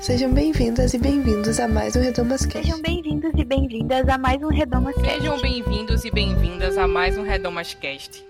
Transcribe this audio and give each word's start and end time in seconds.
Sejam 0.00 0.32
bem-vindas 0.32 0.94
e 0.94 0.98
bem-vindos 0.98 1.60
a 1.60 1.68
mais 1.68 1.94
um 1.94 2.00
Redomas 2.00 2.46
Cast. 2.46 2.66
Sejam 2.66 2.80
bem-vindos 2.80 3.32
e 3.36 3.44
bem-vindas 3.44 4.08
a 4.08 4.16
mais 4.16 4.42
um 4.42 4.48
Redomas 4.48 4.94
Cast. 4.94 5.20
Sejam 5.20 5.38
bem-vindos 5.42 6.04
e 6.06 6.10
bem-vindas 6.10 6.78
a 6.78 6.88
mais 6.88 7.18
um 7.18 7.22
Redomas 7.22 7.74
Cast. 7.74 8.24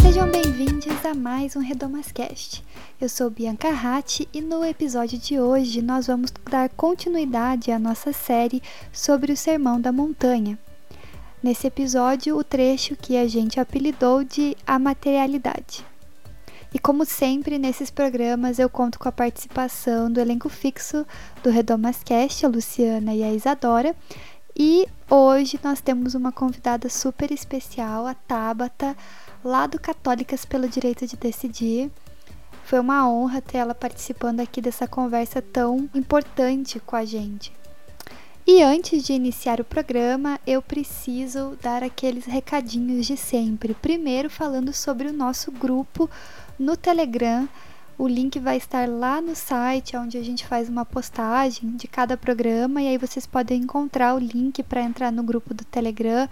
Sejam 0.00 0.30
bem-vindos 0.30 1.04
a 1.04 1.14
mais 1.14 1.54
um 1.54 1.60
Redomas 1.60 2.10
Cast. 2.10 2.64
Eu 2.98 3.10
sou 3.10 3.28
Bianca 3.28 3.70
Ratti 3.70 4.26
e 4.32 4.40
no 4.40 4.64
episódio 4.64 5.18
de 5.18 5.38
hoje 5.38 5.82
nós 5.82 6.06
vamos 6.06 6.32
dar 6.50 6.70
continuidade 6.70 7.70
à 7.70 7.78
nossa 7.78 8.10
série 8.14 8.62
sobre 8.90 9.32
o 9.32 9.36
Sermão 9.36 9.78
da 9.78 9.92
Montanha. 9.92 10.58
Nesse 11.40 11.68
episódio, 11.68 12.36
o 12.36 12.42
trecho 12.42 12.96
que 12.96 13.16
a 13.16 13.28
gente 13.28 13.60
apelidou 13.60 14.24
de 14.24 14.56
A 14.66 14.76
Materialidade. 14.76 15.86
E 16.74 16.80
como 16.80 17.04
sempre, 17.04 17.58
nesses 17.58 17.90
programas 17.90 18.58
eu 18.58 18.68
conto 18.68 18.98
com 18.98 19.08
a 19.08 19.12
participação 19.12 20.10
do 20.10 20.20
elenco 20.20 20.48
fixo 20.48 21.06
do 21.40 21.48
Redomas 21.48 22.02
Cast, 22.02 22.44
a 22.44 22.48
Luciana 22.48 23.14
e 23.14 23.22
a 23.22 23.32
Isadora. 23.32 23.94
E 24.58 24.88
hoje 25.08 25.60
nós 25.62 25.80
temos 25.80 26.16
uma 26.16 26.32
convidada 26.32 26.88
super 26.88 27.30
especial, 27.30 28.08
a 28.08 28.14
Tabata, 28.14 28.96
lá 29.44 29.68
do 29.68 29.80
Católicas 29.80 30.44
pelo 30.44 30.68
Direito 30.68 31.06
de 31.06 31.16
Decidir. 31.16 31.88
Foi 32.64 32.80
uma 32.80 33.08
honra 33.08 33.40
ter 33.40 33.58
ela 33.58 33.76
participando 33.76 34.40
aqui 34.40 34.60
dessa 34.60 34.88
conversa 34.88 35.40
tão 35.40 35.88
importante 35.94 36.80
com 36.80 36.96
a 36.96 37.04
gente. 37.04 37.52
E 38.50 38.62
antes 38.62 39.04
de 39.04 39.12
iniciar 39.12 39.60
o 39.60 39.64
programa, 39.64 40.40
eu 40.46 40.62
preciso 40.62 41.58
dar 41.60 41.84
aqueles 41.84 42.24
recadinhos 42.24 43.04
de 43.04 43.14
sempre. 43.14 43.74
Primeiro, 43.74 44.30
falando 44.30 44.72
sobre 44.72 45.06
o 45.06 45.12
nosso 45.12 45.52
grupo 45.52 46.08
no 46.58 46.74
Telegram. 46.74 47.46
O 47.98 48.08
link 48.08 48.38
vai 48.38 48.56
estar 48.56 48.88
lá 48.88 49.20
no 49.20 49.36
site, 49.36 49.98
onde 49.98 50.16
a 50.16 50.22
gente 50.22 50.46
faz 50.46 50.66
uma 50.66 50.86
postagem 50.86 51.76
de 51.76 51.86
cada 51.86 52.16
programa, 52.16 52.80
e 52.80 52.88
aí 52.88 52.96
vocês 52.96 53.26
podem 53.26 53.60
encontrar 53.60 54.14
o 54.14 54.18
link 54.18 54.62
para 54.62 54.80
entrar 54.80 55.12
no 55.12 55.22
grupo 55.22 55.52
do 55.52 55.66
Telegram. 55.66 56.26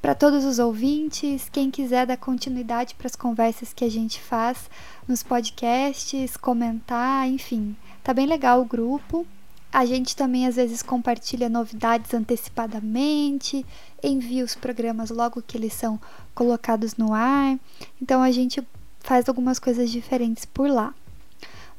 Para 0.00 0.14
todos 0.14 0.46
os 0.46 0.58
ouvintes, 0.58 1.50
quem 1.50 1.70
quiser 1.70 2.06
dar 2.06 2.16
continuidade 2.16 2.94
para 2.94 3.06
as 3.06 3.16
conversas 3.16 3.70
que 3.70 3.84
a 3.84 3.90
gente 3.90 4.18
faz 4.18 4.70
nos 5.06 5.22
podcasts, 5.22 6.38
comentar, 6.38 7.28
enfim, 7.28 7.76
tá 8.02 8.14
bem 8.14 8.24
legal 8.24 8.62
o 8.62 8.64
grupo. 8.64 9.26
A 9.74 9.84
gente 9.84 10.14
também 10.14 10.46
às 10.46 10.54
vezes 10.54 10.82
compartilha 10.82 11.48
novidades 11.48 12.14
antecipadamente, 12.14 13.66
envia 14.00 14.44
os 14.44 14.54
programas 14.54 15.10
logo 15.10 15.42
que 15.42 15.56
eles 15.56 15.72
são 15.72 16.00
colocados 16.32 16.94
no 16.94 17.12
ar. 17.12 17.58
Então 18.00 18.22
a 18.22 18.30
gente 18.30 18.64
faz 19.00 19.28
algumas 19.28 19.58
coisas 19.58 19.90
diferentes 19.90 20.44
por 20.44 20.70
lá. 20.70 20.94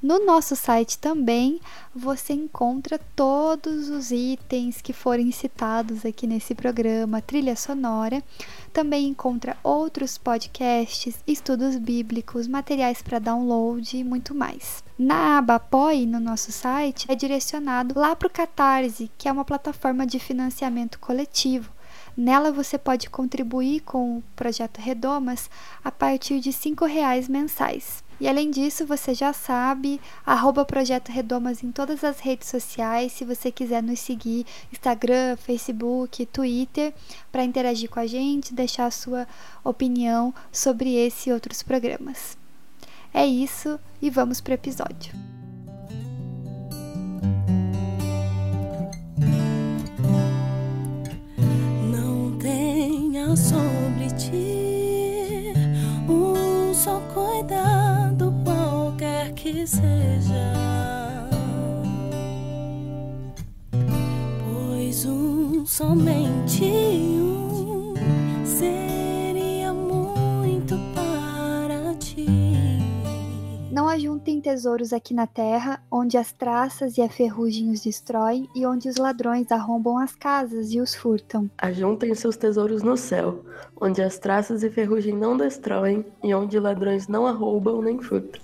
No 0.04 0.26
nosso 0.26 0.58
site 0.58 0.98
também 0.98 1.58
você 1.96 2.34
encontra 2.34 3.00
todos 3.16 3.88
os 3.88 4.12
itens 4.12 4.82
que 4.82 4.92
forem 4.92 5.32
citados 5.32 6.06
aqui 6.06 6.28
nesse 6.28 6.54
programa, 6.54 7.22
trilha 7.22 7.56
sonora. 7.56 8.22
Também 8.76 9.08
encontra 9.08 9.56
outros 9.64 10.18
podcasts, 10.18 11.16
estudos 11.26 11.78
bíblicos, 11.78 12.46
materiais 12.46 13.02
para 13.02 13.20
download 13.20 13.96
e 13.96 14.04
muito 14.04 14.36
mais. 14.36 14.84
Na 15.00 15.38
aba 15.38 15.56
Apoie 15.56 16.06
no 16.06 16.20
nosso 16.20 16.52
site 16.52 17.06
é 17.08 17.16
direcionado 17.16 17.98
lá 17.98 18.18
para 18.18 18.28
o 18.28 18.30
Catarse, 18.30 19.10
que 19.18 19.30
é 19.30 19.32
uma 19.32 19.46
plataforma 19.46 20.06
de 20.06 20.20
financiamento 20.20 21.00
coletivo. 21.00 21.72
Nela 22.18 22.52
você 22.52 22.78
pode 22.78 23.10
contribuir 23.10 23.80
com 23.80 24.18
o 24.18 24.24
projeto 24.36 24.82
Redomas 24.82 25.50
a 25.82 25.90
partir 25.90 26.42
de 26.42 26.50
R$ 26.50 26.86
reais 26.86 27.30
mensais. 27.30 28.04
E 28.20 28.28
além 28.28 28.50
disso, 28.50 28.86
você 28.86 29.14
já 29.14 29.34
sabe, 29.34 30.00
arroba 30.26 30.64
Projeto 30.64 31.10
Redomas 31.10 31.64
em 31.64 31.72
todas 31.72 32.04
as 32.04 32.20
redes 32.20 32.48
sociais, 32.48 33.12
se 33.12 33.26
você 33.26 33.52
quiser 33.52 33.84
nos 33.84 34.00
seguir, 34.00 34.46
Instagram, 34.72 35.36
Facebook, 35.36 36.26
Twitter, 36.28 36.94
para 37.32 37.44
interagir 37.44 37.90
com 37.90 38.00
a 38.00 38.08
gente, 38.08 38.54
deixar 38.54 38.86
a 38.86 38.92
sua 38.92 39.28
opinião 39.64 40.34
sobre 40.52 40.96
esse 40.96 41.30
e 41.30 41.34
outros 41.34 41.62
programas. 41.62 42.38
É 43.14 43.26
isso 43.26 43.80
e 44.02 44.10
vamos 44.10 44.40
para 44.40 44.52
o 44.52 44.56
episódio. 44.56 45.14
Não 51.92 52.38
tenha 52.38 53.36
sobre 53.36 54.08
ti 54.18 55.54
um 56.10 56.74
só 56.74 57.00
cuidado 57.14 57.95
que 59.46 59.68
seja. 59.68 60.54
Pois 64.44 65.06
um 65.06 65.64
somente 65.68 66.66
um 66.66 67.94
Não 73.76 73.90
ajuntem 73.90 74.40
tesouros 74.40 74.94
aqui 74.94 75.14
na 75.14 75.28
terra, 75.28 75.84
onde 75.92 76.18
as 76.18 76.32
traças 76.32 76.98
e 76.98 77.02
a 77.02 77.10
ferrugem 77.10 77.72
os 77.72 77.82
destroem, 77.82 78.50
e 78.56 78.66
onde 78.66 78.88
os 78.88 78.96
ladrões 78.96 79.52
arrombam 79.52 79.98
as 79.98 80.16
casas 80.16 80.72
e 80.72 80.80
os 80.80 80.96
furtam. 80.96 81.52
Ajuntem 81.58 82.16
seus 82.16 82.38
tesouros 82.38 82.84
no 82.84 82.96
céu, 82.96 83.44
onde 83.76 84.02
as 84.02 84.18
traças 84.18 84.64
e 84.64 84.70
ferrugem 84.70 85.14
não 85.14 85.36
destroem, 85.36 86.06
e 86.24 86.34
onde 86.34 86.58
ladrões 86.58 87.10
não 87.10 87.28
arrombam 87.28 87.82
nem 87.82 88.02
furtam. 88.02 88.40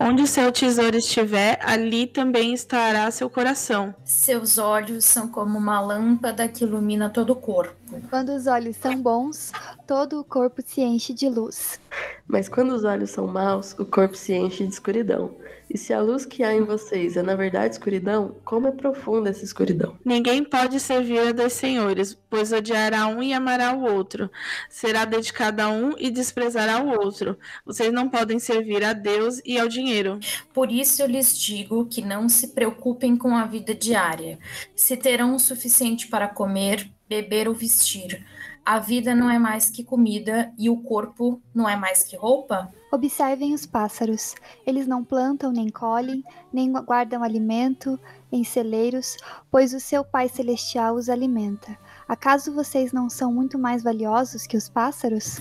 Onde 0.00 0.26
seu 0.26 0.50
tesouro 0.50 0.96
estiver, 0.96 1.58
ali 1.62 2.06
também 2.06 2.54
estará 2.54 3.10
seu 3.10 3.28
coração. 3.28 3.94
Seus 4.02 4.56
olhos 4.56 5.04
são 5.04 5.28
como 5.28 5.58
uma 5.58 5.78
lâmpada 5.78 6.48
que 6.48 6.64
ilumina 6.64 7.10
todo 7.10 7.34
o 7.34 7.36
corpo. 7.36 7.74
Quando 8.08 8.30
os 8.30 8.46
olhos 8.46 8.76
são 8.76 8.96
bons, 8.96 9.52
todo 9.86 10.18
o 10.18 10.24
corpo 10.24 10.62
se 10.64 10.80
enche 10.80 11.12
de 11.12 11.28
luz. 11.28 11.78
Mas 12.26 12.48
quando 12.48 12.72
os 12.72 12.84
olhos 12.84 13.10
são 13.10 13.26
maus, 13.26 13.74
o 13.78 13.84
corpo 13.84 14.16
se 14.16 14.32
enche 14.32 14.66
de 14.66 14.72
escuridão. 14.72 15.36
E 15.68 15.78
se 15.78 15.92
a 15.92 16.00
luz 16.00 16.24
que 16.24 16.42
há 16.42 16.54
em 16.54 16.62
vocês 16.62 17.16
é 17.16 17.22
na 17.22 17.34
verdade 17.34 17.74
escuridão, 17.74 18.36
como 18.44 18.68
é 18.68 18.70
profunda 18.70 19.30
essa 19.30 19.44
escuridão? 19.44 19.96
Ninguém 20.04 20.44
pode 20.44 20.78
servir 20.78 21.18
a 21.18 21.32
dois 21.32 21.52
senhores, 21.52 22.16
pois 22.28 22.52
odiará 22.52 23.06
um 23.06 23.22
e 23.22 23.32
amará 23.32 23.74
o 23.74 23.82
outro. 23.82 24.30
Será 24.68 25.04
dedicado 25.04 25.62
a 25.62 25.68
um 25.68 25.94
e 25.98 26.10
desprezará 26.10 26.82
o 26.82 26.90
outro. 26.90 27.38
Vocês 27.64 27.92
não 27.92 28.08
podem 28.08 28.38
servir 28.38 28.84
a 28.84 28.92
Deus 28.92 29.40
e 29.44 29.58
ao 29.58 29.68
dinheiro. 29.68 30.18
Por 30.52 30.70
isso 30.70 31.02
eu 31.02 31.06
lhes 31.06 31.36
digo 31.38 31.86
que 31.86 32.02
não 32.02 32.28
se 32.28 32.48
preocupem 32.48 33.16
com 33.16 33.34
a 33.36 33.46
vida 33.46 33.74
diária, 33.74 34.38
se 34.74 34.96
terão 34.96 35.34
o 35.34 35.40
suficiente 35.40 36.08
para 36.08 36.28
comer, 36.28 36.90
beber 37.08 37.48
ou 37.48 37.54
vestir. 37.54 38.24
A 38.66 38.78
vida 38.78 39.14
não 39.14 39.28
é 39.28 39.38
mais 39.38 39.68
que 39.68 39.84
comida 39.84 40.50
e 40.56 40.70
o 40.70 40.78
corpo 40.78 41.38
não 41.54 41.68
é 41.68 41.76
mais 41.76 42.02
que 42.04 42.16
roupa? 42.16 42.72
Observem 42.90 43.52
os 43.52 43.66
pássaros. 43.66 44.34
Eles 44.66 44.86
não 44.86 45.04
plantam 45.04 45.52
nem 45.52 45.68
colhem, 45.68 46.24
nem 46.50 46.72
guardam 46.72 47.22
alimento 47.22 48.00
em 48.32 48.42
celeiros, 48.42 49.18
pois 49.50 49.74
o 49.74 49.80
seu 49.80 50.02
Pai 50.02 50.30
Celestial 50.30 50.94
os 50.94 51.10
alimenta. 51.10 51.78
Acaso 52.08 52.54
vocês 52.54 52.90
não 52.90 53.10
são 53.10 53.30
muito 53.30 53.58
mais 53.58 53.82
valiosos 53.82 54.46
que 54.46 54.56
os 54.56 54.66
pássaros? 54.66 55.40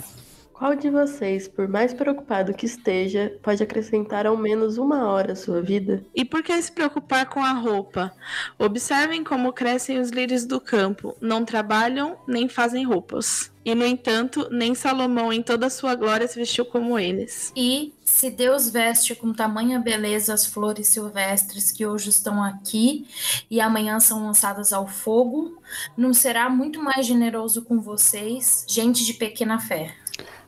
Qual 0.64 0.78
de 0.78 0.90
vocês, 0.90 1.46
por 1.46 1.68
mais 1.68 1.94
preocupado 1.94 2.54
que 2.54 2.66
esteja, 2.66 3.38
pode 3.44 3.62
acrescentar 3.62 4.26
ao 4.26 4.38
menos 4.38 4.78
uma 4.78 5.10
hora 5.10 5.34
à 5.34 5.36
sua 5.36 5.62
vida? 5.62 6.06
E 6.16 6.24
por 6.24 6.42
que 6.42 6.62
se 6.62 6.72
preocupar 6.72 7.26
com 7.26 7.44
a 7.44 7.52
roupa? 7.52 8.14
Observem 8.58 9.26
como 9.26 9.52
crescem 9.52 10.00
os 10.00 10.10
lírios 10.10 10.46
do 10.46 10.62
campo. 10.62 11.18
Não 11.20 11.44
trabalham 11.44 12.18
nem 12.26 12.48
fazem 12.48 12.86
roupas. 12.86 13.52
E, 13.66 13.76
no 13.76 13.86
entanto, 13.86 14.48
nem 14.52 14.74
Salomão 14.74 15.34
em 15.34 15.44
toda 15.44 15.66
a 15.66 15.70
sua 15.70 15.96
glória 15.96 16.30
se 16.30 16.40
vestiu 16.40 16.64
como 16.64 16.98
eles. 16.98 17.52
E 17.58 17.94
se 18.06 18.30
Deus 18.30 18.70
veste 18.70 19.16
com 19.16 19.34
tamanha 19.34 19.80
beleza 19.80 20.34
as 20.34 20.46
flores 20.46 20.88
silvestres 20.88 21.74
que 21.74 21.86
hoje 21.86 22.10
estão 22.10 22.42
aqui 22.42 23.06
e 23.52 23.60
amanhã 23.60 24.00
são 24.00 24.24
lançadas 24.24 24.72
ao 24.72 24.88
fogo, 24.88 25.62
não 25.98 26.14
será 26.14 26.50
muito 26.50 26.82
mais 26.82 27.06
generoso 27.06 27.64
com 27.64 27.82
vocês, 27.82 28.66
gente 28.70 29.06
de 29.06 29.14
pequena 29.14 29.60
fé? 29.60 29.94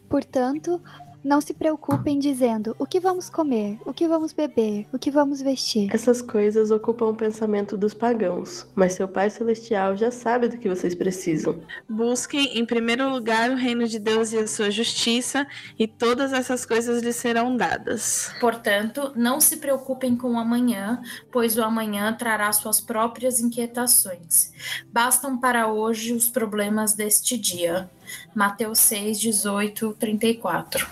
Portanto, 0.09 0.81
não 1.25 1.41
se 1.41 1.55
preocupem 1.55 2.19
dizendo 2.19 2.75
o 2.77 2.85
que 2.85 2.99
vamos 2.99 3.31
comer, 3.31 3.79
o 3.83 3.91
que 3.91 4.07
vamos 4.07 4.31
beber, 4.31 4.85
o 4.93 4.99
que 4.99 5.09
vamos 5.09 5.41
vestir. 5.41 5.89
Essas 5.91 6.21
coisas 6.21 6.69
ocupam 6.69 7.07
o 7.07 7.15
pensamento 7.15 7.75
dos 7.75 7.95
pagãos, 7.95 8.67
mas 8.75 8.93
seu 8.93 9.07
Pai 9.07 9.31
Celestial 9.31 9.97
já 9.97 10.11
sabe 10.11 10.47
do 10.47 10.57
que 10.59 10.69
vocês 10.69 10.93
precisam. 10.93 11.59
Busquem 11.89 12.59
em 12.59 12.63
primeiro 12.63 13.09
lugar 13.09 13.49
o 13.49 13.55
reino 13.55 13.87
de 13.87 13.97
Deus 13.97 14.33
e 14.33 14.37
a 14.37 14.45
sua 14.45 14.69
justiça, 14.69 15.47
e 15.79 15.87
todas 15.87 16.31
essas 16.31 16.63
coisas 16.63 17.01
lhes 17.01 17.15
serão 17.15 17.57
dadas. 17.57 18.31
Portanto, 18.39 19.11
não 19.15 19.41
se 19.41 19.57
preocupem 19.57 20.15
com 20.15 20.33
o 20.33 20.37
amanhã, 20.37 21.01
pois 21.31 21.57
o 21.57 21.63
amanhã 21.63 22.13
trará 22.13 22.53
suas 22.53 22.79
próprias 22.79 23.39
inquietações. 23.39 24.51
Bastam 24.93 25.39
para 25.39 25.67
hoje 25.73 26.13
os 26.13 26.29
problemas 26.29 26.93
deste 26.93 27.35
dia. 27.35 27.89
Mateus 28.33 28.79
6, 28.79 29.19
18, 29.19 29.93
34. 29.99 30.87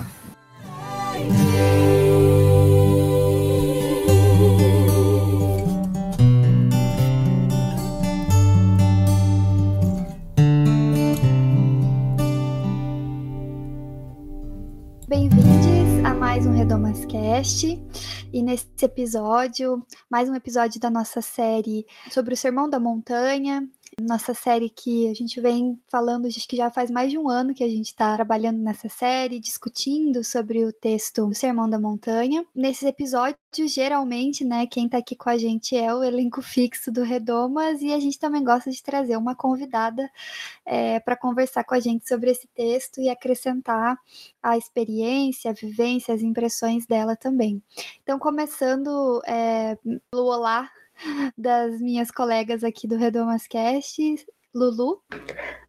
Bem-vindos 15.08 16.06
a 16.06 16.14
mais 16.14 16.46
um 16.46 16.54
Redomascast. 16.54 17.80
E 18.34 18.42
nesse 18.42 18.66
episódio, 18.82 19.86
mais 20.10 20.28
um 20.28 20.34
episódio 20.34 20.80
da 20.80 20.90
nossa 20.90 21.22
série 21.22 21.86
sobre 22.10 22.34
o 22.34 22.38
Sermão 22.38 22.68
da 22.68 22.80
Montanha, 22.80 23.70
nossa 24.02 24.34
série 24.34 24.70
que 24.70 25.10
a 25.10 25.14
gente 25.14 25.40
vem 25.40 25.80
falando, 25.90 26.28
acho 26.28 26.48
que 26.48 26.56
já 26.56 26.70
faz 26.70 26.90
mais 26.90 27.12
de 27.12 27.18
um 27.18 27.30
ano 27.30 27.54
que 27.54 27.64
a 27.64 27.68
gente 27.68 27.88
está 27.88 28.16
trabalhando 28.16 28.60
nessa 28.60 28.90
série, 28.90 29.40
discutindo 29.40 30.24
sobre 30.24 30.64
o 30.66 30.74
texto 30.74 31.28
do 31.28 31.36
Sermão 31.36 31.70
da 31.70 31.80
Montanha. 31.80 32.46
Nesses 32.56 32.84
episódios, 32.84 33.38
geralmente, 33.68 34.44
né, 34.44 34.68
quem 34.68 34.86
está 34.86 34.98
aqui 34.98 35.16
com 35.16 35.30
a 35.30 35.38
gente 35.38 35.76
é 35.76 35.94
o 35.94 36.04
elenco 36.04 36.42
fixo 36.42 36.92
do 36.92 37.04
Redomas 37.04 37.82
e 37.82 37.94
a 37.94 38.00
gente 38.00 38.20
também 38.20 38.44
gosta 38.44 38.72
de 38.72 38.82
trazer 38.82 39.18
uma 39.18 39.36
convidada 39.36 40.10
é, 40.66 41.00
para 41.00 41.16
conversar 41.16 41.64
com 41.64 41.76
a 41.76 41.80
gente 41.80 42.08
sobre 42.08 42.32
esse 42.32 42.48
texto 42.56 43.02
e 43.02 43.10
acrescentar 43.10 43.98
a 44.42 44.58
experiência, 44.58 45.52
a 45.52 45.54
vivência, 45.54 46.14
as 46.14 46.22
impressões 46.22 46.86
dela 46.86 47.16
também. 47.16 47.62
Então, 48.04 48.20
começando 48.20 49.22
é, 49.26 49.78
pelo 50.12 50.26
olá 50.26 50.70
das 51.38 51.80
minhas 51.80 52.12
colegas 52.12 52.64
aqui 52.64 52.88
do 52.88 52.98
Redomascast, 52.98 54.26
Lulu. 54.54 55.02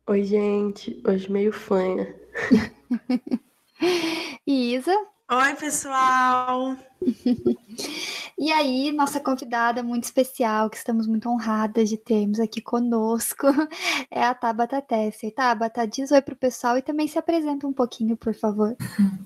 Oi, 0.07 0.25
gente. 0.25 1.01
Hoje 1.07 1.31
meio 1.31 1.53
fanha. 1.53 2.15
e 4.47 4.75
Isa. 4.75 4.95
Oi, 5.31 5.55
pessoal. 5.55 6.77
E 8.37 8.51
aí, 8.51 8.91
nossa 8.91 9.21
convidada 9.21 9.81
muito 9.81 10.05
especial, 10.05 10.69
que 10.69 10.77
estamos 10.77 11.07
muito 11.07 11.29
honradas 11.29 11.89
de 11.89 11.97
termos 11.97 12.41
aqui 12.41 12.61
conosco, 12.61 13.47
é 14.11 14.25
a 14.25 14.35
Tabata 14.35 14.83
Tesser. 14.83 15.33
Tabata, 15.33 15.87
diz 15.87 16.11
oi 16.11 16.21
pro 16.21 16.35
pessoal 16.35 16.77
e 16.77 16.83
também 16.83 17.07
se 17.07 17.17
apresenta 17.17 17.65
um 17.65 17.73
pouquinho, 17.73 18.17
por 18.17 18.35
favor. 18.35 18.77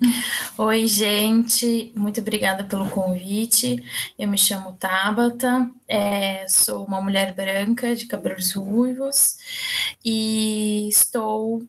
Oi, 0.59 0.87
gente, 0.87 1.93
muito 1.97 2.21
obrigada 2.21 2.65
pelo 2.65 2.91
convite. 2.91 3.83
Eu 4.19 4.29
me 4.29 4.37
chamo 4.37 4.73
Tabata, 4.73 5.71
é, 5.87 6.47
sou 6.49 6.85
uma 6.85 7.01
mulher 7.01 7.33
branca 7.35 7.95
de 7.97 8.07
cabelos 8.07 8.53
ruivos 8.53 9.37
e 10.05 10.89
estou 10.89 11.63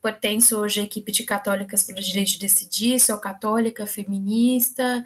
pertenço 0.00 0.56
hoje 0.56 0.80
à 0.80 0.84
equipe 0.84 1.10
de 1.10 1.24
católicas 1.24 1.82
pelo 1.82 2.00
direito 2.00 2.32
de 2.32 2.38
decidir, 2.38 3.00
sou 3.00 3.18
católica, 3.18 3.86
feminista 3.86 5.02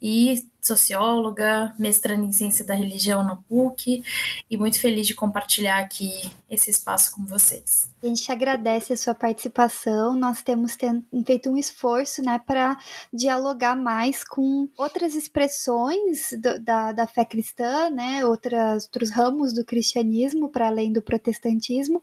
e 0.00 0.46
socióloga, 0.66 1.74
mestrando 1.78 2.24
em 2.24 2.32
ciência 2.32 2.64
da 2.64 2.74
religião 2.74 3.22
na 3.22 3.36
PUC 3.36 4.02
e 4.50 4.56
muito 4.56 4.80
feliz 4.80 5.06
de 5.06 5.14
compartilhar 5.14 5.78
aqui 5.78 6.30
esse 6.50 6.70
espaço 6.70 7.12
com 7.14 7.24
vocês. 7.24 7.92
A 8.02 8.06
gente 8.06 8.30
agradece 8.30 8.92
a 8.92 8.96
sua 8.96 9.14
participação. 9.14 10.14
Nós 10.14 10.42
temos 10.42 10.76
feito 11.24 11.50
um 11.50 11.56
esforço 11.56 12.22
né, 12.22 12.38
para 12.38 12.76
dialogar 13.12 13.74
mais 13.74 14.22
com 14.22 14.68
outras 14.76 15.14
expressões 15.14 16.32
do, 16.38 16.60
da, 16.60 16.92
da 16.92 17.06
fé 17.06 17.24
cristã, 17.24 17.88
né, 17.88 18.24
outras, 18.24 18.84
outros 18.84 19.10
ramos 19.10 19.54
do 19.54 19.64
cristianismo, 19.64 20.50
para 20.50 20.66
além 20.66 20.92
do 20.92 21.00
protestantismo, 21.00 22.02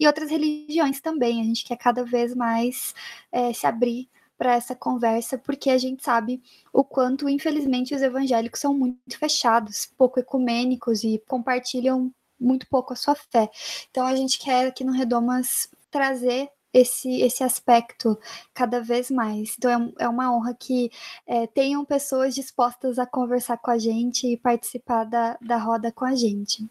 e 0.00 0.06
outras 0.06 0.30
religiões 0.30 1.00
também. 1.00 1.40
A 1.40 1.44
gente 1.44 1.64
quer 1.64 1.76
cada 1.76 2.02
vez 2.02 2.34
mais 2.34 2.94
é, 3.30 3.52
se 3.52 3.66
abrir 3.66 4.08
para 4.42 4.56
essa 4.56 4.74
conversa, 4.74 5.38
porque 5.38 5.70
a 5.70 5.78
gente 5.78 6.02
sabe 6.02 6.42
o 6.72 6.82
quanto, 6.82 7.28
infelizmente, 7.28 7.94
os 7.94 8.02
evangélicos 8.02 8.58
são 8.58 8.74
muito 8.74 9.16
fechados, 9.16 9.86
pouco 9.96 10.18
ecumênicos 10.18 11.04
e 11.04 11.22
compartilham 11.28 12.12
muito 12.40 12.66
pouco 12.68 12.92
a 12.92 12.96
sua 12.96 13.14
fé. 13.14 13.48
Então 13.88 14.04
a 14.04 14.16
gente 14.16 14.40
quer 14.40 14.66
aqui 14.66 14.82
no 14.82 14.90
Redomas 14.90 15.68
trazer 15.92 16.50
esse, 16.72 17.20
esse 17.20 17.44
aspecto 17.44 18.18
cada 18.54 18.80
vez 18.80 19.10
mais. 19.10 19.54
Então 19.56 19.92
é, 19.98 20.04
é 20.04 20.08
uma 20.08 20.34
honra 20.34 20.54
que 20.54 20.90
é, 21.26 21.46
tenham 21.46 21.84
pessoas 21.84 22.34
dispostas 22.34 22.98
a 22.98 23.06
conversar 23.06 23.58
com 23.58 23.70
a 23.70 23.78
gente 23.78 24.26
e 24.26 24.36
participar 24.36 25.04
da, 25.04 25.38
da 25.40 25.56
roda 25.56 25.92
com 25.92 26.04
a 26.04 26.14
gente. 26.14 26.66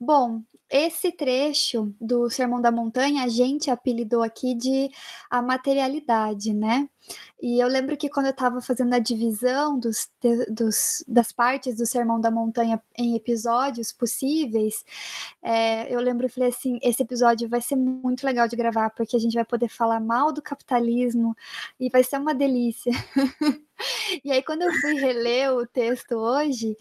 Bom, 0.00 0.42
esse 0.70 1.12
trecho 1.12 1.94
do 2.00 2.28
Sermão 2.30 2.60
da 2.60 2.72
Montanha 2.72 3.24
a 3.24 3.28
gente 3.28 3.70
apelidou 3.70 4.22
aqui 4.22 4.54
de 4.54 4.90
a 5.30 5.42
materialidade, 5.42 6.52
né? 6.52 6.88
E 7.40 7.62
eu 7.62 7.68
lembro 7.68 7.96
que 7.96 8.08
quando 8.08 8.26
eu 8.26 8.30
estava 8.30 8.60
fazendo 8.62 8.94
a 8.94 8.98
divisão 8.98 9.78
dos, 9.78 10.08
dos, 10.48 11.04
das 11.06 11.30
partes 11.30 11.76
do 11.76 11.84
Sermão 11.84 12.18
da 12.18 12.30
Montanha 12.30 12.82
em 12.96 13.14
episódios 13.14 13.92
possíveis, 13.92 14.82
é, 15.42 15.94
eu 15.94 16.00
lembro 16.00 16.26
e 16.26 16.30
falei 16.30 16.48
assim: 16.48 16.78
esse 16.82 17.02
episódio 17.02 17.48
vai 17.48 17.60
ser 17.60 17.76
muito 17.76 18.24
legal 18.24 18.48
de 18.48 18.56
gravar, 18.56 18.90
porque 18.90 19.16
a 19.16 19.18
gente 19.18 19.33
vai 19.34 19.44
poder 19.44 19.68
falar 19.68 20.00
mal 20.00 20.32
do 20.32 20.42
capitalismo 20.42 21.36
e 21.78 21.88
vai 21.90 22.02
ser 22.02 22.18
uma 22.18 22.34
delícia. 22.34 22.92
E 24.24 24.30
aí, 24.30 24.42
quando 24.42 24.62
eu 24.62 24.72
fui 24.80 24.94
reler 24.94 25.52
o 25.52 25.66
texto 25.66 26.12
hoje, 26.14 26.76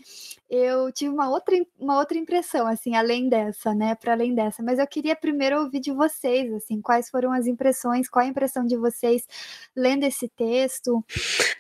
eu 0.50 0.92
tive 0.92 1.10
uma 1.10 1.30
outra, 1.30 1.56
uma 1.80 1.98
outra 1.98 2.18
impressão, 2.18 2.68
assim, 2.68 2.96
além 2.96 3.28
dessa, 3.28 3.74
né? 3.74 3.96
Para 3.96 4.14
além 4.14 4.36
dessa. 4.36 4.62
Mas 4.62 4.80
eu 4.80 4.88
queria 4.88 5.16
primeiro 5.16 5.60
ouvir 5.60 5.80
de 5.80 5.92
vocês, 5.92 6.54
assim, 6.54 6.82
quais 6.82 7.10
foram 7.10 7.32
as 7.32 7.48
impressões, 7.48 8.08
qual 8.08 8.24
a 8.24 8.30
impressão 8.30 8.66
de 8.66 8.78
vocês 8.78 9.28
lendo 9.76 10.04
esse 10.04 10.30
texto? 10.30 11.04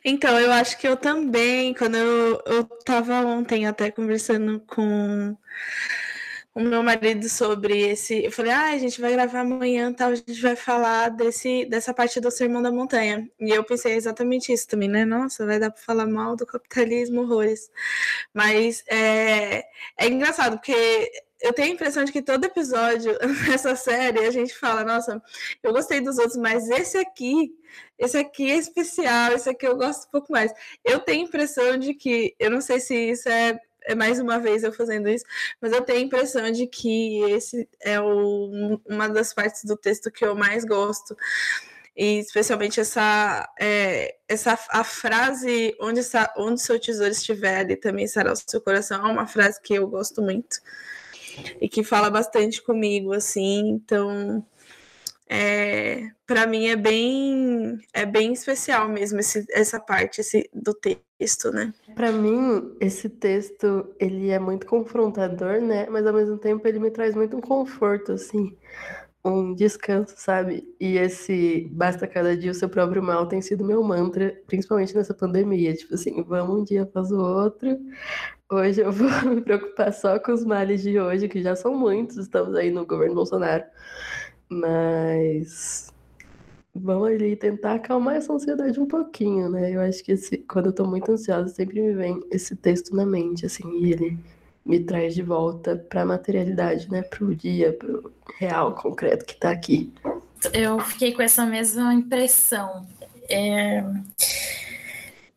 Então, 0.05 0.39
eu 0.39 0.51
acho 0.51 0.77
que 0.77 0.87
eu 0.87 0.95
também, 0.95 1.73
quando 1.73 1.95
eu, 1.95 2.41
eu 2.45 2.69
ontem 3.27 3.65
até 3.65 3.89
conversando 3.89 4.59
com 4.61 5.35
o 6.55 6.59
meu 6.61 6.83
marido 6.83 7.27
sobre 7.27 7.79
esse. 7.89 8.23
Eu 8.23 8.31
falei, 8.31 8.51
ah, 8.51 8.71
a 8.73 8.77
gente 8.77 9.01
vai 9.01 9.11
gravar 9.11 9.39
amanhã, 9.41 9.91
tal, 9.91 10.11
a 10.11 10.15
gente 10.15 10.39
vai 10.41 10.55
falar 10.55 11.09
desse, 11.09 11.65
dessa 11.65 11.94
parte 11.94 12.19
do 12.19 12.29
Sermão 12.29 12.61
da 12.61 12.71
Montanha. 12.71 13.27
E 13.39 13.50
eu 13.50 13.63
pensei 13.63 13.94
exatamente 13.95 14.53
isso 14.53 14.67
também, 14.67 14.88
né? 14.88 15.03
Nossa, 15.03 15.45
vai 15.45 15.59
dar 15.59 15.71
para 15.71 15.81
falar 15.81 16.05
mal 16.05 16.35
do 16.35 16.45
capitalismo, 16.45 17.21
horrores. 17.21 17.71
Mas 18.33 18.83
é, 18.88 19.65
é 19.97 20.07
engraçado, 20.07 20.57
porque 20.57 21.11
eu 21.41 21.51
tenho 21.53 21.71
a 21.71 21.73
impressão 21.73 22.03
de 22.05 22.11
que 22.11 22.21
todo 22.21 22.45
episódio 22.45 23.17
nessa 23.50 23.75
série 23.75 24.19
a 24.19 24.31
gente 24.31 24.53
fala, 24.57 24.83
nossa, 24.83 25.21
eu 25.61 25.73
gostei 25.73 26.01
dos 26.01 26.17
outros, 26.17 26.38
mas 26.38 26.69
esse 26.69 26.97
aqui, 26.97 27.51
esse 27.97 28.17
aqui 28.17 28.51
é 28.51 28.57
especial, 28.57 29.33
esse 29.33 29.50
aqui 29.50 29.67
eu 29.67 29.75
gosto 29.75 30.07
um 30.07 30.12
pouco 30.12 30.31
mais. 30.31 30.53
Eu 30.86 31.00
tenho 31.00 31.25
a 31.25 31.27
impressão 31.27 31.77
de 31.77 31.93
que, 31.95 32.36
eu 32.39 32.51
não 32.51 32.62
sei 32.62 32.79
se 32.79 32.95
isso 32.95 33.27
é 33.27 33.60
é 33.85 33.95
mais 33.95 34.19
uma 34.19 34.39
vez 34.39 34.63
eu 34.63 34.73
fazendo 34.73 35.09
isso, 35.09 35.25
mas 35.61 35.71
eu 35.71 35.81
tenho 35.81 35.99
a 35.99 36.01
impressão 36.01 36.51
de 36.51 36.67
que 36.67 37.21
esse 37.31 37.67
é 37.81 37.99
o, 37.99 38.79
uma 38.87 39.07
das 39.07 39.33
partes 39.33 39.63
do 39.63 39.77
texto 39.77 40.11
que 40.11 40.25
eu 40.25 40.35
mais 40.35 40.65
gosto. 40.65 41.15
E 41.95 42.17
especialmente 42.19 42.79
essa, 42.79 43.47
é, 43.59 44.15
essa 44.27 44.57
a 44.69 44.83
frase 44.83 45.75
onde, 45.79 46.01
onde 46.37 46.61
seu 46.61 46.79
tesouro 46.79 47.11
estiver, 47.11 47.59
ali 47.59 47.75
também 47.75 48.07
será 48.07 48.33
o 48.33 48.35
seu 48.35 48.59
coração, 48.61 49.07
é 49.07 49.11
uma 49.11 49.27
frase 49.27 49.61
que 49.61 49.75
eu 49.75 49.87
gosto 49.87 50.21
muito 50.21 50.57
e 51.61 51.69
que 51.69 51.83
fala 51.83 52.09
bastante 52.09 52.61
comigo, 52.61 53.13
assim, 53.13 53.69
então 53.69 54.45
é, 55.29 56.09
para 56.25 56.45
mim 56.45 56.67
é 56.67 56.75
bem 56.75 57.79
é 57.93 58.05
bem 58.05 58.33
especial 58.33 58.89
mesmo 58.89 59.19
esse, 59.19 59.45
essa 59.51 59.79
parte 59.79 60.21
esse, 60.21 60.49
do 60.53 60.73
texto, 60.73 61.01
né? 61.51 61.74
Para 61.96 62.12
mim 62.12 62.75
esse 62.80 63.10
texto 63.10 63.94
ele 64.00 64.30
é 64.30 64.39
muito 64.39 64.65
confrontador, 64.65 65.62
né? 65.62 65.88
Mas 65.89 66.06
ao 66.06 66.13
mesmo 66.13 66.38
tempo 66.38 66.68
ele 66.68 66.80
me 66.80 66.92
traz 66.92 67.15
muito 67.15 67.38
um 67.38 67.42
conforto, 67.42 68.13
assim, 68.13 68.56
um 69.24 69.53
descanso, 69.53 70.13
sabe? 70.18 70.68
E 70.80 70.98
esse 70.98 71.70
basta 71.72 72.08
cada 72.08 72.36
dia 72.36 72.51
o 72.51 72.53
seu 72.53 72.68
próprio 72.68 73.01
mal 73.01 73.25
tem 73.27 73.42
sido 73.42 73.63
meu 73.63 73.82
mantra, 73.84 74.38
principalmente 74.48 74.96
nessa 74.96 75.13
pandemia. 75.13 75.74
Tipo 75.74 75.96
assim, 75.96 76.22
vamos 76.24 76.62
um 76.62 76.63
dia 76.63 76.84
após 76.84 77.12
o 77.12 77.20
outro. 77.20 77.80
Hoje 78.51 78.82
eu 78.82 78.92
vou 78.92 79.10
me 79.34 79.42
preocupar 79.42 79.94
só 79.94 80.20
com 80.20 80.34
os 80.34 80.44
males 80.46 80.82
de 80.82 81.00
hoje, 81.00 81.30
que 81.30 81.42
já 81.42 81.56
são 81.56 81.74
muitos. 81.75 82.18
Estamos 82.18 82.56
aí 82.56 82.70
no 82.70 82.86
governo 82.86 83.15
Bolsonaro. 83.15 83.63
Mas 84.50 85.92
vamos 86.75 87.08
ali 87.08 87.36
tentar 87.36 87.75
acalmar 87.75 88.15
essa 88.15 88.34
ansiedade 88.34 88.80
um 88.80 88.88
pouquinho, 88.88 89.50
né? 89.50 89.72
Eu 89.72 89.82
acho 89.82 90.03
que 90.03 90.13
esse, 90.13 90.38
quando 90.38 90.68
eu 90.68 90.74
tô 90.74 90.86
muito 90.86 91.12
ansiosa, 91.12 91.53
sempre 91.53 91.82
me 91.82 91.94
vem 91.94 92.22
esse 92.32 92.56
texto 92.56 92.96
na 92.96 93.06
mente, 93.06 93.46
assim, 93.46 93.63
e 93.80 93.92
ele 93.92 94.20
me 94.65 94.80
traz 94.80 95.13
de 95.13 95.22
volta 95.22 95.75
para 95.75 96.01
a 96.01 96.06
materialidade, 96.06 96.89
né? 96.89 97.03
Para 97.03 97.25
o 97.25 97.36
dia, 97.36 97.74
para 97.74 97.92
o 97.92 98.12
real, 98.39 98.74
concreto 98.74 99.25
que 99.25 99.34
está 99.34 99.51
aqui. 99.51 99.94
Eu 100.51 100.80
fiquei 100.80 101.13
com 101.13 101.22
essa 101.22 101.46
mesma 101.46 101.94
impressão. 101.94 102.86
É... 103.30 103.84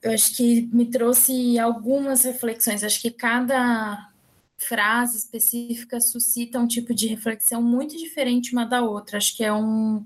Eu 0.02 0.12
acho 0.12 0.36
que 0.36 0.68
me 0.72 0.86
trouxe 0.86 1.58
algumas 1.58 2.24
reflexões. 2.24 2.84
Acho 2.84 3.00
que 3.00 3.10
cada 3.10 4.08
frase 4.58 5.18
específica 5.18 6.00
suscita 6.00 6.58
um 6.58 6.66
tipo 6.66 6.94
de 6.94 7.06
reflexão 7.06 7.62
muito 7.62 7.96
diferente 7.96 8.52
uma 8.52 8.64
da 8.64 8.82
outra. 8.82 9.18
Acho 9.18 9.36
que 9.36 9.44
é 9.44 9.52
um 9.52 10.04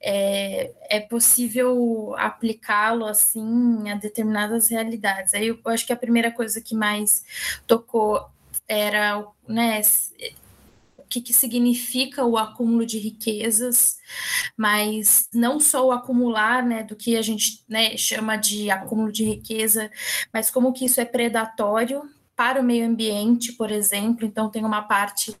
é, 0.00 0.72
é 0.88 1.00
possível 1.00 2.14
aplicá-lo 2.16 3.04
assim 3.04 3.90
a 3.90 3.96
determinadas 3.96 4.68
realidades. 4.68 5.34
Aí 5.34 5.48
eu 5.48 5.58
acho 5.66 5.86
que 5.86 5.92
a 5.92 5.96
primeira 5.96 6.30
coisa 6.30 6.60
que 6.60 6.74
mais 6.74 7.24
tocou 7.66 8.28
era 8.68 9.26
né, 9.48 9.80
o 10.96 11.02
que, 11.08 11.20
que 11.20 11.32
significa 11.32 12.24
o 12.24 12.36
acúmulo 12.36 12.84
de 12.84 12.98
riquezas, 12.98 13.98
mas 14.56 15.28
não 15.32 15.58
só 15.58 15.86
o 15.86 15.92
acumular 15.92 16.64
né, 16.64 16.82
do 16.82 16.94
que 16.94 17.16
a 17.16 17.22
gente 17.22 17.64
né, 17.66 17.96
chama 17.96 18.36
de 18.36 18.70
acúmulo 18.70 19.10
de 19.10 19.24
riqueza, 19.24 19.90
mas 20.32 20.50
como 20.50 20.72
que 20.72 20.84
isso 20.84 21.00
é 21.00 21.04
predatório 21.04 22.08
para 22.38 22.60
o 22.60 22.64
meio 22.64 22.86
ambiente, 22.86 23.52
por 23.54 23.72
exemplo. 23.72 24.24
Então, 24.24 24.48
tem 24.48 24.64
uma 24.64 24.82
parte 24.82 25.34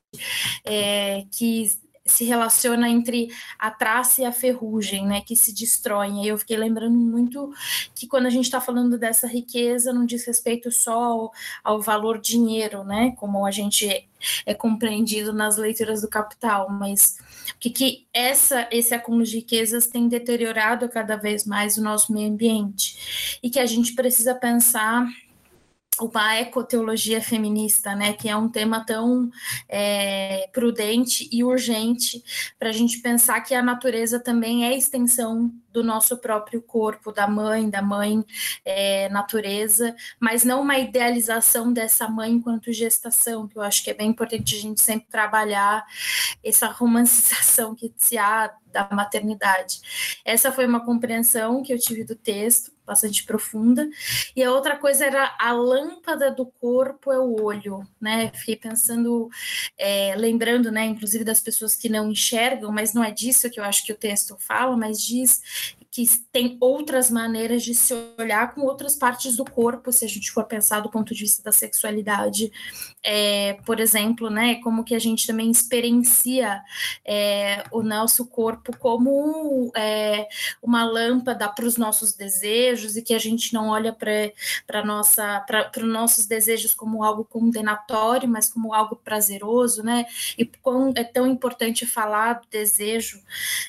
é, 0.66 1.24
que 1.30 1.70
se 2.04 2.24
relaciona 2.24 2.88
entre 2.88 3.28
a 3.58 3.70
traça 3.70 4.22
e 4.22 4.24
a 4.24 4.32
ferrugem, 4.32 5.06
né, 5.06 5.20
que 5.20 5.36
se 5.36 5.54
destroem. 5.54 6.24
E 6.24 6.28
eu 6.28 6.38
fiquei 6.38 6.56
lembrando 6.56 6.96
muito 6.96 7.52
que 7.94 8.06
quando 8.08 8.26
a 8.26 8.30
gente 8.30 8.46
está 8.46 8.60
falando 8.60 8.98
dessa 8.98 9.28
riqueza, 9.28 9.92
não 9.92 10.04
diz 10.04 10.26
respeito 10.26 10.72
só 10.72 11.00
ao, 11.04 11.32
ao, 11.62 11.80
valor 11.80 12.18
dinheiro, 12.18 12.82
né, 12.82 13.14
como 13.16 13.46
a 13.46 13.50
gente 13.50 13.88
é, 13.88 14.04
é 14.46 14.54
compreendido 14.54 15.32
nas 15.32 15.56
leituras 15.56 16.00
do 16.00 16.08
Capital, 16.08 16.68
mas 16.70 17.18
o 17.54 17.58
que, 17.60 17.70
que 17.70 18.06
essa, 18.12 18.66
esse 18.72 18.92
acúmulo 18.94 19.24
de 19.24 19.36
riquezas 19.36 19.86
tem 19.86 20.08
deteriorado 20.08 20.88
cada 20.88 21.16
vez 21.16 21.44
mais 21.44 21.76
o 21.76 21.82
nosso 21.82 22.12
meio 22.12 22.30
ambiente 22.30 23.38
e 23.42 23.50
que 23.50 23.60
a 23.60 23.66
gente 23.66 23.94
precisa 23.94 24.34
pensar 24.34 25.06
uma 26.00 26.36
ecoteologia 26.36 27.20
feminista, 27.20 27.94
né, 27.94 28.12
que 28.12 28.28
é 28.28 28.36
um 28.36 28.48
tema 28.48 28.84
tão 28.84 29.30
é, 29.68 30.48
prudente 30.52 31.28
e 31.32 31.42
urgente 31.42 32.22
para 32.58 32.70
a 32.70 32.72
gente 32.72 32.98
pensar 33.00 33.40
que 33.40 33.54
a 33.54 33.62
natureza 33.62 34.20
também 34.20 34.64
é 34.64 34.76
extensão 34.76 35.52
do 35.72 35.84
nosso 35.84 36.16
próprio 36.18 36.62
corpo, 36.62 37.12
da 37.12 37.26
mãe, 37.26 37.68
da 37.68 37.82
mãe 37.82 38.24
é, 38.64 39.08
natureza, 39.10 39.94
mas 40.18 40.44
não 40.44 40.62
uma 40.62 40.78
idealização 40.78 41.72
dessa 41.72 42.08
mãe 42.08 42.32
enquanto 42.32 42.72
gestação, 42.72 43.46
que 43.46 43.56
eu 43.56 43.62
acho 43.62 43.84
que 43.84 43.90
é 43.90 43.94
bem 43.94 44.10
importante 44.10 44.56
a 44.56 44.60
gente 44.60 44.80
sempre 44.80 45.08
trabalhar 45.10 45.84
essa 46.42 46.66
romancização 46.68 47.74
que 47.74 47.92
se 47.96 48.16
há 48.18 48.52
da 48.72 48.88
maternidade. 48.92 49.80
Essa 50.24 50.52
foi 50.52 50.66
uma 50.66 50.84
compreensão 50.84 51.62
que 51.62 51.72
eu 51.72 51.78
tive 51.78 52.04
do 52.04 52.14
texto, 52.14 52.72
bastante 52.88 53.24
profunda. 53.24 53.88
E 54.34 54.42
a 54.42 54.50
outra 54.50 54.76
coisa 54.76 55.04
era 55.04 55.36
a 55.38 55.52
lâmpada 55.52 56.30
do 56.30 56.46
corpo 56.46 57.12
é 57.12 57.18
o 57.18 57.40
olho, 57.40 57.86
né? 58.00 58.32
Fiquei 58.34 58.56
pensando, 58.56 59.28
é, 59.78 60.14
lembrando, 60.16 60.72
né, 60.72 60.86
inclusive 60.86 61.22
das 61.22 61.40
pessoas 61.40 61.76
que 61.76 61.88
não 61.88 62.10
enxergam, 62.10 62.72
mas 62.72 62.94
não 62.94 63.04
é 63.04 63.12
disso 63.12 63.50
que 63.50 63.60
eu 63.60 63.64
acho 63.64 63.84
que 63.84 63.92
o 63.92 63.96
texto 63.96 64.36
fala, 64.40 64.76
mas 64.76 65.00
diz 65.00 65.76
que 65.98 66.06
tem 66.30 66.56
outras 66.60 67.10
maneiras 67.10 67.64
de 67.64 67.74
se 67.74 67.92
olhar 68.16 68.54
com 68.54 68.60
outras 68.60 68.94
partes 68.94 69.34
do 69.34 69.44
corpo, 69.44 69.90
se 69.90 70.04
a 70.04 70.08
gente 70.08 70.30
for 70.30 70.44
pensar 70.44 70.78
do 70.78 70.88
ponto 70.88 71.12
de 71.12 71.22
vista 71.22 71.42
da 71.42 71.50
sexualidade, 71.50 72.52
é, 73.02 73.54
por 73.66 73.80
exemplo, 73.80 74.30
né, 74.30 74.56
como 74.62 74.84
que 74.84 74.94
a 74.94 74.98
gente 75.00 75.26
também 75.26 75.50
experiencia 75.50 76.62
é, 77.04 77.64
o 77.72 77.82
nosso 77.82 78.26
corpo 78.26 78.76
como 78.76 79.72
é, 79.76 80.28
uma 80.62 80.84
lâmpada 80.84 81.48
para 81.48 81.64
os 81.64 81.76
nossos 81.76 82.12
desejos 82.12 82.96
e 82.96 83.02
que 83.02 83.12
a 83.14 83.18
gente 83.18 83.52
não 83.52 83.70
olha 83.70 83.92
para 83.92 84.84
nossa 84.84 85.40
para 85.40 85.70
os 85.78 85.92
nossos 85.92 86.26
desejos 86.26 86.74
como 86.74 87.02
algo 87.02 87.24
condenatório, 87.24 88.28
mas 88.28 88.48
como 88.48 88.72
algo 88.72 88.94
prazeroso, 88.94 89.82
né? 89.82 90.06
E 90.36 90.44
quão 90.44 90.92
é 90.94 91.02
tão 91.02 91.26
importante 91.26 91.84
falar 91.86 92.34
do 92.34 92.46
desejo, 92.48 93.20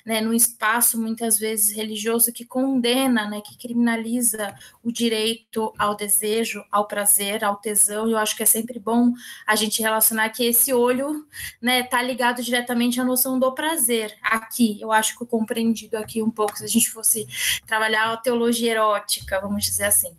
né, 0.05 0.21
num 0.21 0.33
espaço 0.33 0.99
muitas 0.99 1.39
vezes 1.39 1.75
religioso 1.75 2.18
religioso 2.19 2.33
que 2.33 2.45
condena, 2.45 3.27
né, 3.27 3.41
que 3.41 3.57
criminaliza 3.57 4.53
o 4.83 4.91
direito 4.91 5.73
ao 5.77 5.95
desejo, 5.95 6.63
ao 6.71 6.85
prazer, 6.85 7.43
ao 7.43 7.55
tesão. 7.55 8.07
E 8.07 8.11
eu 8.11 8.17
acho 8.17 8.35
que 8.35 8.43
é 8.43 8.45
sempre 8.45 8.77
bom 8.77 9.13
a 9.47 9.55
gente 9.55 9.81
relacionar 9.81 10.29
que 10.29 10.45
esse 10.45 10.73
olho, 10.73 11.25
né, 11.61 11.83
tá 11.83 12.01
ligado 12.01 12.43
diretamente 12.43 12.99
à 12.99 13.03
noção 13.03 13.39
do 13.39 13.51
prazer. 13.53 14.15
Aqui, 14.21 14.79
eu 14.81 14.91
acho 14.91 15.17
que 15.17 15.25
compreendido 15.25 15.97
aqui 15.97 16.21
um 16.21 16.29
pouco, 16.29 16.57
se 16.57 16.65
a 16.65 16.67
gente 16.67 16.89
fosse 16.91 17.25
trabalhar 17.65 18.11
a 18.11 18.17
teologia 18.17 18.71
erótica, 18.71 19.39
vamos 19.39 19.63
dizer 19.63 19.85
assim. 19.85 20.15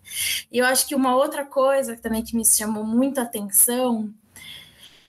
E 0.51 0.59
eu 0.59 0.67
acho 0.67 0.87
que 0.89 0.95
uma 0.95 1.15
outra 1.15 1.45
coisa 1.45 1.97
também 1.97 2.23
que 2.25 2.37
me 2.37 2.45
chamou 2.45 2.85
muita 2.85 3.23
atenção, 3.23 4.13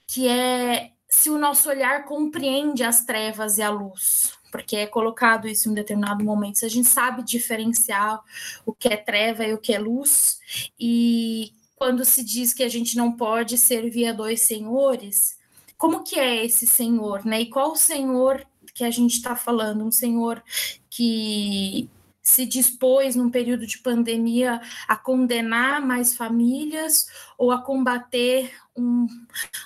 que 0.06 0.28
é 0.28 0.92
se 1.08 1.30
o 1.30 1.38
nosso 1.38 1.68
olhar 1.68 2.04
compreende 2.04 2.82
as 2.82 3.04
trevas 3.04 3.58
e 3.58 3.62
a 3.62 3.70
luz 3.70 4.41
porque 4.52 4.76
é 4.76 4.86
colocado 4.86 5.48
isso 5.48 5.68
em 5.70 5.74
determinado 5.74 6.22
momento. 6.22 6.58
Se 6.58 6.66
a 6.66 6.68
gente 6.68 6.86
sabe 6.86 7.24
diferenciar 7.24 8.20
o 8.66 8.72
que 8.72 8.86
é 8.86 8.96
treva 8.96 9.44
e 9.44 9.54
o 9.54 9.58
que 9.58 9.72
é 9.72 9.78
luz, 9.78 10.38
e 10.78 11.52
quando 11.74 12.04
se 12.04 12.22
diz 12.22 12.52
que 12.52 12.62
a 12.62 12.68
gente 12.68 12.96
não 12.96 13.12
pode 13.12 13.56
servir 13.56 14.06
a 14.06 14.12
dois 14.12 14.42
senhores, 14.42 15.38
como 15.76 16.04
que 16.04 16.20
é 16.20 16.44
esse 16.44 16.66
senhor, 16.66 17.24
né? 17.24 17.40
E 17.40 17.46
qual 17.46 17.72
o 17.72 17.76
senhor 17.76 18.46
que 18.74 18.84
a 18.84 18.90
gente 18.90 19.16
está 19.16 19.34
falando? 19.34 19.84
Um 19.84 19.90
senhor 19.90 20.42
que 20.88 21.90
se 22.22 22.46
dispôs 22.46 23.16
num 23.16 23.28
período 23.28 23.66
de 23.66 23.78
pandemia 23.78 24.60
a 24.86 24.96
condenar 24.96 25.84
mais 25.84 26.14
famílias 26.14 27.08
ou 27.36 27.50
a 27.50 27.60
combater 27.60 28.52
um, 28.76 29.08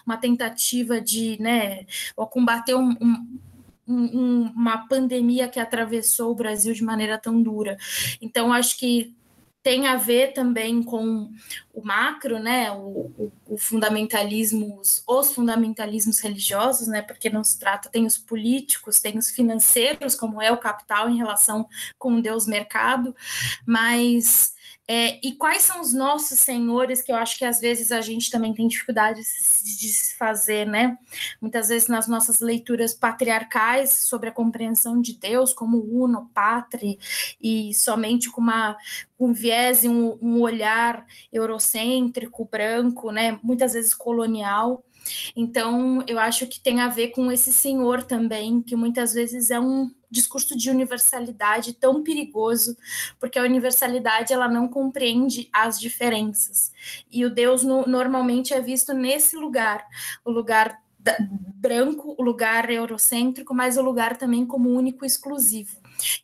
uma 0.06 0.16
tentativa 0.16 1.00
de, 1.00 1.40
né, 1.40 1.84
ou 2.16 2.24
a 2.24 2.26
combater 2.26 2.74
um, 2.74 2.96
um 2.98 3.38
um, 3.86 4.50
uma 4.54 4.86
pandemia 4.88 5.48
que 5.48 5.60
atravessou 5.60 6.32
o 6.32 6.34
Brasil 6.34 6.72
de 6.74 6.84
maneira 6.84 7.18
tão 7.18 7.42
dura. 7.42 7.76
Então, 8.20 8.52
acho 8.52 8.78
que 8.78 9.14
tem 9.62 9.88
a 9.88 9.96
ver 9.96 10.32
também 10.32 10.80
com 10.80 11.28
o 11.74 11.84
macro, 11.84 12.38
né, 12.38 12.70
o, 12.70 13.10
o, 13.18 13.32
o 13.48 13.54
os 15.08 15.32
fundamentalismos 15.32 16.20
religiosos, 16.20 16.86
né, 16.86 17.02
porque 17.02 17.28
não 17.28 17.42
se 17.42 17.58
trata, 17.58 17.88
tem 17.88 18.06
os 18.06 18.16
políticos, 18.16 19.00
tem 19.00 19.18
os 19.18 19.30
financeiros, 19.30 20.14
como 20.14 20.40
é 20.40 20.52
o 20.52 20.56
capital 20.56 21.10
em 21.10 21.16
relação 21.16 21.68
com 21.98 22.20
Deus 22.20 22.46
mercado, 22.46 23.12
mas 23.66 24.54
é, 24.88 25.18
e 25.26 25.32
quais 25.32 25.62
são 25.62 25.80
os 25.80 25.92
nossos 25.92 26.38
senhores, 26.38 27.02
que 27.02 27.10
eu 27.10 27.16
acho 27.16 27.36
que 27.36 27.44
às 27.44 27.58
vezes 27.58 27.90
a 27.90 28.00
gente 28.00 28.30
também 28.30 28.54
tem 28.54 28.68
dificuldade 28.68 29.20
de 29.20 29.88
se 29.88 30.16
fazer, 30.16 30.64
né? 30.64 30.96
Muitas 31.40 31.68
vezes 31.68 31.88
nas 31.88 32.06
nossas 32.06 32.40
leituras 32.40 32.94
patriarcais 32.94 34.06
sobre 34.08 34.28
a 34.28 34.32
compreensão 34.32 35.00
de 35.00 35.18
Deus 35.18 35.52
como 35.52 35.78
uno, 35.78 36.30
pátria, 36.32 36.96
e 37.40 37.74
somente 37.74 38.30
com 38.30 38.40
uma 38.40 38.76
um 39.18 39.32
viés 39.32 39.82
e 39.82 39.88
um, 39.88 40.18
um 40.22 40.40
olhar 40.40 41.04
eurocêntrico, 41.32 42.44
branco, 42.44 43.10
né? 43.10 43.40
Muitas 43.42 43.72
vezes 43.72 43.94
colonial. 43.94 44.84
Então, 45.34 46.04
eu 46.06 46.18
acho 46.18 46.46
que 46.46 46.60
tem 46.60 46.80
a 46.80 46.88
ver 46.88 47.08
com 47.08 47.30
esse 47.30 47.52
senhor 47.52 48.02
também, 48.02 48.62
que 48.62 48.76
muitas 48.76 49.14
vezes 49.14 49.50
é 49.50 49.58
um 49.58 49.90
discurso 50.10 50.56
de 50.56 50.70
universalidade 50.70 51.72
tão 51.72 52.02
perigoso, 52.02 52.76
porque 53.18 53.38
a 53.38 53.42
universalidade 53.42 54.32
ela 54.32 54.48
não 54.48 54.68
compreende 54.68 55.48
as 55.52 55.80
diferenças. 55.80 56.72
E 57.10 57.24
o 57.24 57.30
Deus 57.30 57.62
no, 57.62 57.86
normalmente 57.86 58.54
é 58.54 58.60
visto 58.60 58.92
nesse 58.92 59.36
lugar, 59.36 59.86
o 60.24 60.30
lugar 60.30 60.80
da, 60.98 61.16
branco, 61.20 62.14
o 62.18 62.22
lugar 62.22 62.70
eurocêntrico, 62.70 63.54
mas 63.54 63.76
o 63.76 63.82
lugar 63.82 64.16
também 64.16 64.44
como 64.44 64.70
único 64.70 65.04
e 65.04 65.06
exclusivo. 65.06 65.76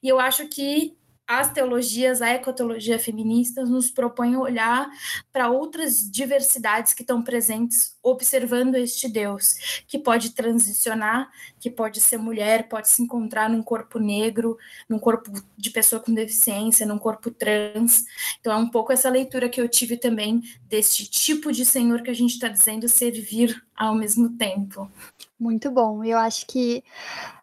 E 0.02 0.08
eu 0.08 0.18
acho 0.18 0.48
que 0.48 0.96
as 1.38 1.52
teologias, 1.52 2.20
a 2.20 2.28
ecoteologia 2.28 2.98
feminista 2.98 3.64
nos 3.64 3.90
propõe 3.90 4.36
olhar 4.36 4.90
para 5.32 5.50
outras 5.50 6.10
diversidades 6.10 6.92
que 6.92 7.02
estão 7.02 7.22
presentes, 7.22 7.96
observando 8.02 8.74
este 8.74 9.08
Deus, 9.08 9.84
que 9.86 9.98
pode 9.98 10.30
transicionar, 10.30 11.30
que 11.58 11.70
pode 11.70 12.00
ser 12.00 12.18
mulher, 12.18 12.68
pode 12.68 12.88
se 12.88 13.02
encontrar 13.02 13.48
num 13.48 13.62
corpo 13.62 13.98
negro, 13.98 14.58
num 14.88 14.98
corpo 14.98 15.32
de 15.56 15.70
pessoa 15.70 16.00
com 16.00 16.12
deficiência, 16.12 16.86
num 16.86 16.98
corpo 16.98 17.30
trans. 17.30 18.04
Então 18.40 18.52
é 18.52 18.56
um 18.56 18.68
pouco 18.68 18.92
essa 18.92 19.08
leitura 19.08 19.48
que 19.48 19.60
eu 19.60 19.68
tive 19.68 19.96
também 19.96 20.42
deste 20.68 21.08
tipo 21.08 21.52
de 21.52 21.64
Senhor 21.64 22.02
que 22.02 22.10
a 22.10 22.14
gente 22.14 22.32
está 22.32 22.48
dizendo 22.48 22.88
servir 22.88 23.62
ao 23.76 23.94
mesmo 23.94 24.30
tempo. 24.36 24.90
Muito 25.38 25.70
bom. 25.70 26.04
Eu 26.04 26.18
acho 26.18 26.46
que 26.46 26.84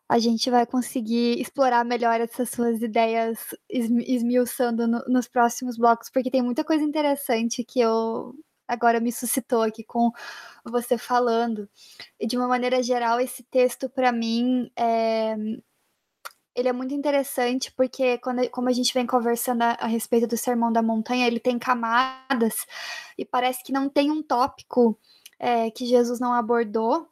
a 0.10 0.18
gente 0.18 0.50
vai 0.50 0.66
conseguir 0.66 1.39
explorar 1.39 1.86
melhor 1.86 2.20
essas 2.20 2.50
suas 2.50 2.82
ideias 2.82 3.38
esmiuçando 3.70 4.88
no, 4.88 5.04
nos 5.08 5.28
próximos 5.28 5.78
blocos, 5.78 6.10
porque 6.10 6.32
tem 6.32 6.42
muita 6.42 6.63
coisa 6.63 6.84
interessante 6.84 7.63
que 7.63 7.80
eu 7.80 8.34
agora 8.68 9.00
me 9.00 9.12
suscitou 9.12 9.62
aqui 9.62 9.84
com 9.84 10.12
você 10.66 10.98
falando. 10.98 11.70
E 12.20 12.25
de 12.25 12.36
uma 12.38 12.48
maneira 12.48 12.82
geral, 12.82 13.20
esse 13.20 13.44
texto 13.44 13.88
para 13.88 14.12
mim 14.12 14.72
é, 14.75 15.36
ele 16.56 16.70
é 16.70 16.74
muito 16.74 16.94
interessante 16.94 17.72
porque 17.72 18.18
quando, 18.18 18.50
como 18.50 18.68
a 18.68 18.74
gente 18.74 18.94
vem 18.94 19.06
conversando 19.06 19.62
a, 19.62 19.72
a, 19.80 19.86
respeito 19.88 20.25
do 20.28 20.38
Sermão 20.38 20.72
da 20.72 20.82
Montanha, 20.82 21.28
ele 21.28 21.39
tem 21.39 21.60
camadas 21.60 22.66
e 23.16 23.24
parece 23.24 23.63
que 23.63 23.72
não 23.72 23.88
tem 23.88 24.10
um 24.10 24.24
tópico 24.24 25.00
é, 25.38 25.70
que 25.70 25.86
Jesus 25.86 26.20
não 26.20 26.34
abordou 26.34 27.08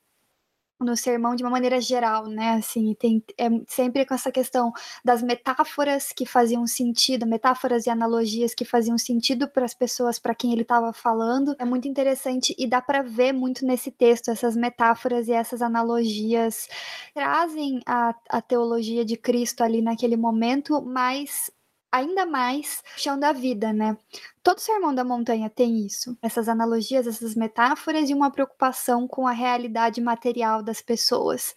no 0.80 0.96
sermão 0.96 1.36
de 1.36 1.44
uma 1.44 1.50
maneira 1.50 1.82
geral, 1.82 2.28
né? 2.28 2.52
Assim, 2.52 2.94
tem 2.94 3.24
é 3.38 3.48
sempre 3.68 4.06
com 4.06 4.14
essa 4.14 4.32
questão 4.32 4.72
das 5.04 5.22
metáforas 5.22 6.12
que 6.16 6.26
faziam 6.26 6.66
sentido, 6.68 7.26
metáforas 7.26 7.86
e 7.86 7.90
analogias 7.90 8.54
que 8.54 8.66
faziam 8.66 8.98
sentido 8.98 9.48
para 9.48 9.66
as 9.66 9.74
pessoas 9.74 10.20
para 10.20 10.36
quem 10.36 10.52
ele 10.54 10.62
estava 10.62 10.94
falando. 10.94 11.56
É 11.60 11.66
muito 11.66 11.88
interessante 11.88 12.56
e 12.58 12.68
dá 12.68 12.82
para 12.82 13.02
ver 13.02 13.34
muito 13.34 13.66
nesse 13.66 13.92
texto 13.92 14.30
essas 14.30 14.56
metáforas 14.56 15.28
e 15.28 15.32
essas 15.32 15.62
analogias 15.62 16.68
trazem 17.14 17.82
a, 17.86 18.14
a 18.30 18.42
teologia 18.42 19.04
de 19.04 19.18
Cristo 19.18 19.64
ali 19.64 19.82
naquele 19.82 20.16
momento, 20.18 20.82
mas 20.82 21.52
ainda 21.92 22.26
mais 22.26 22.84
chão 22.98 23.20
da 23.20 23.32
vida, 23.32 23.72
né? 23.74 23.98
Todo 24.44 24.60
sermão 24.60 24.94
da 24.94 25.04
montanha 25.04 25.50
tem 25.50 25.86
isso, 25.86 26.18
essas 26.22 26.48
analogias, 26.48 27.08
essas 27.08 27.36
metáforas 27.36 28.10
e 28.10 28.14
uma 28.14 28.32
preocupação 28.32 29.08
com 29.08 29.28
a 29.28 29.32
realidade 29.32 30.00
material 30.02 30.64
das 30.64 30.82
pessoas. 30.82 31.54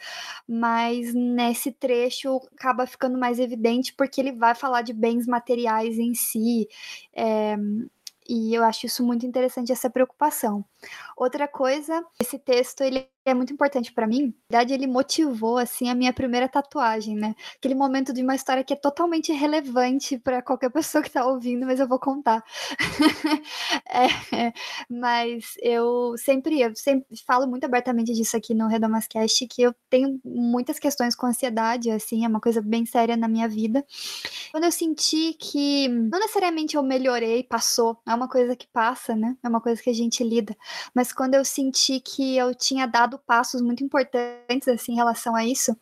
Mas 0.48 1.14
nesse 1.14 1.72
trecho 1.72 2.40
acaba 2.56 2.86
ficando 2.86 3.18
mais 3.18 3.38
evidente 3.38 3.94
porque 3.94 4.20
ele 4.20 4.32
vai 4.32 4.54
falar 4.54 4.82
de 4.82 4.92
bens 4.92 5.26
materiais 5.26 5.98
em 5.98 6.14
si. 6.14 6.68
É, 7.14 7.56
e 8.28 8.54
eu 8.54 8.62
acho 8.62 8.86
isso 8.86 9.04
muito 9.04 9.26
interessante, 9.26 9.72
essa 9.72 9.90
preocupação. 9.90 10.64
Outra 11.20 11.46
coisa, 11.46 12.02
esse 12.18 12.38
texto 12.38 12.80
ele 12.80 13.06
é 13.26 13.34
muito 13.34 13.52
importante 13.52 13.92
para 13.92 14.06
mim. 14.06 14.34
Na 14.50 14.58
verdade, 14.58 14.72
ele 14.72 14.86
motivou 14.86 15.58
assim 15.58 15.90
a 15.90 15.94
minha 15.94 16.14
primeira 16.14 16.48
tatuagem, 16.48 17.14
né? 17.14 17.34
Aquele 17.56 17.74
momento 17.74 18.10
de 18.10 18.22
uma 18.22 18.34
história 18.34 18.64
que 18.64 18.72
é 18.72 18.76
totalmente 18.76 19.30
relevante 19.30 20.18
para 20.18 20.40
qualquer 20.40 20.70
pessoa 20.72 21.02
que 21.04 21.10
tá 21.10 21.26
ouvindo, 21.26 21.66
mas 21.66 21.78
eu 21.78 21.86
vou 21.86 21.98
contar. 21.98 22.42
é, 23.86 24.52
mas 24.88 25.56
eu 25.60 26.14
sempre, 26.16 26.58
eu 26.58 26.74
sempre 26.74 27.06
falo 27.26 27.46
muito 27.46 27.64
abertamente 27.64 28.14
disso 28.14 28.34
aqui 28.34 28.54
no 28.54 28.66
Redomascast, 28.66 29.46
que 29.46 29.60
eu 29.60 29.74
tenho 29.90 30.18
muitas 30.24 30.78
questões 30.78 31.14
com 31.14 31.26
ansiedade, 31.26 31.90
assim, 31.90 32.24
é 32.24 32.28
uma 32.28 32.40
coisa 32.40 32.62
bem 32.62 32.86
séria 32.86 33.14
na 33.14 33.28
minha 33.28 33.46
vida. 33.46 33.84
Quando 34.52 34.64
eu 34.64 34.72
senti 34.72 35.34
que 35.34 35.86
não 35.88 36.18
necessariamente 36.18 36.76
eu 36.76 36.82
melhorei, 36.82 37.42
passou, 37.42 37.98
é 38.08 38.14
uma 38.14 38.26
coisa 38.26 38.56
que 38.56 38.66
passa, 38.72 39.14
né? 39.14 39.36
É 39.42 39.48
uma 39.48 39.60
coisa 39.60 39.82
que 39.82 39.90
a 39.90 39.94
gente 39.94 40.24
lida. 40.24 40.56
Mas 40.94 41.09
quando 41.12 41.34
eu 41.34 41.44
senti 41.44 42.00
que 42.00 42.36
eu 42.36 42.54
tinha 42.54 42.86
dado 42.86 43.18
passos 43.18 43.60
muito 43.60 43.84
importantes 43.84 44.68
assim 44.68 44.92
em 44.92 44.96
relação 44.96 45.34
a 45.36 45.44
isso, 45.44 45.76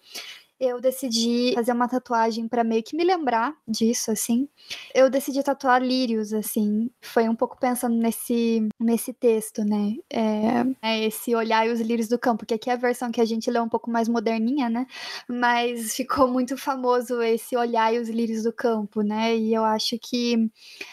eu 0.61 0.81
decidi 0.81 1.53
fazer 1.55 1.73
uma 1.73 1.89
tatuagem 1.89 2.49
para 2.49 2.65
meio 2.65 2.83
que 2.83 2.97
me 2.97 3.05
lembrar 3.05 3.55
disso, 3.67 4.11
assim. 4.11 4.49
Eu 4.93 5.09
decidi 5.09 5.41
tatuar 5.43 5.81
lírios, 5.81 6.33
assim. 6.33 6.91
Foi 7.01 7.29
um 7.29 7.35
pouco 7.35 7.57
pensando 7.59 7.95
nesse, 7.95 8.69
nesse 8.79 9.13
texto, 9.13 9.65
né? 9.65 9.95
É, 10.11 10.65
é 10.83 11.05
esse 11.05 11.33
olhar 11.35 11.67
e 11.67 11.71
os 11.71 11.81
lírios 11.81 12.09
do 12.09 12.19
campo, 12.19 12.45
que 12.45 12.55
aqui 12.55 12.71
é 12.71 12.73
a 12.73 12.77
versão 12.77 13.13
que 13.13 13.21
a 13.21 13.25
gente 13.25 13.49
lê 13.49 13.61
um 13.61 13.69
pouco 13.69 13.89
mais 13.89 14.09
moderninha, 14.09 14.69
né? 14.69 14.87
Mas 15.29 15.95
ficou 15.97 16.27
muito 16.27 16.57
famoso 16.57 17.23
esse 17.23 17.57
olhar 17.57 17.95
e 17.95 18.01
os 18.01 18.09
lírios 18.09 18.43
do 18.43 18.53
campo, 18.53 19.03
né? 19.03 19.37
E 19.37 19.55
eu 19.55 19.65
acho 19.65 19.97
que 19.99 20.51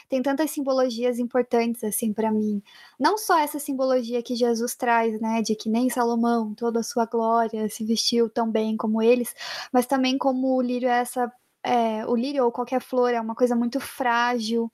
tem 0.07 0.21
tantas 0.21 0.51
simbologias 0.51 1.17
importantes, 1.17 1.83
assim, 1.83 2.13
para 2.13 2.31
mim. 2.31 2.61
Não 2.99 3.17
só 3.17 3.39
essa 3.39 3.57
simbologia 3.57 4.21
que 4.21 4.35
Jesus 4.35 4.75
traz, 4.75 5.19
né? 5.19 5.41
De 5.41 5.55
que 5.55 5.69
nem 5.69 5.89
Salomão, 5.89 6.53
toda 6.53 6.81
a 6.81 6.83
sua 6.83 7.05
glória, 7.05 7.67
se 7.67 7.83
vestiu 7.83 8.29
tão 8.29 8.49
bem 8.49 8.77
como 8.77 9.01
eles, 9.01 9.33
mas 9.71 9.85
também 9.85 10.17
como 10.17 10.55
o 10.55 10.61
lírio 10.61 10.89
é 10.89 10.99
essa 10.99 11.31
é, 11.65 12.05
o 12.05 12.15
lírio 12.15 12.45
ou 12.45 12.51
qualquer 12.51 12.79
flor 12.79 13.11
é 13.11 13.19
uma 13.19 13.33
coisa 13.33 13.55
muito 13.55 13.79
frágil, 13.79 14.71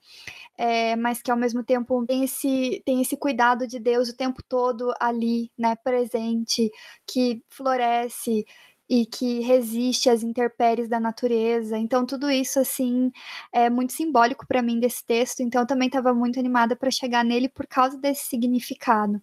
é, 0.58 0.94
mas 0.96 1.22
que 1.22 1.30
ao 1.30 1.36
mesmo 1.36 1.64
tempo 1.64 2.04
tem 2.06 2.24
esse, 2.24 2.82
tem 2.84 3.00
esse 3.00 3.16
cuidado 3.16 3.66
de 3.66 3.78
Deus 3.78 4.10
o 4.10 4.16
tempo 4.16 4.42
todo 4.48 4.92
ali, 5.00 5.50
né, 5.58 5.74
presente, 5.76 6.70
que 7.06 7.42
floresce 7.48 8.44
e 8.88 9.06
que 9.06 9.40
resiste 9.40 10.10
às 10.10 10.22
intempéries 10.22 10.88
da 10.88 11.00
natureza. 11.00 11.78
Então 11.78 12.04
tudo 12.04 12.30
isso 12.30 12.60
assim 12.60 13.10
é 13.50 13.70
muito 13.70 13.92
simbólico 13.94 14.46
para 14.46 14.60
mim 14.60 14.78
desse 14.78 15.04
texto. 15.06 15.40
Então 15.40 15.64
também 15.64 15.86
estava 15.88 16.12
muito 16.12 16.38
animada 16.38 16.76
para 16.76 16.90
chegar 16.90 17.24
nele 17.24 17.48
por 17.48 17.66
causa 17.66 17.96
desse 17.96 18.26
significado. 18.28 19.22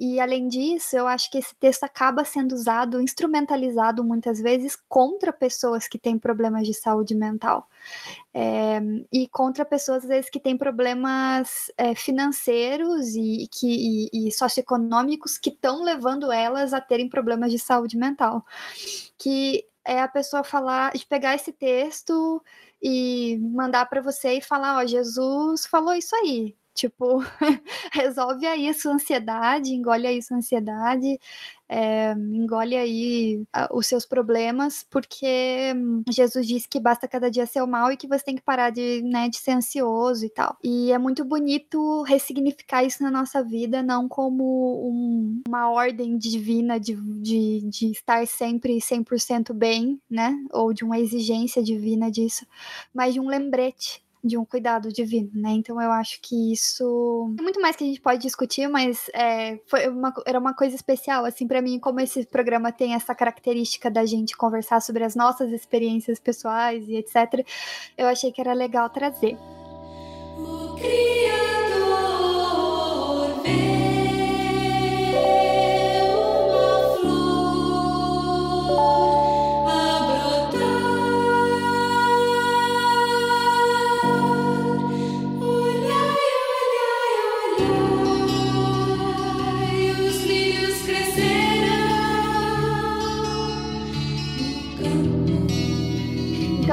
E 0.00 0.18
além 0.18 0.48
disso, 0.48 0.96
eu 0.96 1.06
acho 1.06 1.30
que 1.30 1.36
esse 1.36 1.54
texto 1.56 1.84
acaba 1.84 2.24
sendo 2.24 2.52
usado, 2.54 3.02
instrumentalizado 3.02 4.02
muitas 4.02 4.40
vezes 4.40 4.74
contra 4.88 5.30
pessoas 5.30 5.86
que 5.86 5.98
têm 5.98 6.18
problemas 6.18 6.66
de 6.66 6.72
saúde 6.72 7.14
mental. 7.14 7.68
É, 8.32 8.80
e 9.12 9.28
contra 9.28 9.62
pessoas, 9.62 10.04
às 10.04 10.08
vezes, 10.08 10.30
que 10.30 10.40
têm 10.40 10.56
problemas 10.56 11.70
é, 11.76 11.94
financeiros 11.94 13.14
e, 13.14 13.46
que, 13.52 14.08
e, 14.10 14.28
e 14.28 14.32
socioeconômicos 14.32 15.36
que 15.36 15.50
estão 15.50 15.82
levando 15.84 16.32
elas 16.32 16.72
a 16.72 16.80
terem 16.80 17.06
problemas 17.06 17.52
de 17.52 17.58
saúde 17.58 17.98
mental. 17.98 18.42
Que 19.18 19.66
é 19.84 20.00
a 20.00 20.08
pessoa 20.08 20.42
falar, 20.42 20.92
de 20.92 21.04
pegar 21.04 21.34
esse 21.34 21.52
texto 21.52 22.42
e 22.82 23.36
mandar 23.38 23.84
para 23.84 24.00
você 24.00 24.38
e 24.38 24.40
falar, 24.40 24.78
ó, 24.78 24.86
Jesus 24.86 25.66
falou 25.66 25.92
isso 25.92 26.16
aí, 26.16 26.56
Tipo, 26.74 27.18
resolve 27.92 28.46
aí 28.46 28.68
a 28.68 28.74
sua 28.74 28.92
ansiedade, 28.92 29.74
engole 29.74 30.06
aí 30.06 30.22
sua 30.22 30.38
ansiedade, 30.38 31.18
é, 31.68 32.12
engole 32.12 32.76
aí 32.76 33.44
os 33.72 33.86
seus 33.86 34.04
problemas, 34.04 34.84
porque 34.90 35.72
Jesus 36.08 36.46
disse 36.46 36.68
que 36.68 36.80
basta 36.80 37.06
cada 37.06 37.30
dia 37.30 37.46
ser 37.46 37.62
o 37.62 37.66
mal 37.66 37.92
e 37.92 37.96
que 37.96 38.08
você 38.08 38.24
tem 38.24 38.34
que 38.36 38.42
parar 38.42 38.70
de, 38.70 39.02
né, 39.02 39.28
de 39.28 39.36
ser 39.36 39.52
ansioso 39.52 40.24
e 40.26 40.30
tal. 40.30 40.56
E 40.64 40.90
é 40.90 40.98
muito 40.98 41.24
bonito 41.24 42.02
ressignificar 42.02 42.82
isso 42.82 43.02
na 43.02 43.10
nossa 43.10 43.42
vida, 43.42 43.82
não 43.82 44.08
como 44.08 44.88
um, 44.88 45.42
uma 45.46 45.70
ordem 45.70 46.18
divina 46.18 46.78
de, 46.78 46.94
de, 47.20 47.60
de 47.68 47.90
estar 47.92 48.26
sempre 48.26 48.78
100% 48.80 49.52
bem, 49.52 50.00
né? 50.10 50.36
Ou 50.52 50.72
de 50.72 50.84
uma 50.84 50.98
exigência 50.98 51.62
divina 51.62 52.10
disso, 52.10 52.46
mas 52.92 53.14
de 53.14 53.20
um 53.20 53.28
lembrete 53.28 54.02
de 54.22 54.36
um 54.36 54.44
cuidado 54.44 54.92
divino, 54.92 55.30
né? 55.34 55.50
Então 55.50 55.80
eu 55.80 55.90
acho 55.90 56.20
que 56.20 56.52
isso 56.52 57.32
tem 57.36 57.44
muito 57.44 57.60
mais 57.60 57.76
que 57.76 57.84
a 57.84 57.86
gente 57.86 58.00
pode 58.00 58.22
discutir, 58.22 58.68
mas 58.68 59.10
é, 59.14 59.58
foi 59.66 59.88
uma, 59.88 60.12
era 60.26 60.38
uma 60.38 60.54
coisa 60.54 60.76
especial 60.76 61.24
assim 61.24 61.46
para 61.46 61.62
mim, 61.62 61.78
como 61.78 62.00
esse 62.00 62.24
programa 62.26 62.70
tem 62.70 62.94
essa 62.94 63.14
característica 63.14 63.90
da 63.90 64.04
gente 64.04 64.36
conversar 64.36 64.80
sobre 64.80 65.04
as 65.04 65.14
nossas 65.14 65.50
experiências 65.52 66.18
pessoais 66.18 66.88
e 66.88 66.96
etc. 66.96 67.46
Eu 67.96 68.06
achei 68.06 68.30
que 68.30 68.40
era 68.40 68.52
legal 68.52 68.90
trazer. 68.90 69.36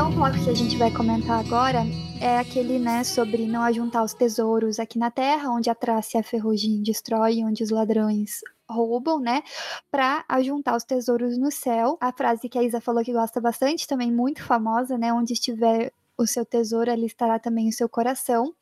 O 0.08 0.10
bloco 0.10 0.42
que 0.42 0.50
a 0.50 0.54
gente 0.54 0.78
vai 0.78 0.90
comentar 0.90 1.38
agora 1.38 1.84
é 2.22 2.40
aquele, 2.40 2.80
né, 2.80 3.04
sobre 3.04 3.46
não 3.46 3.62
ajuntar 3.62 4.06
os 4.06 4.14
tesouros 4.14 4.80
aqui 4.80 4.98
na 4.98 5.12
terra, 5.12 5.52
onde 5.52 5.70
a 5.70 5.76
traça 5.76 6.16
e 6.16 6.20
a 6.22 6.24
ferrugem 6.24 6.82
destrói, 6.82 7.44
onde 7.44 7.62
os 7.62 7.72
ladrões 7.72 8.40
roubam, 8.70 9.20
né, 9.20 9.44
para 9.92 10.24
ajuntar 10.30 10.78
os 10.78 10.86
tesouros 10.86 11.38
no 11.38 11.52
céu. 11.52 11.98
A 12.00 12.14
frase 12.14 12.48
que 12.48 12.58
a 12.58 12.64
Isa 12.64 12.80
falou 12.80 13.04
que 13.04 13.12
gosta 13.12 13.42
bastante, 13.42 13.86
também 13.86 14.10
muito 14.10 14.42
famosa, 14.46 14.98
né, 14.98 15.12
onde 15.12 15.34
estiver 15.34 15.92
o 16.18 16.26
seu 16.26 16.46
tesouro, 16.46 16.90
ali 16.90 17.06
estará 17.06 17.38
também 17.38 17.68
o 17.68 17.74
seu 17.74 17.90
coração. 17.90 18.56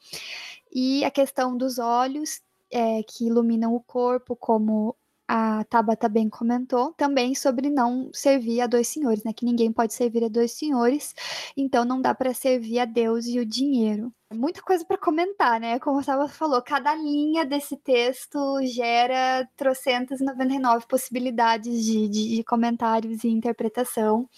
E 0.73 1.05
a 1.05 1.11
questão 1.11 1.55
dos 1.55 1.77
olhos, 1.77 2.41
é, 2.71 3.03
que 3.03 3.27
iluminam 3.27 3.75
o 3.75 3.79
corpo, 3.81 4.35
como 4.35 4.95
a 5.27 5.63
Tabata 5.65 6.07
bem 6.07 6.29
comentou, 6.29 6.93
também 6.93 7.33
sobre 7.33 7.69
não 7.69 8.09
servir 8.13 8.61
a 8.61 8.67
dois 8.67 8.87
senhores, 8.87 9.23
né? 9.23 9.33
Que 9.33 9.45
ninguém 9.45 9.71
pode 9.71 9.93
servir 9.93 10.23
a 10.23 10.27
dois 10.29 10.51
senhores, 10.51 11.13
então 11.57 11.83
não 11.83 12.01
dá 12.01 12.13
para 12.13 12.33
servir 12.33 12.79
a 12.79 12.85
Deus 12.85 13.25
e 13.25 13.39
o 13.39 13.45
dinheiro. 13.45 14.13
Muita 14.33 14.61
coisa 14.61 14.85
para 14.85 14.97
comentar, 14.97 15.59
né? 15.59 15.79
Como 15.79 15.99
a 15.99 16.03
Tabata 16.03 16.33
falou, 16.33 16.61
cada 16.61 16.93
linha 16.95 17.45
desse 17.45 17.77
texto 17.77 18.37
gera 18.63 19.47
trocentas 19.55 20.21
e 20.21 20.25
99 20.25 20.85
possibilidades 20.87 21.83
de, 21.83 22.07
de, 22.07 22.35
de 22.35 22.43
comentários 22.43 23.23
e 23.23 23.29
interpretação. 23.29 24.29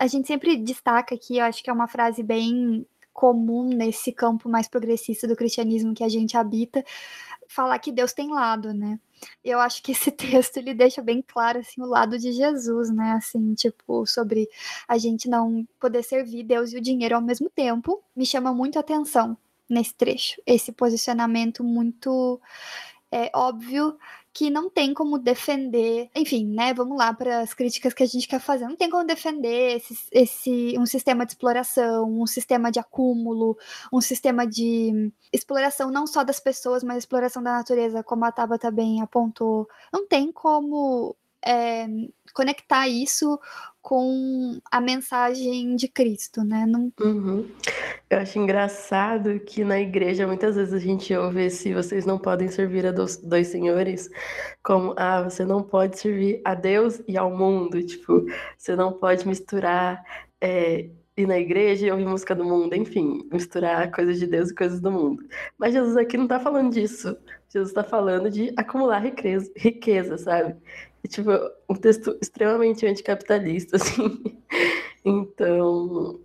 A 0.00 0.06
gente 0.06 0.26
sempre 0.26 0.56
destaca 0.56 1.14
aqui, 1.14 1.38
eu 1.38 1.44
acho 1.44 1.62
que 1.62 1.70
é 1.70 1.72
uma 1.72 1.88
frase 1.88 2.22
bem 2.22 2.86
comum 3.16 3.64
nesse 3.64 4.12
campo 4.12 4.46
mais 4.46 4.68
progressista 4.68 5.26
do 5.26 5.34
cristianismo 5.34 5.94
que 5.94 6.04
a 6.04 6.08
gente 6.08 6.36
habita, 6.36 6.84
falar 7.48 7.78
que 7.78 7.90
Deus 7.90 8.12
tem 8.12 8.30
lado, 8.30 8.74
né? 8.74 9.00
Eu 9.42 9.58
acho 9.58 9.82
que 9.82 9.92
esse 9.92 10.10
texto 10.12 10.58
ele 10.58 10.74
deixa 10.74 11.00
bem 11.02 11.24
claro 11.26 11.60
assim 11.60 11.80
o 11.80 11.86
lado 11.86 12.18
de 12.18 12.30
Jesus, 12.30 12.90
né? 12.90 13.12
Assim, 13.12 13.54
tipo, 13.54 14.04
sobre 14.04 14.46
a 14.86 14.98
gente 14.98 15.30
não 15.30 15.66
poder 15.80 16.02
servir 16.02 16.44
Deus 16.44 16.74
e 16.74 16.76
o 16.76 16.80
dinheiro 16.80 17.16
ao 17.16 17.22
mesmo 17.22 17.48
tempo. 17.48 18.02
Me 18.14 18.26
chama 18.26 18.52
muito 18.52 18.76
a 18.76 18.80
atenção 18.80 19.34
nesse 19.68 19.94
trecho, 19.94 20.40
esse 20.46 20.70
posicionamento 20.70 21.64
muito 21.64 22.38
é, 23.10 23.30
óbvio 23.34 23.96
que 24.36 24.50
não 24.50 24.68
tem 24.68 24.92
como 24.92 25.18
defender, 25.18 26.10
enfim, 26.14 26.46
né? 26.46 26.74
Vamos 26.74 26.98
lá 26.98 27.14
para 27.14 27.40
as 27.40 27.54
críticas 27.54 27.94
que 27.94 28.02
a 28.02 28.06
gente 28.06 28.28
quer 28.28 28.38
fazer. 28.38 28.66
Não 28.68 28.76
tem 28.76 28.90
como 28.90 29.02
defender 29.02 29.76
esse, 29.76 29.96
esse 30.12 30.78
um 30.78 30.84
sistema 30.84 31.24
de 31.24 31.32
exploração, 31.32 32.06
um 32.06 32.26
sistema 32.26 32.70
de 32.70 32.78
acúmulo, 32.78 33.56
um 33.90 33.98
sistema 33.98 34.46
de 34.46 35.10
exploração 35.32 35.90
não 35.90 36.06
só 36.06 36.22
das 36.22 36.38
pessoas, 36.38 36.84
mas 36.84 36.98
exploração 36.98 37.42
da 37.42 37.54
natureza, 37.54 38.02
como 38.02 38.26
a 38.26 38.30
Tabata 38.32 38.70
bem 38.70 39.00
apontou. 39.00 39.66
Não 39.90 40.06
tem 40.06 40.30
como 40.30 41.16
é, 41.42 41.86
conectar 42.34 42.86
isso 42.88 43.40
com 43.86 44.58
a 44.68 44.80
mensagem 44.80 45.76
de 45.76 45.86
Cristo, 45.86 46.42
né? 46.42 46.66
Não... 46.66 46.92
Uhum. 47.00 47.48
Eu 48.10 48.18
acho 48.18 48.36
engraçado 48.36 49.38
que 49.38 49.62
na 49.62 49.78
igreja 49.78 50.26
muitas 50.26 50.56
vezes 50.56 50.74
a 50.74 50.78
gente 50.80 51.14
ouve 51.14 51.44
esse 51.44 51.72
vocês 51.72 52.04
não 52.04 52.18
podem 52.18 52.48
servir 52.48 52.84
a 52.84 52.90
dois, 52.90 53.16
dois 53.18 53.46
senhores, 53.46 54.10
como 54.60 54.92
ah, 54.96 55.22
você 55.22 55.44
não 55.44 55.62
pode 55.62 56.00
servir 56.00 56.42
a 56.44 56.52
Deus 56.52 57.00
e 57.06 57.16
ao 57.16 57.30
mundo, 57.30 57.80
tipo, 57.80 58.26
você 58.58 58.74
não 58.74 58.92
pode 58.92 59.24
misturar 59.28 60.02
é, 60.40 60.88
ir 61.16 61.26
na 61.26 61.38
igreja 61.38 61.86
e 61.86 61.90
ouvir 61.90 62.06
música 62.06 62.34
do 62.34 62.44
mundo, 62.44 62.74
enfim, 62.74 63.26
misturar 63.32 63.90
coisas 63.90 64.18
de 64.18 64.26
Deus 64.26 64.50
e 64.50 64.54
coisas 64.54 64.80
do 64.80 64.90
mundo. 64.90 65.24
Mas 65.58 65.72
Jesus 65.72 65.96
aqui 65.96 66.16
não 66.16 66.24
está 66.24 66.38
falando 66.38 66.72
disso. 66.72 67.16
Jesus 67.48 67.70
está 67.70 67.82
falando 67.82 68.30
de 68.30 68.52
acumular 68.56 68.98
riqueza, 68.98 69.50
riqueza, 69.56 70.18
sabe? 70.18 70.54
E, 71.02 71.08
tipo, 71.08 71.30
um 71.68 71.74
texto 71.74 72.16
extremamente 72.20 72.86
anticapitalista, 72.86 73.76
assim. 73.76 74.22
Então, 75.04 76.20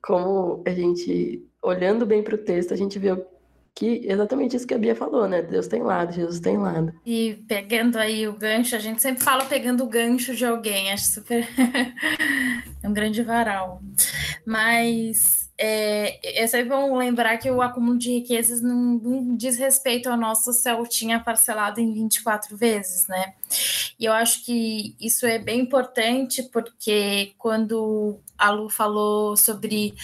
como 0.00 0.62
a 0.64 0.70
gente, 0.70 1.44
olhando 1.60 2.06
bem 2.06 2.22
para 2.22 2.36
o 2.36 2.38
texto, 2.38 2.72
a 2.72 2.76
gente 2.76 2.98
vê 2.98 3.10
que 3.74 4.02
exatamente 4.04 4.56
isso 4.56 4.66
que 4.66 4.74
a 4.74 4.78
Bia 4.78 4.94
falou, 4.94 5.26
né? 5.26 5.42
Deus 5.42 5.66
tem 5.66 5.82
lado, 5.82 6.12
Jesus 6.12 6.40
tem 6.40 6.58
lado. 6.58 6.92
E 7.04 7.42
pegando 7.48 7.96
aí 7.98 8.28
o 8.28 8.32
gancho, 8.34 8.76
a 8.76 8.78
gente 8.78 9.00
sempre 9.00 9.24
fala 9.24 9.44
pegando 9.44 9.82
o 9.82 9.88
gancho 9.88 10.34
de 10.34 10.44
alguém, 10.44 10.92
acho 10.92 11.06
super. 11.06 11.48
é 12.82 12.88
um 12.88 12.92
grande 12.92 13.22
varal. 13.22 13.80
Mas 14.46 15.42
é, 15.56 16.42
é 16.42 16.46
sempre 16.46 16.70
bom 16.70 16.96
lembrar 16.96 17.38
que 17.38 17.50
o 17.50 17.62
acúmulo 17.62 17.96
de 17.96 18.10
riquezas 18.10 18.60
não, 18.60 18.98
não 19.02 19.36
diz 19.36 19.56
respeito 19.56 20.08
ao 20.08 20.16
nosso 20.16 20.52
Celtinha 20.52 21.20
parcelado 21.20 21.80
em 21.80 21.92
24 21.92 22.56
vezes, 22.56 23.06
né? 23.06 23.34
E 23.98 24.04
eu 24.04 24.12
acho 24.12 24.44
que 24.44 24.96
isso 25.00 25.24
é 25.24 25.38
bem 25.38 25.60
importante, 25.60 26.42
porque 26.42 27.32
quando 27.38 28.18
a 28.36 28.50
Lu 28.50 28.68
falou 28.68 29.36
sobre 29.36 29.94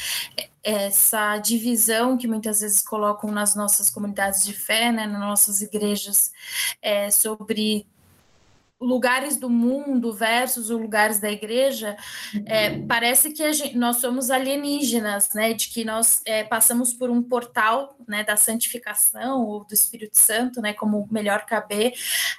essa 0.68 1.38
divisão 1.38 2.18
que 2.18 2.28
muitas 2.28 2.60
vezes 2.60 2.82
colocam 2.82 3.30
nas 3.30 3.54
nossas 3.54 3.88
comunidades 3.88 4.44
de 4.44 4.52
fé, 4.52 4.92
né, 4.92 5.06
nas 5.06 5.20
nossas 5.20 5.62
igrejas, 5.62 6.30
é, 6.82 7.10
sobre 7.10 7.86
lugares 8.78 9.38
do 9.38 9.48
mundo 9.48 10.12
versus 10.12 10.70
os 10.70 10.78
lugares 10.78 11.18
da 11.18 11.30
igreja, 11.30 11.96
é, 12.44 12.78
parece 12.86 13.32
que 13.32 13.52
gente, 13.52 13.76
nós 13.76 13.96
somos 13.96 14.30
alienígenas, 14.30 15.30
né? 15.34 15.52
De 15.52 15.68
que 15.68 15.84
nós 15.84 16.22
é, 16.24 16.44
passamos 16.44 16.92
por 16.92 17.10
um 17.10 17.20
portal, 17.20 17.96
né? 18.06 18.22
Da 18.22 18.36
santificação 18.36 19.44
ou 19.44 19.64
do 19.64 19.74
Espírito 19.74 20.20
Santo, 20.20 20.60
né? 20.60 20.74
Como 20.74 21.08
melhor 21.10 21.44
caber, 21.44 21.92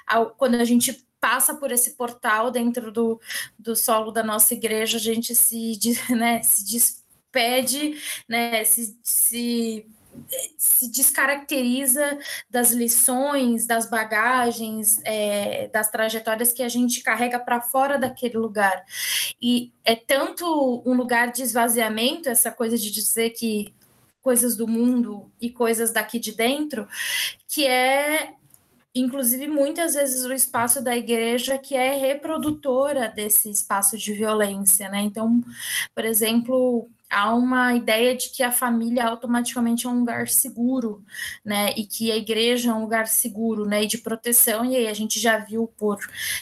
ao, 0.06 0.30
quando 0.30 0.54
a 0.54 0.64
gente 0.64 1.04
passa 1.20 1.54
por 1.54 1.70
esse 1.70 1.94
portal 1.96 2.50
dentro 2.50 2.90
do, 2.90 3.20
do 3.58 3.76
solo 3.76 4.10
da 4.10 4.22
nossa 4.22 4.54
igreja, 4.54 4.96
a 4.96 5.00
gente 5.00 5.34
se, 5.34 5.78
né, 6.08 6.42
se 6.42 6.64
despede, 7.30 7.96
né, 8.28 8.64
se, 8.64 8.98
se, 9.02 9.86
se 10.58 10.90
descaracteriza 10.90 12.18
das 12.48 12.72
lições, 12.72 13.66
das 13.66 13.88
bagagens, 13.88 15.00
é, 15.04 15.68
das 15.68 15.90
trajetórias 15.90 16.52
que 16.52 16.62
a 16.62 16.68
gente 16.68 17.02
carrega 17.02 17.38
para 17.38 17.60
fora 17.60 17.98
daquele 17.98 18.36
lugar. 18.36 18.84
E 19.40 19.72
é 19.84 19.94
tanto 19.94 20.82
um 20.84 20.94
lugar 20.94 21.30
de 21.32 21.42
esvaziamento, 21.42 22.28
essa 22.28 22.50
coisa 22.50 22.76
de 22.76 22.90
dizer 22.90 23.30
que 23.30 23.72
coisas 24.20 24.54
do 24.54 24.68
mundo 24.68 25.30
e 25.40 25.48
coisas 25.48 25.92
daqui 25.92 26.18
de 26.18 26.32
dentro, 26.32 26.86
que 27.48 27.66
é 27.66 28.34
inclusive 28.92 29.46
muitas 29.46 29.94
vezes 29.94 30.24
o 30.24 30.32
espaço 30.32 30.82
da 30.82 30.96
igreja 30.96 31.56
que 31.56 31.76
é 31.76 31.94
reprodutora 31.94 33.08
desse 33.08 33.48
espaço 33.48 33.96
de 33.96 34.12
violência, 34.12 34.88
né? 34.88 35.00
Então, 35.02 35.40
por 35.94 36.04
exemplo, 36.04 36.90
há 37.10 37.34
uma 37.34 37.74
ideia 37.74 38.16
de 38.16 38.30
que 38.30 38.42
a 38.42 38.52
família 38.52 39.04
automaticamente 39.04 39.86
é 39.86 39.90
um 39.90 40.00
lugar 40.00 40.28
seguro, 40.28 41.04
né? 41.44 41.74
E 41.76 41.84
que 41.84 42.10
a 42.10 42.16
igreja 42.16 42.70
é 42.70 42.72
um 42.72 42.82
lugar 42.82 43.06
seguro, 43.06 43.66
né? 43.66 43.84
E 43.84 43.86
de 43.86 43.98
proteção. 43.98 44.64
E 44.64 44.76
aí 44.76 44.86
a 44.86 44.94
gente 44.94 45.18
já 45.18 45.38
viu 45.38 45.66
por 45.76 45.98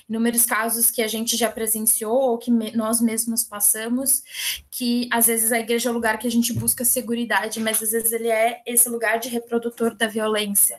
inúmeros 0.09 0.45
casos 0.45 0.91
que 0.91 1.03
a 1.03 1.09
gente 1.09 1.37
já 1.37 1.51
presenciou 1.51 2.15
ou 2.15 2.39
que 2.39 2.51
nós 2.77 3.01
mesmos 3.01 3.43
passamos, 3.43 4.23
que 4.71 5.09
às 5.11 5.27
vezes 5.27 5.51
a 5.51 5.59
igreja 5.59 5.89
é 5.89 5.93
o 5.93 5.95
lugar 5.95 6.19
que 6.19 6.27
a 6.27 6.31
gente 6.31 6.53
busca 6.53 6.85
segurança, 6.85 7.19
mas 7.61 7.83
às 7.83 7.91
vezes 7.91 8.13
ele 8.13 8.29
é 8.29 8.63
esse 8.67 8.89
lugar 8.89 9.19
de 9.19 9.29
reprodutor 9.29 9.95
da 9.95 10.07
violência, 10.07 10.79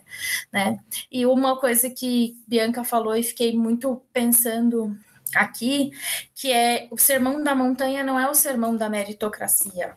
né? 0.53 0.79
E 1.11 1.25
uma 1.25 1.57
coisa 1.57 1.89
que 1.89 2.37
Bianca 2.47 2.83
falou 2.83 3.15
e 3.15 3.23
fiquei 3.23 3.57
muito 3.57 4.01
pensando 4.13 4.97
aqui, 5.35 5.91
que 6.35 6.51
é 6.51 6.87
o 6.91 6.97
sermão 6.97 7.43
da 7.43 7.55
montanha 7.55 8.03
não 8.03 8.19
é 8.19 8.29
o 8.29 8.33
sermão 8.33 8.75
da 8.75 8.89
meritocracia, 8.89 9.95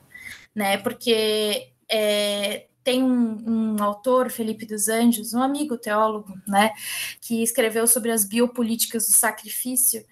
né? 0.55 0.77
Porque 0.79 1.73
é, 1.91 2.67
tem 2.85 3.03
um, 3.03 3.77
um, 3.77 3.83
autor, 3.83 4.31
Felipe 4.31 4.67
dos 4.67 4.89
Anjos, 4.89 5.35
um 5.35 5.43
amigo 5.43 5.77
teólogo, 5.77 6.35
né, 6.47 6.73
que 7.21 7.43
escreveu 7.43 7.87
sobre 7.87 8.11
as 8.11 8.25
biopolíticas 8.25 9.07
do 9.07 9.13
sacrifício. 9.13 10.05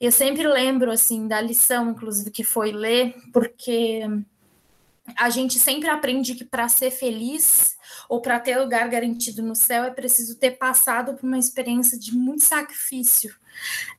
Eu 0.00 0.12
sempre 0.12 0.46
lembro 0.46 0.90
assim 0.90 1.26
da 1.26 1.40
lição, 1.40 1.90
inclusive, 1.90 2.30
que 2.30 2.44
foi 2.44 2.72
ler, 2.72 3.14
porque 3.32 4.02
a 5.16 5.30
gente 5.30 5.58
sempre 5.58 5.88
aprende 5.88 6.34
que 6.34 6.44
para 6.44 6.68
ser 6.68 6.90
feliz 6.90 7.76
ou 8.08 8.20
para 8.20 8.38
ter 8.38 8.58
lugar 8.58 8.88
garantido 8.88 9.42
no 9.42 9.54
céu 9.54 9.84
é 9.84 9.90
preciso 9.90 10.36
ter 10.36 10.52
passado 10.52 11.14
por 11.14 11.26
uma 11.26 11.38
experiência 11.38 11.98
de 11.98 12.14
muito 12.14 12.44
sacrifício. 12.44 13.34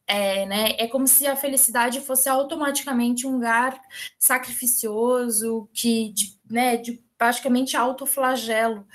É, 0.07 0.45
né? 0.45 0.75
é 0.77 0.87
como 0.87 1.07
se 1.07 1.25
a 1.25 1.35
felicidade 1.35 2.01
fosse 2.01 2.27
automaticamente 2.27 3.25
um 3.25 3.33
lugar 3.33 3.79
sacrificioso, 4.19 5.69
que, 5.73 6.09
de, 6.09 6.37
né, 6.49 6.77
de 6.77 7.01
praticamente 7.17 7.77
autoflagelo 7.77 8.85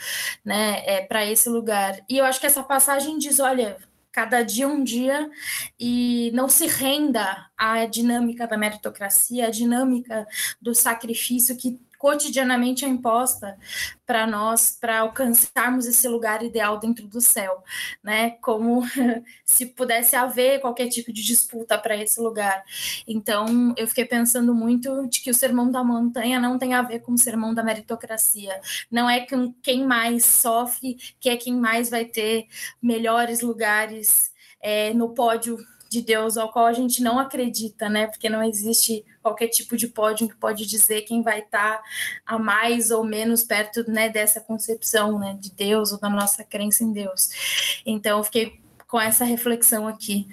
né, 0.44 0.82
é, 0.84 1.00
para 1.02 1.24
esse 1.24 1.48
lugar. 1.48 1.98
E 2.08 2.18
eu 2.18 2.24
acho 2.24 2.40
que 2.40 2.46
essa 2.46 2.62
passagem 2.62 3.18
diz: 3.18 3.38
olha, 3.38 3.76
cada 4.16 4.42
dia 4.42 4.66
um 4.66 4.82
dia 4.82 5.30
e 5.78 6.30
não 6.34 6.48
se 6.48 6.66
renda 6.66 7.50
à 7.56 7.84
dinâmica 7.86 8.46
da 8.46 8.56
meritocracia, 8.56 9.46
à 9.46 9.50
dinâmica 9.50 10.26
do 10.60 10.74
sacrifício 10.74 11.56
que 11.56 11.78
cotidianamente 12.06 12.84
é 12.84 12.88
imposta 12.88 13.58
para 14.06 14.28
nós 14.28 14.78
para 14.80 15.00
alcançarmos 15.00 15.86
esse 15.86 16.06
lugar 16.06 16.40
ideal 16.40 16.78
dentro 16.78 17.08
do 17.08 17.20
céu, 17.20 17.64
né? 18.00 18.30
Como 18.40 18.84
se 19.44 19.66
pudesse 19.66 20.14
haver 20.14 20.60
qualquer 20.60 20.86
tipo 20.86 21.12
de 21.12 21.24
disputa 21.24 21.76
para 21.76 21.96
esse 21.96 22.20
lugar. 22.20 22.62
Então, 23.08 23.74
eu 23.76 23.88
fiquei 23.88 24.04
pensando 24.04 24.54
muito 24.54 25.08
de 25.08 25.18
que 25.20 25.32
o 25.32 25.34
sermão 25.34 25.68
da 25.68 25.82
montanha 25.82 26.38
não 26.38 26.56
tem 26.60 26.74
a 26.74 26.82
ver 26.82 27.00
com 27.00 27.10
o 27.10 27.18
sermão 27.18 27.52
da 27.52 27.64
meritocracia. 27.64 28.60
Não 28.88 29.10
é 29.10 29.26
quem 29.60 29.84
mais 29.84 30.24
sofre 30.24 30.96
que 31.18 31.28
é 31.28 31.36
quem 31.36 31.56
mais 31.56 31.90
vai 31.90 32.04
ter 32.04 32.46
melhores 32.80 33.40
lugares 33.40 34.30
é, 34.62 34.94
no 34.94 35.12
pódio 35.12 35.58
de 35.96 36.02
Deus 36.02 36.36
ao 36.36 36.52
qual 36.52 36.66
a 36.66 36.72
gente 36.72 37.02
não 37.02 37.18
acredita, 37.18 37.88
né? 37.88 38.06
Porque 38.06 38.28
não 38.28 38.42
existe 38.42 39.04
qualquer 39.22 39.48
tipo 39.48 39.76
de 39.76 39.88
pódio 39.88 40.28
que 40.28 40.36
pode 40.36 40.66
dizer 40.66 41.02
quem 41.02 41.22
vai 41.22 41.40
estar 41.40 41.82
a 42.26 42.38
mais 42.38 42.90
ou 42.90 43.02
menos 43.02 43.42
perto, 43.42 43.90
né, 43.90 44.08
dessa 44.08 44.40
concepção, 44.40 45.18
né, 45.18 45.36
de 45.40 45.50
Deus 45.50 45.92
ou 45.92 45.98
da 45.98 46.08
nossa 46.08 46.44
crença 46.44 46.84
em 46.84 46.92
Deus. 46.92 47.82
Então, 47.86 48.18
eu 48.18 48.24
fiquei 48.24 48.60
com 48.86 49.00
essa 49.00 49.24
reflexão 49.24 49.88
aqui. 49.88 50.28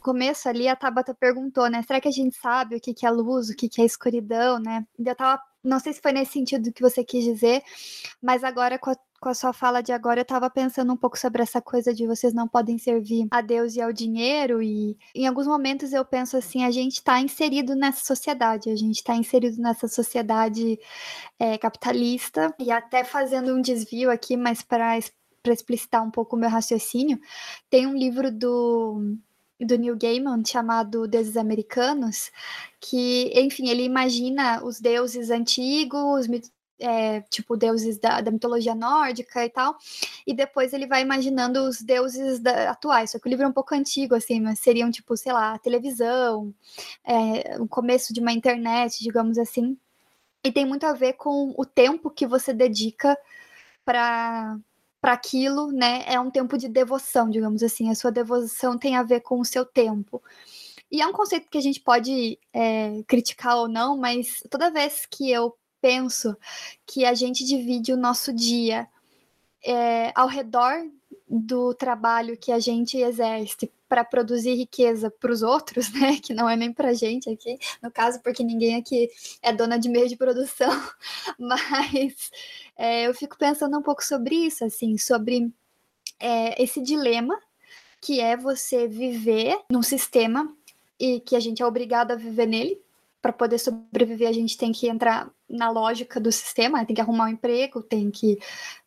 Começo 0.00 0.48
ali 0.48 0.68
a 0.68 0.76
Tabata 0.76 1.12
perguntou, 1.12 1.68
né? 1.68 1.82
Será 1.82 2.00
que 2.00 2.08
a 2.08 2.12
gente 2.12 2.36
sabe 2.36 2.76
o 2.76 2.80
que, 2.80 2.94
que 2.94 3.04
é 3.04 3.10
luz, 3.10 3.50
o 3.50 3.56
que, 3.56 3.68
que 3.68 3.82
é 3.82 3.84
escuridão, 3.84 4.58
né? 4.58 4.86
Eu 4.98 5.14
tava, 5.14 5.42
não 5.62 5.80
sei 5.80 5.92
se 5.92 6.00
foi 6.00 6.12
nesse 6.12 6.32
sentido 6.32 6.72
que 6.72 6.80
você 6.80 7.04
quis 7.04 7.24
dizer, 7.24 7.62
mas 8.22 8.44
agora 8.44 8.78
com 8.78 8.90
a 8.90 8.96
com 9.20 9.28
a 9.28 9.34
sua 9.34 9.52
fala 9.52 9.82
de 9.82 9.92
agora, 9.92 10.20
eu 10.20 10.22
estava 10.22 10.48
pensando 10.48 10.92
um 10.92 10.96
pouco 10.96 11.18
sobre 11.18 11.42
essa 11.42 11.60
coisa 11.60 11.92
de 11.92 12.06
vocês 12.06 12.32
não 12.32 12.46
podem 12.46 12.78
servir 12.78 13.26
a 13.30 13.40
Deus 13.40 13.74
e 13.74 13.80
ao 13.80 13.92
dinheiro, 13.92 14.62
e 14.62 14.96
em 15.14 15.26
alguns 15.26 15.46
momentos 15.46 15.92
eu 15.92 16.04
penso 16.04 16.36
assim: 16.36 16.64
a 16.64 16.70
gente 16.70 16.94
está 16.94 17.20
inserido 17.20 17.74
nessa 17.74 18.04
sociedade, 18.04 18.70
a 18.70 18.76
gente 18.76 18.96
está 18.96 19.14
inserido 19.14 19.60
nessa 19.60 19.88
sociedade 19.88 20.78
é, 21.38 21.58
capitalista, 21.58 22.54
e 22.58 22.70
até 22.70 23.04
fazendo 23.04 23.54
um 23.54 23.60
desvio 23.60 24.10
aqui, 24.10 24.36
mas 24.36 24.62
para 24.62 24.98
explicitar 25.46 26.04
um 26.04 26.10
pouco 26.10 26.36
o 26.36 26.38
meu 26.38 26.48
raciocínio, 26.50 27.18
tem 27.70 27.86
um 27.86 27.96
livro 27.96 28.30
do 28.30 29.16
do 29.60 29.76
Neil 29.76 29.96
Gaiman 29.96 30.42
chamado 30.44 31.08
Deuses 31.08 31.36
Americanos, 31.36 32.30
que, 32.80 33.32
enfim, 33.34 33.68
ele 33.68 33.82
imagina 33.82 34.62
os 34.64 34.80
deuses 34.80 35.30
antigos, 35.30 36.28
é, 36.78 37.20
tipo 37.22 37.56
deuses 37.56 37.98
da, 37.98 38.20
da, 38.20 38.30
mitologia 38.30 38.74
nórdica 38.74 39.44
e 39.44 39.50
tal, 39.50 39.76
e 40.26 40.34
depois 40.34 40.72
ele 40.72 40.86
vai 40.86 41.02
imaginando 41.02 41.62
os 41.64 41.80
deuses 41.80 42.40
da, 42.40 42.70
atuais. 42.70 43.10
Só 43.10 43.18
que 43.18 43.26
o 43.26 43.30
livro 43.30 43.44
é 43.44 43.48
um 43.48 43.52
pouco 43.52 43.74
antigo, 43.74 44.14
assim, 44.14 44.40
mas 44.40 44.60
seriam 44.60 44.90
tipo, 44.90 45.16
sei 45.16 45.32
lá, 45.32 45.54
a 45.54 45.58
televisão, 45.58 46.54
é, 47.04 47.60
o 47.60 47.68
começo 47.68 48.12
de 48.12 48.20
uma 48.20 48.32
internet, 48.32 49.02
digamos 49.02 49.38
assim. 49.38 49.76
E 50.44 50.52
tem 50.52 50.64
muito 50.64 50.84
a 50.86 50.92
ver 50.92 51.14
com 51.14 51.54
o 51.56 51.64
tempo 51.64 52.10
que 52.10 52.26
você 52.26 52.52
dedica 52.52 53.18
para 53.84 54.58
para 55.00 55.12
aquilo, 55.12 55.70
né? 55.70 56.04
É 56.06 56.18
um 56.18 56.30
tempo 56.30 56.58
de 56.58 56.68
devoção, 56.68 57.30
digamos 57.30 57.62
assim. 57.62 57.90
A 57.90 57.94
sua 57.94 58.10
devoção 58.10 58.76
tem 58.76 58.96
a 58.96 59.02
ver 59.02 59.20
com 59.20 59.40
o 59.40 59.44
seu 59.44 59.64
tempo. 59.64 60.22
E 60.90 61.00
é 61.02 61.06
um 61.06 61.12
conceito 61.12 61.48
que 61.50 61.58
a 61.58 61.60
gente 61.60 61.80
pode 61.80 62.38
é, 62.52 63.02
criticar 63.06 63.56
ou 63.58 63.68
não, 63.68 63.96
mas 63.96 64.42
toda 64.50 64.70
vez 64.70 65.06
que 65.06 65.30
eu 65.30 65.56
penso 65.80 66.36
que 66.86 67.04
a 67.04 67.14
gente 67.14 67.44
divide 67.44 67.92
o 67.92 67.96
nosso 67.96 68.32
dia 68.32 68.88
é, 69.64 70.12
ao 70.14 70.28
redor 70.28 70.86
do 71.28 71.74
trabalho 71.74 72.36
que 72.36 72.50
a 72.50 72.58
gente 72.58 72.96
exerce 72.96 73.70
para 73.88 74.04
produzir 74.04 74.54
riqueza 74.54 75.10
para 75.10 75.32
os 75.32 75.42
outros, 75.42 75.90
né? 75.94 76.18
Que 76.22 76.34
não 76.34 76.48
é 76.48 76.56
nem 76.56 76.72
para 76.72 76.90
a 76.90 76.94
gente 76.94 77.28
aqui, 77.30 77.58
no 77.82 77.90
caso, 77.90 78.20
porque 78.22 78.44
ninguém 78.44 78.76
aqui 78.76 79.10
é 79.42 79.52
dona 79.52 79.78
de 79.78 79.88
meio 79.88 80.08
de 80.08 80.16
produção, 80.16 80.70
mas 81.38 82.30
é, 82.76 83.06
eu 83.06 83.14
fico 83.14 83.36
pensando 83.38 83.78
um 83.78 83.82
pouco 83.82 84.04
sobre 84.04 84.34
isso, 84.34 84.64
assim, 84.64 84.96
sobre 84.98 85.52
é, 86.20 86.62
esse 86.62 86.80
dilema 86.82 87.38
que 88.00 88.20
é 88.20 88.36
você 88.36 88.86
viver 88.86 89.58
num 89.70 89.82
sistema 89.82 90.54
e 90.98 91.20
que 91.20 91.34
a 91.34 91.40
gente 91.40 91.62
é 91.62 91.66
obrigado 91.66 92.12
a 92.12 92.16
viver 92.16 92.46
nele. 92.46 92.80
Para 93.28 93.34
poder 93.34 93.58
sobreviver, 93.58 94.26
a 94.26 94.32
gente 94.32 94.56
tem 94.56 94.72
que 94.72 94.88
entrar 94.88 95.30
na 95.46 95.68
lógica 95.68 96.18
do 96.18 96.32
sistema, 96.32 96.82
tem 96.86 96.96
que 96.96 97.02
arrumar 97.02 97.26
um 97.26 97.28
emprego, 97.28 97.82
tem 97.82 98.10
que 98.10 98.38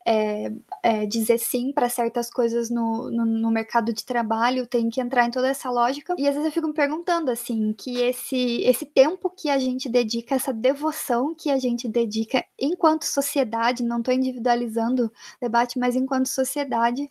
é, 0.04 0.51
é, 0.82 1.06
dizer 1.06 1.38
sim 1.38 1.71
para 1.71 1.88
certas 1.88 2.27
coisas 2.27 2.67
no, 2.71 3.12
no, 3.12 3.23
no, 3.23 3.51
mercado 3.51 3.93
de 3.93 4.04
trabalho, 4.04 4.65
tem 4.65 4.89
que 4.89 4.99
entrar 4.99 5.27
em 5.27 5.30
toda 5.30 5.47
essa 5.47 5.69
lógica. 5.69 6.15
E 6.17 6.27
às 6.27 6.34
vezes 6.34 6.47
eu 6.47 6.51
fico 6.51 6.69
me 6.69 6.73
perguntando 6.73 7.30
assim, 7.30 7.71
que 7.71 7.99
esse, 7.99 8.63
esse 8.63 8.84
tempo 8.84 9.30
que 9.30 9.47
a 9.47 9.60
gente 9.60 9.88
dedica, 9.88 10.34
essa 10.34 10.51
devoção 10.51 11.36
que 11.36 11.51
a 11.51 11.60
gente 11.60 11.88
dedica 11.88 12.43
enquanto 12.60 13.04
sociedade, 13.04 13.84
não 13.84 13.99
estou 13.99 14.12
individualizando 14.12 15.06
o 15.06 15.12
debate, 15.39 15.77
mas 15.77 15.95
enquanto 15.95 16.25
sociedade, 16.25 17.08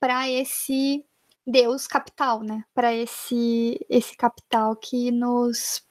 para 0.00 0.28
esse 0.28 1.04
Deus 1.46 1.86
capital, 1.86 2.42
né? 2.42 2.64
Para 2.74 2.92
esse 2.92 3.78
esse 3.88 4.16
capital 4.16 4.74
que 4.74 5.12
nos 5.12 5.86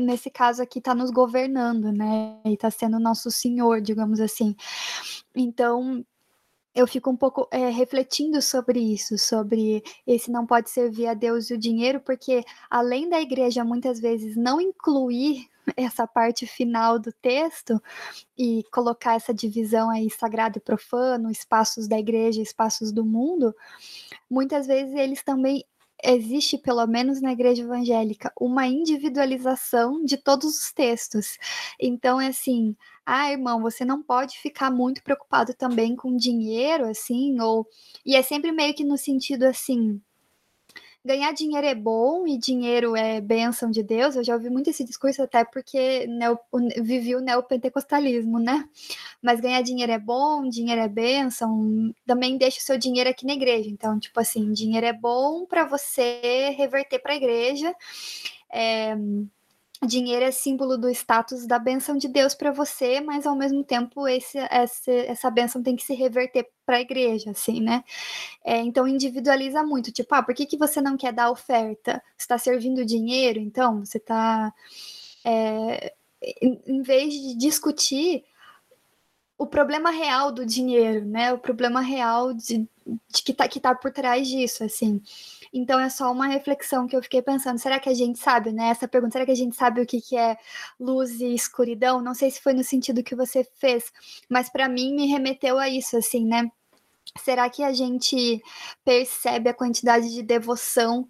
nesse 0.00 0.30
caso 0.30 0.62
aqui 0.62 0.78
está 0.78 0.94
nos 0.94 1.10
governando, 1.10 1.92
né? 1.92 2.40
E 2.44 2.54
está 2.54 2.70
sendo 2.70 2.98
nosso 2.98 3.30
senhor, 3.30 3.82
digamos 3.82 4.18
assim. 4.18 4.56
Então, 5.34 6.04
eu 6.74 6.86
fico 6.86 7.10
um 7.10 7.16
pouco 7.16 7.48
é, 7.50 7.70
refletindo 7.70 8.40
sobre 8.42 8.78
isso, 8.78 9.16
sobre 9.16 9.82
esse 10.06 10.30
não 10.30 10.46
pode 10.46 10.70
servir 10.70 11.06
a 11.06 11.14
Deus 11.14 11.50
e 11.50 11.54
o 11.54 11.58
dinheiro, 11.58 12.00
porque 12.00 12.44
além 12.70 13.08
da 13.08 13.20
igreja 13.20 13.64
muitas 13.64 13.98
vezes 13.98 14.36
não 14.36 14.60
incluir 14.60 15.48
essa 15.76 16.06
parte 16.06 16.46
final 16.46 16.98
do 16.98 17.10
texto 17.12 17.80
e 18.36 18.62
colocar 18.70 19.14
essa 19.14 19.32
divisão 19.32 19.90
aí 19.90 20.10
sagrado 20.10 20.58
e 20.58 20.60
profano, 20.60 21.30
espaços 21.30 21.88
da 21.88 21.98
igreja, 21.98 22.42
espaços 22.42 22.92
do 22.92 23.04
mundo, 23.04 23.54
muitas 24.28 24.66
vezes 24.66 24.94
eles 24.94 25.22
também 25.22 25.64
existe, 26.04 26.58
pelo 26.58 26.86
menos 26.86 27.20
na 27.20 27.32
igreja 27.32 27.62
evangélica, 27.62 28.32
uma 28.40 28.66
individualização 28.66 30.04
de 30.04 30.16
todos 30.16 30.46
os 30.58 30.72
textos. 30.72 31.38
Então, 31.80 32.20
é 32.20 32.28
assim, 32.28 32.76
ah, 33.04 33.30
irmão, 33.30 33.60
você 33.62 33.84
não 33.84 34.02
pode 34.02 34.38
ficar 34.38 34.70
muito 34.70 35.02
preocupado 35.02 35.54
também 35.54 35.96
com 35.96 36.16
dinheiro, 36.16 36.86
assim, 36.86 37.40
ou. 37.40 37.66
E 38.04 38.14
é 38.16 38.22
sempre 38.22 38.52
meio 38.52 38.74
que 38.74 38.84
no 38.84 38.96
sentido 38.98 39.44
assim 39.44 40.00
ganhar 41.06 41.32
dinheiro 41.32 41.66
é 41.66 41.74
bom 41.74 42.26
e 42.26 42.36
dinheiro 42.36 42.96
é 42.96 43.20
bênção 43.20 43.70
de 43.70 43.82
Deus. 43.82 44.16
Eu 44.16 44.24
já 44.24 44.34
ouvi 44.34 44.50
muito 44.50 44.68
esse 44.68 44.84
discurso, 44.84 45.22
até 45.22 45.44
porque 45.44 46.06
neo, 46.06 46.38
vivi 46.82 47.14
o 47.14 47.20
neopentecostalismo, 47.20 48.38
né? 48.38 48.68
Mas 49.22 49.40
ganhar 49.40 49.62
dinheiro 49.62 49.92
é 49.92 49.98
bom, 49.98 50.48
dinheiro 50.48 50.80
é 50.80 50.88
bênção. 50.88 51.94
Também 52.06 52.36
deixa 52.36 52.58
o 52.58 52.62
seu 52.62 52.78
dinheiro 52.78 53.08
aqui 53.08 53.24
na 53.24 53.34
igreja. 53.34 53.70
Então, 53.70 53.98
tipo 53.98 54.18
assim, 54.20 54.52
dinheiro 54.52 54.86
é 54.86 54.92
bom 54.92 55.46
para 55.46 55.64
você 55.64 56.50
reverter 56.56 56.98
para 56.98 57.12
a 57.12 57.16
igreja. 57.16 57.74
É, 58.50 58.96
dinheiro 59.86 60.24
é 60.24 60.30
símbolo 60.30 60.76
do 60.76 60.90
status 60.90 61.46
da 61.46 61.58
benção 61.58 61.96
de 61.96 62.08
Deus 62.08 62.34
para 62.34 62.52
você, 62.52 63.00
mas 63.00 63.26
ao 63.26 63.36
mesmo 63.36 63.64
tempo 63.64 64.06
esse, 64.08 64.38
essa, 64.50 64.90
essa 64.90 65.30
benção 65.30 65.62
tem 65.62 65.76
que 65.76 65.84
se 65.84 65.94
reverter 65.94 66.48
para 66.64 66.76
a 66.76 66.80
igreja, 66.80 67.30
assim, 67.30 67.60
né? 67.60 67.84
É, 68.44 68.58
então 68.58 68.88
individualiza 68.88 69.62
muito, 69.62 69.92
tipo, 69.92 70.14
ah, 70.14 70.22
por 70.22 70.34
que, 70.34 70.46
que 70.46 70.58
você 70.58 70.80
não 70.80 70.96
quer 70.96 71.12
dar 71.12 71.30
oferta? 71.30 72.02
Você 72.16 72.24
está 72.24 72.38
servindo 72.38 72.84
dinheiro, 72.84 73.38
então 73.38 73.84
você 73.84 73.98
está. 73.98 74.52
É, 75.24 75.94
em, 76.40 76.82
vez 76.82 77.12
de 77.14 77.36
discutir 77.36 78.24
o 79.38 79.46
problema 79.46 79.90
real 79.90 80.32
do 80.32 80.46
dinheiro, 80.46 81.04
né? 81.04 81.32
O 81.32 81.38
problema 81.38 81.80
real 81.80 82.32
de 82.32 82.68
que, 83.24 83.32
está 83.32 83.48
que 83.48 83.60
tá 83.60 83.74
por 83.74 83.90
trás 83.90 84.28
disso, 84.28 84.64
assim. 84.64 85.02
Então 85.52 85.78
é 85.78 85.88
só 85.88 86.10
uma 86.12 86.26
reflexão 86.26 86.86
que 86.86 86.96
eu 86.96 87.02
fiquei 87.02 87.22
pensando, 87.22 87.58
será 87.58 87.80
que 87.80 87.88
a 87.88 87.94
gente 87.94 88.18
sabe, 88.18 88.52
né? 88.52 88.68
Essa 88.68 88.86
pergunta, 88.86 89.14
será 89.14 89.26
que 89.26 89.32
a 89.32 89.36
gente 89.36 89.56
sabe 89.56 89.80
o 89.80 89.86
que, 89.86 90.00
que 90.00 90.16
é 90.16 90.36
luz 90.78 91.20
e 91.20 91.34
escuridão? 91.34 92.00
Não 92.00 92.14
sei 92.14 92.30
se 92.30 92.40
foi 92.40 92.52
no 92.52 92.64
sentido 92.64 93.02
que 93.02 93.14
você 93.14 93.44
fez, 93.56 93.92
mas 94.28 94.48
para 94.48 94.68
mim 94.68 94.94
me 94.94 95.06
remeteu 95.06 95.58
a 95.58 95.68
isso, 95.68 95.96
assim, 95.96 96.24
né? 96.24 96.50
Será 97.18 97.48
que 97.48 97.62
a 97.62 97.72
gente 97.72 98.42
percebe 98.84 99.48
a 99.48 99.54
quantidade 99.54 100.12
de 100.12 100.22
devoção? 100.22 101.08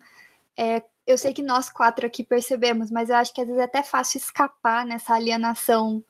É, 0.57 0.83
eu 1.07 1.19
sei 1.19 1.33
que 1.33 1.43
nós 1.43 1.71
quatro 1.71 2.07
aqui 2.07 2.25
percebemos, 2.25 2.91
mas 2.91 3.11
eu 3.11 3.17
acho 3.17 3.35
que 3.35 3.41
às 3.41 3.47
vezes 3.47 3.61
é 3.61 3.65
até 3.65 3.83
fácil 3.83 4.19
escapar 4.19 4.87
nessa 4.87 5.15
alienação 5.15 6.03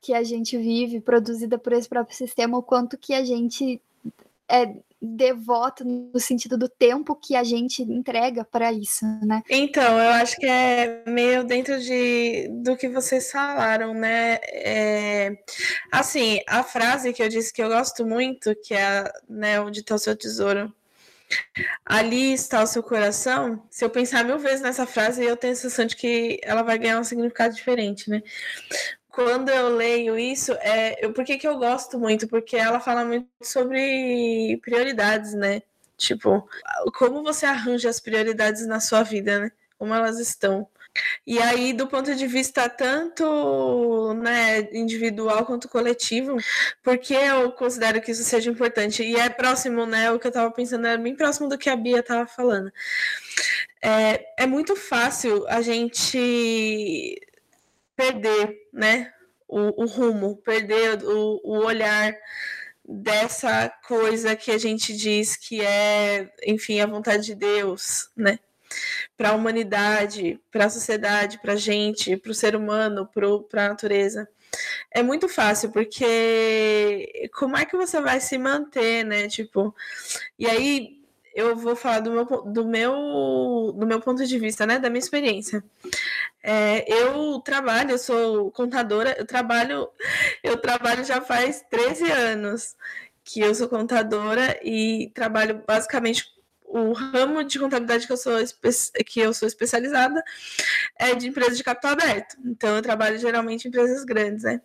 que 0.00 0.14
a 0.14 0.22
gente 0.22 0.56
vive, 0.58 1.00
produzida 1.00 1.58
por 1.58 1.72
esse 1.72 1.88
próprio 1.88 2.16
sistema, 2.16 2.58
o 2.58 2.62
quanto 2.62 2.98
que 2.98 3.14
a 3.14 3.24
gente 3.24 3.80
é, 4.48 4.76
devoto 5.06 5.84
no 5.84 6.18
sentido 6.18 6.58
do 6.58 6.68
tempo 6.68 7.14
que 7.14 7.36
a 7.36 7.44
gente 7.44 7.82
entrega 7.82 8.44
para 8.44 8.72
isso, 8.72 9.04
né? 9.22 9.42
Então, 9.48 9.98
eu 9.98 10.10
acho 10.10 10.36
que 10.36 10.46
é 10.46 11.02
meio 11.06 11.44
dentro 11.44 11.80
de 11.80 12.48
do 12.62 12.76
que 12.76 12.88
vocês 12.88 13.30
falaram, 13.30 13.94
né? 13.94 14.38
É, 14.52 15.38
assim, 15.92 16.40
a 16.46 16.62
frase 16.62 17.12
que 17.12 17.22
eu 17.22 17.28
disse 17.28 17.52
que 17.52 17.62
eu 17.62 17.68
gosto 17.68 18.06
muito, 18.06 18.54
que 18.56 18.74
é 18.74 19.10
né, 19.28 19.60
onde 19.60 19.80
está 19.80 19.94
o 19.94 19.98
seu 19.98 20.16
tesouro. 20.16 20.72
Ali 21.84 22.32
está 22.32 22.62
o 22.62 22.66
seu 22.66 22.82
coração. 22.82 23.64
Se 23.68 23.84
eu 23.84 23.90
pensar 23.90 24.24
mil 24.24 24.38
vezes 24.38 24.60
nessa 24.60 24.86
frase, 24.86 25.24
eu 25.24 25.36
tenho 25.36 25.52
a 25.52 25.56
sensação 25.56 25.84
de 25.84 25.96
que 25.96 26.38
ela 26.42 26.62
vai 26.62 26.78
ganhar 26.78 27.00
um 27.00 27.04
significado 27.04 27.54
diferente, 27.54 28.08
né? 28.08 28.22
Quando 29.16 29.48
eu 29.48 29.74
leio 29.74 30.18
isso, 30.18 30.52
é, 30.60 31.02
eu, 31.02 31.10
por 31.10 31.24
que, 31.24 31.38
que 31.38 31.48
eu 31.48 31.56
gosto 31.56 31.98
muito? 31.98 32.28
Porque 32.28 32.54
ela 32.54 32.78
fala 32.78 33.02
muito 33.02 33.26
sobre 33.42 34.58
prioridades, 34.62 35.32
né? 35.32 35.62
Tipo, 35.96 36.46
como 36.98 37.22
você 37.22 37.46
arranja 37.46 37.88
as 37.88 37.98
prioridades 37.98 38.66
na 38.66 38.78
sua 38.78 39.02
vida, 39.02 39.40
né? 39.40 39.52
Como 39.78 39.94
elas 39.94 40.20
estão. 40.20 40.68
E 41.26 41.38
aí, 41.38 41.72
do 41.72 41.86
ponto 41.86 42.14
de 42.14 42.26
vista 42.26 42.68
tanto 42.68 44.12
né, 44.14 44.68
individual 44.72 45.46
quanto 45.46 45.68
coletivo, 45.68 46.36
porque 46.82 47.14
eu 47.14 47.52
considero 47.52 48.02
que 48.02 48.10
isso 48.10 48.22
seja 48.22 48.50
importante. 48.50 49.02
E 49.02 49.16
é 49.16 49.30
próximo, 49.30 49.86
né? 49.86 50.10
O 50.10 50.18
que 50.18 50.26
eu 50.26 50.30
estava 50.30 50.50
pensando 50.50 50.86
é 50.86 50.98
bem 50.98 51.16
próximo 51.16 51.48
do 51.48 51.56
que 51.56 51.70
a 51.70 51.76
Bia 51.76 52.00
estava 52.00 52.26
falando. 52.26 52.70
É, 53.82 54.44
é 54.44 54.46
muito 54.46 54.76
fácil 54.76 55.46
a 55.48 55.62
gente 55.62 57.18
perder, 57.96 58.54
né? 58.72 59.12
O, 59.48 59.84
o 59.84 59.86
rumo, 59.86 60.36
perder 60.38 61.02
o, 61.04 61.40
o 61.42 61.64
olhar 61.64 62.14
dessa 62.88 63.68
coisa 63.86 64.36
que 64.36 64.50
a 64.50 64.58
gente 64.58 64.96
diz 64.96 65.36
que 65.36 65.60
é, 65.60 66.30
enfim, 66.46 66.80
a 66.80 66.86
vontade 66.86 67.26
de 67.26 67.34
Deus, 67.34 68.10
né? 68.16 68.38
Para 69.16 69.30
a 69.30 69.34
humanidade, 69.34 70.40
para 70.50 70.66
a 70.66 70.70
sociedade, 70.70 71.40
para 71.40 71.54
a 71.54 71.56
gente, 71.56 72.16
para 72.16 72.30
o 72.30 72.34
ser 72.34 72.54
humano, 72.54 73.08
para 73.12 73.64
a 73.64 73.68
natureza. 73.68 74.28
É 74.90 75.02
muito 75.02 75.28
fácil, 75.28 75.70
porque 75.70 77.28
como 77.34 77.56
é 77.56 77.64
que 77.64 77.76
você 77.76 78.00
vai 78.00 78.20
se 78.20 78.38
manter, 78.38 79.04
né? 79.04 79.28
Tipo, 79.28 79.74
e 80.38 80.46
aí 80.46 80.96
eu 81.34 81.54
vou 81.54 81.76
falar 81.76 82.00
do 82.00 82.10
meu, 82.10 82.24
do 82.24 82.64
meu, 82.64 83.74
do 83.76 83.86
meu 83.86 84.00
ponto 84.00 84.24
de 84.24 84.38
vista, 84.38 84.66
né? 84.66 84.78
Da 84.78 84.88
minha 84.88 85.00
experiência. 85.00 85.62
É, 86.48 86.84
eu 86.88 87.40
trabalho, 87.40 87.90
eu 87.90 87.98
sou 87.98 88.52
contadora, 88.52 89.16
eu 89.18 89.26
trabalho, 89.26 89.88
eu 90.44 90.56
trabalho 90.56 91.04
já 91.04 91.20
faz 91.20 91.64
13 91.68 92.08
anos 92.08 92.76
que 93.24 93.40
eu 93.40 93.52
sou 93.52 93.68
contadora 93.68 94.56
e 94.62 95.10
trabalho 95.12 95.64
basicamente 95.66 96.24
o 96.64 96.92
ramo 96.92 97.42
de 97.42 97.58
contabilidade 97.58 98.06
que 98.06 98.12
eu 98.12 98.16
sou 98.16 98.34
que 99.04 99.18
eu 99.18 99.34
sou 99.34 99.48
especializada 99.48 100.22
é 100.96 101.16
de 101.16 101.26
empresas 101.26 101.58
de 101.58 101.64
capital 101.64 101.92
aberto. 101.92 102.36
Então 102.44 102.76
eu 102.76 102.82
trabalho 102.82 103.18
geralmente 103.18 103.64
em 103.64 103.68
empresas 103.68 104.04
grandes, 104.04 104.44
né? 104.44 104.60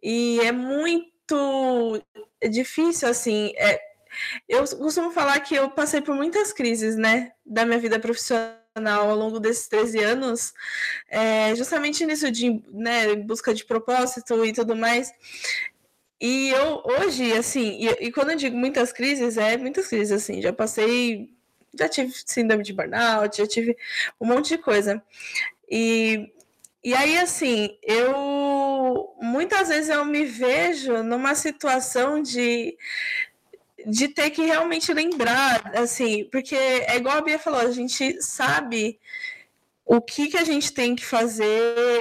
E 0.00 0.38
é 0.42 0.52
muito 0.52 2.00
difícil, 2.48 3.08
assim. 3.08 3.52
É, 3.56 3.80
eu 4.48 4.60
costumo 4.60 5.10
falar 5.10 5.40
que 5.40 5.56
eu 5.56 5.70
passei 5.70 6.00
por 6.00 6.14
muitas 6.14 6.52
crises, 6.52 6.96
né, 6.96 7.32
da 7.44 7.64
minha 7.66 7.78
vida 7.80 7.98
profissional 7.98 8.59
ao 8.74 9.14
longo 9.16 9.40
desses 9.40 9.68
13 9.68 9.98
anos, 9.98 10.52
é, 11.08 11.54
justamente 11.56 12.04
nisso 12.06 12.30
de, 12.30 12.62
né, 12.72 13.14
busca 13.16 13.52
de 13.52 13.64
propósito 13.64 14.44
e 14.44 14.52
tudo 14.52 14.76
mais. 14.76 15.12
E 16.20 16.50
eu 16.50 16.82
hoje, 16.84 17.32
assim, 17.32 17.78
e, 17.80 18.08
e, 18.08 18.12
quando 18.12 18.30
eu 18.30 18.36
digo 18.36 18.56
muitas 18.56 18.92
crises, 18.92 19.38
é 19.38 19.56
muitas 19.56 19.86
crises, 19.88 20.12
assim, 20.12 20.42
já 20.42 20.52
passei, 20.52 21.30
já 21.78 21.88
tive 21.88 22.12
síndrome 22.26 22.62
de 22.62 22.74
burnout, 22.74 23.38
já 23.38 23.46
tive 23.46 23.76
um 24.20 24.26
monte 24.26 24.50
de 24.50 24.58
coisa. 24.58 25.02
E, 25.70 26.30
e 26.84 26.94
aí, 26.94 27.18
assim, 27.18 27.78
eu 27.82 29.14
muitas 29.20 29.68
vezes 29.68 29.88
eu 29.90 30.04
me 30.04 30.24
vejo 30.24 31.02
numa 31.02 31.34
situação 31.34 32.22
de 32.22 32.76
de 33.86 34.08
ter 34.08 34.30
que 34.30 34.42
realmente 34.42 34.92
lembrar, 34.92 35.72
assim, 35.74 36.24
porque 36.30 36.54
é 36.54 36.96
igual 36.96 37.18
a 37.18 37.22
Bia 37.22 37.38
falou, 37.38 37.60
a 37.60 37.70
gente 37.70 38.20
sabe 38.22 38.98
o 39.84 40.00
que, 40.00 40.28
que 40.28 40.36
a 40.36 40.44
gente 40.44 40.72
tem 40.72 40.94
que 40.94 41.04
fazer, 41.04 41.44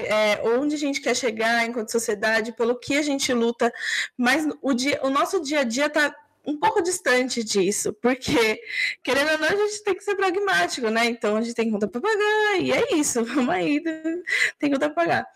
é, 0.06 0.42
onde 0.44 0.76
a 0.76 0.78
gente 0.78 1.02
quer 1.02 1.16
chegar 1.16 1.66
enquanto 1.66 1.92
sociedade, 1.92 2.52
pelo 2.52 2.80
que 2.80 2.96
a 2.96 3.02
gente 3.02 3.34
luta, 3.34 3.74
mas 4.16 4.48
o, 4.62 4.74
dia, 4.74 5.00
o 5.02 5.10
nosso 5.10 5.42
dia 5.42 5.62
a 5.62 5.64
dia 5.64 5.88
está 5.88 6.16
um 6.46 6.58
pouco 6.58 6.82
distante 6.82 7.44
disso, 7.44 7.92
porque, 8.02 8.62
querendo 9.04 9.32
ou 9.32 9.38
não, 9.40 9.48
a 9.48 9.68
gente 9.68 9.84
tem 9.84 9.96
que 9.96 10.04
ser 10.04 10.16
pragmático, 10.16 10.90
né? 10.90 11.06
Então 11.06 11.36
a 11.36 11.42
gente 11.42 11.56
tem 11.56 11.72
conta 11.72 11.88
para 11.88 12.02
pagar, 12.02 12.60
e 12.60 12.72
é 12.72 12.96
isso, 12.96 13.24
vamos 13.26 13.50
aí, 13.50 13.82
tem 14.60 14.72
conta 14.72 14.90
para 14.90 15.06
pagar. 15.06 15.28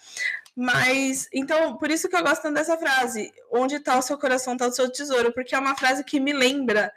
Mas, 0.56 1.28
então, 1.34 1.78
por 1.78 1.89
isso 1.89 2.08
que 2.08 2.16
eu 2.16 2.24
gosto 2.24 2.44
tanto 2.44 2.56
dessa 2.56 2.78
frase: 2.78 3.34
onde 3.52 3.76
está 3.76 3.98
o 3.98 4.02
seu 4.02 4.18
coração, 4.18 4.54
está 4.54 4.68
o 4.68 4.72
seu 4.72 4.92
tesouro, 4.92 5.34
porque 5.34 5.56
é 5.56 5.60
uma 5.60 5.76
frase 5.76 6.04
que 6.04 6.20
me 6.20 6.32
lembra 6.32 6.94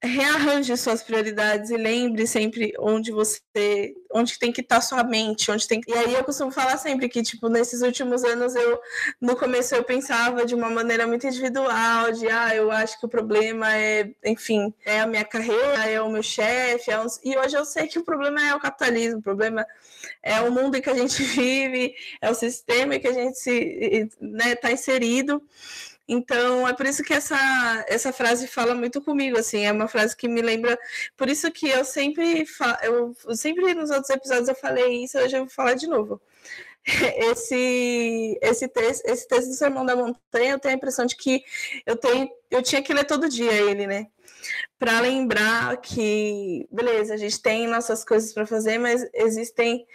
rearranje 0.00 0.76
suas 0.76 1.02
prioridades 1.02 1.70
e 1.70 1.76
lembre 1.76 2.24
sempre 2.24 2.72
onde 2.78 3.10
você, 3.10 3.94
onde 4.12 4.38
tem 4.38 4.52
que 4.52 4.60
estar 4.60 4.80
sua 4.80 5.02
mente, 5.02 5.50
onde 5.50 5.66
tem. 5.66 5.80
E 5.88 5.92
aí 5.92 6.14
eu 6.14 6.22
costumo 6.22 6.52
falar 6.52 6.78
sempre 6.78 7.08
que 7.08 7.20
tipo 7.20 7.48
nesses 7.48 7.82
últimos 7.82 8.22
anos 8.22 8.54
eu 8.54 8.80
no 9.20 9.34
começo 9.34 9.74
eu 9.74 9.82
pensava 9.82 10.46
de 10.46 10.54
uma 10.54 10.70
maneira 10.70 11.04
muito 11.04 11.26
individual, 11.26 12.12
de 12.12 12.28
ah, 12.28 12.54
eu 12.54 12.70
acho 12.70 12.98
que 13.00 13.06
o 13.06 13.08
problema 13.08 13.76
é, 13.76 14.08
enfim, 14.24 14.72
é 14.84 15.00
a 15.00 15.06
minha 15.06 15.24
carreira, 15.24 15.90
é 15.90 16.00
o 16.00 16.10
meu 16.10 16.22
chefe, 16.22 16.92
é 16.92 16.98
e 17.24 17.36
hoje 17.36 17.56
eu 17.56 17.64
sei 17.64 17.88
que 17.88 17.98
o 17.98 18.04
problema 18.04 18.40
é 18.40 18.54
o 18.54 18.60
capitalismo, 18.60 19.18
o 19.18 19.22
problema 19.22 19.66
é 20.22 20.40
o 20.40 20.52
mundo 20.52 20.76
em 20.76 20.80
que 20.80 20.90
a 20.90 20.94
gente 20.94 21.20
vive, 21.24 21.94
é 22.20 22.30
o 22.30 22.34
sistema 22.34 22.94
em 22.94 23.00
que 23.00 23.08
a 23.08 23.12
gente 23.12 23.36
se, 23.36 24.08
né, 24.20 24.54
tá 24.54 24.70
inserido. 24.70 25.42
Então, 26.08 26.66
é 26.66 26.72
por 26.72 26.86
isso 26.86 27.02
que 27.04 27.12
essa, 27.12 27.36
essa 27.86 28.12
frase 28.14 28.48
fala 28.48 28.74
muito 28.74 29.02
comigo, 29.02 29.38
assim, 29.38 29.66
é 29.66 29.72
uma 29.72 29.86
frase 29.86 30.16
que 30.16 30.26
me 30.26 30.40
lembra, 30.40 30.78
por 31.14 31.28
isso 31.28 31.50
que 31.52 31.68
eu 31.68 31.84
sempre, 31.84 32.46
eu 32.82 33.14
sempre 33.36 33.74
nos 33.74 33.90
outros 33.90 34.08
episódios 34.08 34.48
eu 34.48 34.54
falei 34.54 35.04
isso, 35.04 35.18
hoje 35.18 35.36
eu 35.36 35.40
vou 35.40 35.50
falar 35.50 35.74
de 35.74 35.86
novo. 35.86 36.18
Esse, 37.18 38.38
esse, 38.40 38.66
texto, 38.66 39.04
esse 39.04 39.28
texto 39.28 39.48
do 39.48 39.54
Sermão 39.54 39.84
da 39.84 39.94
Montanha, 39.94 40.52
eu 40.52 40.58
tenho 40.58 40.74
a 40.74 40.76
impressão 40.76 41.04
de 41.04 41.16
que 41.16 41.44
eu, 41.84 41.96
tenho, 41.96 42.30
eu 42.50 42.62
tinha 42.62 42.82
que 42.82 42.94
ler 42.94 43.04
todo 43.04 43.28
dia 43.28 43.52
ele, 43.52 43.86
né? 43.86 44.06
Para 44.78 45.00
lembrar 45.00 45.76
que, 45.82 46.66
beleza, 46.72 47.12
a 47.12 47.16
gente 47.18 47.42
tem 47.42 47.66
nossas 47.66 48.04
coisas 48.06 48.32
para 48.32 48.46
fazer, 48.46 48.78
mas 48.78 49.06
existem, 49.12 49.86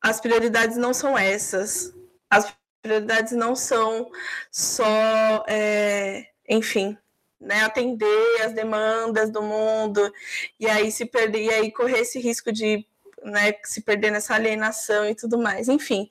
as 0.00 0.20
prioridades 0.22 0.78
não 0.78 0.94
são 0.94 1.18
essas. 1.18 1.92
As 2.30 2.50
prioridades 2.82 3.32
não 3.32 3.54
são 3.54 4.10
só, 4.50 5.44
é, 5.48 6.26
enfim, 6.48 6.96
né, 7.40 7.62
atender 7.62 8.42
as 8.42 8.52
demandas 8.52 9.30
do 9.30 9.42
mundo 9.42 10.12
e 10.58 10.66
aí 10.68 10.90
se 10.90 11.06
perder 11.06 11.44
e 11.44 11.50
aí 11.50 11.72
correr 11.72 12.00
esse 12.00 12.18
risco 12.18 12.52
de 12.52 12.84
né, 13.22 13.52
se 13.64 13.80
perder 13.80 14.10
nessa 14.10 14.34
alienação 14.34 15.08
e 15.08 15.14
tudo 15.14 15.38
mais. 15.38 15.68
Enfim, 15.68 16.08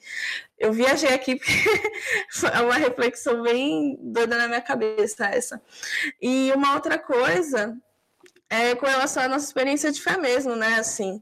eu 0.57 0.71
viajei 0.71 1.13
aqui 1.13 1.35
porque 1.35 1.53
é 2.53 2.61
uma 2.61 2.75
reflexão 2.75 3.41
bem 3.43 3.97
doida 4.01 4.37
na 4.37 4.47
minha 4.47 4.61
cabeça 4.61 5.25
essa. 5.25 5.61
E 6.21 6.51
uma 6.53 6.73
outra 6.73 6.97
coisa 6.97 7.77
é 8.49 8.75
com 8.75 8.85
relação 8.85 9.23
à 9.23 9.27
nossa 9.27 9.45
experiência 9.45 9.91
de 9.91 10.01
fé 10.01 10.17
mesmo, 10.17 10.55
né? 10.55 10.75
Assim, 10.79 11.21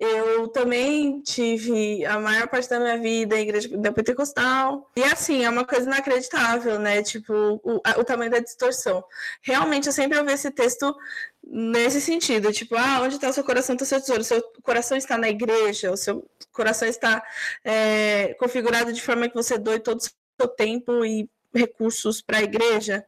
eu 0.00 0.48
também 0.48 1.20
tive 1.20 2.06
a 2.06 2.18
maior 2.18 2.48
parte 2.48 2.70
da 2.70 2.80
minha 2.80 2.98
vida 2.98 3.38
em 3.38 3.42
igreja 3.42 3.68
pentecostal. 3.92 4.90
E 4.96 5.04
assim, 5.04 5.44
é 5.44 5.50
uma 5.50 5.66
coisa 5.66 5.86
inacreditável, 5.86 6.78
né? 6.78 7.02
Tipo, 7.02 7.60
o, 7.62 7.76
o 7.76 8.04
tamanho 8.04 8.30
da 8.30 8.38
distorção. 8.38 9.04
Realmente, 9.42 9.88
eu 9.88 9.92
sempre 9.92 10.18
ouvi 10.18 10.32
esse 10.32 10.50
texto 10.50 10.96
nesse 11.44 12.00
sentido, 12.00 12.50
tipo, 12.50 12.76
ah, 12.76 13.00
onde 13.02 13.16
está 13.16 13.28
o 13.28 13.32
seu 13.32 13.44
coração, 13.44 13.74
está 13.74 13.84
o 13.84 13.88
seu 13.88 14.00
tesouro? 14.00 14.22
O 14.22 14.24
seu 14.24 14.42
coração 14.62 14.96
está 14.96 15.18
na 15.18 15.28
igreja, 15.28 15.92
o 15.92 15.96
seu 15.98 16.26
coração 16.50 16.88
está 16.88 17.22
é, 17.62 18.34
configurado 18.38 18.94
de 18.94 19.02
forma 19.02 19.28
que 19.28 19.34
você 19.34 19.58
doe 19.58 19.80
todo 19.80 20.00
o 20.00 20.02
seu 20.02 20.48
tempo 20.48 21.04
e 21.04 21.28
recursos 21.54 22.22
para 22.22 22.38
a 22.38 22.42
igreja, 22.42 23.04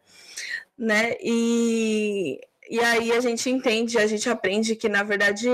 né? 0.77 1.15
E, 1.23 2.39
e 2.69 2.81
aí 2.81 3.13
a 3.13 3.21
gente 3.21 3.49
entende, 3.49 3.97
a 3.97 4.07
gente 4.07 4.29
aprende 4.29 4.77
que, 4.77 4.91
na 4.91 5.03
verdade, 5.03 5.49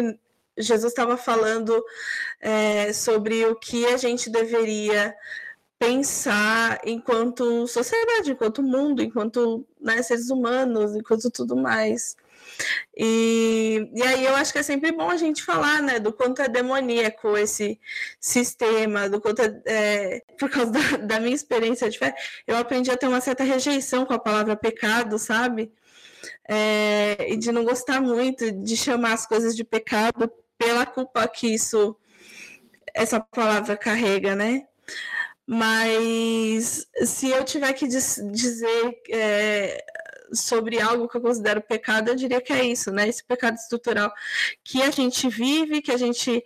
Jesus 0.58 0.92
estava 0.92 1.16
falando 1.16 1.84
é, 2.40 2.92
sobre 2.92 3.44
o 3.46 3.56
que 3.56 3.86
a 3.86 3.96
gente 3.96 4.30
deveria 4.30 5.14
pensar 5.78 6.80
enquanto 6.84 7.66
sociedade, 7.68 8.32
enquanto 8.32 8.62
mundo, 8.62 9.00
enquanto 9.02 9.64
né, 9.80 10.02
seres 10.02 10.28
humanos, 10.28 10.94
enquanto 10.96 11.30
tudo 11.30 11.56
mais. 11.56 12.16
E, 12.96 13.88
e 13.94 14.02
aí 14.02 14.24
eu 14.24 14.34
acho 14.34 14.52
que 14.52 14.58
é 14.58 14.62
sempre 14.62 14.90
bom 14.90 15.08
a 15.08 15.16
gente 15.16 15.44
falar, 15.44 15.80
né, 15.80 16.00
do 16.00 16.12
quanto 16.12 16.42
é 16.42 16.48
demoníaco 16.48 17.36
esse 17.36 17.78
sistema, 18.20 19.08
do 19.08 19.20
quanto 19.20 19.40
é, 19.42 19.62
é 19.66 20.22
por 20.38 20.50
causa 20.50 20.72
da, 20.72 20.96
da, 20.96 21.20
minha 21.20 21.34
experiência 21.34 21.88
de 21.88 21.98
fé, 21.98 22.14
eu 22.46 22.56
aprendi 22.56 22.90
a 22.90 22.96
ter 22.96 23.06
uma 23.06 23.20
certa 23.20 23.44
rejeição 23.44 24.04
com 24.04 24.14
a 24.14 24.18
palavra 24.18 24.56
pecado, 24.56 25.18
sabe? 25.18 25.72
É, 26.48 27.32
e 27.32 27.36
de 27.36 27.52
não 27.52 27.64
gostar 27.64 28.00
muito 28.00 28.50
de 28.50 28.76
chamar 28.76 29.12
as 29.12 29.26
coisas 29.26 29.54
de 29.54 29.62
pecado 29.62 30.30
pela 30.58 30.84
culpa 30.84 31.26
que 31.28 31.46
isso 31.54 31.96
essa 32.94 33.20
palavra 33.20 33.76
carrega, 33.76 34.34
né? 34.34 34.66
Mas 35.46 36.86
se 37.04 37.30
eu 37.30 37.44
tiver 37.44 37.72
que 37.72 37.86
dizer 37.86 39.02
é, 39.10 39.84
sobre 40.32 40.80
algo 40.80 41.08
que 41.08 41.16
eu 41.16 41.20
considero 41.22 41.62
pecado, 41.62 42.08
eu 42.08 42.16
diria 42.16 42.40
que 42.40 42.52
é 42.52 42.64
isso, 42.64 42.90
né? 42.90 43.08
Esse 43.08 43.24
pecado 43.24 43.56
estrutural 43.56 44.12
que 44.64 44.82
a 44.82 44.90
gente 44.90 45.28
vive, 45.28 45.80
que 45.80 45.92
a 45.92 45.96
gente 45.96 46.44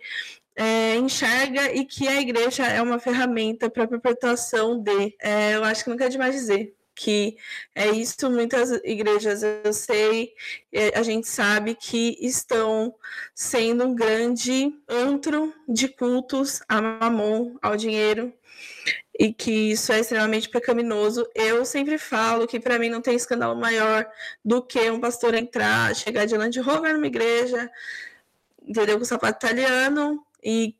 é, 0.55 0.95
enxerga 0.95 1.73
e 1.73 1.85
que 1.85 2.07
a 2.07 2.21
igreja 2.21 2.65
é 2.65 2.81
uma 2.81 2.99
ferramenta 2.99 3.69
para 3.69 3.87
perpetuação 3.87 4.79
de. 4.79 5.15
É, 5.19 5.55
eu 5.55 5.63
acho 5.63 5.83
que 5.83 5.89
nunca 5.89 6.05
é 6.05 6.09
demais 6.09 6.35
dizer 6.35 6.73
que 6.95 7.37
é 7.75 7.89
isso 7.89 8.29
muitas 8.29 8.71
igrejas 8.83 9.43
eu 9.43 9.73
sei 9.73 10.33
a 10.93 11.01
gente 11.03 11.27
sabe 11.27 11.75
que 11.75 12.17
estão 12.19 12.93
sendo 13.33 13.85
um 13.85 13.95
grande 13.95 14.73
antro 14.87 15.53
de 15.67 15.87
cultos 15.87 16.61
a 16.67 16.81
mamon 16.81 17.55
ao 17.61 17.75
dinheiro 17.75 18.33
e 19.17 19.31
que 19.31 19.71
isso 19.71 19.91
é 19.93 19.99
extremamente 19.99 20.49
pecaminoso. 20.49 21.27
Eu 21.35 21.63
sempre 21.65 21.99
falo 21.99 22.47
que 22.47 22.59
para 22.59 22.79
mim 22.79 22.89
não 22.89 23.01
tem 23.01 23.15
escândalo 23.15 23.55
maior 23.55 24.09
do 24.43 24.61
que 24.61 24.89
um 24.89 24.99
pastor 24.99 25.35
entrar 25.35 25.95
chegar 25.95 26.25
de 26.25 26.35
Land 26.35 26.59
Rover 26.59 26.93
numa 26.93 27.07
igreja 27.07 27.69
entendeu? 28.65 28.97
Com 28.97 29.05
sapato 29.05 29.45
italiano 29.45 30.25
e 30.43 30.75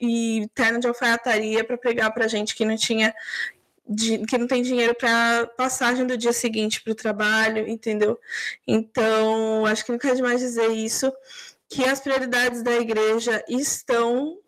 e 0.00 0.48
terno 0.54 0.80
de 0.80 0.88
alfaiataria 0.88 1.62
para 1.62 1.76
pregar 1.76 2.10
para 2.12 2.26
gente 2.26 2.54
que 2.54 2.64
não 2.64 2.74
tinha 2.74 3.14
de, 3.90 4.18
que 4.24 4.38
não 4.38 4.46
tem 4.46 4.62
dinheiro 4.62 4.94
para 4.94 5.48
passagem 5.56 6.06
do 6.06 6.16
dia 6.16 6.32
seguinte 6.32 6.80
para 6.80 6.92
o 6.92 6.94
trabalho, 6.94 7.68
entendeu? 7.68 8.18
Então, 8.64 9.66
acho 9.66 9.84
que 9.84 9.90
não 9.90 9.98
quer 9.98 10.14
demais 10.14 10.40
dizer 10.40 10.68
isso, 10.68 11.12
que 11.68 11.84
as 11.84 11.98
prioridades 11.98 12.62
da 12.62 12.72
igreja 12.72 13.44
estão 13.48 14.38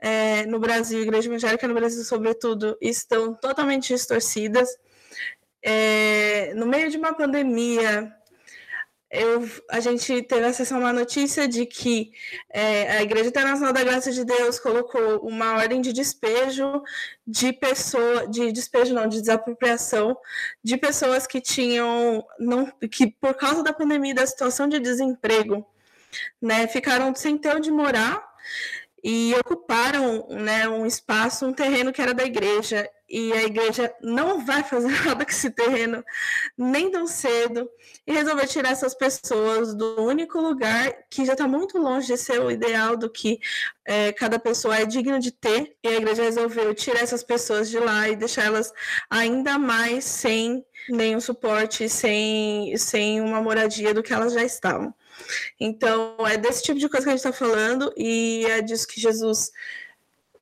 é, 0.00 0.44
no 0.46 0.58
Brasil, 0.58 1.00
igreja 1.00 1.28
evangélica 1.28 1.68
no 1.68 1.74
Brasil, 1.74 2.02
sobretudo, 2.02 2.76
estão 2.80 3.32
totalmente 3.34 3.94
distorcidas. 3.94 4.68
É, 5.62 6.52
no 6.54 6.66
meio 6.66 6.90
de 6.90 6.96
uma 6.96 7.14
pandemia, 7.14 8.12
eu, 9.12 9.46
a 9.70 9.78
gente 9.78 10.22
teve 10.22 10.46
acesso 10.46 10.74
a 10.74 10.78
uma 10.78 10.92
notícia 10.92 11.46
de 11.46 11.66
que 11.66 12.12
é, 12.48 12.92
a 12.92 13.02
Igreja 13.02 13.28
Internacional 13.28 13.70
da 13.70 13.84
Graça 13.84 14.10
de 14.10 14.24
Deus 14.24 14.58
colocou 14.58 15.18
uma 15.18 15.52
ordem 15.58 15.82
de 15.82 15.92
despejo 15.92 16.82
de 17.26 17.52
pessoa, 17.52 18.26
de 18.26 18.50
despejo 18.50 18.94
não, 18.94 19.06
de 19.06 19.20
desapropriação 19.20 20.16
de 20.64 20.78
pessoas 20.78 21.26
que 21.26 21.42
tinham, 21.42 22.26
não, 22.38 22.66
que 22.90 23.06
por 23.06 23.34
causa 23.34 23.62
da 23.62 23.74
pandemia, 23.74 24.14
da 24.14 24.26
situação 24.26 24.66
de 24.66 24.80
desemprego, 24.80 25.66
né, 26.40 26.66
ficaram 26.66 27.14
sem 27.14 27.36
ter 27.36 27.54
onde 27.54 27.70
morar 27.70 28.32
e 29.02 29.34
ocuparam 29.40 30.28
né, 30.28 30.68
um 30.68 30.86
espaço, 30.86 31.44
um 31.44 31.52
terreno 31.52 31.92
que 31.92 32.00
era 32.00 32.14
da 32.14 32.24
igreja. 32.24 32.88
E 33.10 33.30
a 33.32 33.42
igreja 33.42 33.92
não 34.00 34.44
vai 34.44 34.62
fazer 34.62 34.88
nada 35.04 35.24
com 35.24 35.30
esse 35.30 35.50
terreno 35.50 36.02
nem 36.56 36.90
tão 36.90 37.06
cedo. 37.06 37.68
E 38.06 38.12
resolveu 38.12 38.46
tirar 38.46 38.70
essas 38.70 38.94
pessoas 38.94 39.74
do 39.74 40.02
único 40.02 40.40
lugar 40.40 40.92
que 41.10 41.24
já 41.24 41.32
está 41.32 41.46
muito 41.48 41.78
longe 41.78 42.06
de 42.06 42.16
ser 42.16 42.40
o 42.40 42.50
ideal 42.50 42.96
do 42.96 43.10
que 43.10 43.38
é, 43.84 44.12
cada 44.12 44.38
pessoa 44.38 44.76
é 44.78 44.86
digna 44.86 45.18
de 45.18 45.32
ter. 45.32 45.76
E 45.82 45.88
a 45.88 45.96
igreja 45.96 46.22
resolveu 46.22 46.72
tirar 46.72 47.00
essas 47.00 47.24
pessoas 47.24 47.68
de 47.68 47.78
lá 47.78 48.08
e 48.08 48.16
deixar 48.16 48.44
elas 48.44 48.72
ainda 49.10 49.58
mais 49.58 50.04
sem 50.04 50.64
nenhum 50.88 51.20
suporte, 51.20 51.88
sem, 51.88 52.76
sem 52.76 53.20
uma 53.20 53.42
moradia 53.42 53.92
do 53.92 54.02
que 54.02 54.12
elas 54.12 54.32
já 54.32 54.42
estavam. 54.42 54.94
Então, 55.58 56.16
é 56.26 56.36
desse 56.36 56.62
tipo 56.62 56.78
de 56.78 56.88
coisa 56.88 57.04
que 57.04 57.10
a 57.10 57.16
gente 57.16 57.26
está 57.26 57.32
falando 57.32 57.92
e 57.96 58.44
é 58.46 58.60
disso 58.60 58.86
que 58.86 59.00
Jesus 59.00 59.50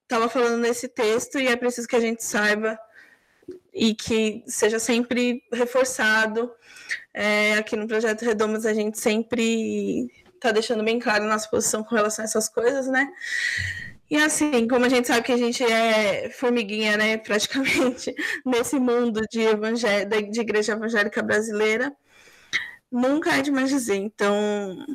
estava 0.03 0.29
falando 0.29 0.59
nesse 0.59 0.89
texto 0.89 1.39
e 1.39 1.47
é 1.47 1.57
preciso 1.57 1.87
que 1.87 1.97
a 1.97 2.01
gente 2.01 2.25
saiba 2.25 2.79
e 3.73 3.95
que 3.95 4.43
seja 4.47 4.79
sempre 4.79 5.43
reforçado. 5.53 6.51
É, 7.15 7.55
aqui 7.55 7.77
no 7.77 7.87
Projeto 7.87 8.25
Redomas 8.25 8.67
a 8.67 8.75
gente 8.75 8.99
sempre 8.99 10.11
está 10.35 10.51
deixando 10.53 10.83
bem 10.83 10.99
claro 10.99 11.25
a 11.25 11.29
nossa 11.29 11.49
posição 11.49 11.85
com 11.85 11.95
relação 11.95 12.25
a 12.25 12.27
essas 12.27 12.49
coisas, 12.49 12.87
né? 12.87 13.09
E 14.11 14.17
assim, 14.17 14.67
como 14.67 14.85
a 14.85 14.89
gente 14.89 15.07
sabe 15.07 15.23
que 15.23 15.31
a 15.31 15.37
gente 15.37 15.63
é 15.63 16.31
formiguinha, 16.31 16.97
né, 16.97 17.17
praticamente, 17.17 18.13
nesse 18.45 18.77
mundo 18.77 19.21
de, 19.31 19.45
de 20.33 20.41
igreja 20.41 20.73
evangélica 20.73 21.23
brasileira, 21.23 21.95
nunca 22.91 23.37
é 23.37 23.43
demais 23.43 23.71
dizer. 23.71 23.97
Então, 23.97 24.87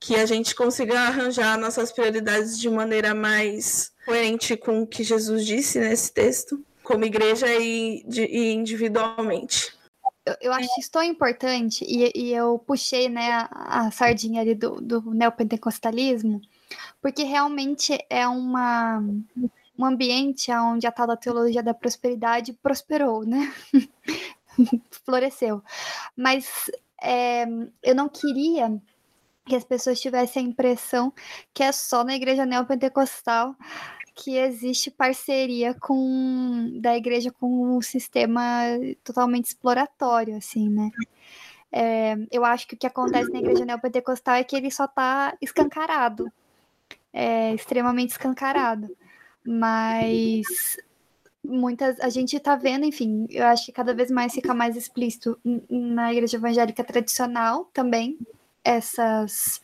que 0.00 0.16
a 0.16 0.24
gente 0.24 0.54
consiga 0.54 0.98
arranjar 1.00 1.58
nossas 1.58 1.92
prioridades 1.92 2.58
de 2.58 2.70
maneira 2.70 3.14
mais 3.14 3.92
coerente 4.06 4.56
com 4.56 4.82
o 4.82 4.86
que 4.86 5.04
Jesus 5.04 5.46
disse 5.46 5.78
nesse 5.78 6.12
texto, 6.12 6.64
como 6.82 7.04
igreja 7.04 7.46
e, 7.46 8.02
de, 8.08 8.24
e 8.24 8.52
individualmente. 8.52 9.78
Eu, 10.24 10.36
eu, 10.40 10.52
acho 10.52 10.68
isso 10.78 10.90
tão 10.90 11.02
importante, 11.02 11.84
e, 11.84 12.10
e 12.14 12.32
eu 12.32 12.58
puxei 12.58 13.08
né, 13.08 13.30
a, 13.30 13.86
a, 13.86 13.90
sardinha 13.90 14.40
ali 14.40 14.54
do, 14.54 14.80
do 14.80 15.14
neopentecostalismo, 15.14 16.40
porque 17.00 17.22
realmente 17.22 17.98
é 18.08 18.26
uma, 18.26 19.02
um 19.78 19.84
ambiente 19.84 20.52
onde 20.52 20.86
a 20.86 20.92
tal 20.92 21.06
da 21.06 21.16
teologia 21.16 21.62
da 21.62 21.74
prosperidade 21.74 22.52
prosperou, 22.52 23.24
né? 23.24 23.52
floresceu. 25.04 25.62
Mas 26.16 26.70
é, 27.02 27.44
eu 27.82 27.94
não 27.94 28.08
queria 28.08 28.80
que 29.46 29.56
as 29.56 29.64
pessoas 29.64 30.00
tivessem 30.00 30.44
a 30.44 30.48
impressão 30.48 31.12
que 31.52 31.62
é 31.62 31.72
só 31.72 32.04
na 32.04 32.14
igreja 32.14 32.46
neopentecostal 32.46 33.56
que 34.14 34.36
existe 34.36 34.90
parceria 34.90 35.74
com 35.74 36.78
da 36.80 36.96
igreja 36.96 37.32
com 37.32 37.76
um 37.76 37.80
sistema 37.80 38.42
totalmente 39.02 39.46
exploratório, 39.46 40.36
assim, 40.36 40.68
né? 40.68 40.90
É, 41.72 42.16
eu 42.30 42.44
acho 42.44 42.66
que 42.66 42.74
o 42.74 42.78
que 42.78 42.86
acontece 42.86 43.30
na 43.30 43.38
igreja 43.38 43.64
neopentecostal 43.64 44.34
é 44.34 44.44
que 44.44 44.56
ele 44.56 44.70
só 44.70 44.84
está 44.84 45.36
escancarado, 45.40 46.30
é, 47.12 47.54
extremamente 47.54 48.10
escancarado. 48.10 48.94
Mas 49.44 50.76
muitas 51.50 51.98
a 52.00 52.08
gente 52.08 52.36
está 52.36 52.56
vendo, 52.56 52.84
enfim, 52.84 53.26
eu 53.30 53.46
acho 53.46 53.66
que 53.66 53.72
cada 53.72 53.92
vez 53.94 54.10
mais 54.10 54.32
fica 54.32 54.54
mais 54.54 54.76
explícito 54.76 55.38
na 55.68 56.12
igreja 56.12 56.36
evangélica 56.36 56.84
tradicional 56.84 57.68
também 57.72 58.18
essas 58.64 59.60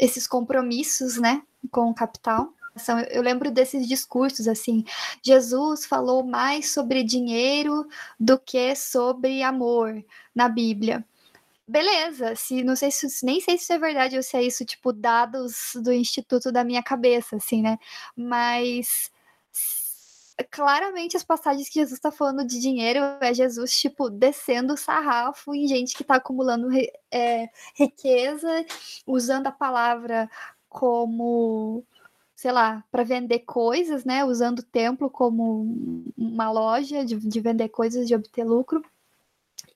esses 0.00 0.26
compromissos, 0.26 1.18
né, 1.18 1.42
com 1.70 1.90
o 1.90 1.94
capital. 1.94 2.52
Eu 3.10 3.22
lembro 3.22 3.52
desses 3.52 3.86
discursos 3.86 4.48
assim, 4.48 4.84
Jesus 5.22 5.86
falou 5.86 6.24
mais 6.24 6.72
sobre 6.72 7.04
dinheiro 7.04 7.86
do 8.18 8.36
que 8.38 8.74
sobre 8.74 9.42
amor 9.42 10.04
na 10.34 10.48
Bíblia. 10.48 11.04
Beleza, 11.66 12.34
se 12.34 12.62
não 12.62 12.76
sei 12.76 12.90
se 12.90 13.24
nem 13.24 13.40
sei 13.40 13.56
se 13.56 13.72
é 13.72 13.78
verdade 13.78 14.16
ou 14.16 14.22
se 14.22 14.36
é 14.36 14.42
isso 14.42 14.64
tipo 14.64 14.92
dados 14.92 15.72
do 15.76 15.92
instituto 15.92 16.52
da 16.52 16.64
minha 16.64 16.82
cabeça, 16.82 17.36
assim, 17.36 17.62
né? 17.62 17.78
Mas 18.16 19.10
claramente 20.50 21.16
as 21.16 21.22
passagens 21.22 21.68
que 21.68 21.74
Jesus 21.74 21.94
está 21.94 22.10
falando 22.10 22.44
de 22.44 22.60
dinheiro 22.60 23.00
é 23.20 23.32
Jesus, 23.32 23.78
tipo, 23.78 24.10
descendo 24.10 24.74
o 24.74 24.76
sarrafo 24.76 25.54
em 25.54 25.66
gente 25.66 25.94
que 25.94 26.02
está 26.02 26.16
acumulando 26.16 26.68
é, 27.10 27.48
riqueza, 27.74 28.66
usando 29.06 29.46
a 29.46 29.52
palavra 29.52 30.28
como, 30.68 31.84
sei 32.34 32.50
lá, 32.50 32.84
para 32.90 33.04
vender 33.04 33.40
coisas, 33.40 34.04
né? 34.04 34.24
Usando 34.24 34.58
o 34.60 34.64
templo 34.64 35.08
como 35.08 36.12
uma 36.16 36.50
loja 36.50 37.04
de, 37.04 37.16
de 37.16 37.40
vender 37.40 37.68
coisas, 37.68 38.08
de 38.08 38.14
obter 38.14 38.44
lucro. 38.44 38.84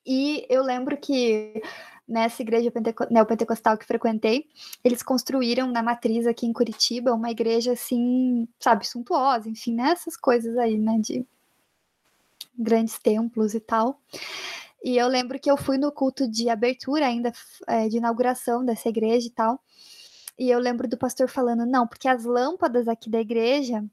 E 0.05 0.47
eu 0.49 0.63
lembro 0.63 0.97
que 0.97 1.63
nessa 2.09 2.41
igreja 2.41 2.73
neopentecostal 3.11 3.77
que 3.77 3.85
frequentei, 3.85 4.47
eles 4.83 5.03
construíram 5.03 5.71
na 5.71 5.83
matriz 5.83 6.27
aqui 6.27 6.47
em 6.47 6.53
Curitiba 6.53 7.13
uma 7.13 7.31
igreja 7.31 7.73
assim, 7.73 8.49
sabe, 8.59 8.87
suntuosa, 8.87 9.49
enfim, 9.49 9.75
nessas 9.75 10.15
né, 10.15 10.21
coisas 10.21 10.57
aí, 10.57 10.79
né, 10.79 10.99
de 10.99 11.27
grandes 12.59 12.99
templos 12.99 13.55
e 13.55 13.61
tal. 13.61 14.01
E 14.83 14.97
eu 14.97 15.09
lembro 15.09 15.39
que 15.39 15.51
eu 15.51 15.57
fui 15.57 15.77
no 15.77 15.93
culto 15.93 16.29
de 16.29 16.49
abertura 16.49 17.07
ainda, 17.07 17.33
é, 17.67 17.89
de 17.89 17.99
inauguração 17.99 18.65
dessa 18.65 18.89
igreja 18.89 19.27
e 19.27 19.31
tal. 19.31 19.61
E 20.39 20.51
eu 20.51 20.59
lembro 20.59 20.89
do 20.89 20.97
pastor 20.97 21.29
falando, 21.29 21.67
não, 21.67 21.87
porque 21.87 22.09
as 22.09 22.25
lâmpadas 22.25 22.87
aqui 22.89 23.11
da 23.11 23.21
igreja, 23.21 23.85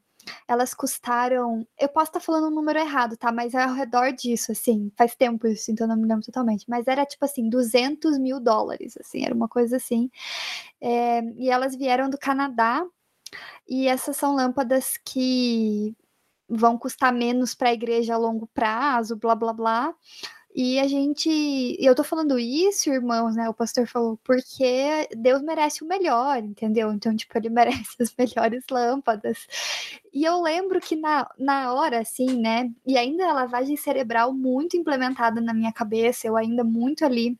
elas 0.48 0.74
custaram. 0.74 1.68
Eu 1.80 1.90
posso 1.90 2.10
estar 2.10 2.20
falando 2.20 2.48
um 2.48 2.56
número 2.56 2.80
errado, 2.80 3.18
tá? 3.18 3.32
Mas 3.32 3.54
é 3.54 3.64
ao 3.64 3.74
redor 3.74 4.12
disso, 4.12 4.52
assim. 4.52 4.92
Faz 4.98 5.16
tempo 5.16 5.48
isso, 5.48 5.72
então 5.72 5.88
não 5.88 5.96
me 5.96 6.08
lembro 6.08 6.26
totalmente. 6.26 6.66
Mas 6.70 6.88
era 6.88 7.06
tipo 7.06 7.26
assim, 7.26 7.50
200 7.50 8.18
mil 8.20 8.40
dólares, 8.40 8.98
assim. 9.00 9.24
Era 9.26 9.34
uma 9.36 9.48
coisa 9.48 9.78
assim. 9.78 10.10
É, 10.82 11.22
e 11.38 11.50
elas 11.50 11.76
vieram 11.76 12.10
do 12.10 12.18
Canadá. 12.18 12.86
E 13.68 13.88
essas 13.88 14.18
são 14.18 14.36
lâmpadas 14.36 14.98
que 15.04 15.96
vão 16.48 16.78
custar 16.78 17.12
menos 17.12 17.56
para 17.56 17.70
a 17.70 17.74
igreja 17.74 18.14
a 18.14 18.18
longo 18.18 18.48
prazo, 18.48 19.16
blá 19.16 19.36
blá 19.36 19.54
blá. 19.54 19.96
E 20.58 20.80
a 20.80 20.88
gente, 20.88 21.30
eu 21.82 21.94
tô 21.94 22.02
falando 22.02 22.40
isso, 22.40 22.90
irmãos, 22.90 23.36
né? 23.36 23.50
O 23.50 23.54
pastor 23.54 23.86
falou, 23.88 24.18
porque 24.24 25.06
Deus 25.14 25.42
merece 25.42 25.84
o 25.84 25.88
melhor, 25.88 26.38
entendeu? 26.38 26.94
Então, 26.94 27.14
tipo, 27.14 27.38
ele 27.38 27.50
merece 27.52 27.98
as 28.02 28.16
melhores 28.18 28.64
lâmpadas. 28.72 29.46
E 30.14 30.24
eu 30.24 30.42
lembro 30.42 30.80
que 30.80 30.96
na, 30.96 31.30
na 31.38 31.74
hora, 31.74 32.00
assim, 32.00 32.40
né? 32.40 32.72
E 32.88 32.98
ainda 32.98 33.30
a 33.30 33.34
lavagem 33.34 33.76
cerebral 33.76 34.34
muito 34.34 34.78
implementada 34.78 35.42
na 35.42 35.54
minha 35.54 35.74
cabeça, 35.74 36.26
eu 36.26 36.38
ainda 36.38 36.64
muito 36.64 37.04
ali 37.04 37.38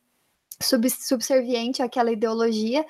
sub, 0.60 0.88
subserviente 0.90 1.82
àquela 1.82 2.12
ideologia. 2.12 2.84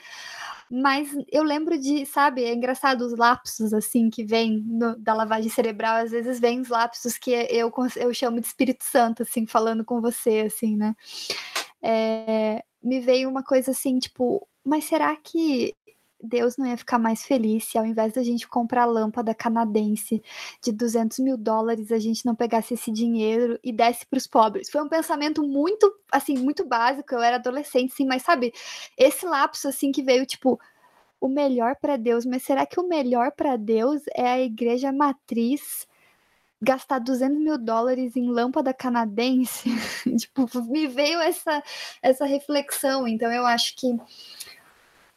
Mas 0.71 1.11
eu 1.31 1.43
lembro 1.43 1.79
de, 1.79 2.05
sabe, 2.07 2.45
é 2.45 2.53
engraçado 2.53 3.03
os 3.03 3.17
lapsos 3.17 3.73
assim 3.73 4.11
que 4.11 4.25
vem 4.25 4.62
no, 4.67 4.97
da 4.99 5.14
lavagem 5.14 5.51
cerebral, 5.51 5.97
às 5.97 6.11
vezes 6.11 6.41
vem 6.41 6.61
os 6.61 6.69
lapsos 6.69 7.17
que 7.17 7.31
eu, 7.31 7.73
eu 7.97 8.14
chamo 8.14 8.41
de 8.41 8.47
Espírito 8.47 8.85
Santo, 8.85 9.23
assim, 9.23 9.47
falando 9.47 9.85
com 9.85 10.01
você, 10.01 10.41
assim, 10.47 10.77
né? 10.77 10.95
É, 11.83 12.64
me 12.83 13.01
veio 13.01 13.29
uma 13.29 13.43
coisa 13.43 13.71
assim, 13.71 13.99
tipo, 13.99 14.47
mas 14.64 14.85
será 14.85 15.14
que 15.17 15.75
Deus 16.23 16.57
não 16.57 16.67
ia 16.67 16.77
ficar 16.77 16.99
mais 16.99 17.25
feliz 17.25 17.64
se 17.64 17.79
ao 17.79 17.85
invés 17.85 18.12
da 18.14 18.23
gente 18.23 18.49
comprar 18.49 18.85
lâmpada 18.87 19.35
canadense 19.35 20.23
de 20.62 20.73
200 20.73 21.19
mil 21.19 21.37
dólares, 21.37 21.93
a 21.93 21.99
gente 21.99 22.25
não 22.25 22.35
pegasse 22.35 22.75
esse 22.75 22.91
dinheiro 22.91 23.59
e 23.62 23.73
desse 23.73 24.07
para 24.07 24.17
os 24.17 24.27
pobres. 24.27 24.71
Foi 24.71 24.83
um 24.83 24.89
pensamento 24.89 25.43
muito, 25.43 25.93
assim, 26.11 26.37
muito 26.39 26.64
básico. 26.67 27.14
Eu 27.14 27.21
era 27.21 27.37
adolescente, 27.37 27.95
sim, 27.95 28.07
mas 28.07 28.23
sabe, 28.23 28.53
esse 28.97 29.27
lapso, 29.27 29.69
assim, 29.69 29.93
que 29.93 30.03
veio, 30.03 30.27
tipo, 30.27 30.59
o 31.21 31.29
melhor 31.29 31.77
para 31.81 31.97
Deus, 31.97 32.25
mas 32.25 32.43
será 32.43 32.67
que 32.67 32.81
o 32.81 32.89
melhor 32.89 33.33
para 33.33 33.57
Deus 33.57 34.03
é 34.14 34.29
a 34.29 34.41
igreja 34.41 34.93
matriz? 34.93 35.87
gastar 36.61 36.99
200 36.99 37.39
mil 37.39 37.59
dólares 37.59 38.17
em 38.17 38.31
lâmpada 38.31 38.73
canadense, 38.73 39.69
tipo, 40.19 40.47
me 40.64 40.87
veio 40.87 41.21
essa, 41.21 41.62
essa 42.03 42.25
reflexão. 42.25 43.07
Então, 43.07 43.31
eu 43.31 43.45
acho 43.45 43.77
que 43.77 43.95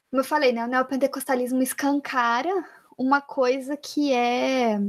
como 0.10 0.22
eu 0.22 0.26
falei, 0.26 0.52
né, 0.52 0.64
o 0.64 0.68
neopentecostalismo 0.68 1.62
escancara 1.62 2.50
uma 2.98 3.22
coisa 3.22 3.78
que 3.78 4.12
é 4.12 4.80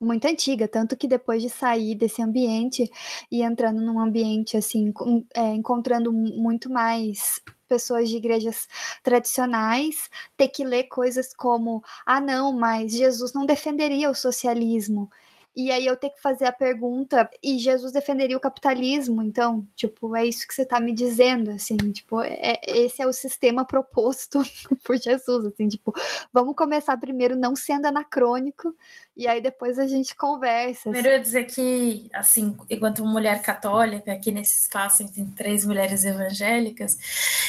muito 0.00 0.26
antiga, 0.26 0.68
tanto 0.68 0.96
que 0.96 1.08
depois 1.08 1.42
de 1.42 1.50
sair 1.50 1.94
desse 1.94 2.22
ambiente 2.22 2.90
e 3.30 3.42
entrando 3.42 3.80
num 3.80 3.98
ambiente 3.98 4.56
assim, 4.56 4.92
é, 5.34 5.54
encontrando 5.54 6.12
muito 6.12 6.70
mais 6.70 7.40
pessoas 7.68 8.08
de 8.08 8.16
igrejas 8.16 8.68
tradicionais, 9.02 10.08
ter 10.36 10.48
que 10.48 10.64
ler 10.64 10.84
coisas 10.84 11.34
como: 11.34 11.82
ah, 12.06 12.20
não, 12.20 12.52
mas 12.52 12.92
Jesus 12.92 13.32
não 13.32 13.44
defenderia 13.46 14.10
o 14.10 14.14
socialismo. 14.14 15.10
E 15.54 15.70
aí 15.72 15.86
eu 15.86 15.96
ter 15.96 16.10
que 16.10 16.20
fazer 16.20 16.44
a 16.44 16.52
pergunta, 16.52 17.28
e 17.42 17.58
Jesus 17.58 17.92
defenderia 17.92 18.36
o 18.36 18.40
capitalismo, 18.40 19.22
então, 19.22 19.66
tipo, 19.74 20.14
é 20.14 20.24
isso 20.24 20.46
que 20.46 20.54
você 20.54 20.62
está 20.62 20.78
me 20.80 20.92
dizendo, 20.92 21.50
assim, 21.50 21.76
tipo, 21.92 22.20
é, 22.22 22.60
esse 22.66 23.02
é 23.02 23.06
o 23.06 23.12
sistema 23.12 23.64
proposto 23.64 24.40
por 24.84 24.96
Jesus, 24.96 25.46
assim, 25.46 25.68
tipo, 25.68 25.92
vamos 26.32 26.54
começar 26.54 26.96
primeiro 26.96 27.36
não 27.36 27.56
sendo 27.56 27.86
anacrônico, 27.86 28.74
e 29.18 29.26
aí 29.26 29.40
depois 29.40 29.80
a 29.80 29.86
gente 29.88 30.14
conversa. 30.14 30.82
Primeiro 30.82 31.08
eu 31.08 31.12
ia 31.14 31.20
dizer 31.20 31.44
que, 31.46 32.08
assim, 32.14 32.56
enquanto 32.70 33.04
mulher 33.04 33.42
católica, 33.42 34.12
aqui 34.12 34.30
nesse 34.30 34.60
espaço 34.60 35.02
entre 35.02 35.24
três 35.34 35.66
mulheres 35.66 36.04
evangélicas, 36.04 36.96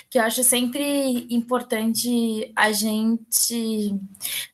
que 0.10 0.18
eu 0.18 0.24
acho 0.24 0.44
sempre 0.44 1.28
importante 1.30 2.52
a 2.56 2.72
gente 2.72 3.96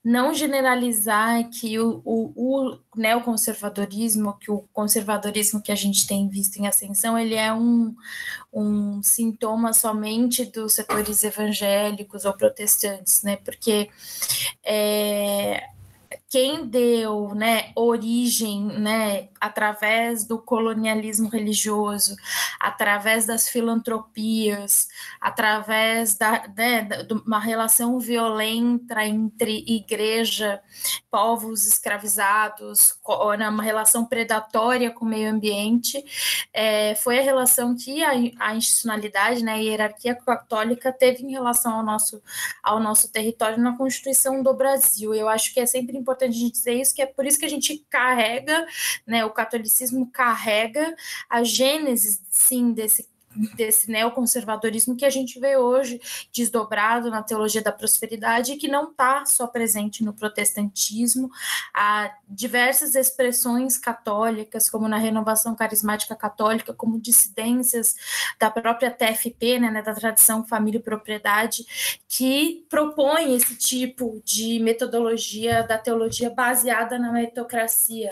não 0.04 0.34
generalizar 0.34 1.50
que 1.50 1.80
o, 1.80 2.02
o, 2.04 2.34
o 2.36 2.80
neoconservadorismo, 2.98 4.38
que 4.38 4.52
o 4.52 4.66
conservadorismo 4.74 5.62
que 5.62 5.72
a 5.72 5.76
gente 5.76 6.06
tem 6.06 6.28
visto 6.28 6.58
em 6.58 6.68
ascensão, 6.68 7.18
ele 7.18 7.36
é 7.36 7.54
um, 7.54 7.96
um 8.52 9.02
sintoma 9.02 9.72
somente 9.72 10.44
dos 10.44 10.74
setores 10.74 11.24
evangélicos 11.24 12.26
ou 12.26 12.34
protestantes, 12.34 13.24
né? 13.24 13.38
Porque 13.38 13.90
é, 14.66 15.64
quem 16.36 16.66
deu 16.66 17.34
né, 17.34 17.72
origem 17.78 18.66
né, 18.66 19.30
através 19.40 20.26
do 20.26 20.38
colonialismo 20.38 21.30
religioso, 21.30 22.14
através 22.60 23.26
das 23.26 23.48
filantropias, 23.48 24.90
através 25.22 26.18
da, 26.18 26.46
né, 26.58 26.82
de 26.82 27.14
uma 27.26 27.40
relação 27.40 27.98
violenta 28.02 29.06
entre 29.06 29.64
igreja, 29.66 30.62
povos 31.10 31.66
escravizados, 31.66 33.00
né, 33.40 33.48
uma 33.48 33.64
relação 33.64 34.06
predatória 34.06 34.92
com 34.92 35.06
o 35.06 35.08
meio 35.08 35.32
ambiente, 35.32 36.04
é, 36.54 36.96
foi 36.96 37.20
a 37.20 37.24
relação 37.24 37.78
que 37.78 38.04
a, 38.04 38.12
a 38.40 38.56
institucionalidade, 38.58 39.42
né, 39.42 39.54
a 39.54 39.56
hierarquia 39.56 40.14
católica 40.16 40.92
teve 40.92 41.24
em 41.24 41.32
relação 41.32 41.78
ao 41.78 41.84
nosso, 41.84 42.22
ao 42.62 42.78
nosso 42.82 43.10
território 43.10 43.58
na 43.58 43.78
Constituição 43.78 44.44
do 44.44 44.54
Brasil. 44.54 45.14
Eu 45.14 45.30
acho 45.30 45.54
que 45.54 45.62
é 45.62 45.66
sempre 45.66 45.98
importante 45.98 46.25
a 46.26 46.32
gente 46.32 46.54
dizer 46.54 46.74
isso, 46.74 46.94
que 46.94 47.02
é 47.02 47.06
por 47.06 47.26
isso 47.26 47.40
que 47.40 47.46
a 47.46 47.50
gente 47.50 47.86
carrega, 47.90 48.66
né, 49.06 49.26
o 49.26 49.30
catolicismo 49.30 50.10
carrega 50.12 50.96
a 51.30 51.44
gênese, 51.44 52.20
sim, 52.30 52.72
desse 52.74 53.08
desse 53.56 53.90
neoconservadorismo 53.90 54.96
que 54.96 55.06
a 55.06 55.10
gente 55.10 55.40
vê 55.40 55.58
hoje 55.58 56.00
desdobrado 56.34 57.10
na 57.10 57.22
teologia 57.22 57.62
da 57.62 57.72
prosperidade 57.72 58.56
que 58.56 58.68
não 58.68 58.92
está 58.92 59.26
só 59.26 59.48
presente 59.48 60.04
no 60.04 60.14
protestantismo, 60.14 61.30
há 61.74 62.12
diversas 62.28 62.96
expressões 62.96 63.78
católicas, 63.78 64.70
como 64.70 64.88
na 64.88 64.98
renovação 64.98 65.56
carismática 65.56 66.16
católica, 66.16 66.74
como 66.74 67.00
dissidências 67.00 67.96
da 68.40 68.50
própria 68.50 68.92
TFP, 68.92 69.60
né, 69.60 69.82
da 69.82 69.94
tradição 69.94 70.46
família 70.46 70.80
e 70.80 70.84
propriedade, 70.84 71.66
que 72.08 72.66
propõe 72.70 73.36
esse 73.36 73.56
tipo 73.58 74.22
de 74.24 74.60
metodologia 74.60 75.64
da 75.64 75.78
teologia 75.78 76.30
baseada 76.30 76.98
na 76.98 77.12
meritocracia, 77.12 78.12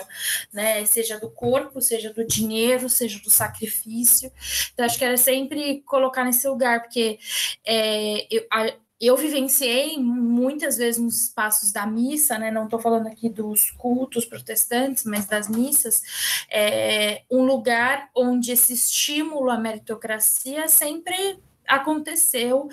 né, 0.52 0.84
seja 0.86 1.20
do 1.20 1.30
corpo, 1.30 1.82
seja 1.82 2.14
do 2.14 2.26
dinheiro, 2.26 2.90
seja 2.90 3.20
do 3.20 3.30
sacrifício. 3.30 4.32
Então, 4.74 4.86
acho 4.86 4.98
que 4.98 5.06
é 5.14 5.18
sempre 5.18 5.82
colocar 5.86 6.24
nesse 6.24 6.48
lugar, 6.48 6.82
porque 6.82 7.20
é, 7.66 8.28
eu, 8.30 8.46
a, 8.52 8.74
eu 9.00 9.18
vivenciei 9.18 9.98
muitas 9.98 10.78
vezes 10.78 11.02
nos 11.02 11.24
espaços 11.24 11.74
da 11.74 11.86
missa, 11.86 12.40
né? 12.40 12.50
Não 12.50 12.66
estou 12.66 12.80
falando 12.80 13.08
aqui 13.08 13.28
dos 13.28 13.70
cultos 13.72 14.24
protestantes, 14.24 15.04
mas 15.04 15.26
das 15.26 15.50
missas, 15.50 16.02
é, 16.50 17.24
um 17.30 17.44
lugar 17.44 18.10
onde 18.16 18.54
esse 18.54 18.74
estímulo 18.74 19.50
à 19.50 19.58
meritocracia 19.58 20.70
sempre 20.70 21.38
aconteceu 21.68 22.70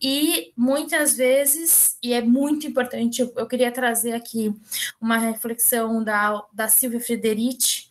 e 0.00 0.52
muitas 0.56 1.16
vezes, 1.16 1.96
e 2.02 2.12
é 2.12 2.22
muito 2.22 2.66
importante, 2.66 3.20
eu, 3.20 3.32
eu 3.36 3.46
queria 3.46 3.72
trazer 3.72 4.12
aqui 4.12 4.54
uma 5.00 5.18
reflexão 5.18 6.02
da, 6.02 6.42
da 6.52 6.68
Silvia 6.68 7.00
Frederici, 7.00 7.88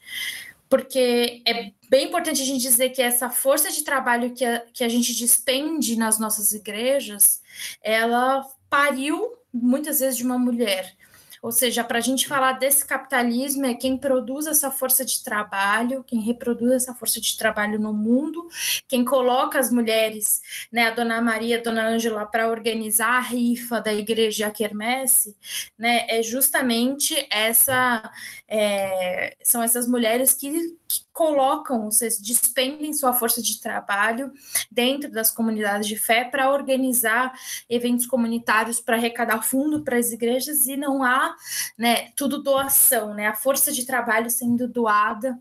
porque 0.73 1.43
é 1.45 1.71
bem 1.87 2.07
importante 2.07 2.41
a 2.41 2.45
gente 2.45 2.59
dizer 2.59 2.89
que 2.89 2.99
essa 2.99 3.29
força 3.29 3.69
de 3.69 3.83
trabalho 3.83 4.33
que 4.33 4.43
a, 4.43 4.59
que 4.73 4.83
a 4.83 4.89
gente 4.89 5.13
despende 5.13 5.95
nas 5.95 6.17
nossas 6.17 6.51
igrejas, 6.51 7.43
ela 7.83 8.43
pariu 8.71 9.35
muitas 9.53 9.99
vezes 9.99 10.17
de 10.17 10.23
uma 10.23 10.39
mulher. 10.39 10.95
Ou 11.43 11.51
seja, 11.51 11.83
para 11.83 11.97
a 11.97 12.01
gente 12.01 12.25
falar 12.25 12.53
desse 12.53 12.85
capitalismo, 12.85 13.65
é 13.65 13.73
quem 13.73 13.97
produz 13.97 14.47
essa 14.47 14.71
força 14.71 15.03
de 15.03 15.21
trabalho, 15.21 16.01
quem 16.01 16.21
reproduz 16.21 16.71
essa 16.71 16.95
força 16.95 17.19
de 17.19 17.37
trabalho 17.37 17.77
no 17.77 17.93
mundo, 17.93 18.47
quem 18.87 19.03
coloca 19.03 19.59
as 19.59 19.69
mulheres, 19.69 20.41
né, 20.71 20.87
a 20.87 20.91
Dona 20.91 21.21
Maria, 21.21 21.59
a 21.59 21.61
Dona 21.61 21.85
Ângela, 21.85 22.25
para 22.25 22.49
organizar 22.49 23.17
a 23.17 23.19
rifa 23.19 23.81
da 23.81 23.93
igreja 23.93 24.49
Quermesse, 24.49 25.35
né, 25.77 26.05
é 26.07 26.23
justamente 26.23 27.27
essa, 27.29 28.09
é, 28.47 29.35
são 29.43 29.61
essas 29.61 29.85
mulheres 29.85 30.33
que, 30.33 30.77
que 30.93 31.05
colocam, 31.11 31.89
seja, 31.89 32.17
despendem 32.21 32.93
sua 32.93 33.13
força 33.13 33.41
de 33.41 33.59
trabalho 33.59 34.31
dentro 34.71 35.11
das 35.11 35.31
comunidades 35.31 35.87
de 35.87 35.97
fé 35.97 36.23
para 36.23 36.51
organizar 36.51 37.33
eventos 37.69 38.05
comunitários 38.05 38.79
para 38.79 38.95
arrecadar 38.95 39.41
fundo 39.41 39.83
para 39.83 39.97
as 39.97 40.11
igrejas 40.11 40.67
e 40.67 40.77
não 40.77 41.03
há, 41.03 41.35
né, 41.77 42.11
tudo 42.15 42.43
doação, 42.43 43.13
né, 43.13 43.27
a 43.27 43.33
força 43.33 43.71
de 43.71 43.85
trabalho 43.85 44.29
sendo 44.29 44.67
doada 44.67 45.39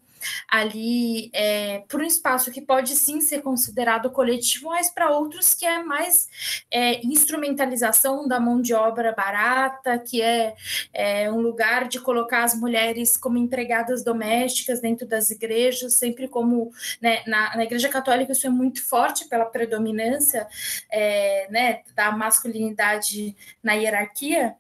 ali 0.49 1.31
é, 1.33 1.83
por 1.89 2.01
um 2.01 2.05
espaço 2.05 2.51
que 2.51 2.61
pode 2.61 2.95
sim 2.97 3.21
ser 3.21 3.43
considerado 3.43 4.11
coletivo, 4.11 4.71
mas 4.71 4.91
para 4.91 5.11
outros 5.11 5.55
que 5.55 5.67
é 5.67 5.83
mais 5.83 6.29
é, 6.71 7.05
instrumentalização 7.05 8.27
da 8.27 8.41
mão 8.41 8.61
de 8.61 8.75
obra 8.75 9.13
barata, 9.13 9.99
que 9.99 10.23
é, 10.23 10.55
é 10.93 11.31
um 11.31 11.41
lugar 11.41 11.89
de 11.89 12.01
colocar 12.01 12.45
as 12.45 12.55
mulheres 12.55 13.17
como 13.17 13.39
empregadas 13.39 14.05
domésticas 14.05 14.81
dentro 14.81 15.07
das 15.07 15.31
igrejas, 15.31 15.95
sempre 15.95 16.29
como 16.29 16.73
né, 17.01 17.23
na, 17.27 17.57
na 17.57 17.65
Igreja 17.65 17.89
Católica 17.89 18.33
isso 18.33 18.47
é 18.47 18.51
muito 18.51 18.87
forte 18.87 19.27
pela 19.27 19.45
predominância 19.45 20.47
é, 20.91 21.47
né, 21.51 21.81
da 21.95 22.11
masculinidade 22.13 23.37
na 23.63 23.75
hierarquia 23.75 24.57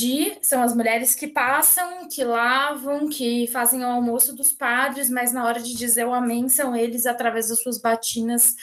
de 0.00 0.38
são 0.40 0.62
as 0.62 0.74
mulheres 0.74 1.14
que 1.14 1.26
passam, 1.26 2.08
que 2.08 2.24
lavam, 2.24 3.08
que 3.08 3.46
fazem 3.48 3.84
o 3.84 3.86
almoço 3.86 4.34
dos 4.34 4.50
padres, 4.50 5.10
mas 5.10 5.32
na 5.32 5.44
hora 5.44 5.60
de 5.60 5.74
dizer 5.74 6.06
o 6.06 6.14
amém 6.14 6.48
são 6.48 6.74
eles 6.74 7.04
através 7.04 7.48
das 7.48 7.60
suas 7.60 7.78
batinas 7.78 8.56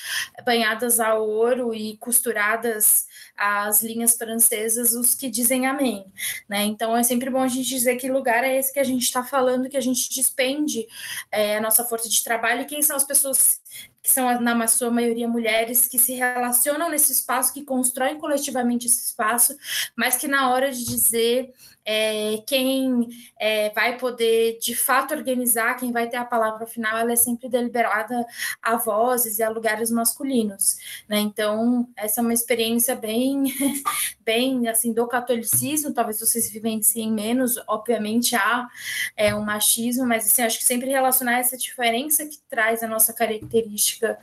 banhadas 0.44 1.00
a 1.00 1.14
ouro 1.16 1.74
e 1.76 1.96
costuradas 1.98 3.06
as 3.38 3.84
linhas 3.84 4.16
francesas 4.16 4.94
os 4.94 5.14
que 5.14 5.30
dizem 5.30 5.68
amém, 5.68 6.06
né? 6.50 6.64
Então 6.64 6.98
é 6.98 7.04
sempre 7.04 7.30
bom 7.30 7.42
a 7.42 7.48
gente 7.48 7.70
dizer 7.70 7.98
que 7.98 8.12
lugar 8.12 8.44
é 8.44 8.58
esse 8.58 8.74
que 8.74 8.80
a 8.80 8.84
gente 8.84 9.04
está 9.04 9.24
falando, 9.24 9.70
que 9.70 9.78
a 9.78 9.82
gente 9.82 10.10
despende 10.10 10.88
é, 11.32 11.58
a 11.58 11.62
nossa 11.62 11.86
força 11.86 12.10
de 12.10 12.24
trabalho 12.24 12.62
e 12.62 12.66
quem 12.66 12.82
são 12.82 12.96
as 12.96 13.04
pessoas 13.04 13.62
que 14.08 14.14
são, 14.14 14.40
na 14.40 14.68
sua 14.68 14.90
maioria, 14.90 15.28
mulheres 15.28 15.86
que 15.86 16.00
se 16.00 16.14
relacionam 16.14 16.90
nesse 16.90 17.12
espaço, 17.12 17.54
que 17.54 17.66
constroem 17.66 18.18
coletivamente 18.18 18.88
esse 18.88 19.08
espaço, 19.08 19.54
mas 19.98 20.16
que 20.16 20.30
na 20.30 20.50
hora 20.50 20.72
de 20.72 20.86
dizer 20.86 21.54
é, 21.90 22.44
quem 22.46 23.08
é, 23.40 23.70
vai 23.70 23.98
poder 23.98 24.60
de 24.60 24.76
fato 24.76 25.14
organizar, 25.14 25.78
quem 25.78 25.94
vai 25.94 26.10
ter 26.10 26.18
a 26.18 26.26
palavra 26.26 26.68
final, 26.68 26.98
ela 26.98 27.14
é 27.14 27.16
sempre 27.16 27.48
deliberada 27.48 28.26
a 28.62 28.76
vozes 28.76 29.40
e 29.40 29.44
a 29.44 29.50
lugares 29.50 29.90
masculinos, 29.90 30.78
né? 31.08 31.20
Então, 31.20 31.88
essa 31.96 32.20
é 32.20 32.24
uma 32.24 32.34
experiência 32.34 32.94
bem, 32.94 33.46
bem 34.20 34.68
assim, 34.68 34.92
do 34.92 35.08
catolicismo, 35.08 35.94
talvez 35.94 36.20
vocês 36.20 36.52
vivenciem 36.52 37.10
menos, 37.10 37.56
obviamente 37.70 38.36
há 38.36 38.68
é, 39.16 39.34
um 39.34 39.46
machismo, 39.46 40.06
mas 40.06 40.26
assim, 40.26 40.42
acho 40.42 40.58
que 40.58 40.66
sempre 40.66 40.90
relacionar 40.90 41.40
essa 41.40 41.56
diferença 41.56 42.26
que 42.26 42.38
traz 42.50 42.84
a 42.84 42.88
nossa 42.88 43.14
característica 43.14 44.20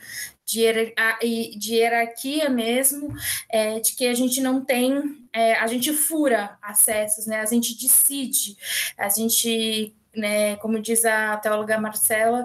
de, 0.47 0.95
de 1.59 1.75
hierarquia 1.75 2.49
mesmo, 2.49 3.15
é, 3.49 3.81
de 3.81 3.95
que 3.95 4.07
a 4.07 4.15
gente 4.15 4.41
não 4.41 4.65
tem, 4.65 5.27
é, 5.33 5.55
a 5.55 5.67
gente 5.67 5.93
fura 5.93 6.57
acessos, 6.63 7.27
né? 7.27 7.41
A 7.41 7.47
gente 7.47 7.77
decide, 7.77 8.57
a 8.97 9.09
gente 9.09 9.95
né, 10.17 10.57
como 10.57 10.81
diz 10.81 11.05
a 11.05 11.37
teóloga 11.37 11.79
Marcela, 11.79 12.45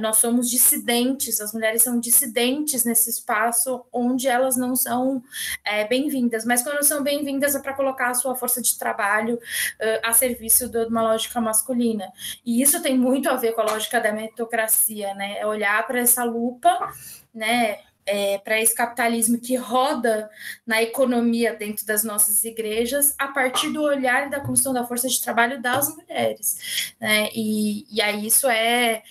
nós 0.00 0.18
somos 0.18 0.50
dissidentes, 0.50 1.40
as 1.40 1.52
mulheres 1.52 1.82
são 1.82 1.98
dissidentes 1.98 2.84
nesse 2.84 3.10
espaço 3.10 3.84
onde 3.92 4.28
elas 4.28 4.56
não 4.56 4.74
são 4.74 5.22
é, 5.64 5.86
bem-vindas, 5.86 6.44
mas 6.44 6.62
quando 6.62 6.82
são 6.82 7.02
bem-vindas 7.02 7.54
é 7.54 7.60
para 7.60 7.72
colocar 7.72 8.10
a 8.10 8.14
sua 8.14 8.34
força 8.34 8.60
de 8.60 8.78
trabalho 8.78 9.36
uh, 9.36 10.00
a 10.02 10.12
serviço 10.12 10.68
de 10.68 10.86
uma 10.86 11.02
lógica 11.02 11.40
masculina. 11.40 12.10
E 12.44 12.62
isso 12.62 12.82
tem 12.82 12.96
muito 12.96 13.28
a 13.28 13.36
ver 13.36 13.52
com 13.52 13.60
a 13.60 13.64
lógica 13.64 14.00
da 14.00 14.12
meritocracia, 14.12 15.14
né? 15.14 15.38
É 15.38 15.46
olhar 15.46 15.86
para 15.86 16.00
essa 16.00 16.24
lupa, 16.24 16.92
né? 17.34 17.78
É, 18.08 18.38
para 18.38 18.60
esse 18.60 18.74
capitalismo 18.74 19.38
que 19.38 19.54
roda 19.54 20.30
na 20.66 20.82
economia 20.82 21.54
dentro 21.54 21.84
das 21.84 22.02
nossas 22.02 22.42
igrejas 22.42 23.14
a 23.18 23.28
partir 23.28 23.70
do 23.70 23.82
olhar 23.82 24.26
e 24.26 24.30
da 24.30 24.40
construção 24.40 24.72
da 24.72 24.86
força 24.86 25.08
de 25.08 25.20
trabalho 25.20 25.60
das 25.60 25.94
mulheres. 25.94 26.94
Né? 26.98 27.28
E, 27.34 27.86
e 27.94 28.00
aí 28.00 28.26
isso 28.26 28.48
é. 28.48 29.02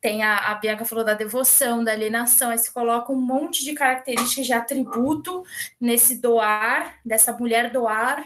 Tem 0.00 0.22
a, 0.22 0.52
a 0.52 0.54
Bianca 0.54 0.84
falou 0.84 1.04
da 1.04 1.14
devoção, 1.14 1.82
da 1.82 1.90
alienação, 1.90 2.50
aí 2.50 2.58
se 2.58 2.72
coloca 2.72 3.12
um 3.12 3.20
monte 3.20 3.64
de 3.64 3.72
características 3.72 4.46
de 4.46 4.52
atributo 4.52 5.42
nesse 5.80 6.18
doar, 6.20 7.00
dessa 7.04 7.32
mulher 7.32 7.72
doar, 7.72 8.24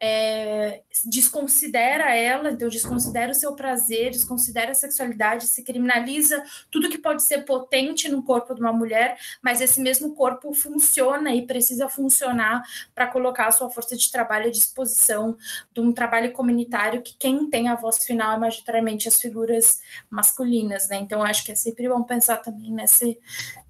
é, 0.00 0.80
desconsidera 1.04 2.14
ela, 2.14 2.50
então 2.50 2.68
desconsidera 2.68 3.32
o 3.32 3.34
seu 3.34 3.54
prazer, 3.54 4.10
desconsidera 4.10 4.72
a 4.72 4.74
sexualidade, 4.74 5.46
se 5.46 5.62
criminaliza 5.62 6.42
tudo 6.70 6.88
que 6.88 6.98
pode 6.98 7.22
ser 7.22 7.44
potente 7.44 8.08
no 8.08 8.22
corpo 8.22 8.54
de 8.54 8.60
uma 8.60 8.72
mulher, 8.72 9.18
mas 9.42 9.60
esse 9.60 9.80
mesmo 9.80 10.14
corpo 10.14 10.52
funciona 10.52 11.34
e 11.34 11.46
precisa 11.46 11.88
funcionar 11.88 12.62
para 12.94 13.06
colocar 13.06 13.46
a 13.46 13.52
sua 13.52 13.70
força 13.70 13.96
de 13.96 14.10
trabalho 14.10 14.48
à 14.48 14.50
disposição 14.50 15.36
de 15.72 15.80
um 15.80 15.92
trabalho 15.92 16.32
comunitário 16.32 17.02
que 17.02 17.16
quem 17.16 17.48
tem 17.48 17.68
a 17.68 17.74
voz 17.74 18.04
final 18.04 18.34
é 18.34 18.38
majoritariamente 18.38 19.08
as 19.08 19.20
figuras 19.20 19.80
masculinas, 20.10 20.88
né? 20.88 20.96
Então 20.96 21.22
acho 21.22 21.44
que 21.44 21.52
é 21.52 21.54
sempre 21.54 21.88
bom 21.88 22.02
pensar 22.02 22.38
também 22.38 22.72
nesse, 22.72 23.18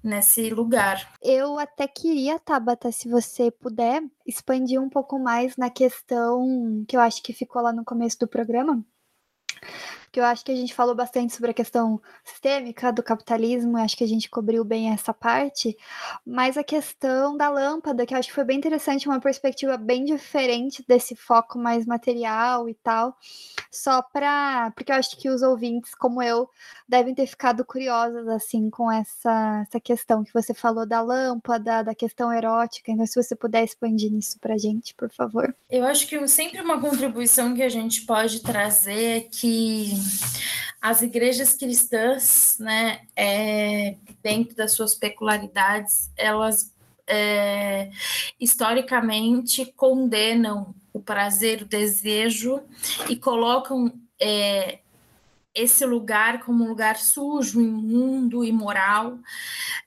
nesse 0.03 0.49
lugar. 0.49 1.13
Eu 1.21 1.59
até 1.59 1.87
queria, 1.87 2.39
Tabata, 2.39 2.91
se 2.91 3.07
você 3.07 3.51
puder 3.51 4.01
expandir 4.25 4.81
um 4.81 4.89
pouco 4.89 5.19
mais 5.19 5.57
na 5.57 5.69
questão 5.69 6.83
que 6.87 6.95
eu 6.95 7.01
acho 7.01 7.20
que 7.21 7.33
ficou 7.33 7.61
lá 7.61 7.71
no 7.71 7.85
começo 7.85 8.19
do 8.19 8.27
programa, 8.27 8.83
porque 10.11 10.19
eu 10.19 10.25
acho 10.25 10.43
que 10.43 10.51
a 10.51 10.55
gente 10.55 10.73
falou 10.73 10.93
bastante 10.93 11.33
sobre 11.33 11.51
a 11.51 11.53
questão 11.53 12.01
sistêmica 12.21 12.91
do 12.91 13.01
capitalismo, 13.01 13.77
acho 13.77 13.95
que 13.95 14.03
a 14.03 14.07
gente 14.07 14.29
cobriu 14.29 14.61
bem 14.65 14.91
essa 14.91 15.13
parte, 15.13 15.77
mas 16.25 16.57
a 16.57 16.63
questão 16.65 17.37
da 17.37 17.47
lâmpada, 17.47 18.05
que 18.05 18.13
eu 18.13 18.17
acho 18.17 18.27
que 18.27 18.35
foi 18.35 18.43
bem 18.43 18.57
interessante, 18.57 19.07
uma 19.07 19.21
perspectiva 19.21 19.77
bem 19.77 20.03
diferente 20.03 20.83
desse 20.85 21.15
foco 21.15 21.57
mais 21.57 21.85
material 21.85 22.67
e 22.67 22.73
tal, 22.73 23.15
só 23.71 24.01
para. 24.01 24.71
Porque 24.71 24.91
eu 24.91 24.97
acho 24.97 25.17
que 25.17 25.29
os 25.29 25.41
ouvintes, 25.41 25.95
como 25.95 26.21
eu, 26.21 26.49
devem 26.89 27.15
ter 27.15 27.25
ficado 27.25 27.63
curiosos, 27.63 28.27
assim, 28.27 28.69
com 28.69 28.91
essa, 28.91 29.63
essa 29.65 29.79
questão 29.79 30.25
que 30.25 30.33
você 30.33 30.53
falou 30.53 30.85
da 30.85 30.99
lâmpada, 31.01 31.83
da 31.83 31.95
questão 31.95 32.33
erótica, 32.33 32.91
então 32.91 33.05
se 33.05 33.15
você 33.15 33.33
puder 33.33 33.63
expandir 33.63 34.11
nisso 34.11 34.37
pra 34.41 34.57
gente, 34.57 34.93
por 34.93 35.09
favor. 35.09 35.55
Eu 35.69 35.85
acho 35.85 36.05
que 36.05 36.27
sempre 36.27 36.59
uma 36.59 36.81
contribuição 36.81 37.55
que 37.55 37.63
a 37.63 37.69
gente 37.69 38.01
pode 38.01 38.41
trazer 38.41 39.17
é 39.17 39.21
que 39.21 40.00
as 40.81 41.01
igrejas 41.01 41.53
cristãs, 41.53 42.57
né, 42.59 43.01
é, 43.15 43.95
dentro 44.23 44.55
das 44.55 44.73
suas 44.73 44.95
peculiaridades, 44.95 46.09
elas 46.17 46.73
é, 47.07 47.91
historicamente 48.39 49.65
condenam 49.75 50.73
o 50.93 50.99
prazer, 50.99 51.61
o 51.61 51.65
desejo 51.65 52.61
e 53.09 53.15
colocam 53.15 53.93
é, 54.19 54.79
esse 55.53 55.85
lugar 55.85 56.39
como 56.39 56.63
um 56.63 56.69
lugar 56.69 56.97
sujo, 56.97 57.61
imundo, 57.61 58.43
imoral. 58.43 59.19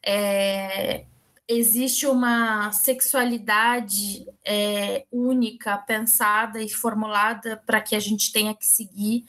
É, 0.05 1.05
existe 1.49 2.07
uma 2.07 2.73
sexualidade 2.73 4.27
é, 4.45 5.05
única, 5.13 5.77
pensada 5.77 6.63
e 6.63 6.69
formulada 6.69 7.63
para 7.67 7.81
que 7.81 7.95
a 7.95 8.01
gente 8.01 8.33
tenha 8.33 8.55
que 8.55 8.67
seguir, 8.67 9.25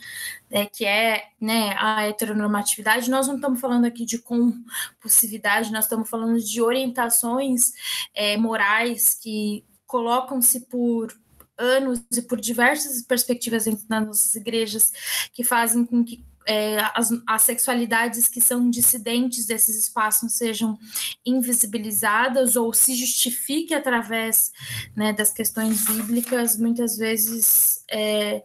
né, 0.50 0.66
que 0.66 0.86
é 0.86 1.30
né, 1.40 1.76
a 1.78 2.08
heteronormatividade. 2.08 3.10
Nós 3.10 3.28
não 3.28 3.36
estamos 3.36 3.60
falando 3.60 3.86
aqui 3.86 4.06
de 4.06 4.20
compulsividade, 4.20 5.72
nós 5.72 5.86
estamos 5.86 6.10
falando 6.10 6.40
de 6.42 6.62
orientações 6.62 7.74
é, 8.14 8.38
morais 8.38 9.16
que 9.22 9.66
colocam-se 9.86 10.62
por 10.62 11.14
anos 11.58 12.02
e 12.16 12.22
por 12.22 12.40
diversas 12.40 13.02
perspectivas 13.02 13.66
dentro 13.66 13.88
das 13.88 14.06
nossas 14.06 14.36
igrejas 14.36 14.92
que 15.34 15.44
fazem 15.44 15.86
com 15.86 16.04
que 16.04 16.24
é, 16.46 16.78
as, 16.94 17.10
as, 17.28 17.42
sexualidades 17.42 18.28
que 18.28 18.40
são 18.40 18.70
dissidentes 18.70 19.46
desses 19.46 19.78
espaços 19.78 20.34
sejam 20.34 20.78
invisibilizadas 21.26 22.56
ou 22.56 22.74
se 22.74 22.96
justifique 22.96 23.74
através 23.74 24.52
né, 24.96 25.12
das 25.12 25.32
questões 25.32 25.86
bíblicas, 25.86 26.58
muitas 26.58 26.98
vezes 26.98 27.84
é, 27.92 28.44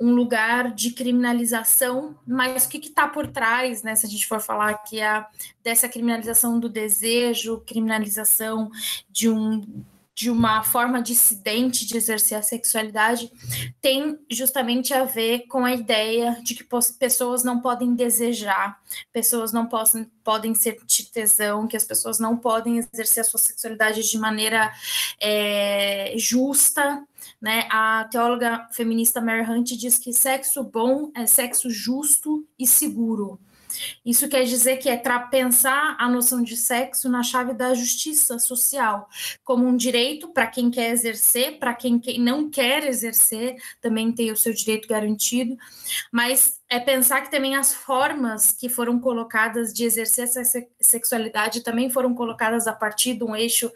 um 0.00 0.14
lugar 0.14 0.72
de 0.72 0.92
criminalização, 0.92 2.16
mas 2.26 2.66
o 2.66 2.68
que 2.68 2.78
está 2.78 3.08
por 3.08 3.26
trás, 3.26 3.82
né, 3.82 3.94
se 3.94 4.06
a 4.06 4.08
gente 4.08 4.26
for 4.26 4.40
falar 4.40 4.70
aqui 4.70 5.00
a, 5.00 5.26
dessa 5.62 5.88
criminalização 5.88 6.60
do 6.60 6.68
desejo, 6.68 7.62
criminalização 7.66 8.70
de 9.10 9.28
um 9.28 9.84
de 10.18 10.32
uma 10.32 10.64
forma 10.64 11.00
dissidente 11.00 11.86
de 11.86 11.96
exercer 11.96 12.36
a 12.36 12.42
sexualidade 12.42 13.30
tem 13.80 14.18
justamente 14.28 14.92
a 14.92 15.04
ver 15.04 15.46
com 15.46 15.64
a 15.64 15.72
ideia 15.72 16.36
de 16.42 16.56
que 16.56 16.66
pessoas 16.98 17.44
não 17.44 17.60
podem 17.60 17.94
desejar, 17.94 18.80
pessoas 19.12 19.52
não 19.52 19.66
possam, 19.66 20.10
podem 20.24 20.56
sentir 20.56 21.04
tesão, 21.12 21.68
que 21.68 21.76
as 21.76 21.84
pessoas 21.84 22.18
não 22.18 22.36
podem 22.36 22.78
exercer 22.78 23.20
a 23.20 23.24
sua 23.24 23.38
sexualidade 23.38 24.10
de 24.10 24.18
maneira 24.18 24.72
é, 25.20 26.12
justa. 26.16 27.06
Né? 27.40 27.68
A 27.70 28.08
teóloga 28.10 28.66
feminista 28.72 29.20
Mary 29.20 29.48
Hunt 29.48 29.68
diz 29.76 29.98
que 29.98 30.12
sexo 30.12 30.64
bom 30.64 31.12
é 31.14 31.26
sexo 31.26 31.70
justo 31.70 32.44
e 32.58 32.66
seguro. 32.66 33.38
Isso 34.04 34.28
quer 34.28 34.44
dizer 34.44 34.78
que 34.78 34.88
é 34.88 34.96
pensar 35.30 35.96
a 35.98 36.08
noção 36.08 36.42
de 36.42 36.56
sexo 36.56 37.08
na 37.08 37.22
chave 37.22 37.54
da 37.54 37.74
justiça 37.74 38.38
social, 38.38 39.08
como 39.44 39.66
um 39.66 39.76
direito 39.76 40.28
para 40.28 40.46
quem 40.46 40.70
quer 40.70 40.90
exercer, 40.90 41.58
para 41.58 41.74
quem 41.74 42.00
não 42.18 42.50
quer 42.50 42.84
exercer, 42.84 43.56
também 43.80 44.12
tem 44.12 44.30
o 44.30 44.36
seu 44.36 44.52
direito 44.52 44.88
garantido, 44.88 45.56
mas 46.12 46.58
é 46.70 46.78
pensar 46.78 47.22
que 47.22 47.30
também 47.30 47.56
as 47.56 47.72
formas 47.72 48.52
que 48.52 48.68
foram 48.68 49.00
colocadas 49.00 49.72
de 49.72 49.84
exercer 49.84 50.24
essa 50.24 50.42
sexualidade 50.80 51.62
também 51.62 51.88
foram 51.88 52.14
colocadas 52.14 52.66
a 52.66 52.72
partir 52.74 53.14
de 53.14 53.24
um 53.24 53.34
eixo 53.34 53.72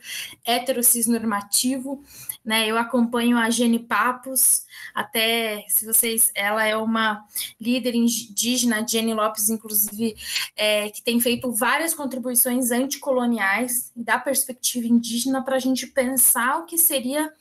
heterocisnormativo, 0.46 2.03
né? 2.45 2.66
Eu 2.66 2.76
acompanho 2.76 3.36
a 3.36 3.49
Jenny 3.51 3.78
Papos, 3.78 4.64
até 4.95 5.64
se 5.68 5.86
vocês, 5.86 6.30
ela 6.34 6.64
é 6.66 6.76
uma 6.76 7.24
líder 7.61 7.95
indígena, 7.95 8.86
Jenny 8.86 9.14
Lopes, 9.14 9.49
inclusive, 9.49 10.16
é, 10.57 10.90
que 10.90 11.03
tem 11.03 11.20
feito 11.20 11.53
várias 11.53 11.95
contribuições 11.95 12.70
anticoloniais 12.70 13.93
da 13.95 14.18
perspectiva 14.18 14.86
indígena 14.86 15.43
para 15.43 15.57
a 15.57 15.61
gente 15.61 15.86
pensar 15.86 16.59
o 16.59 16.66
que 16.66 16.78
seria 16.78 17.32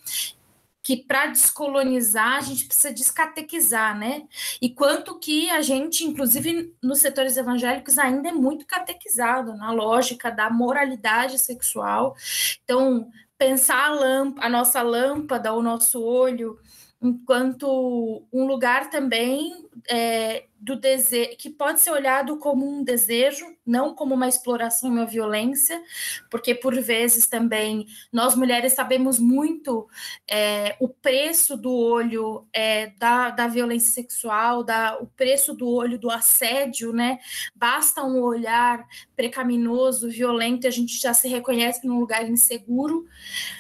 que 0.84 0.98
para 0.98 1.28
descolonizar 1.28 2.38
a 2.38 2.42
gente 2.42 2.66
precisa 2.66 2.94
descatequizar, 2.94 3.98
né? 3.98 4.24
E 4.62 4.70
quanto 4.70 5.20
que 5.20 5.50
a 5.50 5.62
gente, 5.62 6.04
inclusive 6.04 6.74
nos 6.82 7.00
setores 7.00 7.38
evangélicos, 7.38 7.98
ainda 7.98 8.30
é 8.30 8.32
muito 8.32 8.66
catequizado 8.66 9.56
na 9.56 9.72
lógica 9.72 10.32
da 10.32 10.50
moralidade 10.50 11.38
sexual. 11.38 12.16
Então, 12.64 13.12
pensar 13.42 13.88
a, 13.88 13.90
lâmpada, 13.90 14.46
a 14.46 14.50
nossa 14.50 14.82
lâmpada, 14.84 15.52
o 15.52 15.64
nosso 15.64 16.00
olho, 16.00 16.60
enquanto 17.02 18.24
um 18.32 18.46
lugar 18.46 18.92
também 18.92 19.68
é, 19.90 20.46
do 20.62 20.76
desejo, 20.76 21.36
que 21.38 21.50
pode 21.50 21.82
ser 21.82 21.90
olhado 21.90 22.38
como 22.38 22.70
um 22.70 22.84
desejo, 22.84 23.44
não 23.66 23.96
como 23.96 24.14
uma 24.14 24.28
exploração 24.28 24.90
e 24.90 24.94
uma 24.94 25.08
violência, 25.08 25.82
porque 26.30 26.54
por 26.54 26.80
vezes 26.80 27.26
também 27.26 27.88
nós 28.14 28.36
mulheres 28.36 28.74
sabemos 28.74 29.18
muito 29.18 29.90
é, 30.30 30.76
o 30.80 30.88
preço 30.88 31.58
do 31.58 31.74
olho 31.74 32.48
é, 32.54 32.92
da, 33.00 33.32
da 33.32 33.48
violência 33.48 33.92
sexual, 33.92 34.64
da, 34.64 35.00
o 35.00 35.08
preço 35.08 35.56
do 35.56 35.68
olho 35.68 35.98
do 35.98 36.12
assédio, 36.12 36.94
né? 36.94 37.18
Basta 37.56 38.04
um 38.04 38.22
olhar 38.22 38.86
precaminoso, 39.16 40.12
violento, 40.12 40.68
a 40.68 40.72
gente 40.72 41.02
já 41.02 41.12
se 41.12 41.28
reconhece 41.28 41.88
num 41.88 42.00
lugar 42.00 42.30
inseguro, 42.30 43.08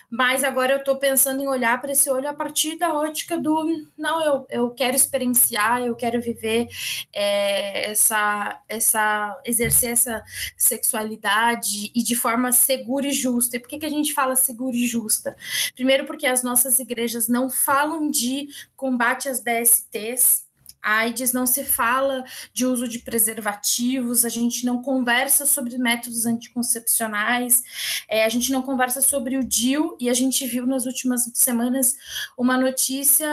mas 0.07 0.43
agora 0.43 0.73
eu 0.73 0.77
estou 0.77 0.97
pensando 0.97 1.41
em 1.41 1.47
olhar 1.47 1.81
para 1.81 1.93
esse 1.93 2.11
olho 2.11 2.29
a 2.29 2.33
partir 2.33 2.77
da 2.77 2.93
ótica 2.93 3.39
do 3.39 3.87
não, 3.97 4.23
eu, 4.23 4.45
eu 4.49 4.69
quero 4.71 4.95
experienciar, 4.95 5.81
eu 5.81 5.95
quero 5.95 6.21
viver 6.21 6.67
é, 7.13 7.91
essa, 7.91 8.61
essa 8.67 9.41
exercer 9.45 9.91
essa 9.91 10.23
sexualidade 10.57 11.91
e 11.93 12.03
de 12.03 12.15
forma 12.15 12.51
segura 12.51 13.07
e 13.07 13.11
justa. 13.11 13.57
E 13.57 13.59
por 13.59 13.69
que, 13.69 13.79
que 13.79 13.85
a 13.85 13.89
gente 13.89 14.13
fala 14.13 14.35
segura 14.35 14.75
e 14.75 14.87
justa? 14.87 15.35
Primeiro, 15.75 16.05
porque 16.05 16.25
as 16.25 16.43
nossas 16.43 16.79
igrejas 16.79 17.27
não 17.27 17.49
falam 17.49 18.09
de 18.09 18.47
combate 18.75 19.29
às 19.29 19.41
DSTs, 19.41 20.45
A 20.81 20.99
AIDS 20.99 21.33
não 21.33 21.45
se 21.45 21.63
fala 21.63 22.23
de 22.53 22.65
uso 22.65 22.87
de 22.87 22.99
preservativos, 22.99 24.25
a 24.25 24.29
gente 24.29 24.65
não 24.65 24.81
conversa 24.81 25.45
sobre 25.45 25.77
métodos 25.77 26.25
anticoncepcionais, 26.25 27.63
é, 28.07 28.25
a 28.25 28.29
gente 28.29 28.51
não 28.51 28.61
conversa 28.61 29.01
sobre 29.01 29.37
o 29.37 29.43
DIU, 29.43 29.95
e 29.99 30.09
a 30.09 30.13
gente 30.13 30.45
viu 30.47 30.65
nas 30.65 30.85
últimas 30.85 31.29
semanas 31.33 31.95
uma 32.37 32.57
notícia 32.57 33.27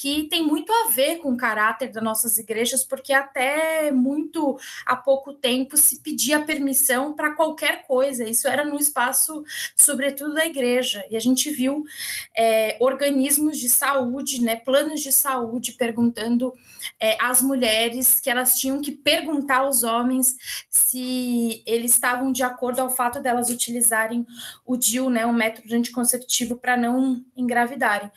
que 0.00 0.24
tem 0.24 0.42
muito 0.42 0.72
a 0.72 0.88
ver 0.90 1.16
com 1.16 1.32
o 1.32 1.36
caráter 1.36 1.90
das 1.92 2.02
nossas 2.02 2.38
igrejas, 2.38 2.84
porque 2.84 3.12
até 3.12 3.90
muito 3.90 4.58
há 4.86 4.96
pouco 4.96 5.32
tempo 5.32 5.76
se 5.76 6.00
pedia 6.00 6.40
permissão 6.40 7.12
para 7.12 7.34
qualquer 7.34 7.86
coisa, 7.86 8.24
isso 8.24 8.48
era 8.48 8.64
no 8.64 8.78
espaço, 8.78 9.44
sobretudo, 9.76 10.34
da 10.34 10.46
igreja, 10.46 11.04
e 11.10 11.16
a 11.16 11.20
gente 11.20 11.50
viu 11.50 11.84
é, 12.36 12.76
organismos 12.80 13.58
de 13.58 13.68
saúde, 13.68 14.42
né, 14.42 14.56
planos 14.56 15.00
de 15.00 15.12
saúde 15.12 15.72
perguntando 15.72 16.54
é, 17.00 17.16
as 17.20 17.42
mulheres 17.42 18.20
que 18.20 18.30
elas 18.30 18.58
tinham 18.58 18.80
que 18.80 18.92
perguntar 18.92 19.58
aos 19.58 19.82
homens 19.82 20.36
se 20.70 21.62
eles 21.66 21.92
estavam 21.92 22.32
de 22.32 22.42
acordo 22.42 22.80
ao 22.80 22.90
fato 22.90 23.20
delas 23.20 23.50
utilizarem 23.50 24.26
o 24.64 24.76
DIU, 24.76 25.10
né, 25.10 25.26
um 25.26 25.32
método 25.32 25.74
anticonceptivo, 25.74 26.56
para 26.56 26.76
não 26.76 27.24
engravidarem. 27.36 28.10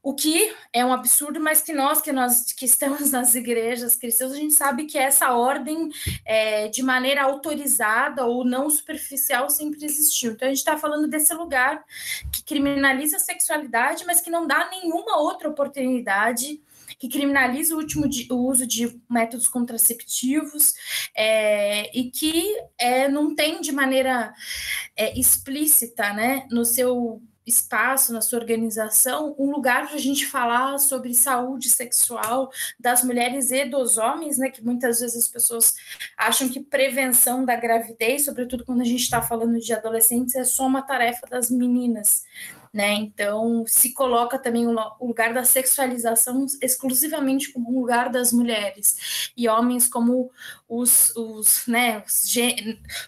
O 0.00 0.14
que 0.14 0.54
é 0.72 0.86
um 0.86 0.92
absurdo, 0.92 1.40
mas 1.40 1.60
que 1.60 1.72
nós 1.72 2.00
que 2.00 2.12
nós 2.12 2.52
que 2.52 2.64
estamos 2.64 3.10
nas 3.12 3.34
igrejas 3.34 3.96
cristãs, 3.96 4.32
a 4.32 4.36
gente 4.36 4.54
sabe 4.54 4.86
que 4.86 4.96
essa 4.96 5.32
ordem 5.34 5.90
é, 6.24 6.68
de 6.68 6.82
maneira 6.82 7.24
autorizada 7.24 8.24
ou 8.24 8.44
não 8.44 8.70
superficial 8.70 9.50
sempre 9.50 9.84
existiu. 9.84 10.32
Então 10.32 10.46
a 10.46 10.50
gente 10.50 10.58
está 10.58 10.78
falando 10.78 11.08
desse 11.08 11.34
lugar 11.34 11.84
que 12.32 12.42
criminaliza 12.44 13.16
a 13.16 13.20
sexualidade, 13.20 14.04
mas 14.06 14.20
que 14.20 14.30
não 14.30 14.46
dá 14.46 14.70
nenhuma 14.70 15.18
outra 15.18 15.48
oportunidade 15.48 16.62
que 16.98 17.08
criminaliza 17.08 17.74
o, 17.74 17.78
último 17.78 18.08
de, 18.08 18.26
o 18.30 18.36
uso 18.36 18.66
de 18.66 19.00
métodos 19.08 19.48
contraceptivos 19.48 20.74
é, 21.14 21.96
e 21.96 22.10
que 22.10 22.44
é, 22.78 23.08
não 23.08 23.34
tem 23.34 23.60
de 23.60 23.72
maneira 23.72 24.32
é, 24.96 25.18
explícita, 25.18 26.12
né, 26.12 26.46
no 26.50 26.64
seu 26.64 27.22
espaço, 27.48 28.12
na 28.12 28.20
sua 28.20 28.38
organização, 28.38 29.34
um 29.38 29.50
lugar 29.50 29.86
para 29.86 29.96
a 29.96 30.00
gente 30.00 30.26
falar 30.26 30.78
sobre 30.78 31.14
saúde 31.14 31.70
sexual 31.70 32.50
das 32.78 33.02
mulheres 33.02 33.50
e 33.50 33.64
dos 33.64 33.96
homens, 33.96 34.38
né? 34.38 34.50
Que 34.50 34.62
muitas 34.62 35.00
vezes 35.00 35.16
as 35.16 35.28
pessoas 35.28 35.74
acham 36.16 36.48
que 36.48 36.60
prevenção 36.60 37.44
da 37.44 37.56
gravidez, 37.56 38.26
sobretudo 38.26 38.64
quando 38.64 38.82
a 38.82 38.84
gente 38.84 39.02
está 39.02 39.22
falando 39.22 39.58
de 39.58 39.72
adolescentes, 39.72 40.34
é 40.34 40.44
só 40.44 40.66
uma 40.66 40.82
tarefa 40.82 41.26
das 41.26 41.50
meninas 41.50 42.24
né? 42.78 42.94
Então 42.94 43.64
se 43.66 43.92
coloca 43.92 44.38
também 44.38 44.68
o 44.68 45.04
lugar 45.04 45.34
da 45.34 45.42
sexualização 45.42 46.46
exclusivamente 46.62 47.52
como 47.52 47.72
um 47.72 47.80
lugar 47.80 48.08
das 48.08 48.32
mulheres 48.32 49.32
e 49.36 49.48
homens 49.48 49.88
como 49.88 50.30
os, 50.68 51.12
os 51.16 51.66
né, 51.66 52.04
os, 52.06 52.32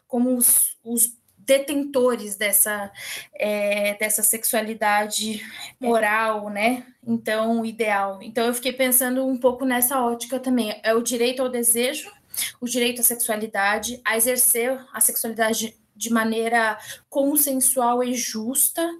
como 0.08 0.34
os, 0.34 0.76
os 0.82 1.16
detentores 1.38 2.34
dessa, 2.34 2.90
é, 3.32 3.94
dessa 3.94 4.24
sexualidade 4.24 5.40
moral, 5.78 6.50
né? 6.50 6.84
Então, 7.06 7.64
ideal. 7.64 8.20
Então, 8.22 8.46
eu 8.46 8.54
fiquei 8.54 8.72
pensando 8.72 9.24
um 9.24 9.36
pouco 9.36 9.64
nessa 9.64 10.00
ótica 10.00 10.38
também. 10.40 10.80
É 10.82 10.94
o 10.94 11.02
direito 11.02 11.42
ao 11.42 11.48
desejo, 11.48 12.10
o 12.60 12.66
direito 12.66 13.00
à 13.00 13.04
sexualidade, 13.04 14.00
a 14.04 14.16
exercer 14.16 14.78
a 14.92 15.00
sexualidade 15.00 15.79
de 16.00 16.10
maneira 16.10 16.78
consensual 17.10 18.02
e 18.02 18.14
justa, 18.14 18.90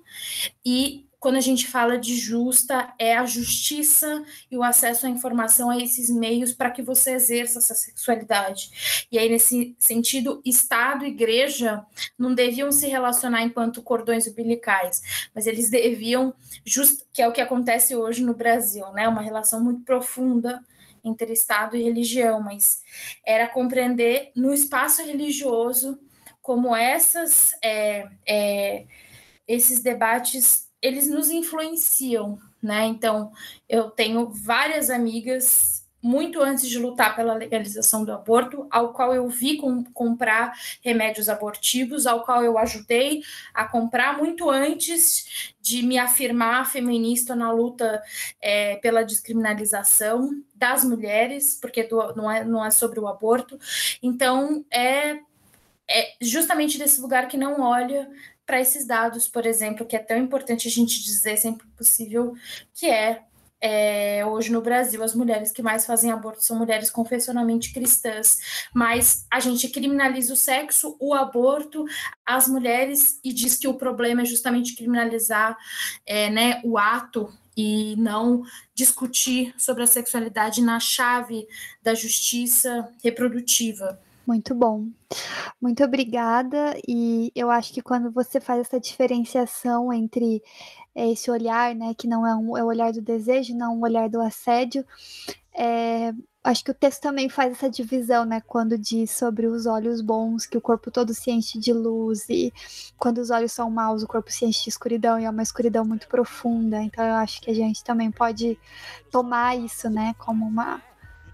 e 0.62 1.08
quando 1.18 1.36
a 1.36 1.40
gente 1.40 1.66
fala 1.66 1.98
de 1.98 2.14
justa, 2.16 2.92
é 2.98 3.16
a 3.16 3.26
justiça 3.26 4.24
e 4.50 4.56
o 4.56 4.62
acesso 4.62 5.06
à 5.06 5.08
informação 5.08 5.70
a 5.70 5.78
esses 5.78 6.08
meios 6.08 6.52
para 6.52 6.70
que 6.70 6.82
você 6.82 7.12
exerça 7.12 7.58
essa 7.58 7.74
sexualidade. 7.74 9.06
E 9.12 9.18
aí, 9.18 9.28
nesse 9.28 9.76
sentido, 9.78 10.40
Estado 10.44 11.04
e 11.04 11.08
igreja 11.08 11.84
não 12.18 12.34
deviam 12.34 12.70
se 12.72 12.86
relacionar 12.86 13.42
enquanto 13.42 13.82
cordões 13.82 14.26
umbilicais, 14.26 15.30
mas 15.34 15.46
eles 15.46 15.68
deviam, 15.68 16.34
just, 16.64 17.02
que 17.12 17.20
é 17.20 17.28
o 17.28 17.32
que 17.32 17.40
acontece 17.40 17.94
hoje 17.96 18.22
no 18.22 18.34
Brasil, 18.34 18.90
né? 18.92 19.06
Uma 19.06 19.22
relação 19.22 19.62
muito 19.62 19.84
profunda 19.84 20.62
entre 21.04 21.32
Estado 21.32 21.76
e 21.76 21.82
religião, 21.82 22.40
mas 22.42 22.82
era 23.24 23.46
compreender 23.46 24.32
no 24.34 24.52
espaço 24.52 25.02
religioso 25.02 25.98
como 26.50 26.74
essas, 26.74 27.54
é, 27.62 28.08
é, 28.26 28.84
esses 29.46 29.84
debates 29.84 30.68
eles 30.82 31.06
nos 31.06 31.30
influenciam, 31.30 32.40
né? 32.60 32.86
Então, 32.86 33.30
eu 33.68 33.88
tenho 33.88 34.28
várias 34.30 34.90
amigas 34.90 35.86
muito 36.02 36.42
antes 36.42 36.68
de 36.68 36.76
lutar 36.76 37.14
pela 37.14 37.34
legalização 37.34 38.04
do 38.04 38.12
aborto, 38.12 38.66
ao 38.68 38.92
qual 38.92 39.14
eu 39.14 39.28
vi 39.28 39.58
com, 39.58 39.84
comprar 39.92 40.52
remédios 40.82 41.28
abortivos, 41.28 42.04
ao 42.04 42.24
qual 42.24 42.42
eu 42.42 42.58
ajudei 42.58 43.22
a 43.54 43.64
comprar 43.64 44.18
muito 44.18 44.50
antes 44.50 45.54
de 45.60 45.84
me 45.84 45.98
afirmar 45.98 46.68
feminista 46.68 47.36
na 47.36 47.52
luta 47.52 48.02
é, 48.40 48.74
pela 48.78 49.04
descriminalização 49.04 50.42
das 50.52 50.82
mulheres, 50.82 51.56
porque 51.62 51.84
do, 51.84 52.12
não, 52.16 52.28
é, 52.28 52.44
não 52.44 52.64
é 52.64 52.72
sobre 52.72 52.98
o 52.98 53.06
aborto. 53.06 53.56
Então, 54.02 54.64
é 54.68 55.20
é 55.90 56.14
justamente 56.20 56.78
desse 56.78 57.00
lugar 57.00 57.26
que 57.26 57.36
não 57.36 57.60
olha 57.60 58.08
para 58.46 58.60
esses 58.60 58.86
dados, 58.86 59.28
por 59.28 59.44
exemplo, 59.44 59.86
que 59.86 59.96
é 59.96 59.98
tão 59.98 60.16
importante 60.16 60.68
a 60.68 60.70
gente 60.70 61.02
dizer 61.02 61.36
sempre 61.36 61.66
possível, 61.76 62.34
que 62.74 62.86
é, 62.86 63.22
é, 63.60 64.24
hoje 64.24 64.50
no 64.50 64.62
Brasil 64.62 65.02
as 65.02 65.14
mulheres 65.14 65.52
que 65.52 65.62
mais 65.62 65.84
fazem 65.84 66.10
aborto 66.10 66.42
são 66.42 66.58
mulheres 66.58 66.90
confessionalmente 66.90 67.72
cristãs, 67.72 68.66
mas 68.74 69.26
a 69.30 69.38
gente 69.38 69.68
criminaliza 69.68 70.32
o 70.32 70.36
sexo, 70.36 70.96
o 70.98 71.12
aborto, 71.12 71.84
as 72.24 72.48
mulheres 72.48 73.20
e 73.22 73.32
diz 73.32 73.56
que 73.56 73.68
o 73.68 73.74
problema 73.74 74.22
é 74.22 74.24
justamente 74.24 74.74
criminalizar 74.74 75.56
é, 76.06 76.30
né, 76.30 76.60
o 76.64 76.78
ato 76.78 77.32
e 77.56 77.94
não 77.98 78.42
discutir 78.74 79.54
sobre 79.58 79.82
a 79.82 79.86
sexualidade 79.86 80.62
na 80.62 80.80
chave 80.80 81.46
da 81.82 81.94
justiça 81.94 82.88
reprodutiva. 83.02 84.00
Muito 84.30 84.54
bom. 84.54 84.86
Muito 85.60 85.82
obrigada. 85.82 86.78
E 86.86 87.32
eu 87.34 87.50
acho 87.50 87.72
que 87.72 87.82
quando 87.82 88.12
você 88.12 88.38
faz 88.40 88.60
essa 88.60 88.78
diferenciação 88.78 89.92
entre 89.92 90.40
esse 90.94 91.28
olhar, 91.28 91.74
né, 91.74 91.94
que 91.94 92.06
não 92.06 92.24
é, 92.24 92.32
um, 92.36 92.56
é 92.56 92.62
o 92.62 92.68
olhar 92.68 92.92
do 92.92 93.02
desejo, 93.02 93.56
não 93.56 93.76
o 93.76 93.82
olhar 93.82 94.08
do 94.08 94.20
assédio, 94.20 94.86
é, 95.52 96.14
acho 96.44 96.64
que 96.64 96.70
o 96.70 96.74
texto 96.74 97.02
também 97.02 97.28
faz 97.28 97.54
essa 97.54 97.68
divisão, 97.68 98.24
né, 98.24 98.40
quando 98.46 98.78
diz 98.78 99.10
sobre 99.10 99.48
os 99.48 99.66
olhos 99.66 100.00
bons, 100.00 100.46
que 100.46 100.56
o 100.56 100.60
corpo 100.60 100.92
todo 100.92 101.12
se 101.12 101.32
enche 101.32 101.58
de 101.58 101.72
luz, 101.72 102.28
e 102.28 102.52
quando 102.96 103.18
os 103.18 103.30
olhos 103.30 103.50
são 103.50 103.68
maus, 103.68 104.04
o 104.04 104.06
corpo 104.06 104.30
se 104.30 104.44
enche 104.44 104.62
de 104.62 104.68
escuridão, 104.68 105.18
e 105.18 105.24
é 105.24 105.30
uma 105.30 105.42
escuridão 105.42 105.84
muito 105.84 106.06
profunda. 106.06 106.80
Então 106.80 107.04
eu 107.04 107.14
acho 107.14 107.42
que 107.42 107.50
a 107.50 107.54
gente 107.54 107.82
também 107.82 108.12
pode 108.12 108.56
tomar 109.10 109.58
isso, 109.58 109.90
né, 109.90 110.14
como 110.18 110.46
uma, 110.46 110.80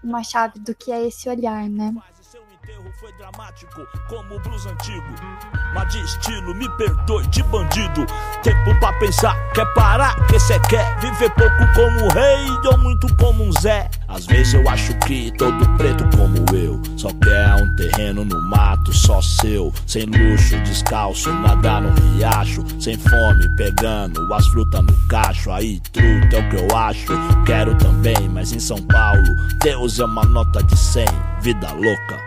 uma 0.03 0.23
chave 0.23 0.59
do 0.59 0.73
que 0.73 0.91
é 0.91 1.05
esse 1.05 1.29
olhar, 1.29 1.69
né 1.69 1.93
enterro 2.67 2.91
foi 2.99 3.13
dramático, 3.13 3.87
como 4.09 4.35
o 4.35 4.39
blues 4.39 4.65
antigo. 4.65 5.05
Mas 5.73 5.93
de 5.93 6.03
estilo, 6.03 6.53
me 6.53 6.69
perdoe, 6.77 7.25
de 7.27 7.41
bandido. 7.43 8.05
Tempo 8.43 8.77
pra 8.79 8.91
pensar, 8.99 9.35
quer 9.53 9.65
parar, 9.73 10.15
que 10.27 10.37
cê 10.37 10.59
quer 10.61 10.99
viver 10.99 11.29
pouco 11.31 11.73
como 11.73 12.05
um 12.05 12.09
rei 12.09 12.47
ou 12.69 12.77
muito 12.79 13.07
como 13.15 13.45
um 13.45 13.51
Zé. 13.61 13.89
Às 14.07 14.25
vezes 14.25 14.53
eu 14.53 14.67
acho 14.69 14.93
que 14.99 15.31
todo 15.37 15.65
preto 15.77 16.03
como 16.17 16.37
eu 16.55 16.81
só 16.97 17.09
quer 17.23 17.55
um 17.55 17.75
terreno 17.75 18.25
no 18.25 18.41
mato, 18.49 18.91
só 18.91 19.21
seu. 19.21 19.73
Sem 19.85 20.05
luxo, 20.05 20.59
descalço, 20.61 21.31
nadar 21.31 21.81
no 21.81 21.93
riacho. 22.15 22.65
Sem 22.81 22.97
fome, 22.97 23.55
pegando 23.55 24.33
as 24.33 24.45
frutas 24.47 24.81
no 24.81 25.07
cacho. 25.07 25.51
Aí, 25.51 25.79
truta 25.93 26.35
é 26.35 26.39
o 26.39 26.49
que 26.49 26.55
eu 26.57 26.77
acho. 26.77 27.13
Quero 27.45 27.75
também, 27.75 28.27
mas 28.29 28.51
em 28.51 28.59
São 28.59 28.81
Paulo, 28.81 29.35
Deus 29.63 29.99
é 29.99 30.05
uma 30.05 30.23
nota 30.25 30.61
de 30.63 30.75
100. 30.75 31.05
Vida 31.41 31.71
louca. 31.71 32.26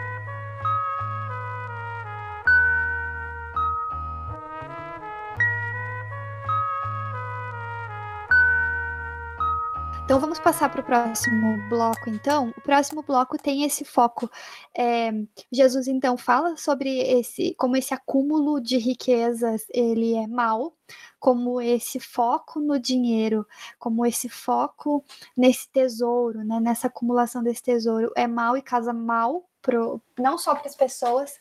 Então 10.11 10.19
vamos 10.19 10.41
passar 10.41 10.69
para 10.69 10.81
o 10.81 10.85
próximo 10.85 11.57
bloco, 11.69 12.11
então. 12.11 12.53
O 12.57 12.61
próximo 12.61 13.01
bloco 13.01 13.39
tem 13.39 13.63
esse 13.63 13.85
foco. 13.85 14.29
É, 14.77 15.13
Jesus 15.53 15.87
então 15.87 16.17
fala 16.17 16.57
sobre 16.57 16.99
esse, 16.99 17.55
como 17.55 17.77
esse 17.77 17.95
acúmulo 17.95 18.61
de 18.61 18.77
riquezas 18.77 19.67
ele 19.73 20.17
é 20.17 20.27
mal, 20.27 20.75
como 21.21 21.61
esse 21.61 22.01
foco 22.01 22.59
no 22.59 22.77
dinheiro, 22.77 23.47
como 23.79 24.05
esse 24.05 24.29
foco 24.29 25.05
nesse 25.37 25.69
tesouro, 25.69 26.43
né, 26.43 26.59
nessa 26.59 26.89
acumulação 26.89 27.41
desse 27.41 27.63
tesouro 27.63 28.11
é 28.17 28.27
mal 28.27 28.57
e 28.57 28.63
casa 28.63 28.93
mal 28.93 29.49
pro, 29.63 30.03
não 30.19 30.37
só 30.37 30.57
para 30.57 30.67
as 30.67 30.75
pessoas, 30.75 31.39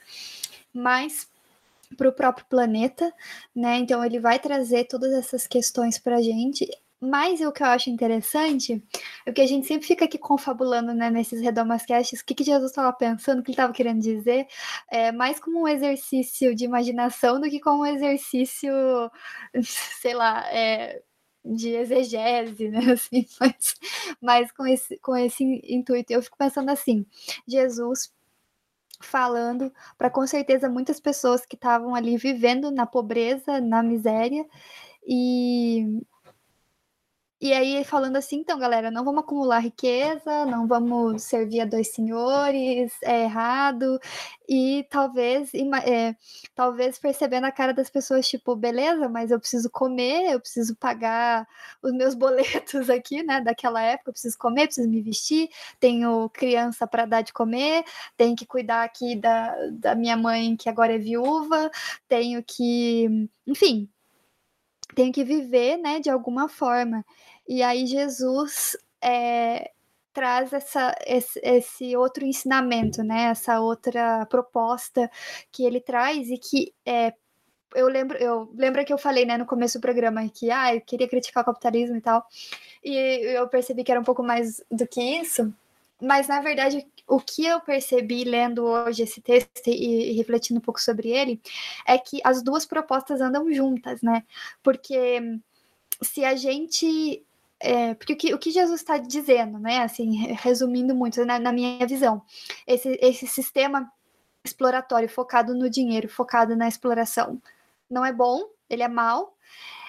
mas 0.72 1.28
para 1.98 2.10
o 2.10 2.14
próprio 2.14 2.46
planeta, 2.46 3.12
né? 3.56 3.80
Então 3.80 4.06
ele 4.06 4.20
vai 4.20 4.38
trazer 4.38 4.84
todas 4.84 5.12
essas 5.12 5.48
questões 5.48 5.98
para 5.98 6.18
a 6.18 6.22
gente 6.22 6.70
Mas 7.02 7.40
o 7.42 7.52
que 7.52 7.64
eu 7.64 7.68
acho 7.68 7.90
interessante 7.90 8.84
é 9.26 9.32
que 9.32 9.42
a 9.42 9.48
gente 9.48 9.66
sempre 9.66 9.88
fica 9.88 10.06
aqui 10.06 10.18
confabulando 10.18 10.94
né, 10.94 11.10
nesses 11.10 11.42
redomas 11.42 11.86
casts, 11.86 12.20
o 12.20 12.26
que, 12.26 12.36
que 12.36 12.44
Jesus 12.44 12.72
estava 12.72 12.92
pensando, 12.92 13.40
o 13.40 13.44
que 13.44 13.52
ele 13.52 13.54
estava 13.54 13.74
querendo 13.74 14.02
dizer, 14.02 14.48
é, 14.90 15.12
mais 15.12 15.40
como 15.40 15.62
um 15.62 15.68
exercício 15.68 16.54
de 16.54 16.66
imaginação 16.66 17.40
do 17.40 17.50
que 17.50 17.60
como 17.60 17.84
um 17.84 17.86
exercício, 17.86 18.72
sei 19.64 20.14
lá, 20.14 20.46
é, 20.54 21.02
de 21.44 21.70
exegese, 21.70 22.70
né? 22.70 22.80
Assim, 22.94 23.26
mas, 23.40 23.76
mas 24.22 24.52
com, 24.52 24.68
esse, 24.68 24.98
com 25.00 25.16
esse 25.16 25.44
intuito. 25.64 26.12
Eu 26.12 26.22
fico 26.22 26.38
pensando 26.38 26.70
assim: 26.70 27.06
Jesus 27.48 28.12
falando 29.02 29.72
para 29.98 30.10
com 30.10 30.28
certeza 30.28 30.70
muitas 30.70 31.00
pessoas 31.00 31.46
que 31.46 31.56
estavam 31.56 31.96
ali 31.96 32.18
vivendo 32.18 32.70
na 32.72 32.86
pobreza, 32.86 33.62
na 33.62 33.82
miséria, 33.82 34.46
e 35.08 36.02
e 37.42 37.54
aí, 37.54 37.86
falando 37.86 38.18
assim, 38.18 38.38
então, 38.38 38.60
galera, 38.60 38.92
não 38.92 39.06
vamos 39.06 39.22
acumular 39.24 39.60
riqueza, 39.60 40.46
não 40.46 40.68
vamos 40.68 41.24
servir 41.24 41.62
a 41.62 41.66
dois 41.66 41.88
senhores, 41.88 42.92
é 43.02 43.24
errado. 43.24 43.98
E 44.48 44.86
talvez, 44.90 45.52
é, 45.86 46.16
talvez 46.54 47.00
percebendo 47.00 47.46
a 47.46 47.52
cara 47.52 47.74
das 47.74 47.90
pessoas, 47.90 48.28
tipo, 48.28 48.58
beleza, 48.58 49.08
mas 49.08 49.32
eu 49.32 49.40
preciso 49.40 49.70
comer, 49.70 50.34
eu 50.34 50.40
preciso 50.42 50.76
pagar 50.76 51.48
os 51.82 51.94
meus 51.94 52.14
boletos 52.14 52.90
aqui, 52.92 53.24
né, 53.24 53.40
daquela 53.40 53.82
época, 53.82 54.10
eu 54.10 54.14
preciso 54.14 54.38
comer, 54.38 54.66
preciso 54.68 54.90
me 54.90 55.02
vestir, 55.02 55.50
tenho 55.80 56.30
criança 56.32 56.86
para 56.88 57.06
dar 57.06 57.22
de 57.22 57.32
comer, 57.32 57.86
tenho 58.18 58.36
que 58.36 58.46
cuidar 58.46 58.84
aqui 58.84 59.16
da, 59.16 59.56
da 59.72 59.96
minha 59.96 60.18
mãe, 60.18 60.58
que 60.58 60.68
agora 60.68 60.96
é 60.96 60.98
viúva, 60.98 61.72
tenho 62.08 62.44
que, 62.44 63.30
enfim, 63.48 63.90
tenho 64.96 65.12
que 65.12 65.24
viver, 65.24 65.78
né, 65.78 66.00
de 66.00 66.10
alguma 66.10 66.48
forma. 66.48 67.06
E 67.48 67.64
aí 67.64 67.86
Jesus 67.86 68.78
é, 69.02 69.72
traz 70.14 70.54
essa, 70.54 70.96
esse, 71.06 71.40
esse, 71.44 71.96
outro 71.96 72.26
ensinamento, 72.26 73.04
né, 73.04 73.26
essa 73.26 73.60
outra 73.60 74.26
proposta 74.26 75.10
que 75.52 75.64
ele 75.64 75.80
traz 75.80 76.30
e 76.30 76.38
que 76.38 76.74
é, 76.86 77.14
eu 77.76 77.88
lembro, 77.88 78.18
eu 78.18 78.52
lembro 78.56 78.84
que 78.84 78.94
eu 78.94 78.98
falei, 78.98 79.26
né, 79.26 79.38
no 79.38 79.46
começo 79.46 79.78
do 79.78 79.82
programa 79.82 80.28
que 80.30 80.52
ah, 80.52 80.76
eu 80.76 80.82
queria 80.82 81.08
criticar 81.08 81.44
o 81.44 81.46
capitalismo 81.46 81.96
e 81.96 82.02
tal. 82.02 82.26
E 82.84 82.96
eu 83.38 83.48
percebi 83.48 83.84
que 83.84 83.92
era 83.92 84.02
um 84.02 84.04
pouco 84.04 84.24
mais 84.24 84.64
do 84.72 84.88
que 84.88 85.02
isso. 85.02 85.54
Mas 86.02 86.28
na 86.28 86.42
verdade, 86.42 86.88
o 87.10 87.20
que 87.20 87.46
eu 87.46 87.60
percebi 87.60 88.24
lendo 88.24 88.64
hoje 88.64 89.04
esse 89.04 89.20
texto 89.20 89.68
e, 89.68 90.12
e, 90.12 90.14
refletindo 90.14 90.60
um 90.60 90.62
pouco 90.62 90.80
sobre 90.80 91.10
ele 91.10 91.42
é 91.86 91.98
que 91.98 92.22
as 92.24 92.44
duas 92.44 92.66
propostas 92.66 93.20
andam 93.20 93.52
juntas, 93.52 94.02
né? 94.02 94.24
Porque 94.62 95.20
se 96.02 96.24
a 96.24 96.36
gente 96.36 97.26
é, 97.60 97.94
porque 97.96 98.14
o 98.14 98.16
que, 98.18 98.34
o 98.34 98.40
que 98.40 98.52
Jesus 98.52 98.80
está 98.80 98.98
dizendo, 98.98 99.60
né? 99.60 99.80
Assim, 99.80 100.34
resumindo 100.34 100.96
muito 100.96 101.26
na, 101.26 101.40
na 101.40 101.52
minha 101.52 101.86
visão, 101.88 102.22
esse, 102.68 102.98
esse 103.02 103.28
sistema 103.28 103.92
exploratório 104.46 105.10
focado 105.10 105.54
no 105.54 105.70
dinheiro, 105.70 106.08
focado 106.08 106.56
na 106.56 106.68
exploração, 106.68 107.42
não 107.90 108.06
é 108.06 108.14
bom, 108.14 108.44
ele 108.70 108.84
é 108.84 108.88
mau. 108.88 109.36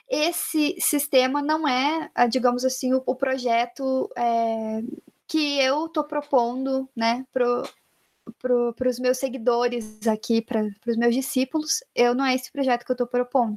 Esse 0.08 0.76
sistema 0.80 1.40
não 1.42 1.68
é, 1.68 2.10
digamos 2.28 2.64
assim, 2.64 2.92
o, 2.94 3.02
o 3.06 3.14
projeto 3.14 4.10
é, 4.16 4.82
que 5.30 5.60
eu 5.60 5.86
estou 5.86 6.02
propondo, 6.02 6.90
né, 6.94 7.24
para 7.32 8.88
os 8.88 8.98
meus 8.98 9.16
seguidores 9.18 10.04
aqui, 10.08 10.42
para 10.42 10.68
os 10.88 10.96
meus 10.96 11.14
discípulos, 11.14 11.84
eu 11.94 12.16
não 12.16 12.24
é 12.24 12.34
esse 12.34 12.50
projeto 12.50 12.84
que 12.84 12.90
eu 12.90 12.94
estou 12.94 13.06
propondo. 13.06 13.56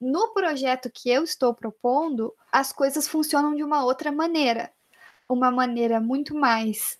No 0.00 0.34
projeto 0.34 0.90
que 0.92 1.08
eu 1.08 1.22
estou 1.22 1.54
propondo, 1.54 2.34
as 2.50 2.72
coisas 2.72 3.06
funcionam 3.06 3.54
de 3.54 3.62
uma 3.62 3.84
outra 3.84 4.10
maneira, 4.10 4.72
uma 5.28 5.48
maneira 5.48 6.00
muito 6.00 6.34
mais 6.34 6.98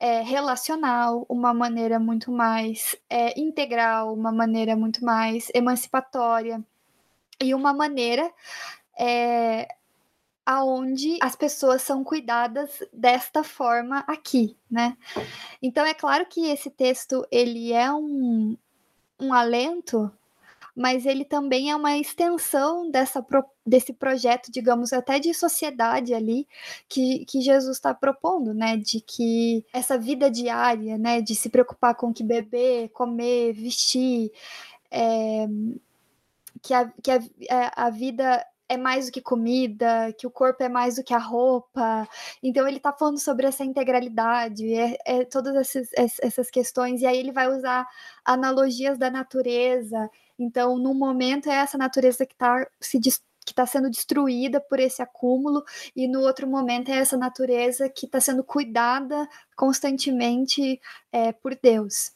é, 0.00 0.20
relacional, 0.20 1.24
uma 1.28 1.54
maneira 1.54 2.00
muito 2.00 2.32
mais 2.32 2.96
é, 3.08 3.38
integral, 3.38 4.12
uma 4.12 4.32
maneira 4.32 4.74
muito 4.74 5.04
mais 5.04 5.48
emancipatória 5.54 6.60
e 7.40 7.54
uma 7.54 7.72
maneira 7.72 8.32
é, 8.98 9.68
aonde 10.50 11.16
as 11.20 11.36
pessoas 11.36 11.80
são 11.80 12.02
cuidadas 12.02 12.82
desta 12.92 13.44
forma 13.44 14.00
aqui, 14.00 14.56
né? 14.68 14.96
Então 15.62 15.86
é 15.86 15.94
claro 15.94 16.26
que 16.26 16.44
esse 16.46 16.68
texto 16.68 17.24
ele 17.30 17.72
é 17.72 17.92
um, 17.92 18.56
um 19.20 19.32
alento, 19.32 20.10
mas 20.74 21.06
ele 21.06 21.24
também 21.24 21.70
é 21.70 21.76
uma 21.76 21.96
extensão 21.96 22.90
dessa, 22.90 23.24
desse 23.64 23.92
projeto, 23.92 24.50
digamos, 24.50 24.92
até 24.92 25.20
de 25.20 25.32
sociedade 25.32 26.12
ali 26.12 26.48
que, 26.88 27.24
que 27.26 27.40
Jesus 27.40 27.76
está 27.76 27.94
propondo, 27.94 28.52
né? 28.52 28.76
De 28.76 29.00
que 29.00 29.64
essa 29.72 29.96
vida 29.96 30.28
diária, 30.28 30.98
né? 30.98 31.20
De 31.22 31.36
se 31.36 31.48
preocupar 31.48 31.94
com 31.94 32.08
o 32.08 32.12
que 32.12 32.24
beber, 32.24 32.88
comer, 32.88 33.52
vestir, 33.52 34.32
é, 34.90 35.46
que, 36.60 36.74
a, 36.74 36.88
que 37.00 37.10
a, 37.12 37.22
é, 37.48 37.70
a 37.76 37.88
vida 37.88 38.44
é 38.70 38.76
mais 38.76 39.06
do 39.06 39.12
que 39.12 39.20
comida, 39.20 40.14
que 40.16 40.28
o 40.28 40.30
corpo 40.30 40.62
é 40.62 40.68
mais 40.68 40.94
do 40.94 41.02
que 41.02 41.12
a 41.12 41.18
roupa. 41.18 42.08
Então 42.40 42.68
ele 42.68 42.76
está 42.76 42.92
falando 42.92 43.18
sobre 43.18 43.46
essa 43.46 43.64
integralidade, 43.64 44.72
é, 44.72 44.96
é 45.04 45.24
todas 45.24 45.56
essas, 45.56 45.90
essas 46.22 46.50
questões, 46.50 47.02
e 47.02 47.06
aí 47.06 47.18
ele 47.18 47.32
vai 47.32 47.48
usar 47.48 47.84
analogias 48.24 48.96
da 48.96 49.10
natureza. 49.10 50.08
Então, 50.38 50.78
no 50.78 50.94
momento 50.94 51.50
é 51.50 51.54
essa 51.56 51.76
natureza 51.76 52.24
que 52.24 52.32
está 52.34 52.66
se 52.80 53.00
que 53.44 53.52
está 53.52 53.66
sendo 53.66 53.90
destruída 53.90 54.60
por 54.60 54.78
esse 54.78 55.02
acúmulo, 55.02 55.64
e 55.96 56.06
no 56.06 56.20
outro 56.20 56.46
momento 56.46 56.90
é 56.90 56.96
essa 56.98 57.16
natureza 57.16 57.88
que 57.88 58.06
está 58.06 58.20
sendo 58.20 58.44
cuidada 58.44 59.28
constantemente 59.56 60.80
é, 61.10 61.32
por 61.32 61.58
Deus. 61.60 62.12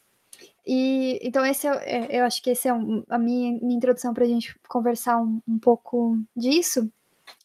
E 0.65 1.19
então 1.21 1.45
esse 1.45 1.67
é, 1.67 1.71
é, 2.17 2.19
eu 2.19 2.25
acho 2.25 2.41
que 2.41 2.49
esse 2.49 2.67
é 2.67 2.73
um, 2.73 3.03
a 3.09 3.17
minha, 3.17 3.59
minha 3.61 3.77
introdução 3.77 4.13
para 4.13 4.23
a 4.25 4.27
gente 4.27 4.57
conversar 4.67 5.21
um, 5.21 5.41
um 5.47 5.59
pouco 5.59 6.17
disso. 6.35 6.89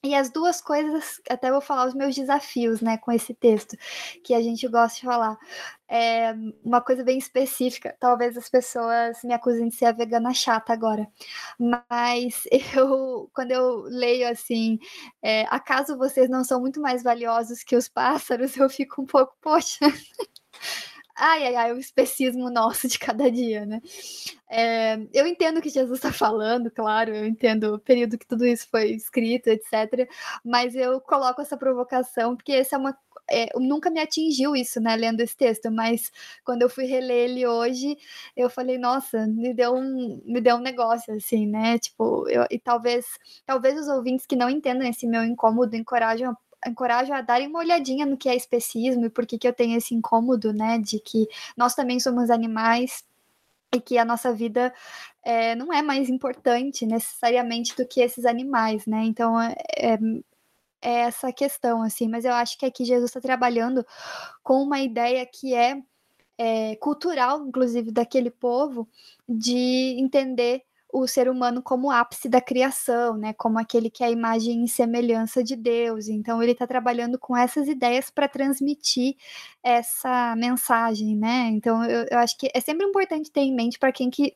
E 0.03 0.15
as 0.15 0.31
duas 0.31 0.61
coisas, 0.63 1.21
até 1.29 1.51
vou 1.51 1.61
falar 1.61 1.87
os 1.87 1.95
meus 1.95 2.15
desafios, 2.15 2.81
né, 2.81 2.97
com 2.99 3.13
esse 3.13 3.35
texto, 3.35 3.77
que 4.25 4.35
a 4.35 4.41
gente 4.43 4.67
gosta 4.69 4.99
de 4.99 5.05
falar. 5.07 5.39
É 5.89 6.35
uma 6.65 6.81
coisa 6.81 7.05
bem 7.05 7.19
específica, 7.19 7.95
talvez 8.01 8.37
as 8.37 8.49
pessoas 8.49 9.23
me 9.25 9.35
acusem 9.35 9.69
de 9.69 9.75
ser 9.75 9.87
a 9.87 9.93
vegana 9.93 10.33
chata 10.33 10.73
agora, 10.73 11.07
mas 11.59 12.45
eu, 12.75 13.31
quando 13.35 13.51
eu 13.53 13.83
leio 13.83 14.29
assim, 14.29 14.79
é, 15.23 15.43
acaso 15.51 15.99
vocês 15.99 16.31
não 16.31 16.45
são 16.45 16.61
muito 16.61 16.81
mais 16.81 17.03
valiosos 17.03 17.63
que 17.63 17.77
os 17.77 17.89
pássaros, 17.89 18.57
eu 18.57 18.71
fico 18.71 19.03
um 19.03 19.07
pouco, 19.07 19.35
poxa. 19.41 19.81
Ai, 21.21 21.47
ai, 21.49 21.57
ai, 21.57 21.73
o 21.73 21.79
especismo 21.79 22.51
nosso 22.51 22.89
de 22.89 22.99
cada 22.99 23.31
dia, 23.31 23.67
né? 23.67 23.81
É, 24.49 24.99
eu 25.13 25.27
entendo 25.27 25.59
o 25.59 25.63
que 25.63 25.69
Jesus 25.69 25.99
está 25.99 26.13
falando, 26.13 26.71
claro, 26.71 27.15
eu 27.15 27.27
entendo 27.27 27.75
o 27.75 27.79
período 27.79 28.19
que 28.19 28.27
tudo 28.27 28.47
isso 28.47 28.67
foi 28.71 28.91
escrito, 28.93 29.49
etc. 29.49 30.09
Mas 30.45 30.75
eu 30.75 31.01
coloco 31.01 31.43
essa 31.43 31.57
provocação, 31.57 32.37
porque 32.37 32.53
essa 32.53 32.77
é 32.77 32.79
uma. 32.79 32.97
É, 33.33 33.47
nunca 33.61 33.91
me 33.91 34.01
atingiu 34.01 34.57
isso, 34.57 34.81
né, 34.81 34.97
lendo 34.97 35.21
esse 35.21 35.37
texto, 35.37 35.71
mas 35.71 36.11
quando 36.45 36.63
eu 36.63 36.69
fui 36.71 36.85
reler 36.87 37.31
ele 37.31 37.47
hoje, 37.47 37.97
eu 38.37 38.51
falei, 38.51 38.77
nossa, 38.77 39.25
me 39.27 39.55
deu 39.55 39.73
um, 39.75 40.21
me 40.25 40.41
deu 40.41 40.57
um 40.57 40.61
negócio, 40.61 41.15
assim, 41.15 41.47
né? 41.47 41.79
Tipo, 41.79 42.29
eu, 42.29 42.45
e 42.51 42.59
talvez, 42.59 43.07
talvez 43.47 43.79
os 43.79 43.87
ouvintes 43.89 44.27
que 44.27 44.35
não 44.35 44.51
entendam 44.51 44.89
esse 44.89 45.07
meu 45.07 45.23
incômodo 45.25 45.77
encorajam 45.77 46.37
encorajo 46.67 47.13
a 47.13 47.21
darem 47.21 47.49
uma 47.49 47.61
olhadinha 47.61 48.05
no 48.07 48.17
que 48.17 48.29
é 48.29 48.37
especismo 48.37 49.07
e 49.07 49.11
por 49.11 49.27
que, 49.27 49.39
que 49.39 49.49
eu 49.49 49.53
tenho 49.53 49.77
esse 49.77 49.95
incômodo, 49.95 50.53
né, 50.53 50.79
de 50.79 51.01
que 51.01 51.29
nós 51.57 51.75
também 51.75 51.99
somos 52.01 52.31
animais 52.31 53.05
e 53.73 53.81
que 53.81 53.99
a 53.99 54.05
nossa 54.05 54.33
vida 54.33 54.73
é, 55.23 55.55
não 55.55 55.73
é 55.73 55.83
mais 55.83 56.09
importante 56.09 56.87
necessariamente 56.87 57.77
do 57.77 57.87
que 57.87 58.01
esses 58.01 58.25
animais, 58.25 58.87
né? 58.87 59.05
Então 59.05 59.41
é, 59.41 59.55
é, 59.77 59.99
é 60.83 60.95
essa 61.03 61.33
questão, 61.33 61.83
assim. 61.83 62.09
Mas 62.09 62.25
eu 62.25 62.33
acho 62.33 62.59
que 62.59 62.67
aqui 62.67 62.85
Jesus 62.85 63.11
está 63.11 63.21
trabalhando 63.21 63.87
com 64.43 64.63
uma 64.63 64.81
ideia 64.81 65.25
que 65.27 65.55
é, 65.55 65.81
é 66.39 66.77
cultural, 66.77 67.47
inclusive 67.47 67.93
daquele 67.93 68.31
povo, 68.31 68.89
de 69.29 69.97
entender 69.99 70.65
o 70.93 71.07
ser 71.07 71.29
humano 71.29 71.63
como 71.63 71.91
ápice 71.91 72.29
da 72.29 72.41
criação, 72.41 73.17
né? 73.17 73.33
Como 73.33 73.59
aquele 73.59 73.91
que 73.91 74.03
é 74.03 74.07
a 74.07 74.11
imagem 74.11 74.65
e 74.65 74.69
semelhança 74.69 75.43
de 75.43 75.57
Deus. 75.57 76.09
Então 76.09 76.43
ele 76.43 76.53
está 76.53 76.67
trabalhando 76.67 77.19
com 77.19 77.37
essas 77.37 77.69
ideias 77.69 78.11
para 78.11 78.29
transmitir 78.29 79.17
essa 79.63 80.35
mensagem, 80.37 81.17
né? 81.17 81.49
Então 81.53 81.85
eu, 81.85 82.07
eu, 82.11 82.19
acho 82.19 82.37
que 82.39 82.51
é 82.55 82.61
sempre 82.61 82.87
importante 82.87 83.31
ter 83.31 83.41
em 83.41 83.55
mente 83.55 83.79
para 83.79 83.93
quem 83.93 84.11
que 84.11 84.35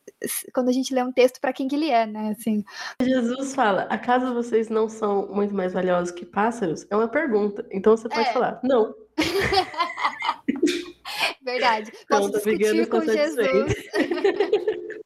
quando 0.53 0.69
a 0.69 0.73
gente 0.73 0.93
lê 0.93 1.03
um 1.03 1.11
texto 1.11 1.39
para 1.39 1.53
quem 1.53 1.67
que 1.67 1.75
ele 1.75 1.89
é, 1.89 2.05
né? 2.05 2.35
Assim. 2.37 2.63
Jesus 3.01 3.55
fala: 3.55 3.83
"Acaso 3.83 4.33
vocês 4.33 4.69
não 4.69 4.89
são 4.89 5.27
muito 5.27 5.53
mais 5.53 5.73
valiosos 5.73 6.11
que 6.11 6.25
pássaros?" 6.25 6.85
É 6.89 6.95
uma 6.95 7.07
pergunta. 7.07 7.65
Então 7.71 7.95
você 7.95 8.09
pode 8.09 8.29
é. 8.29 8.33
falar: 8.33 8.59
"Não". 8.63 8.93
Verdade. 11.43 11.91
Posso 12.09 12.31
discutir 12.31 12.87
com 12.87 13.01
Jesus. 13.01 13.73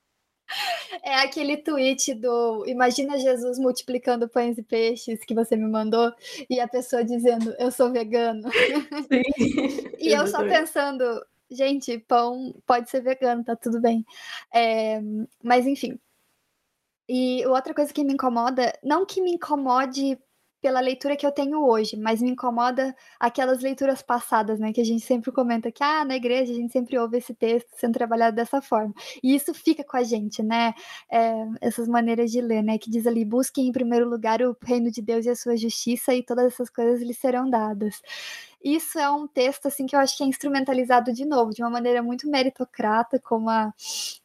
É 1.03 1.15
aquele 1.15 1.57
tweet 1.57 2.13
do 2.15 2.65
Imagina 2.65 3.17
Jesus 3.17 3.59
multiplicando 3.59 4.27
pães 4.27 4.57
e 4.57 4.63
peixes 4.63 5.23
que 5.23 5.35
você 5.35 5.55
me 5.55 5.67
mandou 5.67 6.11
e 6.49 6.59
a 6.59 6.67
pessoa 6.67 7.03
dizendo 7.03 7.53
eu 7.59 7.71
sou 7.71 7.91
vegano. 7.91 8.49
Sim. 8.51 9.21
e 9.99 10.09
eu 10.09 10.27
só 10.27 10.43
pensando, 10.43 11.03
gente, 11.49 11.97
pão 11.99 12.53
pode 12.65 12.89
ser 12.89 13.01
vegano, 13.01 13.43
tá 13.43 13.55
tudo 13.55 13.79
bem. 13.79 14.05
É, 14.53 14.99
mas 15.43 15.65
enfim. 15.65 15.99
E 17.07 17.45
outra 17.47 17.73
coisa 17.73 17.91
que 17.91 18.03
me 18.03 18.13
incomoda, 18.13 18.77
não 18.83 19.05
que 19.05 19.21
me 19.21 19.31
incomode 19.31 20.17
pela 20.62 20.80
leitura 20.80 21.16
que 21.16 21.26
eu 21.26 21.32
tenho 21.32 21.66
hoje, 21.66 21.97
mas 21.97 22.22
me 22.22 22.32
incomoda 22.32 22.95
aquelas 23.20 23.62
leituras 23.62 24.01
passadas, 24.01 24.60
né? 24.60 24.74
Que 24.74 24.82
a 24.82 24.86
gente 24.86 25.05
sempre 25.05 25.32
comenta 25.32 25.72
que, 25.72 25.84
ah, 25.84 26.03
na 26.05 26.16
igreja 26.16 26.51
a 26.51 26.55
gente 26.55 26.72
sempre 26.72 26.97
ouve 26.97 27.18
esse 27.18 27.34
texto 27.34 27.70
sendo 27.76 27.93
trabalhado 27.93 28.36
dessa 28.36 28.62
forma. 28.62 28.93
E 29.24 29.36
isso 29.36 29.53
fica 29.53 29.84
com 29.84 29.97
a 29.97 30.03
gente, 30.03 30.43
né? 30.43 30.74
É, 31.12 31.34
essas 31.62 31.88
maneiras 31.88 32.32
de 32.32 32.41
ler, 32.41 32.64
né? 32.64 32.78
Que 32.78 32.89
diz 32.89 33.07
ali, 33.07 33.24
busquem 33.26 33.68
em 33.68 33.72
primeiro 33.72 34.10
lugar 34.10 34.41
o 34.41 34.55
reino 34.64 34.91
de 34.91 35.01
Deus 35.01 35.26
e 35.26 35.30
a 35.30 35.36
sua 35.36 35.55
justiça 35.55 36.14
e 36.14 36.24
todas 36.24 36.45
essas 36.53 36.70
coisas 36.70 37.01
lhes 37.01 37.18
serão 37.18 37.49
dadas. 37.49 38.01
Isso 38.64 38.99
é 38.99 39.10
um 39.10 39.26
texto 39.26 39.68
assim 39.68 39.86
que 39.86 39.95
eu 39.95 39.99
acho 39.99 40.18
que 40.18 40.24
é 40.24 40.26
instrumentalizado 40.26 41.14
de 41.14 41.24
novo, 41.24 41.51
de 41.51 41.64
uma 41.64 41.70
maneira 41.70 42.03
muito 42.03 42.30
meritocrata, 42.30 43.18
como 43.18 43.49
a, 43.49 43.74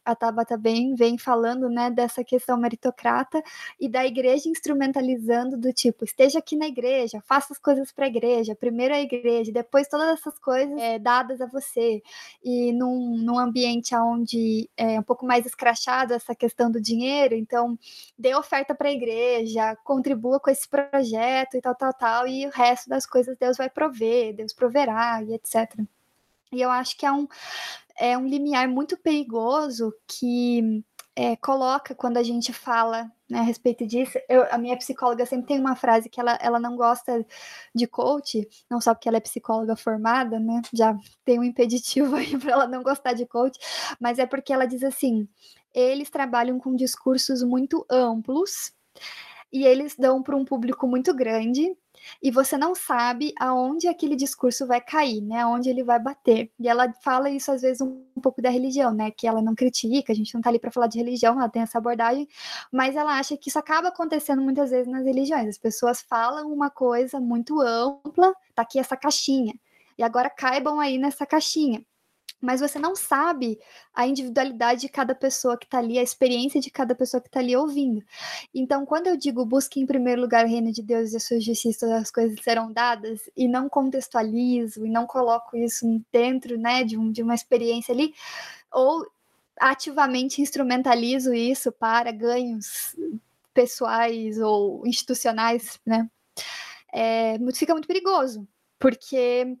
a 0.03 0.13
Tabata 0.13 0.57
bem 0.57 0.93
vem 0.93 1.17
falando, 1.17 1.69
né, 1.69 1.89
dessa 1.89 2.21
questão 2.21 2.57
meritocrata 2.57 3.41
e 3.79 3.87
da 3.87 4.05
igreja 4.05 4.49
instrumentalizando 4.49 5.57
do 5.57 5.71
tipo, 5.71 6.03
esteja 6.03 6.39
aqui 6.39 6.57
na 6.57 6.67
igreja, 6.67 7.23
faça 7.25 7.53
as 7.53 7.59
coisas 7.59 7.93
para 7.93 8.05
a 8.05 8.07
igreja, 8.09 8.53
primeiro 8.53 8.93
a 8.93 8.99
igreja, 8.99 9.53
depois 9.53 9.87
todas 9.87 10.19
essas 10.19 10.37
coisas 10.37 10.77
é, 10.79 10.99
dadas 10.99 11.39
a 11.39 11.45
você. 11.45 12.01
E 12.43 12.73
num, 12.73 13.17
num 13.17 13.39
ambiente 13.39 13.95
onde 13.95 14.69
é 14.75 14.99
um 14.99 15.03
pouco 15.03 15.25
mais 15.25 15.45
escrachado 15.45 16.13
essa 16.13 16.35
questão 16.35 16.69
do 16.69 16.81
dinheiro, 16.81 17.35
então 17.35 17.79
dê 18.19 18.35
oferta 18.35 18.75
para 18.75 18.89
a 18.89 18.91
igreja, 18.91 19.77
contribua 19.83 20.41
com 20.41 20.49
esse 20.49 20.67
projeto 20.67 21.55
e 21.55 21.61
tal, 21.61 21.75
tal, 21.75 21.93
tal, 21.93 22.27
e 22.27 22.45
o 22.45 22.49
resto 22.49 22.89
das 22.89 23.05
coisas 23.05 23.37
Deus 23.37 23.55
vai 23.55 23.69
prover 23.69 24.24
Deus 24.33 24.53
proverá 24.53 25.21
e 25.23 25.33
etc. 25.33 25.79
E 26.51 26.61
eu 26.61 26.69
acho 26.69 26.97
que 26.97 27.05
é 27.05 27.11
um, 27.11 27.27
é 27.97 28.17
um 28.17 28.27
limiar 28.27 28.67
muito 28.67 28.97
perigoso 28.97 29.93
que 30.07 30.83
é, 31.15 31.35
coloca 31.37 31.95
quando 31.95 32.17
a 32.17 32.23
gente 32.23 32.51
fala 32.51 33.09
né, 33.29 33.39
a 33.39 33.41
respeito 33.41 33.87
disso. 33.87 34.19
Eu, 34.27 34.45
a 34.51 34.57
minha 34.57 34.77
psicóloga 34.77 35.25
sempre 35.25 35.47
tem 35.47 35.59
uma 35.59 35.75
frase 35.75 36.09
que 36.09 36.19
ela, 36.19 36.37
ela 36.41 36.59
não 36.59 36.75
gosta 36.75 37.25
de 37.73 37.87
coach, 37.87 38.47
não 38.69 38.81
só 38.81 38.93
porque 38.93 39.07
ela 39.07 39.17
é 39.17 39.21
psicóloga 39.21 39.75
formada, 39.75 40.39
né? 40.39 40.61
Já 40.73 40.95
tem 41.23 41.39
um 41.39 41.43
impeditivo 41.43 42.15
aí 42.17 42.37
para 42.37 42.51
ela 42.51 42.67
não 42.67 42.83
gostar 42.83 43.13
de 43.13 43.25
coach, 43.25 43.57
mas 43.99 44.19
é 44.19 44.25
porque 44.25 44.51
ela 44.51 44.65
diz 44.65 44.83
assim: 44.83 45.27
eles 45.73 46.09
trabalham 46.09 46.59
com 46.59 46.75
discursos 46.75 47.43
muito 47.43 47.85
amplos 47.89 48.73
e 49.51 49.65
eles 49.65 49.95
dão 49.97 50.21
para 50.21 50.35
um 50.35 50.45
público 50.45 50.87
muito 50.87 51.13
grande 51.13 51.75
e 52.21 52.29
você 52.29 52.57
não 52.57 52.75
sabe 52.75 53.33
aonde 53.39 53.87
aquele 53.87 54.15
discurso 54.15 54.67
vai 54.67 54.81
cair, 54.81 55.21
né? 55.21 55.41
Aonde 55.41 55.69
ele 55.69 55.83
vai 55.83 55.99
bater. 55.99 56.51
E 56.59 56.67
ela 56.67 56.91
fala 57.01 57.29
isso 57.29 57.51
às 57.51 57.61
vezes 57.61 57.81
um, 57.81 58.05
um 58.15 58.21
pouco 58.21 58.41
da 58.41 58.49
religião, 58.49 58.93
né? 58.93 59.11
Que 59.11 59.27
ela 59.27 59.41
não 59.41 59.55
critica, 59.55 60.11
a 60.11 60.15
gente 60.15 60.33
não 60.33 60.41
tá 60.41 60.49
ali 60.49 60.59
para 60.59 60.71
falar 60.71 60.87
de 60.87 60.97
religião, 60.97 61.39
ela 61.39 61.49
tem 61.49 61.61
essa 61.61 61.77
abordagem, 61.77 62.27
mas 62.71 62.95
ela 62.95 63.17
acha 63.17 63.37
que 63.37 63.49
isso 63.49 63.59
acaba 63.59 63.89
acontecendo 63.89 64.41
muitas 64.41 64.71
vezes 64.71 64.91
nas 64.91 65.05
religiões. 65.05 65.47
As 65.47 65.57
pessoas 65.57 66.01
falam 66.01 66.51
uma 66.51 66.69
coisa 66.69 67.19
muito 67.19 67.61
ampla, 67.61 68.33
tá 68.53 68.61
aqui 68.63 68.79
essa 68.79 68.97
caixinha. 68.97 69.53
E 69.97 70.03
agora 70.03 70.29
caibam 70.29 70.79
aí 70.79 70.97
nessa 70.97 71.25
caixinha 71.25 71.83
mas 72.45 72.61
você 72.61 72.79
não 72.79 72.95
sabe 72.95 73.59
a 73.93 74.07
individualidade 74.07 74.81
de 74.81 74.89
cada 74.89 75.15
pessoa 75.15 75.57
que 75.57 75.65
está 75.65 75.79
ali, 75.79 75.97
a 75.99 76.03
experiência 76.03 76.61
de 76.61 76.69
cada 76.69 76.95
pessoa 76.95 77.19
que 77.19 77.27
está 77.27 77.39
ali 77.39 77.55
ouvindo. 77.55 78.03
Então, 78.53 78.85
quando 78.85 79.07
eu 79.07 79.17
digo 79.17 79.45
busque 79.45 79.79
em 79.79 79.85
primeiro 79.85 80.21
lugar 80.21 80.45
o 80.45 80.49
reino 80.49 80.71
de 80.71 80.81
Deus 80.81 81.11
e 81.11 81.17
a 81.17 81.19
sua 81.19 81.39
justiça, 81.39 81.95
as 81.97 82.11
coisas 82.11 82.39
serão 82.43 82.71
dadas, 82.71 83.29
e 83.35 83.47
não 83.47 83.67
contextualizo 83.67 84.85
e 84.85 84.89
não 84.89 85.05
coloco 85.07 85.57
isso 85.57 85.85
dentro 86.11 86.57
né, 86.57 86.83
de, 86.83 86.97
um, 86.97 87.11
de 87.11 87.23
uma 87.23 87.35
experiência 87.35 87.93
ali, 87.93 88.13
ou 88.71 89.05
ativamente 89.59 90.41
instrumentalizo 90.41 91.33
isso 91.33 91.71
para 91.71 92.11
ganhos 92.11 92.95
pessoais 93.53 94.37
ou 94.39 94.85
institucionais, 94.85 95.79
né? 95.85 96.09
É, 96.93 97.37
fica 97.53 97.73
muito 97.73 97.87
perigoso, 97.87 98.47
porque 98.79 99.57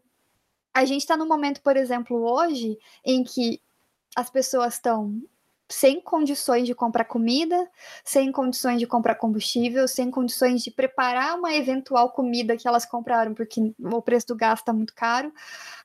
a 0.75 0.83
gente 0.83 1.01
está 1.01 1.15
num 1.15 1.25
momento, 1.25 1.61
por 1.61 1.77
exemplo, 1.77 2.21
hoje, 2.29 2.77
em 3.05 3.23
que 3.23 3.61
as 4.13 4.29
pessoas 4.29 4.73
estão 4.73 5.21
sem 5.69 6.01
condições 6.01 6.67
de 6.67 6.75
comprar 6.75 7.05
comida, 7.05 7.71
sem 8.03 8.29
condições 8.29 8.77
de 8.77 8.85
comprar 8.85 9.15
combustível, 9.15 9.87
sem 9.87 10.11
condições 10.11 10.61
de 10.61 10.69
preparar 10.69 11.39
uma 11.39 11.55
eventual 11.55 12.11
comida 12.11 12.57
que 12.57 12.67
elas 12.67 12.85
compraram, 12.85 13.33
porque 13.33 13.73
o 13.79 14.01
preço 14.01 14.27
do 14.27 14.35
gás 14.35 14.59
está 14.59 14.73
muito 14.73 14.93
caro. 14.93 15.33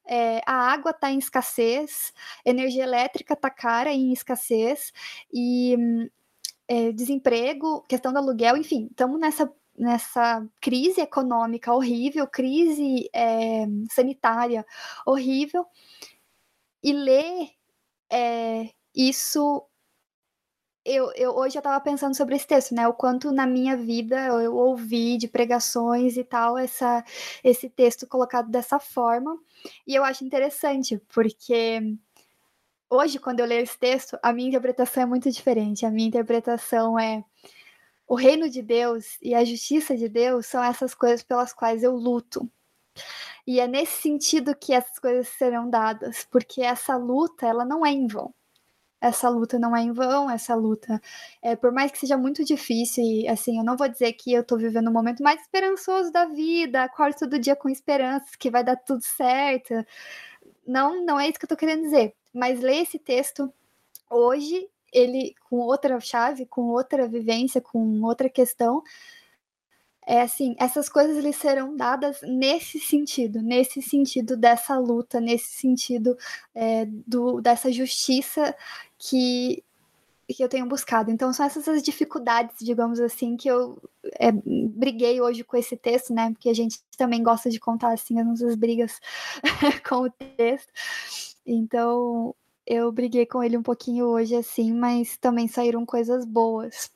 É, 0.05 0.43
a 0.45 0.73
água 0.73 0.91
está 0.91 1.11
em 1.11 1.19
escassez, 1.19 2.13
energia 2.45 2.83
elétrica 2.83 3.35
está 3.35 3.49
cara 3.49 3.93
em 3.93 4.13
escassez, 4.13 4.93
e 5.33 5.77
é, 6.67 6.91
desemprego, 6.91 7.83
questão 7.89 8.13
do 8.13 8.19
aluguel, 8.19 8.57
enfim, 8.57 8.89
estamos 8.91 9.21
nessa 9.21 9.51
nessa 9.81 10.47
crise 10.61 11.01
econômica 11.01 11.73
horrível, 11.73 12.27
crise 12.27 13.09
é, 13.15 13.67
sanitária 13.91 14.65
horrível, 15.07 15.67
e 16.83 16.93
ler 16.93 17.51
é, 18.11 18.71
isso. 18.95 19.65
Eu, 20.85 21.13
eu, 21.15 21.33
hoje 21.37 21.57
eu 21.57 21.61
estava 21.61 21.79
pensando 21.81 22.17
sobre 22.17 22.37
esse 22.37 22.47
texto, 22.47 22.75
né? 22.75 22.89
O 22.89 22.95
quanto 22.95 23.31
na 23.33 23.47
minha 23.47 23.77
vida 23.77 24.19
eu, 24.27 24.41
eu 24.41 24.55
ouvi 24.57 25.19
de 25.19 25.29
pregações 25.29 26.17
e 26.17 26.25
tal 26.25 26.57
essa, 26.57 27.05
esse 27.45 27.69
texto 27.69 28.07
colocado 28.07 28.51
dessa 28.51 28.79
forma. 28.79 29.39
E 29.87 29.95
eu 29.95 30.05
acho 30.05 30.25
interessante, 30.25 30.99
porque 31.13 31.81
hoje, 32.91 33.19
quando 33.19 33.41
eu 33.41 33.47
leio 33.47 33.63
esse 33.63 33.79
texto, 33.79 34.19
a 34.23 34.33
minha 34.33 34.49
interpretação 34.49 35.03
é 35.03 35.07
muito 35.07 35.31
diferente. 35.31 35.87
A 35.87 35.91
minha 35.91 36.09
interpretação 36.09 36.99
é 36.99 37.25
o 38.11 38.17
reino 38.17 38.51
de 38.51 38.61
Deus 38.61 39.17
e 39.23 39.37
a 39.37 39.45
justiça 39.45 39.97
de 39.97 40.09
Deus 40.09 40.45
são 40.47 40.61
essas 40.65 40.97
coisas 40.97 41.23
pelas 41.23 41.53
quais 41.53 41.85
eu 41.85 41.95
luto. 41.95 42.51
E 43.47 43.61
é 43.61 43.69
nesse 43.69 44.03
sentido 44.03 44.53
que 44.57 44.73
essas 44.73 44.99
coisas 44.99 45.29
serão 45.29 45.71
dadas, 45.71 46.27
porque 46.29 46.61
essa 46.61 46.97
luta, 46.97 47.47
ela 47.47 47.65
não 47.65 47.87
é 47.87 47.93
em 47.93 48.09
vão. 48.09 48.35
Essa 49.01 49.29
luta 49.29 49.61
não 49.61 49.77
é 49.77 49.83
em 49.83 49.93
vão, 49.93 50.29
essa 50.29 50.57
luta, 50.57 51.01
é, 51.41 51.55
por 51.55 51.71
mais 51.71 51.93
que 51.93 51.99
seja 51.99 52.17
muito 52.19 52.45
difícil, 52.45 53.05
e 53.05 53.29
assim, 53.29 53.59
eu 53.59 53.65
não 53.65 53.77
vou 53.77 53.89
dizer 53.89 54.13
que 54.15 54.33
eu 54.33 54.45
tô 54.45 54.57
vivendo 54.57 54.89
um 54.91 54.93
momento 54.93 55.23
mais 55.23 55.41
esperançoso 55.43 56.11
da 56.11 56.25
vida, 56.27 56.83
acordo 56.83 57.17
todo 57.17 57.39
dia 57.39 57.55
com 57.55 57.69
esperanças 57.69 58.35
que 58.35 58.51
vai 58.51 58.65
dar 58.65 58.77
tudo 58.77 59.03
certo. 59.05 59.73
Não, 60.67 61.05
não 61.07 61.21
é 61.21 61.29
isso 61.29 61.39
que 61.39 61.45
eu 61.45 61.49
tô 61.49 61.57
querendo 61.57 61.83
dizer. 61.83 62.15
Mas 62.35 62.61
ler 62.61 62.83
esse 62.83 62.99
texto 62.99 63.53
hoje 64.11 64.69
ele 64.93 65.35
com 65.49 65.57
outra 65.57 65.99
chave, 66.01 66.47
com 66.47 66.63
outra 66.69 67.09
vivência, 67.09 67.61
com 67.61 68.03
outra 68.03 68.29
questão. 68.29 68.83
É 70.07 70.23
assim, 70.23 70.57
essas 70.59 70.89
coisas 70.89 71.23
lhe 71.23 71.33
serão 71.33 71.77
dadas 71.77 72.21
nesse 72.23 72.81
sentido, 72.81 73.43
nesse 73.43 73.81
sentido 73.81 74.37
dessa 74.37 74.77
luta, 74.79 75.21
nesse 75.21 75.51
sentido 75.53 76.17
é, 76.55 76.85
do, 76.87 77.41
dessa 77.41 77.71
justiça 77.71 78.57
que, 78.99 79.63
que 80.27 80.43
eu 80.43 80.49
tenho 80.49 80.67
buscado. 80.67 81.11
Então, 81.11 81.33
são 81.33 81.47
essas 81.47 81.69
as 81.69 81.83
dificuldades, 81.83 82.57
digamos 82.61 82.99
assim, 82.99 83.37
que 83.37 83.49
eu 83.49 83.81
é, 84.19 84.33
briguei 84.33 85.21
hoje 85.21 85.45
com 85.45 85.57
esse 85.57 85.77
texto, 85.77 86.13
né? 86.13 86.31
Porque 86.33 86.49
a 86.49 86.55
gente 86.55 86.81
também 86.97 87.23
gosta 87.23 87.51
de 87.51 87.61
contar, 87.61 87.93
assim, 87.93 88.19
as 88.19 88.27
nossas 88.27 88.55
brigas 88.57 89.01
com 89.89 90.07
o 90.07 90.11
texto. 90.11 90.73
Então, 91.47 92.35
eu 92.71 92.93
briguei 92.93 93.27
com 93.27 93.43
ele 93.43 93.57
um 93.57 93.63
pouquinho 93.65 94.07
hoje, 94.07 94.37
assim, 94.37 94.73
mas 94.73 95.17
também 95.17 95.49
saíram 95.49 95.85
coisas 95.85 96.25
boas. 96.25 96.89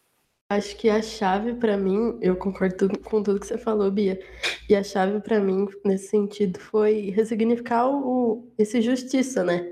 Acho 0.49 0.77
que 0.77 0.89
a 0.89 1.03
chave 1.03 1.55
para 1.55 1.77
mim, 1.77 2.17
eu 2.21 2.37
concordo 2.37 2.89
com 3.01 3.21
tudo 3.21 3.41
que 3.41 3.47
você 3.47 3.59
falou, 3.59 3.91
Bia. 3.91 4.21
E 4.69 4.77
a 4.77 4.85
chave 4.85 5.21
para 5.21 5.41
mim 5.41 5.67
nesse 5.85 6.09
sentido 6.11 6.61
foi 6.61 7.11
ressignificar 7.11 7.89
o, 7.89 8.49
esse 8.57 8.81
justiça, 8.81 9.43
né? 9.43 9.69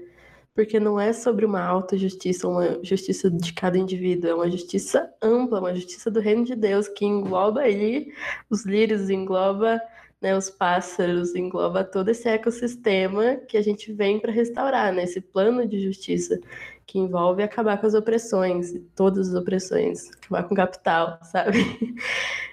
Porque 0.55 0.81
não 0.81 0.99
é 0.99 1.13
sobre 1.13 1.47
uma 1.47 1.63
autojustiça, 1.63 2.49
uma 2.49 2.83
justiça 2.83 3.31
de 3.31 3.53
cada 3.53 3.79
indivíduo, 3.79 4.29
é 4.29 4.35
uma 4.35 4.51
justiça 4.51 5.09
ampla, 5.23 5.61
uma 5.61 5.75
justiça 5.75 6.11
do 6.11 6.19
reino 6.19 6.45
de 6.45 6.57
Deus 6.57 6.89
que 6.89 7.07
engloba 7.07 7.61
aí 7.61 8.13
os 8.51 8.67
lírios, 8.67 9.09
engloba 9.09 9.81
né, 10.23 10.37
os 10.37 10.49
pássaros, 10.49 11.35
engloba 11.35 11.83
todo 11.83 12.09
esse 12.11 12.29
ecossistema 12.29 13.37
que 13.49 13.57
a 13.57 13.63
gente 13.63 13.93
vem 13.93 14.21
para 14.21 14.31
restaurar, 14.31 14.93
né, 14.93 15.03
esse 15.03 15.21
plano 15.21 15.67
de 15.67 15.83
justiça 15.83 16.39
que 16.87 16.99
envolve 16.99 17.43
acabar 17.43 17.81
com 17.81 17.87
as 17.87 17.95
opressões, 17.95 18.73
todas 18.95 19.31
as 19.31 19.35
opressões, 19.35 20.11
acabar 20.25 20.45
com 20.45 20.55
o 20.55 20.57
capital, 20.57 21.19
sabe? 21.25 21.59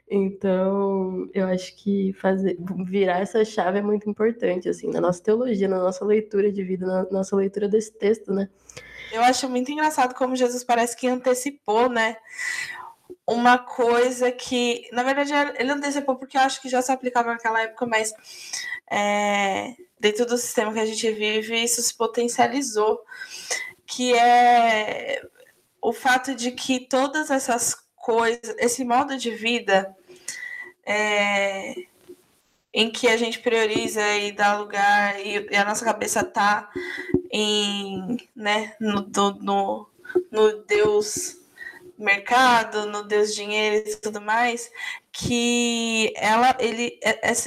Então, 0.09 1.29
eu 1.33 1.45
acho 1.45 1.75
que 1.75 2.13
fazer 2.13 2.57
virar 2.85 3.19
essa 3.19 3.45
chave 3.45 3.77
é 3.77 3.81
muito 3.81 4.09
importante, 4.09 4.67
assim, 4.67 4.89
na 4.89 4.99
nossa 4.99 5.21
teologia, 5.21 5.67
na 5.67 5.77
nossa 5.77 6.03
leitura 6.03 6.51
de 6.51 6.63
vida, 6.63 6.87
na 6.87 7.03
nossa 7.11 7.35
leitura 7.35 7.67
desse 7.67 7.91
texto, 7.93 8.33
né? 8.33 8.49
Eu 9.11 9.21
acho 9.21 9.49
muito 9.49 9.71
engraçado 9.71 10.13
como 10.15 10.35
Jesus 10.35 10.63
parece 10.63 10.95
que 10.95 11.07
antecipou, 11.07 11.89
né? 11.89 12.15
Uma 13.29 13.59
coisa 13.59 14.31
que, 14.31 14.89
na 14.91 15.03
verdade, 15.03 15.31
ele 15.59 15.71
antecipou 15.71 16.15
porque 16.15 16.35
eu 16.35 16.41
acho 16.41 16.59
que 16.59 16.67
já 16.67 16.81
se 16.81 16.91
aplicava 16.91 17.29
naquela 17.29 17.61
época, 17.61 17.85
mas 17.85 18.11
é, 18.89 19.75
dentro 19.99 20.25
do 20.25 20.35
sistema 20.35 20.73
que 20.73 20.79
a 20.79 20.85
gente 20.85 21.11
vive, 21.11 21.63
isso 21.63 21.79
se 21.79 21.95
potencializou, 21.95 22.99
que 23.85 24.15
é 24.15 25.21
o 25.79 25.93
fato 25.93 26.33
de 26.33 26.51
que 26.51 26.79
todas 26.79 27.29
essas 27.29 27.75
coisas, 27.95 28.55
esse 28.57 28.83
modo 28.83 29.15
de 29.15 29.29
vida 29.29 29.95
é, 30.83 31.75
em 32.73 32.89
que 32.89 33.07
a 33.07 33.15
gente 33.15 33.39
prioriza 33.39 34.01
e 34.17 34.31
dá 34.31 34.57
lugar 34.57 35.19
e, 35.23 35.47
e 35.51 35.55
a 35.55 35.65
nossa 35.65 35.85
cabeça 35.85 36.23
tá 36.23 36.67
em, 37.31 38.17
né, 38.35 38.75
no, 38.79 39.07
no, 39.39 39.89
no 40.31 40.63
Deus 40.63 41.37
mercado, 41.99 42.85
no 42.85 43.03
Deus 43.03 43.35
dinheiro 43.35 43.89
e 43.89 43.95
tudo 43.97 44.21
mais, 44.21 44.71
que 45.11 46.13
ela, 46.15 46.55
ele, 46.59 46.97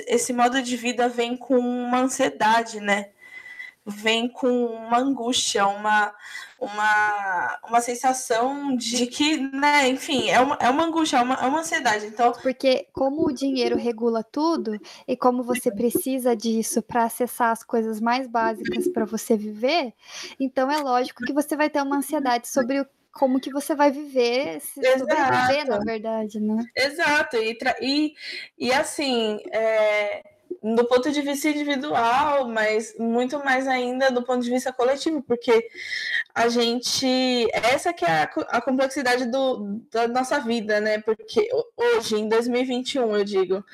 esse 0.07 0.33
modo 0.33 0.63
de 0.63 0.77
vida 0.77 1.09
vem 1.09 1.37
com 1.37 1.59
uma 1.59 2.01
ansiedade, 2.01 2.81
né? 2.81 3.11
Vem 3.85 4.29
com 4.29 4.67
uma 4.67 4.99
angústia, 4.99 5.67
uma, 5.67 6.15
uma, 6.61 7.59
uma 7.69 7.81
sensação 7.81 8.77
de 8.77 9.07
que, 9.07 9.39
né, 9.39 9.89
enfim, 9.89 10.29
é 10.31 10.39
uma, 10.39 10.57
é 10.61 10.71
uma 10.71 10.85
angústia, 10.85 11.17
é 11.17 11.23
uma, 11.23 11.35
é 11.35 11.47
uma 11.47 11.61
ansiedade. 11.61 12.07
Então, 12.07 12.31
porque 12.43 12.87
como 12.93 13.27
o 13.27 13.33
dinheiro 13.33 13.77
regula 13.77 14.23
tudo 14.23 14.79
e 15.09 15.17
como 15.17 15.43
você 15.43 15.73
precisa 15.73 16.37
disso 16.37 16.81
para 16.81 17.05
acessar 17.05 17.51
as 17.51 17.65
coisas 17.65 18.01
mais 18.01 18.29
básicas 18.29 18.87
para 18.87 19.05
você 19.05 19.37
viver, 19.37 19.93
então 20.39 20.71
é 20.71 20.77
lógico 20.77 21.25
que 21.25 21.33
você 21.33 21.57
vai 21.57 21.69
ter 21.69 21.83
uma 21.83 21.97
ansiedade 21.97 22.47
sobre 22.47 22.81
o 22.81 22.87
como 23.13 23.41
que 23.41 23.53
você 23.53 23.75
vai 23.75 23.91
viver, 23.91 24.61
se 24.61 24.83
sobreviver, 24.99 25.67
na 25.67 25.79
verdade, 25.79 26.41
né? 26.41 26.65
Exato, 26.75 27.37
e, 27.37 27.59
e, 27.81 28.15
e 28.59 28.73
assim, 28.73 29.39
é, 29.53 30.23
do 30.63 30.85
ponto 30.87 31.11
de 31.11 31.21
vista 31.21 31.49
individual, 31.49 32.49
mas 32.49 32.95
muito 32.99 33.39
mais 33.45 33.67
ainda 33.67 34.11
do 34.11 34.23
ponto 34.23 34.43
de 34.43 34.51
vista 34.51 34.73
coletivo, 34.73 35.23
porque 35.23 35.69
a 36.35 36.49
gente. 36.49 37.49
Essa 37.53 37.93
que 37.93 38.05
é 38.05 38.23
a, 38.23 38.31
a 38.49 38.61
complexidade 38.61 39.27
do, 39.27 39.81
da 39.91 40.07
nossa 40.07 40.39
vida, 40.39 40.81
né? 40.81 41.01
Porque 41.01 41.49
hoje, 41.77 42.17
em 42.17 42.29
2021, 42.29 43.17
eu 43.17 43.25
digo, 43.25 43.65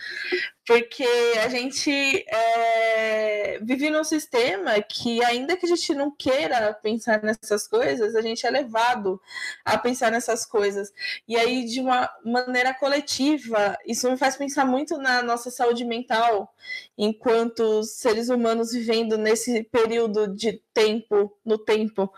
porque 0.68 1.02
a 1.42 1.48
gente 1.48 1.90
é, 2.28 3.58
vive 3.62 3.88
num 3.88 4.04
sistema 4.04 4.78
que, 4.82 5.24
ainda 5.24 5.56
que 5.56 5.64
a 5.64 5.68
gente 5.70 5.94
não 5.94 6.10
queira 6.10 6.74
pensar 6.74 7.22
nessas 7.22 7.66
coisas, 7.66 8.14
a 8.14 8.20
gente 8.20 8.46
é 8.46 8.50
levado 8.50 9.18
a 9.64 9.78
pensar 9.78 10.12
nessas 10.12 10.44
coisas. 10.44 10.92
E 11.26 11.38
aí, 11.38 11.64
de 11.64 11.80
uma 11.80 12.10
maneira 12.22 12.74
coletiva, 12.74 13.78
isso 13.86 14.10
me 14.10 14.18
faz 14.18 14.36
pensar 14.36 14.66
muito 14.66 14.98
na 14.98 15.22
nossa 15.22 15.50
saúde 15.50 15.86
mental, 15.86 16.54
enquanto 16.98 17.82
seres 17.82 18.28
humanos 18.28 18.70
vivendo 18.70 19.16
nesse 19.16 19.64
período 19.64 20.34
de 20.34 20.60
tempo, 20.74 21.34
no 21.46 21.56
tempo. 21.56 22.12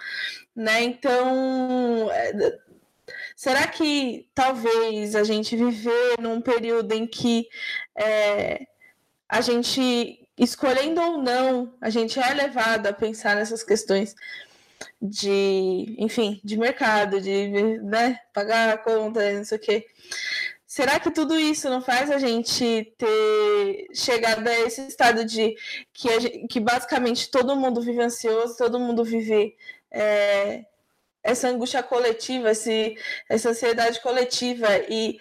Né? 0.57 0.82
Então. 0.82 2.11
É, 2.11 2.69
Será 3.41 3.66
que 3.66 4.28
talvez 4.34 5.16
a 5.16 5.24
gente 5.24 5.57
viver 5.57 6.20
num 6.20 6.43
período 6.43 6.93
em 6.93 7.07
que 7.07 7.49
é, 7.97 8.66
a 9.26 9.41
gente, 9.41 10.28
escolhendo 10.36 11.01
ou 11.01 11.22
não, 11.22 11.74
a 11.80 11.88
gente 11.88 12.20
é 12.20 12.34
levado 12.34 12.86
a 12.86 12.93
pensar 12.93 13.34
nessas 13.36 13.62
questões 13.62 14.14
de, 15.01 15.97
enfim, 15.99 16.38
de 16.45 16.59
mercado, 16.59 17.18
de 17.18 17.78
né, 17.78 18.20
pagar 18.34 18.74
a 18.74 18.76
conta, 18.76 19.32
não 19.32 19.45
sei 19.47 19.57
o 19.57 19.61
quê. 19.62 19.86
Será 20.66 21.01
que 21.01 21.11
tudo 21.11 21.41
isso 21.41 21.70
não 21.70 21.80
faz 21.80 22.11
a 22.11 22.18
gente 22.18 22.95
ter 22.99 23.86
chegado 23.95 24.47
a 24.47 24.61
esse 24.61 24.82
estado 24.82 25.24
de 25.24 25.57
que, 25.95 26.20
gente, 26.20 26.47
que 26.47 26.61
basicamente 26.61 27.30
todo 27.30 27.57
mundo 27.57 27.80
vive 27.80 28.03
ansioso, 28.03 28.59
todo 28.59 28.78
mundo 28.78 29.03
vive 29.03 29.57
é, 29.91 30.66
essa 31.31 31.49
angústia 31.49 31.83
coletiva, 31.83 32.51
esse, 32.51 32.97
essa 33.28 33.51
ansiedade 33.51 34.01
coletiva 34.01 34.68
e 34.89 35.20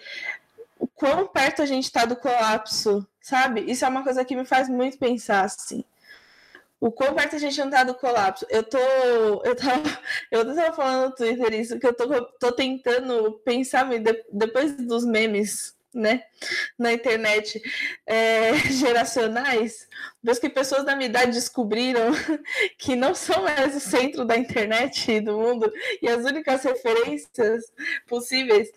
o 0.78 0.86
quão 0.86 1.26
perto 1.26 1.62
a 1.62 1.66
gente 1.66 1.84
está 1.84 2.04
do 2.04 2.16
colapso, 2.16 3.06
sabe? 3.20 3.60
Isso 3.70 3.84
é 3.84 3.88
uma 3.88 4.02
coisa 4.02 4.24
que 4.24 4.36
me 4.36 4.44
faz 4.44 4.68
muito 4.68 4.98
pensar, 4.98 5.44
assim. 5.44 5.84
O 6.80 6.90
quão 6.90 7.14
perto 7.14 7.36
a 7.36 7.38
gente 7.38 7.58
não 7.58 7.66
está 7.66 7.84
do 7.84 7.94
colapso. 7.94 8.46
Eu 8.48 8.62
tô. 8.62 8.78
Eu 9.44 9.54
tava, 9.54 9.82
eu 10.32 10.54
tava 10.54 10.72
falando 10.72 11.10
no 11.10 11.14
Twitter 11.14 11.52
isso, 11.52 11.78
que 11.78 11.86
eu 11.86 11.94
tô, 11.94 12.24
tô 12.38 12.52
tentando 12.52 13.32
pensar 13.44 13.86
depois 14.32 14.74
dos 14.76 15.04
memes 15.04 15.74
né, 15.92 16.22
na 16.78 16.92
internet 16.92 17.60
é, 18.06 18.54
geracionais, 18.70 19.88
depois 20.22 20.38
que 20.38 20.48
pessoas 20.48 20.84
da 20.84 20.94
minha 20.94 21.08
idade 21.08 21.32
descobriram 21.32 22.12
que 22.78 22.94
não 22.94 23.14
são 23.14 23.42
mais 23.42 23.74
o 23.74 23.80
centro 23.80 24.24
da 24.24 24.36
internet 24.36 25.20
do 25.20 25.36
mundo 25.36 25.72
e 26.00 26.08
as 26.08 26.24
únicas 26.24 26.62
referências 26.62 27.72
possíveis, 28.06 28.70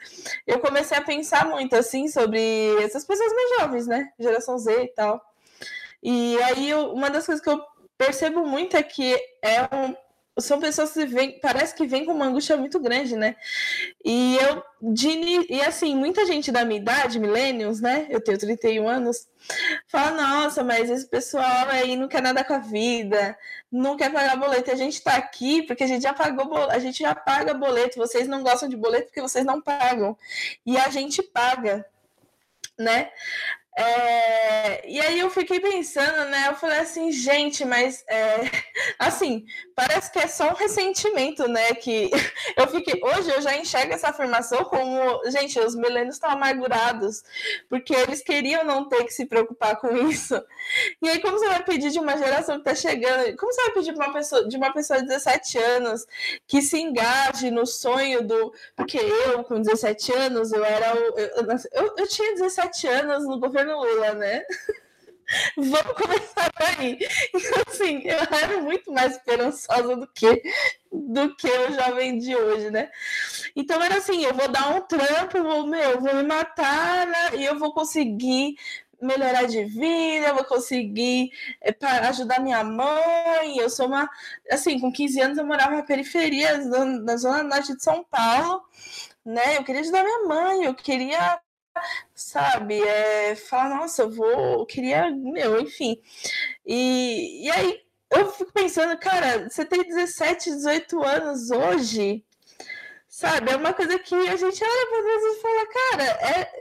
eu 0.47 0.59
comecei 0.59 0.97
a 0.97 1.01
pensar 1.01 1.47
muito 1.47 1.75
assim 1.75 2.07
sobre 2.07 2.41
essas 2.81 3.05
pessoas 3.05 3.31
mais 3.33 3.59
jovens, 3.59 3.87
né, 3.87 4.11
geração 4.19 4.57
Z 4.57 4.83
e 4.83 4.87
tal. 4.89 5.21
E 6.01 6.37
aí 6.43 6.69
eu, 6.69 6.91
uma 6.91 7.09
das 7.09 7.25
coisas 7.25 7.41
que 7.41 7.49
eu 7.49 7.61
percebo 7.97 8.45
muito 8.45 8.75
é 8.75 8.83
que 8.83 9.15
é 9.41 9.63
um, 9.73 9.95
são 10.39 10.59
pessoas 10.59 10.91
que 10.93 11.05
vêm, 11.05 11.39
parece 11.39 11.75
que 11.75 11.85
vêm 11.85 12.05
com 12.05 12.11
uma 12.11 12.25
angústia 12.25 12.57
muito 12.57 12.79
grande, 12.79 13.15
né? 13.15 13.35
E 14.03 14.37
eu, 14.37 14.63
de, 14.81 15.45
e 15.53 15.61
assim, 15.61 15.95
muita 15.95 16.25
gente 16.25 16.51
da 16.51 16.65
minha 16.65 16.79
idade, 16.79 17.19
millennials, 17.19 17.79
né? 17.79 18.07
Eu 18.09 18.19
tenho 18.19 18.37
31 18.37 18.87
anos, 18.87 19.27
fala, 19.87 20.11
nossa, 20.11 20.63
mas 20.63 20.89
esse 20.89 21.07
pessoal 21.07 21.67
aí 21.69 21.95
não 21.95 22.07
quer 22.07 22.21
nada 22.21 22.43
com 22.43 22.53
a 22.53 22.59
vida, 22.59 23.37
não 23.71 23.95
quer 23.95 24.11
pagar 24.11 24.35
boleto. 24.35 24.71
A 24.71 24.75
gente 24.75 25.03
tá 25.03 25.15
aqui 25.15 25.61
porque 25.63 25.83
a 25.83 25.87
gente 25.87 26.01
já 26.01 26.13
pagou 26.13 26.45
boleto, 26.47 26.71
a 26.71 26.79
gente 26.79 26.99
já 26.99 27.13
paga 27.13 27.53
boleto, 27.53 27.97
vocês 27.97 28.27
não 28.27 28.41
gostam 28.41 28.67
de 28.67 28.75
boleto 28.75 29.05
porque 29.07 29.21
vocês 29.21 29.45
não 29.45 29.61
pagam. 29.61 30.17
E 30.65 30.77
a 30.77 30.89
gente 30.89 31.21
paga, 31.21 31.85
né? 32.77 33.11
É, 33.75 34.87
e 34.87 34.99
aí 35.01 35.19
eu 35.19 35.31
fiquei 35.31 35.59
pensando, 35.59 36.29
né? 36.29 36.47
Eu 36.47 36.55
falei 36.55 36.77
assim, 36.79 37.11
gente, 37.11 37.65
mas 37.65 38.03
é, 38.07 38.41
assim, 38.99 39.45
parece 39.75 40.11
que 40.11 40.19
é 40.19 40.27
só 40.27 40.49
um 40.49 40.53
ressentimento, 40.53 41.47
né? 41.47 41.73
Que 41.73 42.11
eu 42.55 42.67
fiquei. 42.67 43.01
Hoje 43.03 43.31
eu 43.31 43.41
já 43.41 43.55
enxergo 43.57 43.93
essa 43.93 44.09
afirmação 44.09 44.63
como, 44.65 45.23
gente, 45.31 45.59
os 45.59 45.75
milênios 45.75 46.15
estão 46.15 46.29
amargurados, 46.29 47.23
porque 47.67 47.95
eles 47.95 48.21
queriam 48.21 48.63
não 48.63 48.87
ter 48.87 49.03
que 49.05 49.11
se 49.13 49.25
preocupar 49.25 49.77
com 49.77 49.95
isso. 50.07 50.39
E 51.01 51.09
aí, 51.09 51.19
como 51.19 51.39
você 51.39 51.47
vai 51.47 51.63
pedir 51.63 51.89
de 51.89 51.99
uma 51.99 52.15
geração 52.15 52.61
que 52.61 52.69
está 52.69 52.75
chegando? 52.89 53.35
Como 53.37 53.51
você 53.51 53.61
vai 53.63 53.71
pedir 53.71 53.93
uma 53.95 54.13
pessoa, 54.13 54.47
de 54.47 54.57
uma 54.57 54.71
pessoa 54.71 54.99
de 54.99 55.07
17 55.07 55.57
anos 55.57 56.05
que 56.47 56.61
se 56.61 56.79
engaje 56.79 57.49
no 57.49 57.65
sonho 57.65 58.21
do. 58.25 58.53
Porque 58.75 58.97
eu, 58.97 59.43
com 59.43 59.59
17 59.59 60.13
anos, 60.13 60.51
eu 60.51 60.63
era. 60.63 60.95
Eu, 60.95 61.15
eu, 61.71 61.95
eu 61.97 62.07
tinha 62.07 62.33
17 62.33 62.87
anos 62.87 63.25
no 63.25 63.39
governo 63.39 63.62
governo 63.63 63.79
Lula, 63.79 64.13
né? 64.13 64.43
Vamos 65.55 65.93
começar 65.93 66.51
daí. 66.59 66.99
Então, 67.33 67.63
assim, 67.67 68.01
eu 68.03 68.17
era 68.19 68.61
muito 68.61 68.91
mais 68.91 69.13
esperançosa 69.13 69.95
do 69.95 70.07
que 70.07 70.43
do 70.91 71.35
que 71.35 71.47
o 71.47 71.73
jovem 71.73 72.19
de 72.19 72.35
hoje, 72.35 72.69
né? 72.69 72.91
Então 73.55 73.81
era 73.81 73.97
assim, 73.97 74.23
eu 74.23 74.33
vou 74.33 74.47
dar 74.47 74.75
um 74.75 74.81
trampo, 74.81 75.41
vou, 75.41 75.65
meu, 75.65 75.99
vou 75.99 76.13
me 76.15 76.23
matar, 76.23 77.07
né? 77.07 77.35
E 77.35 77.45
eu 77.45 77.57
vou 77.57 77.73
conseguir 77.73 78.55
melhorar 79.01 79.45
de 79.45 79.63
vida, 79.65 80.27
eu 80.27 80.35
vou 80.35 80.45
conseguir 80.45 81.31
é, 81.61 81.75
ajudar 82.07 82.39
minha 82.39 82.63
mãe. 82.63 83.57
Eu 83.57 83.69
sou 83.69 83.87
uma, 83.87 84.09
assim, 84.51 84.79
com 84.79 84.91
15 84.91 85.21
anos 85.21 85.37
eu 85.37 85.45
morava 85.45 85.75
na 85.75 85.83
periferia, 85.83 86.57
na 86.57 87.17
zona 87.17 87.43
norte 87.43 87.75
de 87.75 87.83
São 87.83 88.03
Paulo, 88.03 88.61
né? 89.25 89.57
Eu 89.57 89.63
queria 89.63 89.81
ajudar 89.81 90.03
minha 90.03 90.27
mãe, 90.27 90.65
eu 90.65 90.75
queria 90.75 91.39
sabe? 92.13 92.81
É, 92.81 93.35
falar, 93.35 93.69
nossa, 93.69 94.03
eu 94.03 94.11
vou, 94.11 94.59
eu 94.59 94.65
queria, 94.65 95.09
meu, 95.11 95.59
enfim. 95.61 96.01
E, 96.65 97.45
e 97.45 97.51
aí 97.51 97.83
eu 98.15 98.31
fico 98.31 98.51
pensando, 98.53 98.97
cara, 98.99 99.49
você 99.49 99.65
tem 99.65 99.83
17, 99.83 100.51
18 100.51 101.03
anos 101.03 101.51
hoje, 101.51 102.23
sabe? 103.07 103.51
É 103.51 103.55
uma 103.55 103.73
coisa 103.73 103.97
que 103.99 104.15
a 104.15 104.35
gente 104.35 104.63
olha 104.63 104.87
para 104.87 105.03
vezes 105.03 105.37
e 105.37 105.41
fala, 105.41 105.67
cara, 105.67 106.03
é. 106.39 106.51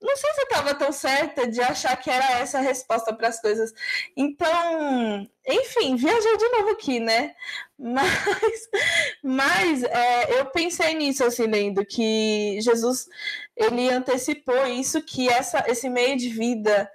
não 0.00 0.16
sei 0.16 0.32
se 0.32 0.40
eu 0.40 0.44
estava 0.44 0.74
tão 0.74 0.92
certa 0.92 1.46
de 1.46 1.60
achar 1.60 1.96
que 1.96 2.10
era 2.10 2.40
essa 2.40 2.58
a 2.58 2.62
resposta 2.62 3.14
para 3.14 3.28
as 3.28 3.40
coisas. 3.40 3.72
Então, 4.16 5.28
enfim, 5.46 5.96
viajei 5.96 6.36
de 6.36 6.48
novo 6.50 6.70
aqui, 6.70 7.00
né? 7.00 7.34
Mas, 7.78 8.68
mas 9.22 9.82
é, 9.82 10.40
eu 10.40 10.46
pensei 10.46 10.94
nisso, 10.94 11.24
assim, 11.24 11.46
lendo, 11.46 11.84
que 11.84 12.58
Jesus, 12.62 13.08
ele 13.56 13.90
antecipou 13.90 14.66
isso, 14.66 15.02
que 15.02 15.28
essa, 15.28 15.64
esse 15.68 15.88
meio 15.88 16.16
de 16.16 16.28
vida 16.28 16.90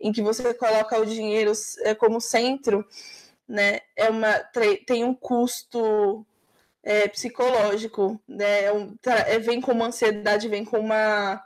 em 0.00 0.12
que 0.12 0.22
você 0.22 0.52
coloca 0.52 0.98
o 0.98 1.06
dinheiro 1.06 1.52
é, 1.80 1.94
como 1.94 2.20
centro, 2.20 2.86
né, 3.48 3.80
é 3.96 4.10
uma, 4.10 4.38
tem 4.86 5.04
um 5.04 5.14
custo 5.14 6.26
é, 6.82 7.08
psicológico, 7.08 8.20
né, 8.26 8.64
é 8.64 8.72
um, 8.72 8.96
é, 9.26 9.38
vem 9.38 9.60
com 9.60 9.72
uma 9.72 9.86
ansiedade, 9.86 10.48
vem 10.48 10.64
com 10.64 10.78
uma 10.78 11.42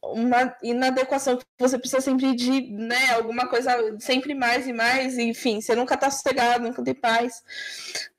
uma 0.00 0.56
inadequação 0.62 1.36
que 1.36 1.44
você 1.58 1.76
precisa 1.76 2.00
sempre 2.00 2.34
de, 2.36 2.70
né, 2.70 3.10
alguma 3.14 3.48
coisa 3.48 3.98
sempre 3.98 4.32
mais 4.32 4.66
e 4.68 4.72
mais, 4.72 5.18
enfim, 5.18 5.60
você 5.60 5.74
nunca 5.74 5.96
tá 5.96 6.08
sossegado, 6.08 6.62
nunca 6.64 6.84
tem 6.84 6.94
paz, 6.94 7.42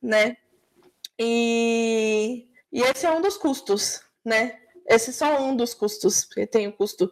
né? 0.01 0.35
E, 1.17 2.45
e 2.71 2.81
esse 2.81 3.05
é 3.05 3.11
um 3.11 3.21
dos 3.21 3.37
custos, 3.37 4.01
né? 4.25 4.59
Esse 4.87 5.09
é 5.09 5.13
só 5.13 5.43
um 5.43 5.55
dos 5.55 5.73
custos, 5.73 6.25
porque 6.25 6.47
tem 6.47 6.67
o 6.67 6.73
custo 6.73 7.11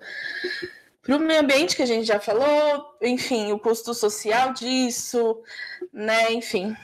para 1.02 1.18
o 1.18 1.20
meio 1.20 1.42
ambiente 1.42 1.76
que 1.76 1.84
a 1.84 1.86
gente 1.86 2.08
já 2.08 2.20
falou, 2.20 2.98
enfim, 3.02 3.52
o 3.52 3.60
custo 3.60 3.94
social 3.94 4.54
disso, 4.54 5.44
né? 5.94 6.32
Enfim, 6.34 6.76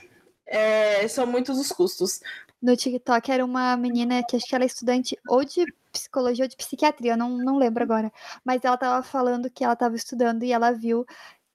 é, 0.46 1.08
são 1.08 1.26
muitos 1.26 1.58
os 1.58 1.72
custos. 1.72 2.20
No 2.62 2.78
TikTok 2.78 3.32
era 3.32 3.44
uma 3.44 3.76
menina 3.76 4.22
que 4.24 4.36
acho 4.36 4.46
que 4.46 4.54
ela 4.54 4.64
é 4.64 4.68
estudante 4.68 5.18
ou 5.28 5.44
de 5.44 5.66
psicologia 5.92 6.46
ou 6.46 6.48
de 6.48 6.56
psiquiatria, 6.56 7.14
eu 7.14 7.18
não, 7.18 7.30
não 7.38 7.58
lembro 7.58 7.84
agora. 7.84 8.12
Mas 8.46 8.64
ela 8.64 8.76
estava 8.76 9.02
falando 9.02 9.50
que 9.50 9.64
ela 9.64 9.74
estava 9.74 9.96
estudando 9.96 10.44
e 10.44 10.52
ela 10.52 10.72
viu 10.72 11.06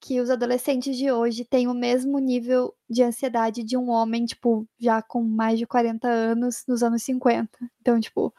que 0.01 0.21
os 0.21 0.31
adolescentes 0.31 0.97
de 0.97 1.11
hoje 1.11 1.45
têm 1.45 1.69
o 1.69 1.75
mesmo 1.75 2.19
nível 2.19 2.75
de 2.89 3.03
ansiedade 3.03 3.63
de 3.63 3.77
um 3.77 3.91
homem, 3.91 4.25
tipo, 4.25 4.67
já 4.79 5.01
com 5.01 5.23
mais 5.23 5.59
de 5.59 5.67
40 5.67 6.09
anos, 6.09 6.65
nos 6.67 6.83
anos 6.83 7.03
50. 7.03 7.49
Então, 7.81 8.01
tipo. 8.01 8.35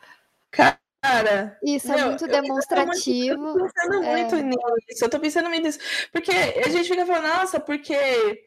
Cara. 1.01 1.57
Isso 1.63 1.91
é 1.91 1.95
meu, 1.95 2.05
é 2.05 2.09
muito 2.09 2.27
demonstrativo. 2.27 3.47
Eu 3.47 3.53
tô 3.53 3.63
pensando 3.63 4.03
é... 4.03 4.11
muito 4.11 4.35
nisso. 4.35 5.05
Eu 5.05 5.09
tô 5.09 5.19
pensando 5.19 5.49
muito 5.49 5.63
nisso. 5.63 5.79
Porque 6.11 6.31
a 6.31 6.69
gente 6.69 6.89
fica 6.89 7.05
falando, 7.05 7.27
nossa, 7.27 7.59
porque 7.59 8.45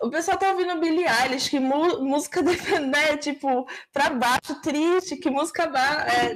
o 0.00 0.10
pessoal 0.10 0.36
tá 0.36 0.50
ouvindo 0.50 0.78
Billie 0.80 1.06
Eilish, 1.06 1.50
que 1.50 1.58
música, 1.58 2.40
né, 2.80 3.16
tipo, 3.16 3.66
pra 3.92 4.10
baixo, 4.10 4.60
triste, 4.62 5.16
que 5.16 5.30
música, 5.30 5.64
é, 5.64 6.34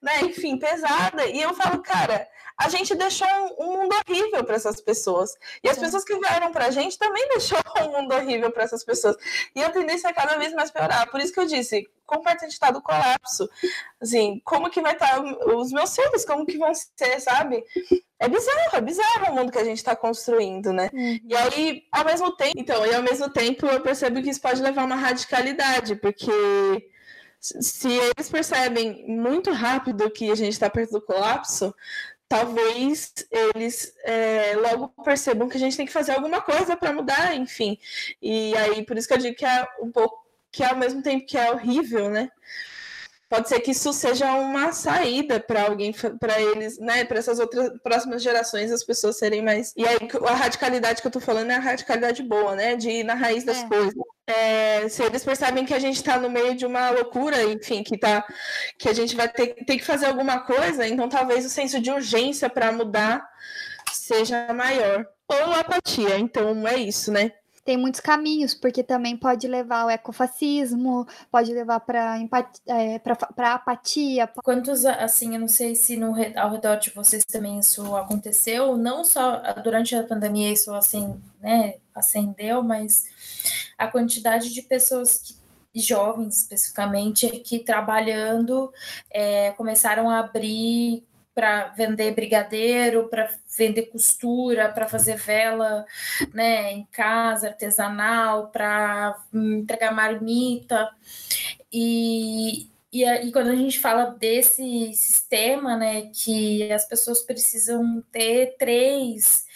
né, 0.00 0.20
enfim, 0.22 0.58
pesada. 0.58 1.26
E 1.26 1.40
eu 1.40 1.52
falo, 1.54 1.82
cara, 1.82 2.26
a 2.58 2.68
gente 2.68 2.94
deixou 2.94 3.28
um, 3.28 3.64
um 3.64 3.82
mundo 3.82 3.94
horrível 3.94 4.44
para 4.44 4.56
essas 4.56 4.80
pessoas. 4.80 5.30
E 5.62 5.68
as 5.68 5.78
pessoas 5.78 6.04
que 6.04 6.18
vieram 6.18 6.52
pra 6.52 6.70
gente 6.70 6.98
também 6.98 7.26
deixou 7.30 7.58
um 7.80 7.92
mundo 7.92 8.14
horrível 8.14 8.50
para 8.50 8.64
essas 8.64 8.84
pessoas. 8.84 9.16
E 9.54 9.62
a 9.62 9.70
tendência 9.70 10.08
é 10.08 10.12
cada 10.12 10.36
vez 10.36 10.52
mais 10.54 10.70
piorar. 10.70 11.10
Por 11.10 11.20
isso 11.20 11.32
que 11.32 11.40
eu 11.40 11.46
disse, 11.46 11.88
como 12.12 12.22
vai 12.22 12.36
ter 12.36 12.46
estado 12.46 12.78
o 12.78 12.82
colapso? 12.82 13.48
Assim, 14.00 14.40
como 14.44 14.68
que 14.68 14.82
vai 14.82 14.92
estar 14.92 15.22
os 15.22 15.72
meus 15.72 15.96
filhos? 15.96 16.24
Como 16.26 16.44
que 16.44 16.58
vão 16.58 16.72
ser, 16.74 17.20
sabe? 17.20 17.64
É 18.18 18.28
bizarro, 18.28 18.76
é 18.76 18.80
bizarro 18.80 19.32
o 19.32 19.34
mundo 19.34 19.50
que 19.50 19.58
a 19.58 19.64
gente 19.64 19.78
está 19.78 19.96
construindo, 19.96 20.72
né? 20.72 20.90
Uhum. 20.92 21.18
E 21.24 21.34
aí, 21.34 21.82
ao 21.90 22.04
mesmo 22.04 22.36
tempo, 22.36 22.52
então, 22.56 22.86
e 22.86 22.94
ao 22.94 23.02
mesmo 23.02 23.30
tempo 23.30 23.66
eu 23.66 23.80
percebo 23.80 24.22
que 24.22 24.28
isso 24.28 24.40
pode 24.40 24.60
levar 24.60 24.82
a 24.82 24.84
uma 24.84 24.96
radicalidade, 24.96 25.96
porque 25.96 26.90
se 27.40 27.88
eles 27.88 28.28
percebem 28.30 29.06
muito 29.08 29.50
rápido 29.50 30.10
que 30.10 30.30
a 30.30 30.34
gente 30.34 30.52
está 30.52 30.68
perto 30.68 30.92
do 30.92 31.00
colapso, 31.00 31.74
talvez 32.28 33.12
eles 33.30 33.92
é, 34.04 34.54
logo 34.56 34.88
percebam 35.02 35.48
que 35.48 35.56
a 35.56 35.60
gente 35.60 35.76
tem 35.76 35.86
que 35.86 35.92
fazer 35.92 36.12
alguma 36.12 36.40
coisa 36.40 36.76
para 36.76 36.92
mudar, 36.92 37.34
enfim. 37.34 37.78
E 38.20 38.56
aí, 38.56 38.84
por 38.84 38.96
isso 38.96 39.08
que 39.08 39.14
eu 39.14 39.18
digo 39.18 39.36
que 39.36 39.44
é 39.44 39.66
um 39.80 39.90
pouco 39.90 40.21
que 40.52 40.62
ao 40.62 40.76
mesmo 40.76 41.02
tempo 41.02 41.26
que 41.26 41.38
é 41.38 41.50
horrível, 41.50 42.10
né? 42.10 42.30
pode 43.32 43.48
ser 43.48 43.60
que 43.60 43.70
isso 43.70 43.94
seja 43.94 44.30
uma 44.34 44.72
saída 44.72 45.40
para 45.40 45.62
alguém, 45.62 45.90
para 46.20 46.38
eles, 46.38 46.78
né, 46.78 47.02
para 47.02 47.18
essas 47.18 47.38
outras 47.38 47.70
próximas 47.82 48.22
gerações, 48.22 48.70
as 48.70 48.84
pessoas 48.84 49.16
serem 49.16 49.40
mais. 49.40 49.72
E 49.74 49.88
aí 49.88 49.96
a 50.28 50.34
radicalidade 50.34 51.00
que 51.00 51.06
eu 51.06 51.10
tô 51.10 51.18
falando 51.18 51.50
é 51.50 51.54
a 51.54 51.58
radicalidade 51.58 52.22
boa, 52.22 52.54
né, 52.54 52.76
de 52.76 52.90
ir 52.90 53.04
na 53.04 53.14
raiz 53.14 53.42
das 53.42 53.62
é. 53.62 53.68
coisas. 53.68 53.94
É, 54.26 54.86
se 54.86 55.02
eles 55.02 55.24
percebem 55.24 55.64
que 55.64 55.72
a 55.72 55.78
gente 55.78 55.96
está 55.96 56.18
no 56.18 56.28
meio 56.28 56.54
de 56.54 56.66
uma 56.66 56.90
loucura, 56.90 57.42
enfim, 57.44 57.82
que 57.82 57.96
tá, 57.96 58.22
que 58.76 58.86
a 58.86 58.92
gente 58.92 59.16
vai 59.16 59.28
ter, 59.30 59.54
ter 59.64 59.78
que 59.78 59.84
fazer 59.84 60.06
alguma 60.06 60.40
coisa, 60.40 60.86
então 60.86 61.08
talvez 61.08 61.46
o 61.46 61.48
senso 61.48 61.80
de 61.80 61.90
urgência 61.90 62.50
para 62.50 62.70
mudar 62.70 63.26
seja 63.90 64.52
maior. 64.52 65.06
Ou 65.26 65.54
apatia, 65.54 66.18
então 66.18 66.68
é 66.68 66.76
isso, 66.76 67.10
né? 67.10 67.32
Tem 67.64 67.76
muitos 67.76 68.00
caminhos, 68.00 68.54
porque 68.54 68.82
também 68.82 69.16
pode 69.16 69.46
levar 69.46 69.82
ao 69.82 69.90
ecofascismo, 69.90 71.06
pode 71.30 71.52
levar 71.52 71.80
para 71.80 72.18
é, 72.66 73.00
apatia. 73.44 74.26
Quantos, 74.42 74.84
assim, 74.84 75.34
eu 75.34 75.40
não 75.40 75.48
sei 75.48 75.74
se 75.74 75.96
no, 75.96 76.14
ao 76.36 76.50
redor 76.50 76.76
de 76.76 76.90
vocês 76.90 77.24
também 77.24 77.58
isso 77.58 77.94
aconteceu, 77.96 78.76
não 78.76 79.04
só 79.04 79.40
durante 79.62 79.94
a 79.94 80.02
pandemia 80.02 80.52
isso 80.52 80.74
assim, 80.74 81.20
né, 81.40 81.76
acendeu, 81.94 82.62
mas 82.62 83.04
a 83.78 83.86
quantidade 83.86 84.52
de 84.52 84.62
pessoas 84.62 85.18
que 85.18 85.42
jovens 85.74 86.42
especificamente 86.42 87.28
que 87.40 87.58
trabalhando 87.60 88.72
é, 89.10 89.52
começaram 89.52 90.10
a 90.10 90.18
abrir 90.18 91.02
para 91.34 91.68
vender 91.68 92.14
brigadeiro, 92.14 93.08
para 93.08 93.28
vender 93.56 93.82
costura, 93.82 94.68
para 94.68 94.88
fazer 94.88 95.16
vela, 95.16 95.84
né, 96.32 96.72
em 96.72 96.86
casa, 96.92 97.48
artesanal, 97.48 98.48
para 98.48 99.18
entregar 99.32 99.94
marmita. 99.94 100.90
E, 101.72 102.70
e, 102.92 103.04
e 103.04 103.32
quando 103.32 103.48
a 103.48 103.56
gente 103.56 103.78
fala 103.78 104.06
desse 104.06 104.92
sistema, 104.94 105.76
né, 105.76 106.10
que 106.12 106.70
as 106.70 106.86
pessoas 106.86 107.22
precisam 107.22 108.04
ter 108.12 108.56
três, 108.58 109.46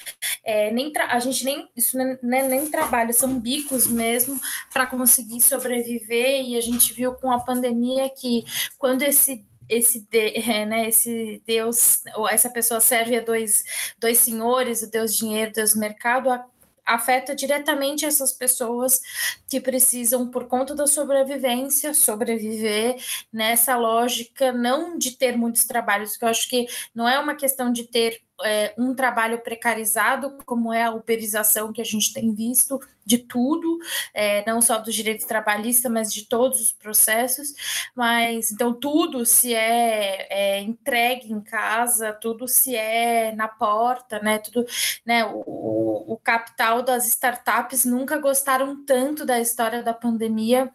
é, 0.43 0.71
nem 0.71 0.93
a 0.97 1.19
gente 1.19 1.45
nem 1.45 1.69
isso 1.77 1.99
não 1.99 2.39
é 2.39 2.49
nem 2.49 2.71
trabalho, 2.71 3.13
são 3.13 3.39
bicos 3.39 3.87
mesmo 3.87 4.41
para 4.73 4.87
conseguir 4.87 5.41
sobreviver. 5.41 6.43
E 6.43 6.57
a 6.57 6.61
gente 6.61 6.95
viu 6.95 7.13
com 7.15 7.31
a 7.31 7.41
pandemia 7.41 8.09
que 8.09 8.45
quando 8.79 9.03
esse 9.03 9.45
esse, 9.69 10.07
é, 10.13 10.67
né, 10.67 10.89
esse 10.89 11.43
Deus, 11.47 12.03
ou 12.17 12.29
essa 12.29 12.51
pessoa 12.51 12.81
serve 12.81 13.17
a 13.19 13.21
dois, 13.21 13.65
dois 13.99 14.19
senhores, 14.19 14.83
o 14.83 14.91
Deus 14.91 15.17
dinheiro, 15.17 15.51
o 15.51 15.55
Deus 15.55 15.75
mercado, 15.75 16.31
a, 16.31 16.45
afeta 16.87 17.35
diretamente 17.35 18.07
essas 18.07 18.33
pessoas 18.33 19.01
que 19.49 19.61
precisam, 19.61 20.31
por 20.31 20.47
conta 20.47 20.75
da 20.75 20.87
sobrevivência, 20.87 21.93
sobreviver 21.93 22.97
nessa 23.33 23.77
lógica 23.77 24.53
não 24.53 24.97
de 24.97 25.17
ter 25.17 25.37
muitos 25.37 25.65
trabalhos, 25.65 26.17
que 26.17 26.25
eu 26.25 26.29
acho 26.29 26.49
que 26.49 26.67
não 26.95 27.09
é 27.09 27.19
uma 27.19 27.35
questão 27.35 27.73
de 27.73 27.85
ter 27.85 28.23
é, 28.45 28.75
um 28.77 28.95
trabalho 28.95 29.41
precarizado, 29.41 30.37
como 30.45 30.73
é 30.73 30.85
a 30.85 30.93
uberização 30.93 31.73
que 31.73 31.81
a 31.81 31.85
gente 31.85 32.13
tem 32.13 32.35
visto 32.35 32.81
de 33.05 33.19
tudo, 33.19 33.79
é, 34.13 34.45
não 34.45 34.61
só 34.61 34.79
dos 34.79 34.95
direitos 34.95 35.25
trabalhistas, 35.25 35.91
mas 35.91 36.13
de 36.13 36.27
todos 36.27 36.61
os 36.61 36.73
processos. 36.73 37.55
Mas 37.95 38.51
então 38.51 38.75
tudo 38.75 39.25
se 39.25 39.55
é, 39.55 40.27
é 40.29 40.61
entregue 40.61 41.33
em 41.33 41.41
casa, 41.41 42.13
tudo 42.13 42.49
se 42.49 42.75
é 42.75 43.33
na 43.33 43.49
porta, 43.49 44.19
né? 44.19 44.39
Tudo, 44.39 44.67
né? 45.05 45.25
O, 45.25 46.15
o 46.15 46.17
capital 46.19 46.83
das 46.83 47.07
startups 47.07 47.85
nunca 47.85 48.19
gostaram 48.19 48.85
tanto 48.85 49.25
da 49.25 49.41
história 49.41 49.83
da 49.83 49.95
pandemia 49.95 50.71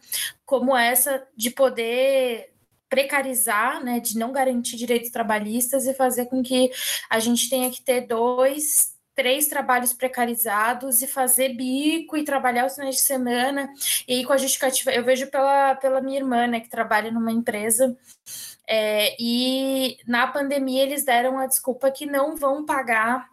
como 0.46 0.76
essa 0.76 1.26
de 1.36 1.50
poder 1.50 2.51
precarizar, 2.92 3.82
né, 3.82 4.02
de 4.02 4.20
não 4.20 4.34
garantir 4.34 4.76
direitos 4.76 5.10
trabalhistas 5.10 5.88
e 5.88 5.94
fazer 5.94 6.26
com 6.26 6.44
que 6.44 6.70
a 7.10 7.20
gente 7.20 7.50
tenha 7.50 7.72
que 7.72 7.82
ter 7.82 8.02
dois, 8.02 8.92
três 9.16 9.48
trabalhos 9.48 9.94
precarizados 9.94 11.02
e 11.02 11.08
fazer 11.08 11.56
bico 11.56 12.18
e 12.18 12.26
trabalhar 12.26 12.66
os 12.66 12.76
finais 12.76 12.96
de 12.96 13.02
semana. 13.02 13.72
E 14.06 14.16
aí, 14.16 14.26
com 14.26 14.34
a 14.34 14.38
justificativa, 14.38 14.92
eu 14.92 15.06
vejo 15.06 15.28
pela, 15.28 15.74
pela 15.76 16.02
minha 16.02 16.20
irmã, 16.20 16.46
né, 16.48 16.60
que 16.60 16.70
trabalha 16.70 17.10
numa 17.10 17.32
empresa. 17.32 17.98
É, 18.68 19.16
e 19.18 19.98
na 20.06 20.28
pandemia 20.28 20.84
eles 20.84 21.06
deram 21.06 21.40
a 21.40 21.48
desculpa 21.48 21.90
que 21.92 22.06
não 22.06 22.36
vão 22.36 22.66
pagar 22.66 23.31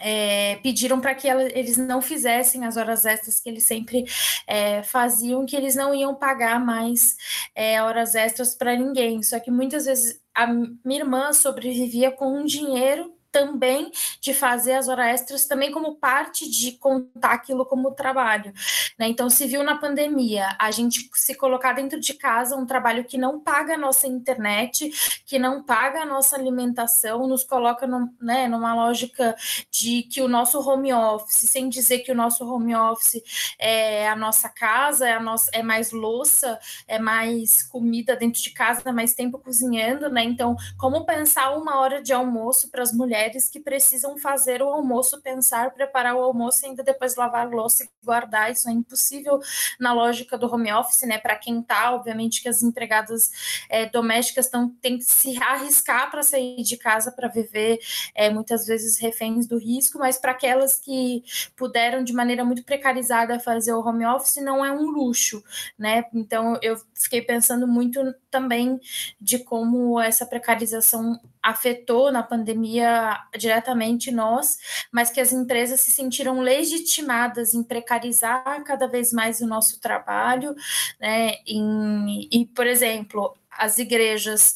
é, 0.00 0.56
pediram 0.62 1.00
para 1.00 1.14
que 1.14 1.28
ela, 1.28 1.42
eles 1.42 1.76
não 1.76 2.00
fizessem 2.00 2.64
as 2.64 2.76
horas 2.76 3.04
extras 3.04 3.38
que 3.38 3.48
eles 3.48 3.66
sempre 3.66 4.04
é, 4.46 4.82
faziam, 4.82 5.44
que 5.44 5.54
eles 5.54 5.76
não 5.76 5.94
iam 5.94 6.14
pagar 6.14 6.58
mais 6.58 7.16
é, 7.54 7.82
horas 7.82 8.14
extras 8.14 8.54
para 8.54 8.76
ninguém. 8.76 9.22
Só 9.22 9.38
que 9.38 9.50
muitas 9.50 9.84
vezes 9.84 10.20
a 10.34 10.46
minha 10.46 11.00
irmã 11.00 11.32
sobrevivia 11.32 12.10
com 12.10 12.38
um 12.38 12.44
dinheiro 12.44 13.14
também 13.30 13.90
de 14.20 14.34
fazer 14.34 14.74
as 14.74 14.88
horas 14.88 15.06
extras 15.06 15.46
também 15.46 15.70
como 15.70 15.96
parte 15.96 16.48
de 16.48 16.72
contar 16.72 17.32
aquilo 17.32 17.64
como 17.64 17.92
trabalho. 17.92 18.52
Né? 18.98 19.08
Então, 19.08 19.30
se 19.30 19.46
viu 19.46 19.62
na 19.62 19.76
pandemia 19.76 20.56
a 20.58 20.70
gente 20.70 21.08
se 21.14 21.34
colocar 21.34 21.72
dentro 21.72 22.00
de 22.00 22.14
casa 22.14 22.56
um 22.56 22.66
trabalho 22.66 23.04
que 23.04 23.16
não 23.16 23.40
paga 23.40 23.74
a 23.74 23.78
nossa 23.78 24.06
internet, 24.06 24.90
que 25.26 25.38
não 25.38 25.62
paga 25.62 26.02
a 26.02 26.06
nossa 26.06 26.36
alimentação, 26.36 27.26
nos 27.26 27.44
coloca 27.44 27.86
né, 28.20 28.48
numa 28.48 28.74
lógica 28.74 29.36
de 29.70 30.02
que 30.02 30.20
o 30.20 30.28
nosso 30.28 30.58
home 30.60 30.92
office, 30.92 31.48
sem 31.50 31.68
dizer 31.68 32.00
que 32.00 32.12
o 32.12 32.14
nosso 32.14 32.44
home 32.44 32.74
office 32.74 33.22
é 33.58 34.08
a 34.08 34.16
nossa 34.16 34.48
casa, 34.48 35.08
é, 35.08 35.12
a 35.12 35.20
nossa, 35.20 35.50
é 35.52 35.62
mais 35.62 35.92
louça, 35.92 36.58
é 36.86 36.98
mais 36.98 37.62
comida 37.62 38.16
dentro 38.16 38.40
de 38.40 38.50
casa, 38.50 38.92
mais 38.92 39.14
tempo 39.14 39.38
cozinhando, 39.38 40.08
né? 40.08 40.22
Então, 40.24 40.56
como 40.78 41.04
pensar 41.04 41.56
uma 41.56 41.78
hora 41.78 42.02
de 42.02 42.12
almoço 42.12 42.70
para 42.70 42.82
as 42.82 42.92
mulheres 42.92 43.19
que 43.50 43.60
precisam 43.60 44.16
fazer 44.16 44.62
o 44.62 44.68
almoço, 44.68 45.20
pensar, 45.20 45.72
preparar 45.72 46.14
o 46.14 46.22
almoço 46.22 46.64
e 46.64 46.68
ainda 46.68 46.82
depois 46.82 47.16
lavar 47.16 47.48
louça 47.48 47.84
e 47.84 47.90
guardar? 48.04 48.50
Isso 48.50 48.68
é 48.68 48.72
impossível 48.72 49.40
na 49.78 49.92
lógica 49.92 50.38
do 50.38 50.52
home 50.52 50.72
office, 50.72 51.02
né? 51.02 51.18
Para 51.18 51.36
quem 51.36 51.62
tá, 51.62 51.92
obviamente 51.92 52.42
que 52.42 52.48
as 52.48 52.62
empregadas 52.62 53.30
é, 53.68 53.86
domésticas 53.86 54.48
tão, 54.48 54.70
têm 54.80 54.98
que 54.98 55.04
se 55.04 55.42
arriscar 55.42 56.10
para 56.10 56.22
sair 56.22 56.62
de 56.62 56.76
casa 56.76 57.10
para 57.12 57.28
viver 57.28 57.78
é, 58.14 58.30
muitas 58.30 58.66
vezes 58.66 58.98
reféns 58.98 59.46
do 59.46 59.58
risco, 59.58 59.98
mas 59.98 60.18
para 60.18 60.32
aquelas 60.32 60.76
que 60.76 61.22
puderam 61.56 62.02
de 62.02 62.12
maneira 62.12 62.44
muito 62.44 62.64
precarizada 62.64 63.38
fazer 63.40 63.72
o 63.72 63.80
home 63.80 64.06
office 64.06 64.36
não 64.36 64.64
é 64.64 64.72
um 64.72 64.90
luxo, 64.90 65.42
né? 65.78 66.04
Então 66.14 66.58
eu 66.62 66.76
fiquei 66.94 67.22
pensando 67.22 67.66
muito 67.66 68.00
também 68.30 68.80
de 69.20 69.38
como 69.38 70.00
essa 70.00 70.24
precarização 70.24 71.20
afetou 71.42 72.12
na 72.12 72.22
pandemia 72.22 73.18
diretamente 73.36 74.10
nós, 74.10 74.58
mas 74.92 75.10
que 75.10 75.20
as 75.20 75.32
empresas 75.32 75.80
se 75.80 75.90
sentiram 75.90 76.40
legitimadas 76.40 77.54
em 77.54 77.62
precarizar 77.62 78.62
cada 78.64 78.86
vez 78.86 79.12
mais 79.12 79.40
o 79.40 79.46
nosso 79.46 79.80
trabalho, 79.80 80.54
né? 81.00 81.34
Em, 81.46 82.28
e, 82.30 82.46
por 82.46 82.66
exemplo, 82.66 83.34
as 83.50 83.78
igrejas 83.78 84.54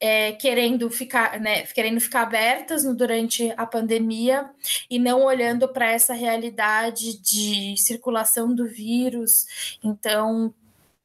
é, 0.00 0.32
querendo 0.32 0.88
ficar, 0.88 1.38
né, 1.38 1.62
querendo 1.66 2.00
ficar 2.00 2.22
abertas 2.22 2.84
no, 2.84 2.96
durante 2.96 3.52
a 3.56 3.66
pandemia 3.66 4.50
e 4.88 4.98
não 4.98 5.22
olhando 5.22 5.68
para 5.68 5.90
essa 5.90 6.14
realidade 6.14 7.20
de 7.20 7.76
circulação 7.76 8.54
do 8.54 8.66
vírus. 8.66 9.78
Então, 9.84 10.54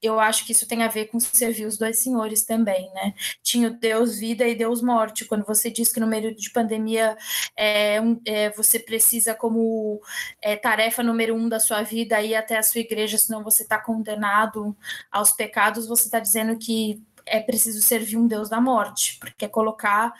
eu 0.06 0.20
acho 0.20 0.46
que 0.46 0.52
isso 0.52 0.68
tem 0.68 0.84
a 0.84 0.88
ver 0.88 1.06
com 1.06 1.20
servir 1.20 1.66
os 1.66 1.78
dois 1.78 2.00
senhores 2.00 2.44
também, 2.44 2.92
né? 2.94 3.14
Tinha 3.42 3.70
o 3.70 3.72
Deus 3.72 4.18
vida 4.18 4.48
e 4.48 4.56
Deus 4.56 4.82
morte. 4.82 5.26
Quando 5.26 5.46
você 5.46 5.70
diz 5.70 5.92
que 5.92 6.00
no 6.00 6.08
meio 6.08 6.36
de 6.36 6.50
pandemia 6.52 7.18
é, 7.58 7.98
é, 8.26 8.50
você 8.52 8.80
precisa, 8.80 9.34
como 9.34 10.02
é, 10.42 10.56
tarefa 10.56 11.04
número 11.04 11.36
um 11.36 11.50
da 11.50 11.60
sua 11.60 11.82
vida, 11.82 12.22
ir 12.22 12.36
até 12.36 12.58
a 12.58 12.64
sua 12.64 12.82
igreja, 12.82 13.18
senão 13.18 13.44
você 13.44 13.64
está 13.64 13.78
condenado 13.78 14.76
aos 15.12 15.32
pecados, 15.32 15.88
você 15.88 16.06
está 16.06 16.20
dizendo 16.20 16.58
que 16.58 17.02
é 17.26 17.40
preciso 17.40 17.82
servir 17.82 18.18
um 18.18 18.28
Deus 18.28 18.50
da 18.50 18.62
morte, 18.62 19.18
porque 19.20 19.46
é 19.46 19.48
colocar 19.48 20.14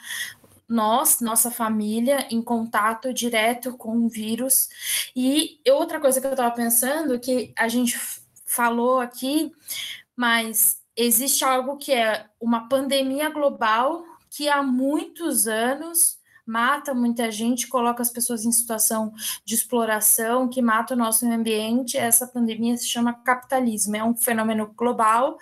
nós, 0.68 1.20
nossa 1.20 1.50
família, 1.50 2.26
em 2.30 2.42
contato 2.42 3.12
direto 3.12 3.76
com 3.76 3.96
o 3.98 4.08
vírus. 4.08 4.68
E 5.14 5.60
outra 5.68 6.00
coisa 6.00 6.20
que 6.20 6.26
eu 6.26 6.32
estava 6.32 6.54
pensando, 6.54 7.20
que 7.20 7.52
a 7.56 7.68
gente 7.68 7.96
falou 8.46 9.00
aqui, 9.00 9.52
mas 10.14 10.80
existe 10.96 11.44
algo 11.44 11.76
que 11.76 11.92
é 11.92 12.26
uma 12.40 12.68
pandemia 12.68 13.28
global 13.28 14.04
que 14.30 14.48
há 14.48 14.62
muitos 14.62 15.46
anos 15.46 16.15
mata 16.46 16.94
muita 16.94 17.30
gente, 17.30 17.66
coloca 17.66 18.00
as 18.00 18.10
pessoas 18.10 18.44
em 18.44 18.52
situação 18.52 19.12
de 19.44 19.54
exploração, 19.54 20.48
que 20.48 20.62
mata 20.62 20.94
o 20.94 20.96
nosso 20.96 21.26
meio 21.26 21.38
ambiente. 21.38 21.98
Essa 21.98 22.26
pandemia 22.26 22.76
se 22.76 22.86
chama 22.86 23.12
capitalismo, 23.12 23.96
é 23.96 24.04
um 24.04 24.14
fenômeno 24.14 24.72
global 24.76 25.38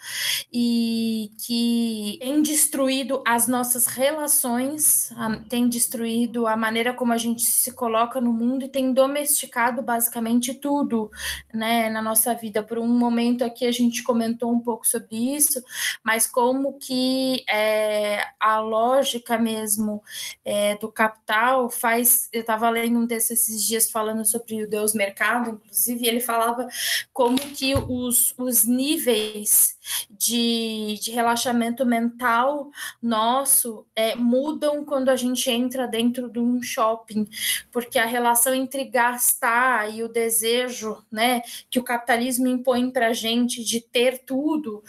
e 0.52 1.31
que 1.47 2.16
tem 2.20 2.40
destruído 2.43 3.22
as 3.26 3.47
nossas 3.47 3.86
relações, 3.86 5.12
tem 5.48 5.68
destruído 5.68 6.47
a 6.47 6.56
maneira 6.56 6.94
como 6.94 7.12
a 7.12 7.18
gente 7.18 7.43
se 7.43 7.72
coloca 7.72 8.20
no 8.20 8.32
mundo 8.32 8.64
e 8.64 8.68
tem 8.68 8.93
domesticado 8.93 9.82
basicamente 9.82 10.55
tudo, 10.55 11.10
né, 11.52 11.90
na 11.90 12.01
nossa 12.01 12.35
vida. 12.35 12.62
Por 12.62 12.78
um 12.78 12.89
momento 12.89 13.44
aqui 13.44 13.66
a 13.66 13.72
gente 13.72 14.02
comentou 14.02 14.51
um 14.51 14.60
pouco 14.60 14.86
sobre 14.86 15.36
isso, 15.36 15.62
mas 16.02 16.26
como 16.26 16.78
que 16.78 17.44
é, 17.48 18.24
a 18.40 18.60
lógica 18.60 19.36
mesmo 19.36 20.02
é, 20.44 20.76
do 20.76 20.94
capital 20.95 21.69
faz. 21.69 22.29
Eu 22.33 22.41
estava 22.41 22.71
lendo 22.71 22.99
um 22.99 23.07
texto 23.07 23.33
esses 23.33 23.62
dias 23.62 23.91
falando 23.91 24.25
sobre 24.25 24.62
o 24.62 24.69
Deus 24.69 24.95
Mercado, 24.95 25.51
inclusive, 25.51 26.05
e 26.05 26.09
ele 26.09 26.21
falava 26.21 26.69
como 27.12 27.39
que 27.39 27.75
os, 27.75 28.35
os 28.39 28.65
níveis 28.65 29.74
de, 30.11 30.98
de 31.02 31.11
relaxamento 31.11 31.85
mental 31.85 32.70
nosso 33.02 33.86
é, 33.94 34.15
mudam 34.15 34.85
quando 34.85 35.09
a 35.09 35.16
gente 35.16 35.51
entra 35.51 35.86
dentro 35.86 36.31
de 36.31 36.39
um 36.39 36.62
shopping, 36.62 37.28
porque 37.70 37.98
a 37.98 38.06
relação 38.06 38.55
entre 38.55 38.85
gastar 38.85 39.93
e 39.93 40.02
o 40.02 40.09
desejo 40.09 41.05
né, 41.11 41.43
que 41.70 41.78
o 41.78 41.85
capitalismo 41.85 42.47
impõe 42.47 42.90
para 42.90 43.09
a 43.09 43.12
gente 43.12 43.65
de 43.65 43.81
ter 43.81 44.19
tudo 44.24 44.82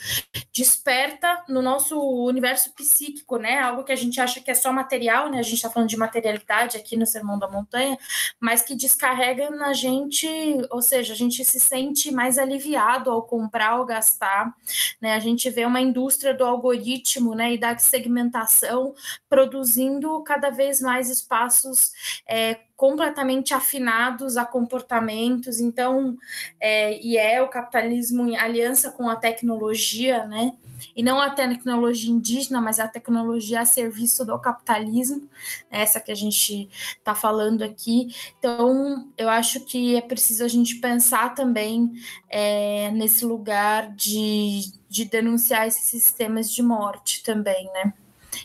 desperta 0.53 1.43
no 1.49 1.61
nosso 1.61 1.99
universo 1.99 2.73
psíquico, 2.73 3.37
né? 3.37 3.59
Algo 3.59 3.83
que 3.83 3.91
a 3.91 3.95
gente 3.95 4.19
acha 4.19 4.39
que 4.39 4.51
é 4.51 4.53
só 4.53 4.71
material, 4.71 5.29
né? 5.29 5.39
A 5.39 5.43
gente 5.43 5.55
está 5.55 5.69
falando 5.69 5.89
de 5.89 5.97
materialidade 5.97 6.77
aqui 6.77 6.95
no 6.95 7.05
Sermão 7.05 7.37
da 7.37 7.49
Montanha, 7.49 7.97
mas 8.39 8.61
que 8.61 8.75
descarrega 8.75 9.49
na 9.49 9.73
gente, 9.73 10.27
ou 10.69 10.81
seja, 10.81 11.13
a 11.13 11.15
gente 11.15 11.43
se 11.43 11.59
sente 11.59 12.11
mais 12.11 12.37
aliviado 12.37 13.09
ao 13.09 13.23
comprar 13.23 13.79
ou 13.79 13.85
gastar, 13.85 14.53
né? 15.01 15.13
A 15.13 15.19
gente 15.19 15.49
vê 15.49 15.65
uma 15.65 15.81
indústria 15.81 16.33
do 16.33 16.43
algoritmo, 16.43 17.35
né, 17.35 17.53
e 17.53 17.57
da 17.57 17.77
segmentação 17.77 18.93
produzindo 19.29 20.23
cada 20.23 20.49
vez 20.49 20.81
mais 20.81 21.09
espaços 21.09 21.91
é, 22.27 22.59
completamente 22.75 23.53
afinados 23.53 24.37
a 24.37 24.45
comportamentos. 24.45 25.59
Então, 25.59 26.17
é, 26.59 26.99
e 27.01 27.17
é 27.17 27.41
o 27.41 27.47
capitalismo 27.47 28.27
em 28.27 28.37
aliança 28.37 28.91
com 28.91 29.09
a 29.09 29.15
tecnologia, 29.15 30.25
né? 30.25 30.53
E 30.95 31.01
não 31.01 31.21
a 31.21 31.29
tecnologia 31.29 32.11
indígena, 32.11 32.59
mas 32.59 32.79
a 32.79 32.87
tecnologia 32.87 33.61
a 33.61 33.65
serviço 33.65 34.25
do 34.25 34.37
capitalismo, 34.39 35.29
essa 35.71 36.01
que 36.01 36.11
a 36.11 36.15
gente 36.15 36.69
está 36.97 37.15
falando 37.15 37.63
aqui. 37.63 38.13
Então, 38.37 39.09
eu 39.17 39.29
acho 39.29 39.61
que 39.61 39.95
é 39.95 40.01
preciso 40.01 40.43
a 40.43 40.47
gente 40.49 40.75
pensar 40.75 41.33
também 41.33 41.93
é, 42.29 42.91
nesse 42.91 43.25
lugar 43.25 43.93
de, 43.93 44.71
de 44.89 45.05
denunciar 45.05 45.65
esses 45.67 45.85
sistemas 45.85 46.51
de 46.51 46.61
morte 46.61 47.23
também, 47.23 47.65
né? 47.71 47.93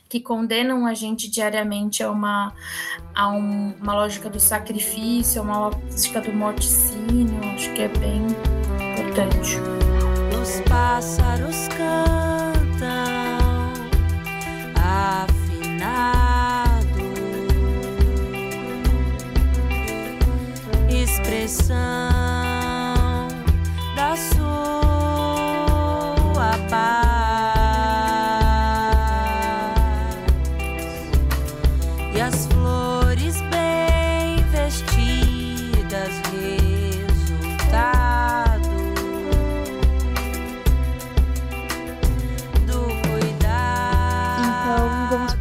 Que 0.08 0.20
condenam 0.20 0.86
a 0.86 0.94
gente 0.94 1.30
diariamente 1.30 2.02
a 2.02 2.10
uma, 2.10 2.52
a 3.14 3.28
um, 3.28 3.74
uma 3.80 3.94
lógica 3.94 4.28
do 4.28 4.40
sacrifício, 4.40 5.40
a 5.40 5.44
uma 5.44 5.58
lógica 5.68 6.20
do 6.20 6.32
morticínio, 6.32 7.40
acho 7.54 7.72
que 7.74 7.82
é 7.82 7.88
bem 7.88 8.26
importante. 8.92 9.56
Os 10.40 10.60
pássaros 10.68 11.68
cantam 11.68 12.90
afinado, 14.76 15.68
expressão. 20.88 22.39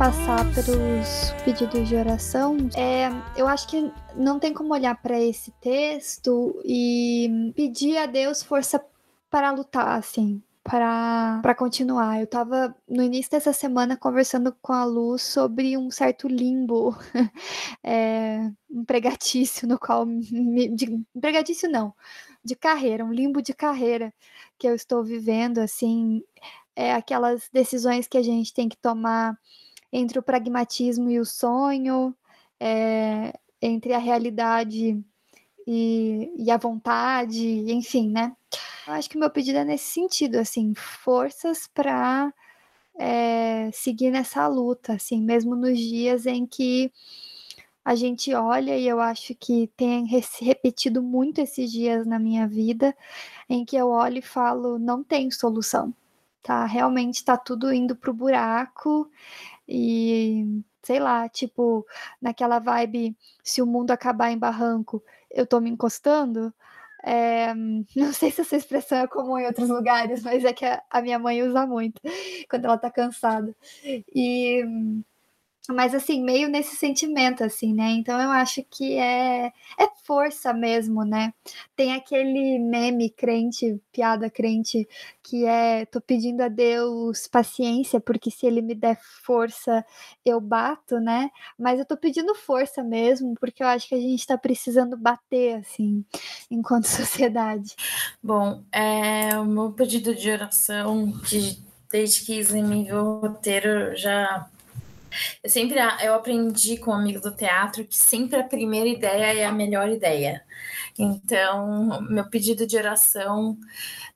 Passar 0.10 0.44
para 0.56 0.64
os 0.72 1.44
pedidos 1.46 1.88
de 1.88 1.96
oração, 1.96 2.58
é, 2.76 3.10
eu 3.40 3.48
acho 3.48 3.68
que 3.68 3.92
não 4.16 4.40
tem 4.40 4.52
como 4.52 4.74
olhar 4.74 5.00
para 5.00 5.22
esse 5.22 5.52
texto 5.62 6.60
e 6.66 7.54
pedir 7.56 7.96
a 7.96 8.08
Deus 8.08 8.42
força 8.42 8.84
para 9.30 9.52
lutar, 9.52 10.00
assim, 10.00 10.42
para 10.64 11.54
continuar. 11.54 12.18
Eu 12.18 12.24
estava 12.24 12.76
no 12.88 13.04
início 13.04 13.30
dessa 13.30 13.54
semana 13.54 13.96
conversando 13.96 14.52
com 14.64 14.74
a 14.74 14.84
Lu 14.84 15.16
sobre 15.20 15.78
um 15.78 15.92
certo 15.92 16.28
limbo 16.28 16.98
é, 17.84 18.50
empregatício 18.68 19.68
no 19.68 19.78
qual 19.78 20.08
me, 20.08 20.70
de, 20.70 20.86
empregatício 21.16 21.70
não, 21.70 21.94
de 22.44 22.56
carreira, 22.56 23.06
um 23.06 23.14
limbo 23.14 23.44
de 23.44 23.54
carreira 23.54 24.12
que 24.58 24.68
eu 24.68 24.74
estou 24.74 25.04
vivendo, 25.04 25.60
assim, 25.60 26.24
é 26.76 26.94
aquelas 26.94 27.48
decisões 27.54 28.08
que 28.08 28.18
a 28.18 28.24
gente 28.24 28.52
tem 28.52 28.68
que 28.68 28.78
tomar 28.78 29.38
entre 29.92 30.20
o 30.20 30.24
pragmatismo 30.24 31.10
e 31.10 31.20
o 31.20 31.26
sonho, 31.26 32.16
é, 32.60 33.34
entre 33.62 33.94
a 33.94 33.98
realidade 33.98 35.02
e, 35.68 36.34
e 36.38 36.52
a 36.52 36.58
vontade, 36.58 37.72
enfim, 37.72 38.10
né? 38.10 38.36
Eu 38.88 38.94
acho 38.94 39.10
que 39.10 39.18
o 39.18 39.20
meu 39.20 39.30
pedido 39.30 39.60
é 39.60 39.66
nesse 39.66 39.86
sentido, 39.86 40.38
assim, 40.38 40.74
forças 40.76 41.68
para 41.68 42.34
é, 42.98 43.70
seguir 43.72 44.12
nessa 44.12 44.48
luta, 44.48 44.94
assim, 44.94 45.22
mesmo 45.22 45.56
nos 45.56 45.78
dias 45.78 46.26
em 46.26 46.46
que 46.46 46.92
a 47.84 47.96
gente 47.96 48.34
olha 48.34 48.78
e 48.78 48.88
eu 48.88 49.00
acho 49.00 49.34
que 49.36 49.68
tem 49.76 50.06
repetido 50.42 51.02
muito 51.02 51.40
esses 51.40 51.72
dias 51.72 52.06
na 52.06 52.20
minha 52.20 52.48
vida, 52.48 52.96
em 53.50 53.66
que 53.66 53.76
eu 53.76 53.90
olho 53.90 54.20
e 54.20 54.22
falo, 54.22 54.78
não 54.78 55.04
tem 55.04 55.32
solução, 55.32 55.94
tá? 56.44 56.66
Realmente 56.66 57.24
tá 57.24 57.38
tudo 57.38 57.74
indo 57.74 57.96
pro 57.96 58.14
buraco 58.14 59.10
e 59.70 60.64
sei 60.84 61.00
lá, 61.00 61.30
tipo, 61.30 61.86
naquela 62.22 62.60
vibe, 62.60 63.16
se 63.44 63.62
o 63.62 63.68
mundo 63.68 63.92
acabar 63.92 64.32
em 64.32 64.38
barranco, 64.40 65.04
eu 65.32 65.46
tô 65.46 65.60
me 65.62 65.70
encostando. 65.70 66.54
É, 67.04 67.54
não 67.96 68.14
sei 68.14 68.32
se 68.32 68.42
essa 68.42 68.56
expressão 68.58 68.98
é 69.00 69.08
comum 69.08 69.38
em 69.38 69.46
outros 69.46 69.70
lugares, 69.70 70.24
mas 70.24 70.44
é 70.46 70.54
que 70.54 70.66
a, 70.66 70.84
a 70.90 71.02
minha 71.02 71.20
mãe 71.20 71.44
usa 71.44 71.66
muito 71.68 72.02
quando 72.50 72.66
ela 72.66 72.78
tá 72.78 72.92
cansada. 72.92 73.56
E 74.16 74.64
mas 75.74 75.94
assim, 75.94 76.24
meio 76.24 76.50
nesse 76.50 76.76
sentimento, 76.76 77.44
assim, 77.44 77.74
né? 77.74 77.92
Então 77.92 78.20
eu 78.20 78.32
acho 78.32 78.64
que 78.70 78.98
é, 78.98 79.48
é 79.78 79.88
força 80.04 80.52
mesmo, 80.52 81.04
né? 81.06 81.32
Tem 81.76 81.94
aquele 81.94 82.58
meme 82.58 83.10
crente, 83.10 83.80
piada 83.92 84.30
crente, 84.30 84.88
que 85.22 85.46
é 85.46 85.86
tô 85.86 86.02
pedindo 86.02 86.42
a 86.42 86.48
Deus 86.48 87.28
paciência, 87.28 88.00
porque 88.00 88.32
se 88.32 88.48
ele 88.48 88.62
me 88.62 88.74
der 88.74 89.00
força, 89.24 89.86
eu 90.26 90.42
bato, 90.42 91.00
né? 91.00 91.30
Mas 91.58 91.80
eu 91.80 91.86
tô 91.86 91.96
pedindo 91.96 92.34
força 92.34 92.84
mesmo, 92.84 93.36
porque 93.40 93.62
eu 93.62 93.68
acho 93.68 93.88
que 93.88 93.96
a 93.96 94.00
gente 94.00 94.26
tá 94.26 94.38
precisando 94.38 94.98
bater, 94.98 95.58
assim, 95.58 96.04
enquanto 96.50 96.86
sociedade. 96.90 97.76
Bom, 98.24 98.64
é, 98.72 99.38
o 99.38 99.46
meu 99.46 99.72
pedido 99.72 100.16
de 100.16 100.32
oração, 100.32 101.12
que 101.22 101.60
desde 101.92 102.26
que 102.26 102.62
me 102.62 102.92
o 102.92 103.20
roteiro 103.20 103.96
já 103.96 104.50
eu 105.44 105.50
sempre 105.50 105.80
eu 106.04 106.14
aprendi 106.14 106.78
com 106.78 106.92
um 106.92 106.94
amigo 106.96 107.20
do 107.22 107.36
teatro 107.36 107.86
que 107.86 107.98
sempre 107.98 108.40
a 108.40 108.44
primeira 108.44 108.90
ideia 108.90 109.40
é 109.40 109.46
a 109.46 109.52
melhor 109.52 109.90
ideia. 109.90 110.44
Então, 110.98 112.02
meu 112.10 112.30
pedido 112.30 112.68
de 112.68 112.78
oração 112.78 113.58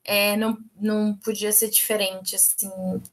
é, 0.04 0.36
não, 0.36 0.58
não 0.80 1.16
podia 1.16 1.52
ser 1.52 1.70
diferente. 1.70 2.36
Assim, 2.36 2.70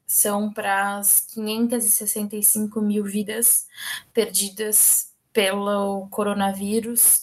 são 0.06 0.52
para 0.52 0.98
as 0.98 1.20
565 1.34 2.80
mil 2.80 3.04
vidas 3.04 3.66
perdidas 4.12 5.10
pelo 5.32 6.08
coronavírus 6.08 7.22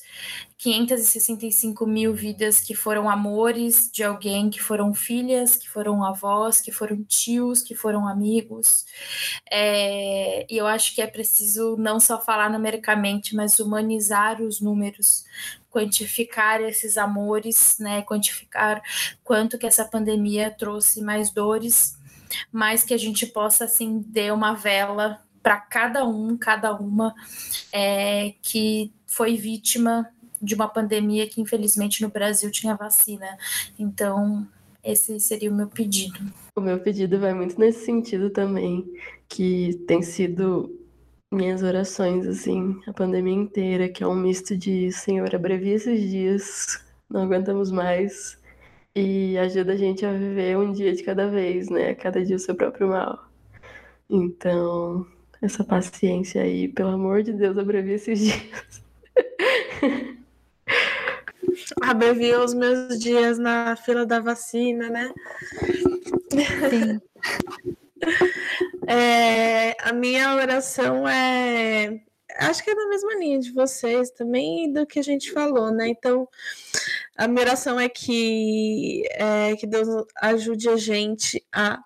565 0.58 1.86
mil 1.86 2.16
vidas 2.16 2.60
que 2.60 2.74
foram 2.74 3.08
amores 3.08 3.92
de 3.92 4.04
alguém, 4.04 4.50
que 4.50 4.62
foram 4.62 4.92
filhas, 4.92 5.56
que 5.56 5.70
foram 5.70 6.04
avós, 6.04 6.60
que 6.60 6.72
foram 6.72 7.04
tios, 7.04 7.62
que 7.62 7.76
foram 7.76 8.08
amigos. 8.08 8.84
É, 9.52 10.48
e 10.50 10.58
eu 10.58 10.66
acho 10.66 10.96
que 10.96 11.02
é 11.02 11.06
preciso 11.06 11.78
não 11.78 12.00
só 12.00 12.20
falar 12.20 12.50
numericamente, 12.50 13.36
mas 13.36 13.60
humanizar 13.60 14.42
os 14.42 14.60
números, 14.60 15.26
quantificar 15.70 16.60
esses 16.62 16.98
amores, 16.98 17.78
né? 17.80 18.02
Quantificar 18.02 18.82
quanto 19.24 19.60
que 19.60 19.68
essa 19.68 19.86
pandemia 19.86 20.50
trouxe 20.50 21.02
mais 21.02 21.30
dores, 21.30 21.96
mas 22.52 22.84
que 22.84 22.96
a 22.96 22.98
gente 22.98 23.28
possa 23.28 23.66
assim 23.66 24.04
dar 24.08 24.34
uma 24.34 24.56
vela 24.56 25.22
para 25.44 25.60
cada 25.60 26.04
um, 26.04 26.36
cada 26.36 26.74
uma 26.74 27.14
é, 27.72 28.34
que 28.42 28.92
foi 29.06 29.38
vítima 29.38 30.12
de 30.42 30.56
uma 30.56 30.68
pandemia 30.68 31.28
que 31.28 31.42
infelizmente 31.42 32.02
no 32.02 32.10
Brasil 32.10 32.52
tinha 32.52 32.76
vacina. 32.76 33.38
Então, 33.78 34.48
esse 34.84 35.20
seria 35.20 35.52
o 35.52 35.56
meu 35.56 35.68
pedido. 35.68 36.20
O 36.56 36.62
meu 36.62 36.80
pedido 36.80 37.20
vai 37.20 37.34
muito 37.34 37.60
nesse 37.60 37.86
sentido 37.86 38.30
também, 38.30 38.86
que 39.28 39.84
tem 39.88 40.02
sido 40.02 40.74
minhas 41.32 41.62
orações, 41.62 42.26
assim, 42.26 42.80
a 42.88 42.94
pandemia 42.94 43.34
inteira, 43.34 43.90
que 43.90 44.04
é 44.04 44.08
um 44.08 44.16
misto 44.16 44.56
de 44.56 44.92
Senhor, 44.92 45.36
abrevia 45.36 45.76
esses 45.76 46.10
dias, 46.10 46.86
não 47.10 47.24
aguentamos 47.24 47.70
mais, 47.70 48.38
e 48.96 49.38
ajuda 49.38 49.74
a 49.74 49.76
gente 49.76 50.06
a 50.06 50.14
viver 50.14 50.58
um 50.58 50.72
dia 50.72 50.94
de 50.94 51.04
cada 51.04 51.28
vez, 51.28 51.70
né? 51.70 51.94
Cada 51.94 52.24
dia 52.24 52.36
o 52.36 52.40
seu 52.40 52.56
próprio 52.56 52.88
mal. 52.88 53.28
Então, 54.10 55.06
essa 55.42 55.64
paciência 55.64 56.42
aí, 56.42 56.68
pelo 56.68 56.90
amor 56.90 57.24
de 57.24 57.34
Deus, 57.34 57.58
abrevia 57.58 57.96
esses 57.96 58.20
dias. 58.24 58.84
Abrevia 61.82 62.44
os 62.44 62.54
meus 62.54 63.00
dias 63.00 63.40
na 63.40 63.76
fila 63.76 64.06
da 64.06 64.20
vacina, 64.20 64.90
né? 64.90 65.14
Sim. 66.70 67.02
É, 68.88 69.76
a 69.82 69.92
minha 69.92 70.36
oração 70.36 71.08
é. 71.08 72.00
Acho 72.40 72.64
que 72.64 72.70
é 72.70 72.76
na 72.76 72.88
mesma 72.88 73.16
linha 73.16 73.40
de 73.40 73.52
vocês 73.52 74.12
também 74.12 74.72
do 74.72 74.86
que 74.86 75.00
a 75.00 75.04
gente 75.04 75.32
falou, 75.32 75.72
né? 75.72 75.88
Então, 75.90 76.28
a 77.18 77.28
minha 77.28 77.42
oração 77.42 77.80
é 77.80 77.90
que, 77.90 79.04
é, 79.12 79.56
que 79.56 79.66
Deus 79.66 79.88
ajude 80.22 80.70
a 80.70 80.78
gente 80.78 81.44
a 81.52 81.80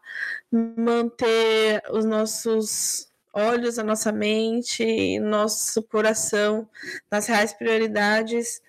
manter 0.52 1.82
os 1.90 2.04
nossos 2.04 3.11
olhos, 3.34 3.80
a 3.80 3.84
nossa 3.84 4.12
mente, 4.12 5.20
nosso 5.20 5.84
coração 5.84 6.68
nas 7.10 7.28
reais 7.28 7.54
prioridades 7.54 8.62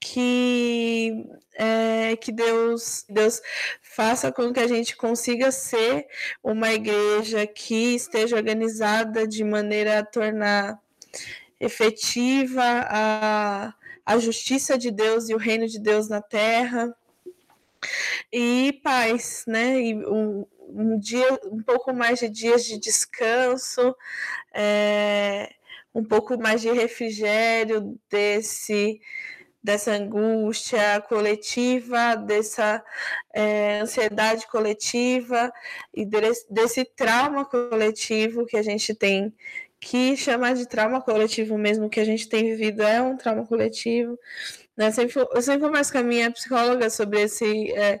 que 0.00 1.26
é, 1.54 2.16
que 2.16 2.32
Deus 2.32 3.04
Deus 3.08 3.42
faça 3.82 4.32
com 4.32 4.52
que 4.52 4.60
a 4.60 4.66
gente 4.66 4.96
consiga 4.96 5.52
ser 5.52 6.06
uma 6.42 6.72
igreja 6.72 7.46
que 7.46 7.94
esteja 7.94 8.36
organizada 8.36 9.26
de 9.28 9.44
maneira 9.44 9.98
a 9.98 10.04
tornar 10.04 10.80
efetiva 11.60 12.62
a, 12.88 13.74
a 14.06 14.18
justiça 14.18 14.78
de 14.78 14.90
Deus 14.90 15.28
e 15.28 15.34
o 15.34 15.38
reino 15.38 15.66
de 15.68 15.78
Deus 15.78 16.08
na 16.08 16.22
terra 16.22 16.94
e 18.32 18.80
paz, 18.82 19.44
né? 19.46 19.80
E 19.80 19.94
um, 20.06 20.46
um 20.74 20.98
dia, 20.98 21.26
um 21.44 21.62
pouco 21.62 21.92
mais 21.92 22.18
de 22.20 22.28
dias 22.28 22.64
de 22.64 22.78
descanso, 22.78 23.94
é, 24.54 25.50
um 25.94 26.04
pouco 26.04 26.38
mais 26.40 26.60
de 26.60 26.70
refrigério 26.70 27.98
desse 28.10 29.00
dessa 29.62 29.92
angústia 29.92 31.02
coletiva, 31.02 32.16
dessa 32.16 32.82
é, 33.34 33.80
ansiedade 33.80 34.46
coletiva 34.46 35.52
e 35.92 36.06
desse, 36.06 36.46
desse 36.50 36.84
trauma 36.84 37.44
coletivo 37.44 38.46
que 38.46 38.56
a 38.56 38.62
gente 38.62 38.94
tem 38.94 39.34
que 39.80 40.16
chamar 40.16 40.54
de 40.54 40.66
trauma 40.66 41.00
coletivo 41.00 41.56
mesmo 41.58 41.88
que 41.90 42.00
a 42.00 42.04
gente 42.04 42.28
tem 42.28 42.44
vivido 42.44 42.82
é 42.82 43.00
um 43.02 43.16
trauma 43.16 43.46
coletivo. 43.46 44.18
Né? 44.76 44.90
Sempre, 44.90 45.20
eu 45.20 45.42
sempre 45.42 45.66
converso 45.66 45.92
com 45.92 45.98
a 45.98 46.02
minha 46.02 46.30
psicóloga 46.30 46.88
sobre 46.90 47.22
esse. 47.22 47.70
É, 47.72 48.00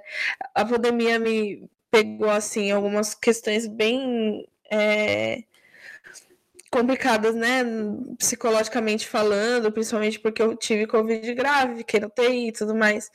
a 0.54 0.64
pandemia 0.64 1.18
me 1.18 1.68
pegou 1.90 2.30
assim 2.30 2.70
algumas 2.70 3.14
questões 3.14 3.66
bem 3.66 4.46
é, 4.70 5.44
complicadas, 6.70 7.34
né, 7.34 7.64
psicologicamente 8.16 9.06
falando, 9.08 9.72
principalmente 9.72 10.20
porque 10.20 10.40
eu 10.40 10.56
tive 10.56 10.86
Covid 10.86 11.34
grave, 11.34 11.78
fiquei 11.78 12.00
no 12.00 12.08
TI 12.08 12.48
e 12.48 12.52
tudo 12.52 12.74
mais. 12.74 13.10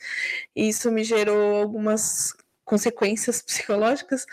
E 0.54 0.68
isso 0.68 0.90
me 0.92 1.02
gerou 1.02 1.56
algumas 1.56 2.34
consequências 2.66 3.40
psicológicas. 3.42 4.26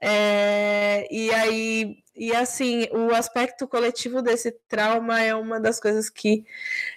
É, 0.00 1.06
e 1.10 1.30
aí, 1.34 1.98
e 2.16 2.34
assim, 2.34 2.86
o 2.92 3.14
aspecto 3.14 3.68
coletivo 3.68 4.22
desse 4.22 4.52
trauma 4.68 5.20
é 5.20 5.34
uma 5.34 5.60
das 5.60 5.78
coisas 5.78 6.08
que 6.08 6.44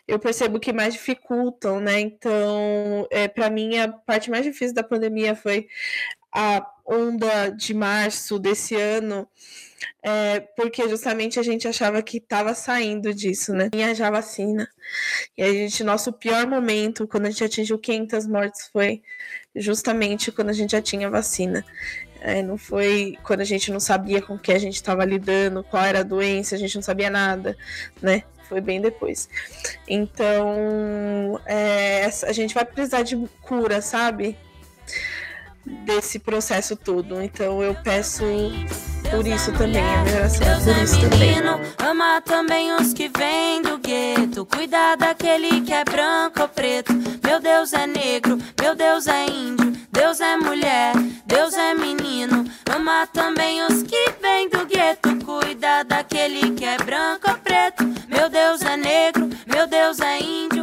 eu 0.08 0.18
percebo 0.20 0.60
que 0.60 0.72
mais 0.72 0.94
dificultam, 0.94 1.82
né? 1.82 2.00
Então, 2.00 3.08
é, 3.12 3.28
para 3.28 3.50
mim, 3.50 3.78
a 3.78 3.92
parte 3.92 4.30
mais 4.32 4.46
difícil 4.46 4.76
da 4.76 4.84
pandemia 4.84 5.36
foi 5.36 5.68
a 6.32 6.66
onda 6.86 7.50
de 7.50 7.74
março 7.74 8.38
desse 8.40 8.76
ano 8.76 9.28
é, 10.04 10.40
porque 10.40 10.88
justamente 10.88 11.40
a 11.40 11.44
gente 11.44 11.68
achava 11.68 12.02
que 12.02 12.18
estava 12.18 12.54
saindo 12.54 13.14
disso, 13.14 13.54
né? 13.54 13.70
Tinha 13.72 13.94
já 13.96 14.10
vacina. 14.10 14.68
E 15.38 15.44
a 15.44 15.52
gente, 15.52 15.84
nosso 15.84 16.14
pior 16.14 16.48
momento, 16.48 17.08
quando 17.08 17.26
a 17.26 17.30
gente 17.30 17.44
atingiu 17.44 17.80
500 17.80 18.28
mortes, 18.28 18.68
foi 18.72 19.02
justamente 19.56 20.32
quando 20.32 20.50
a 20.50 20.54
gente 20.54 20.72
já 20.72 20.82
tinha 20.82 21.10
vacina. 21.10 21.66
É, 22.22 22.42
não 22.42 22.58
foi 22.58 23.18
quando 23.24 23.42
a 23.42 23.46
gente 23.46 23.72
não 23.72 23.80
sabia 23.80 24.22
com 24.22 24.38
que 24.38 24.52
a 24.52 24.58
gente 24.58 24.76
estava 24.76 25.06
lidando, 25.06 25.64
qual 25.64 25.84
era 25.84 26.00
a 26.00 26.04
doença, 26.04 26.56
a 26.56 26.58
gente 26.58 26.76
não 26.76 26.82
sabia 26.82 27.10
nada, 27.10 27.56
né? 28.02 28.24
Foi 28.50 28.62
bem 28.62 28.82
depois. 28.82 29.30
Então, 29.88 31.40
é, 31.46 32.06
a 32.06 32.32
gente 32.32 32.54
vai 32.54 32.66
precisar 32.66 33.02
de 33.04 33.16
cura, 33.42 33.82
sabe? 33.82 34.38
Desse 35.84 36.20
processo 36.20 36.76
todo. 36.76 37.22
Então, 37.22 37.62
eu 37.62 37.76
peço 37.76 38.24
por 39.06 39.28
isso 39.28 39.52
também, 39.54 39.82
a 39.82 40.04
minha 40.04 40.16
oração 40.18 40.48
é 40.48 40.56
por 40.60 40.84
isso 40.84 41.10
também. 41.10 41.36
Ama 41.78 42.22
também 42.22 42.74
os 42.74 42.94
que 42.94 43.10
vêm 43.10 43.62
do 43.62 43.78
gueto. 43.78 44.46
Cuida 44.46 44.96
daquele 44.96 45.62
que 45.62 45.74
é 45.74 45.84
branco 45.84 46.42
ou 46.42 46.48
preto. 46.48 46.94
Meu 47.24 47.40
Deus 47.40 47.74
é 47.74 47.88
negro, 47.88 48.38
meu 48.62 48.76
Deus 48.76 49.08
é 49.08 49.26
índio. 49.26 49.74
Deus 49.92 50.20
é 50.20 50.38
mulher, 50.38 50.94
Deus 51.26 51.54
é 51.54 51.74
menino. 51.74 52.46
Ama 52.70 53.08
também 53.08 53.62
os 53.64 53.84
que 53.84 54.14
vêm 54.22 54.50
do 54.50 54.66
gueto. 54.66 55.16
Cuida 55.26 55.84
daquele 55.84 56.52
que 56.52 56.66
é 56.66 56.78
branco 56.78 57.30
ou 57.30 57.38
preto. 57.38 57.84
Meu 58.08 58.30
Deus 58.30 58.62
é 58.62 58.78
negro, 58.78 59.30
meu 59.46 59.68
Deus 59.68 60.00
é 60.00 60.20
índio. 60.20 60.55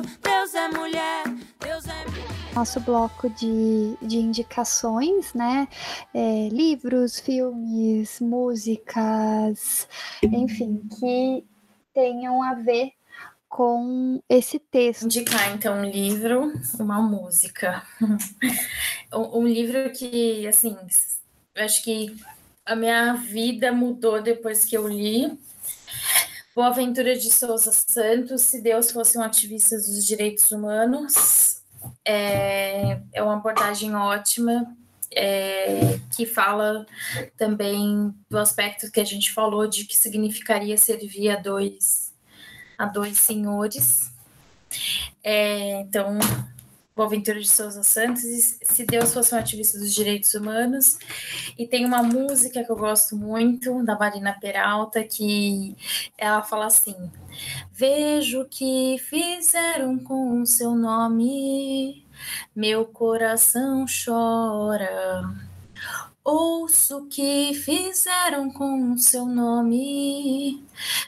Nosso 2.54 2.80
bloco 2.80 3.30
de, 3.30 3.96
de 4.02 4.18
indicações, 4.18 5.32
né? 5.34 5.66
É, 6.14 6.48
livros, 6.48 7.18
filmes, 7.18 8.20
músicas, 8.20 9.88
enfim, 10.22 10.82
que 10.98 11.44
tenham 11.94 12.42
a 12.42 12.54
ver 12.54 12.92
com 13.48 14.22
esse 14.28 14.58
texto. 14.58 15.04
Indicar 15.04 15.54
então 15.54 15.78
um 15.78 15.84
livro, 15.84 16.52
uma 16.78 17.00
música. 17.02 17.82
um, 19.12 19.46
livro 19.46 19.90
que, 19.92 20.46
assim, 20.46 20.76
eu 21.54 21.64
acho 21.64 21.82
que 21.82 22.16
a 22.64 22.74
minha 22.74 23.14
vida 23.14 23.72
mudou 23.72 24.22
depois 24.22 24.64
que 24.64 24.76
eu 24.76 24.88
li. 24.88 25.38
Boa 26.54 26.68
Aventura 26.68 27.16
de 27.16 27.30
Souza 27.30 27.72
Santos, 27.72 28.42
Se 28.42 28.60
Deus 28.60 28.90
Fosse 28.90 29.18
um 29.18 29.22
Ativista 29.22 29.76
dos 29.76 30.04
Direitos 30.04 30.50
Humanos, 30.50 31.61
é, 32.04 33.00
é 33.12 33.22
uma 33.22 33.34
abordagem 33.34 33.94
ótima, 33.94 34.76
é, 35.14 35.98
que 36.16 36.24
fala 36.26 36.86
também 37.36 38.14
do 38.30 38.38
aspecto 38.38 38.90
que 38.90 39.00
a 39.00 39.04
gente 39.04 39.32
falou 39.32 39.66
de 39.68 39.84
que 39.84 39.96
significaria 39.96 40.76
servir 40.76 41.30
a 41.30 41.36
dois, 41.36 42.14
a 42.78 42.86
dois 42.86 43.18
senhores. 43.18 44.10
É, 45.22 45.80
então, 45.80 46.18
Boaventura 46.94 47.40
de 47.40 47.48
Souza 47.48 47.82
Santos, 47.82 48.22
Se 48.62 48.84
Deus 48.84 49.14
Fosse 49.14 49.34
um 49.34 49.38
Ativista 49.38 49.78
dos 49.78 49.94
Direitos 49.94 50.34
Humanos. 50.34 50.98
E 51.58 51.66
tem 51.66 51.86
uma 51.86 52.02
música 52.02 52.62
que 52.62 52.70
eu 52.70 52.76
gosto 52.76 53.16
muito, 53.16 53.82
da 53.84 53.98
Marina 53.98 54.36
Peralta, 54.38 55.02
que 55.02 55.74
ela 56.18 56.42
fala 56.42 56.66
assim: 56.66 56.94
Vejo 57.72 58.46
que 58.50 58.96
fizeram 58.98 59.98
com 59.98 60.42
o 60.42 60.46
seu 60.46 60.74
nome, 60.74 62.06
meu 62.54 62.84
coração 62.84 63.86
chora. 63.86 65.22
Ouço 66.24 67.06
que 67.06 67.52
fizeram 67.54 68.48
com 68.52 68.92
o 68.92 68.98
seu 68.98 69.26
nome, 69.26 70.62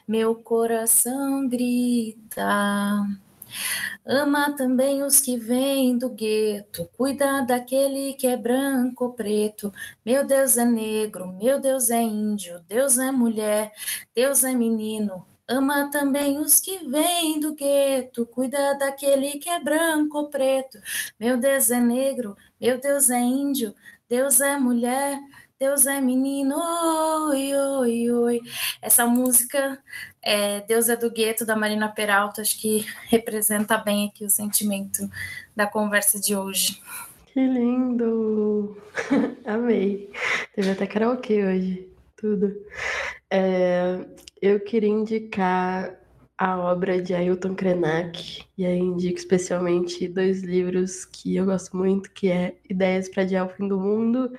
meu 0.09 0.35
coração 0.35 1.47
grita. 1.48 2.44
Ama 4.07 4.55
também 4.57 5.03
os 5.03 5.21
que 5.21 5.37
vêm 5.39 5.97
do 5.97 6.11
gueto, 6.11 6.89
cuida 6.97 7.43
daquele 7.43 8.15
que 8.15 8.27
é 8.27 8.37
branco 8.37 9.05
ou 9.05 9.13
preto. 9.13 9.73
Meu 10.05 10.27
Deus 10.27 10.57
é 10.57 10.65
negro, 10.65 11.33
meu 11.33 11.61
Deus 11.61 11.91
é 11.91 12.03
índio, 12.03 12.61
Deus 12.69 12.99
é 12.99 13.11
mulher, 13.11 13.73
Deus 14.15 14.45
é 14.45 14.53
menino. 14.55 15.27
Ama 15.47 15.91
também 15.91 16.39
os 16.39 16.59
que 16.61 16.79
vêm 16.89 17.39
do 17.39 17.55
gueto, 17.55 18.27
cuida 18.27 18.75
daquele 18.79 19.39
que 19.39 19.49
é 19.49 19.61
branco 19.63 20.19
ou 20.19 20.31
preto. 20.31 20.79
Meu 21.21 21.37
Deus 21.37 21.71
é 21.71 21.81
negro, 21.81 22.37
meu 22.61 22.79
Deus 22.81 23.11
é 23.11 23.21
índio, 23.21 23.75
Deus 24.09 24.41
é 24.41 24.57
mulher, 24.59 25.19
Deus 25.65 25.86
é 25.86 25.99
menino, 25.99 26.57
oi, 27.31 27.57
oi, 27.57 28.11
oi. 28.11 28.41
Essa 28.82 29.07
música, 29.07 29.78
é, 30.23 30.61
Deus 30.61 30.91
é 30.91 30.97
do 30.97 31.11
Gueto, 31.11 31.47
da 31.47 31.57
Marina 31.57 31.89
Peralta, 31.89 32.43
acho 32.43 32.61
que 32.61 32.85
representa 33.09 33.78
bem 33.78 34.07
aqui 34.07 34.27
o 34.27 34.31
sentimento 34.31 35.09
da 35.57 35.66
conversa 35.66 36.20
de 36.20 36.36
hoje. 36.36 36.82
Que 37.28 37.41
lindo! 37.41 38.77
Amei. 39.47 40.11
Teve 40.55 40.70
até 40.70 40.86
karaokê 40.86 41.43
hoje, 41.43 41.89
tudo. 42.15 42.55
É, 43.31 44.05
eu 44.43 44.61
queria 44.61 44.91
indicar 44.91 45.99
a 46.36 46.59
obra 46.59 47.01
de 47.01 47.15
Ailton 47.15 47.55
Krenak, 47.55 48.45
e 48.59 48.66
aí 48.66 48.81
indico 48.81 49.16
especialmente 49.16 50.09
dois 50.09 50.43
livros 50.43 51.07
que 51.07 51.36
eu 51.36 51.47
gosto 51.47 51.74
muito, 51.74 52.11
que 52.11 52.28
é 52.28 52.57
Ideias 52.69 53.09
para 53.09 53.23
Adiar 53.23 53.47
o 53.47 53.49
Fim 53.49 53.66
do 53.66 53.81
Mundo 53.81 54.31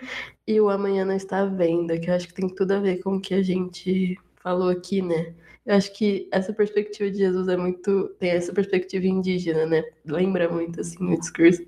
e 0.47 0.59
O 0.61 0.69
Amanhã 0.69 1.05
Não 1.05 1.15
Está 1.15 1.39
à 1.39 1.45
Venda, 1.45 1.97
que 1.97 2.09
eu 2.09 2.13
acho 2.13 2.27
que 2.27 2.33
tem 2.33 2.47
tudo 2.49 2.73
a 2.73 2.79
ver 2.79 3.01
com 3.01 3.15
o 3.15 3.21
que 3.21 3.33
a 3.33 3.41
gente 3.41 4.17
falou 4.35 4.69
aqui, 4.69 5.01
né? 5.01 5.33
Eu 5.65 5.75
acho 5.75 5.91
que 5.93 6.27
essa 6.31 6.53
perspectiva 6.53 7.09
de 7.09 7.17
Jesus 7.17 7.47
é 7.47 7.57
muito. 7.57 8.09
tem 8.19 8.29
essa 8.29 8.53
perspectiva 8.53 9.07
indígena, 9.07 9.65
né? 9.65 9.83
Lembra 10.05 10.47
muito, 10.47 10.79
assim, 10.79 11.03
o 11.03 11.19
discurso. 11.19 11.63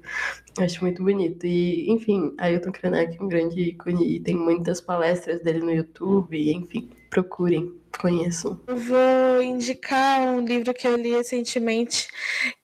Eu 0.56 0.66
acho 0.66 0.84
muito 0.84 1.04
bonito. 1.04 1.48
E, 1.48 1.90
enfim, 1.90 2.36
Ailton 2.38 2.72
Krenak 2.72 3.18
é 3.18 3.24
um 3.24 3.28
grande 3.28 3.60
ícone 3.60 4.18
e 4.18 4.20
tem 4.20 4.36
muitas 4.36 4.80
palestras 4.80 5.42
dele 5.42 5.60
no 5.60 5.72
YouTube, 5.72 6.54
enfim, 6.54 6.92
procurem 7.10 7.74
conheço. 7.98 8.62
Eu 8.68 8.78
vou 8.78 9.42
indicar 9.42 10.22
um 10.22 10.46
livro 10.46 10.74
que 10.74 10.88
eu 10.88 10.96
li 10.96 11.12
recentemente, 11.12 12.08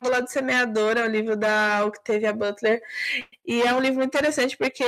O 0.01 0.07
Lado 0.07 0.29
Semeadora, 0.29 1.01
é 1.01 1.07
um 1.07 1.11
livro 1.11 1.35
da 1.35 1.83
Octavia 1.85 2.31
Butler, 2.31 2.81
e 3.45 3.61
é 3.61 3.73
um 3.73 3.79
livro 3.79 4.03
interessante 4.03 4.55
porque 4.55 4.85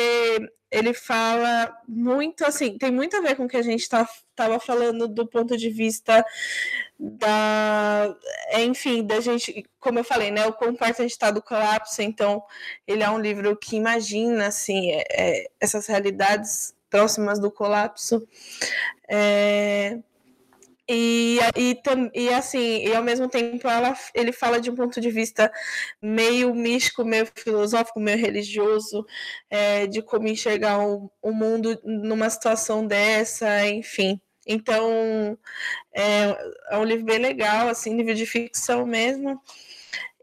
ele 0.72 0.94
fala 0.94 1.76
muito, 1.88 2.46
assim, 2.46 2.78
tem 2.78 2.92
muito 2.92 3.16
a 3.16 3.22
ver 3.22 3.36
com 3.36 3.46
o 3.46 3.48
que 3.48 3.58
a 3.58 3.62
gente 3.62 3.82
estava 3.82 4.10
tá, 4.36 4.60
falando 4.60 5.08
do 5.08 5.26
ponto 5.26 5.56
de 5.56 5.70
vista 5.70 6.26
da, 7.00 8.16
enfim, 8.60 9.06
da 9.06 9.20
gente, 9.20 9.66
como 9.80 10.00
eu 10.00 10.04
falei, 10.04 10.32
né, 10.32 10.46
o 10.48 10.54
quão 10.54 10.76
a 10.80 10.92
gente 10.92 11.12
está 11.12 11.32
do 11.32 11.42
colapso, 11.42 12.02
então 12.02 12.44
ele 12.88 13.04
é 13.04 13.10
um 13.10 13.20
livro 13.20 13.56
que 13.56 13.76
imagina, 13.76 14.48
assim, 14.48 14.92
é, 14.92 15.04
é, 15.12 15.48
essas 15.60 15.88
realidades 15.88 16.76
próximas 16.90 17.40
do 17.40 17.52
colapso, 17.52 18.28
é, 19.08 20.00
e, 20.88 21.40
e, 21.58 21.82
e 22.14 22.30
assim, 22.30 22.86
e 22.86 22.96
ao 22.96 23.04
mesmo 23.04 23.28
tempo 23.28 23.68
ela, 23.68 23.98
ele 24.14 24.32
fala 24.32 24.60
de 24.60 24.70
um 24.70 24.76
ponto 24.76 25.02
de 25.02 25.10
vista 25.10 25.52
meio 26.02 26.54
místico, 26.54 27.04
meio 27.04 27.28
filosófico, 27.36 28.00
meio 28.00 28.18
religioso, 28.18 29.06
é, 29.50 29.88
de 29.88 30.02
como 30.02 30.28
enxergar 30.28 30.80
o, 30.80 31.12
o 31.22 31.32
mundo 31.32 31.80
numa 31.84 32.30
situação 32.30 32.86
dessa, 32.86 33.68
enfim. 33.68 34.22
Então, 34.46 35.38
é, 35.92 36.38
é, 36.70 36.78
um 36.78 36.84
livro 36.84 37.06
bem 37.06 37.18
legal, 37.18 37.68
assim, 37.68 37.98
livro 37.98 38.14
de 38.14 38.28
ficção 38.28 38.86
mesmo, 38.86 39.42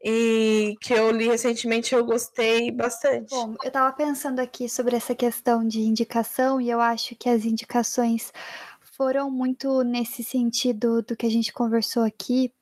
e 0.05 0.77
que 0.81 0.93
eu 0.93 1.11
li 1.11 1.27
recentemente 1.27 1.93
eu 1.93 2.05
gostei 2.05 2.71
bastante. 2.71 3.31
Bom, 3.31 3.57
eu 3.63 3.69
estava 3.69 3.93
pensando 3.93 4.39
aqui 4.39 4.69
sobre 4.69 4.95
essa 4.95 5.15
questão 5.15 5.67
de 5.67 5.81
indicação, 5.81 6.61
e 6.61 6.71
eu 6.71 6.81
acho 6.81 7.17
que 7.17 7.29
as 7.29 7.45
indicações 7.45 8.33
foram 9.03 9.29
muito 9.29 9.83
nesse 9.83 10.23
sentido 10.23 11.03
do 11.03 11.17
que 11.17 11.27
a 11.27 11.29
gente 11.29 11.53
conversou 11.53 12.05
aqui, 12.05 12.55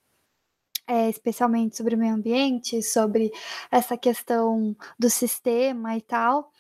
é, 0.86 1.10
especialmente 1.10 1.76
sobre 1.76 1.94
o 1.94 1.98
meio 1.98 2.14
ambiente, 2.14 2.82
sobre 2.82 3.30
essa 3.70 3.94
questão 3.94 4.74
do 4.98 5.10
sistema 5.10 5.98
e 5.98 6.00
tal. 6.00 6.50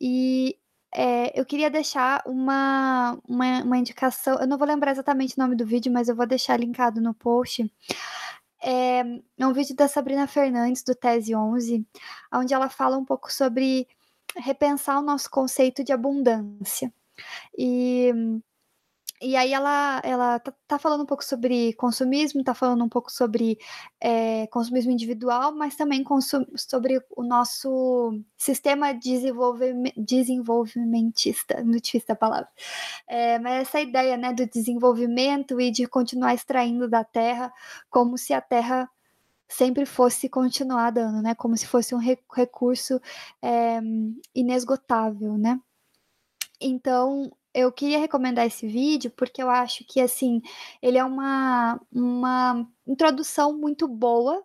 E 0.00 0.58
é, 0.92 1.38
eu 1.38 1.46
queria 1.46 1.70
deixar 1.70 2.20
uma, 2.26 3.16
uma, 3.28 3.62
uma, 3.62 3.78
indicação. 3.78 4.40
Eu 4.40 4.46
não 4.48 4.58
vou 4.58 4.66
lembrar 4.66 4.90
exatamente 4.90 5.36
o 5.38 5.40
nome 5.40 5.54
do 5.54 5.64
vídeo, 5.64 5.92
mas 5.92 6.08
eu 6.08 6.16
vou 6.16 6.26
deixar 6.26 6.58
linkado 6.58 7.00
no 7.00 7.14
post. 7.14 7.72
É, 8.60 9.04
é 9.38 9.46
um 9.46 9.52
vídeo 9.52 9.76
da 9.76 9.86
Sabrina 9.86 10.26
Fernandes, 10.26 10.82
do 10.82 10.96
Tese 10.96 11.32
11, 11.32 11.86
onde 12.34 12.52
ela 12.52 12.68
fala 12.68 12.98
um 12.98 13.04
pouco 13.04 13.32
sobre 13.32 13.86
repensar 14.36 14.98
o 14.98 15.02
nosso 15.02 15.30
conceito 15.30 15.84
de 15.84 15.92
abundância. 15.92 16.92
E 17.56 18.12
e 19.20 19.34
aí 19.36 19.52
ela, 19.52 20.00
ela 20.04 20.38
tá, 20.38 20.52
tá, 20.66 20.78
falando 20.78 21.02
um 21.02 21.06
pouco 21.06 21.24
sobre 21.24 21.72
consumismo, 21.74 22.44
tá 22.44 22.54
falando 22.54 22.84
um 22.84 22.88
pouco 22.88 23.10
sobre 23.10 23.58
é, 24.00 24.46
consumismo 24.46 24.92
individual, 24.92 25.52
mas 25.52 25.74
também 25.74 26.04
sobre 26.56 27.02
o 27.16 27.22
nosso 27.24 28.20
sistema 28.36 28.92
desenvolvime 28.92 29.92
desenvolvimentista, 29.96 31.62
muito 31.64 31.84
difícil 31.84 32.12
a 32.12 32.16
palavra. 32.16 32.48
É, 33.08 33.38
mas 33.40 33.62
essa 33.62 33.80
ideia 33.80 34.16
né, 34.16 34.32
do 34.32 34.46
desenvolvimento 34.46 35.60
e 35.60 35.70
de 35.70 35.86
continuar 35.86 36.34
extraindo 36.34 36.88
da 36.88 37.02
terra 37.02 37.52
como 37.90 38.16
se 38.16 38.32
a 38.32 38.40
terra 38.40 38.88
sempre 39.48 39.86
fosse 39.86 40.28
continuar 40.28 40.90
dando, 40.90 41.22
né? 41.22 41.34
Como 41.34 41.56
se 41.56 41.66
fosse 41.66 41.94
um 41.94 41.98
recurso 41.98 43.00
é, 43.42 43.80
inesgotável, 44.34 45.38
né? 45.38 45.58
Então, 46.60 47.32
eu 47.58 47.72
queria 47.72 47.98
recomendar 47.98 48.46
esse 48.46 48.66
vídeo 48.66 49.10
porque 49.16 49.42
eu 49.42 49.50
acho 49.50 49.84
que 49.84 50.00
assim 50.00 50.40
ele 50.80 50.98
é 50.98 51.04
uma, 51.04 51.80
uma 51.92 52.66
introdução 52.86 53.56
muito 53.56 53.88
boa 53.88 54.42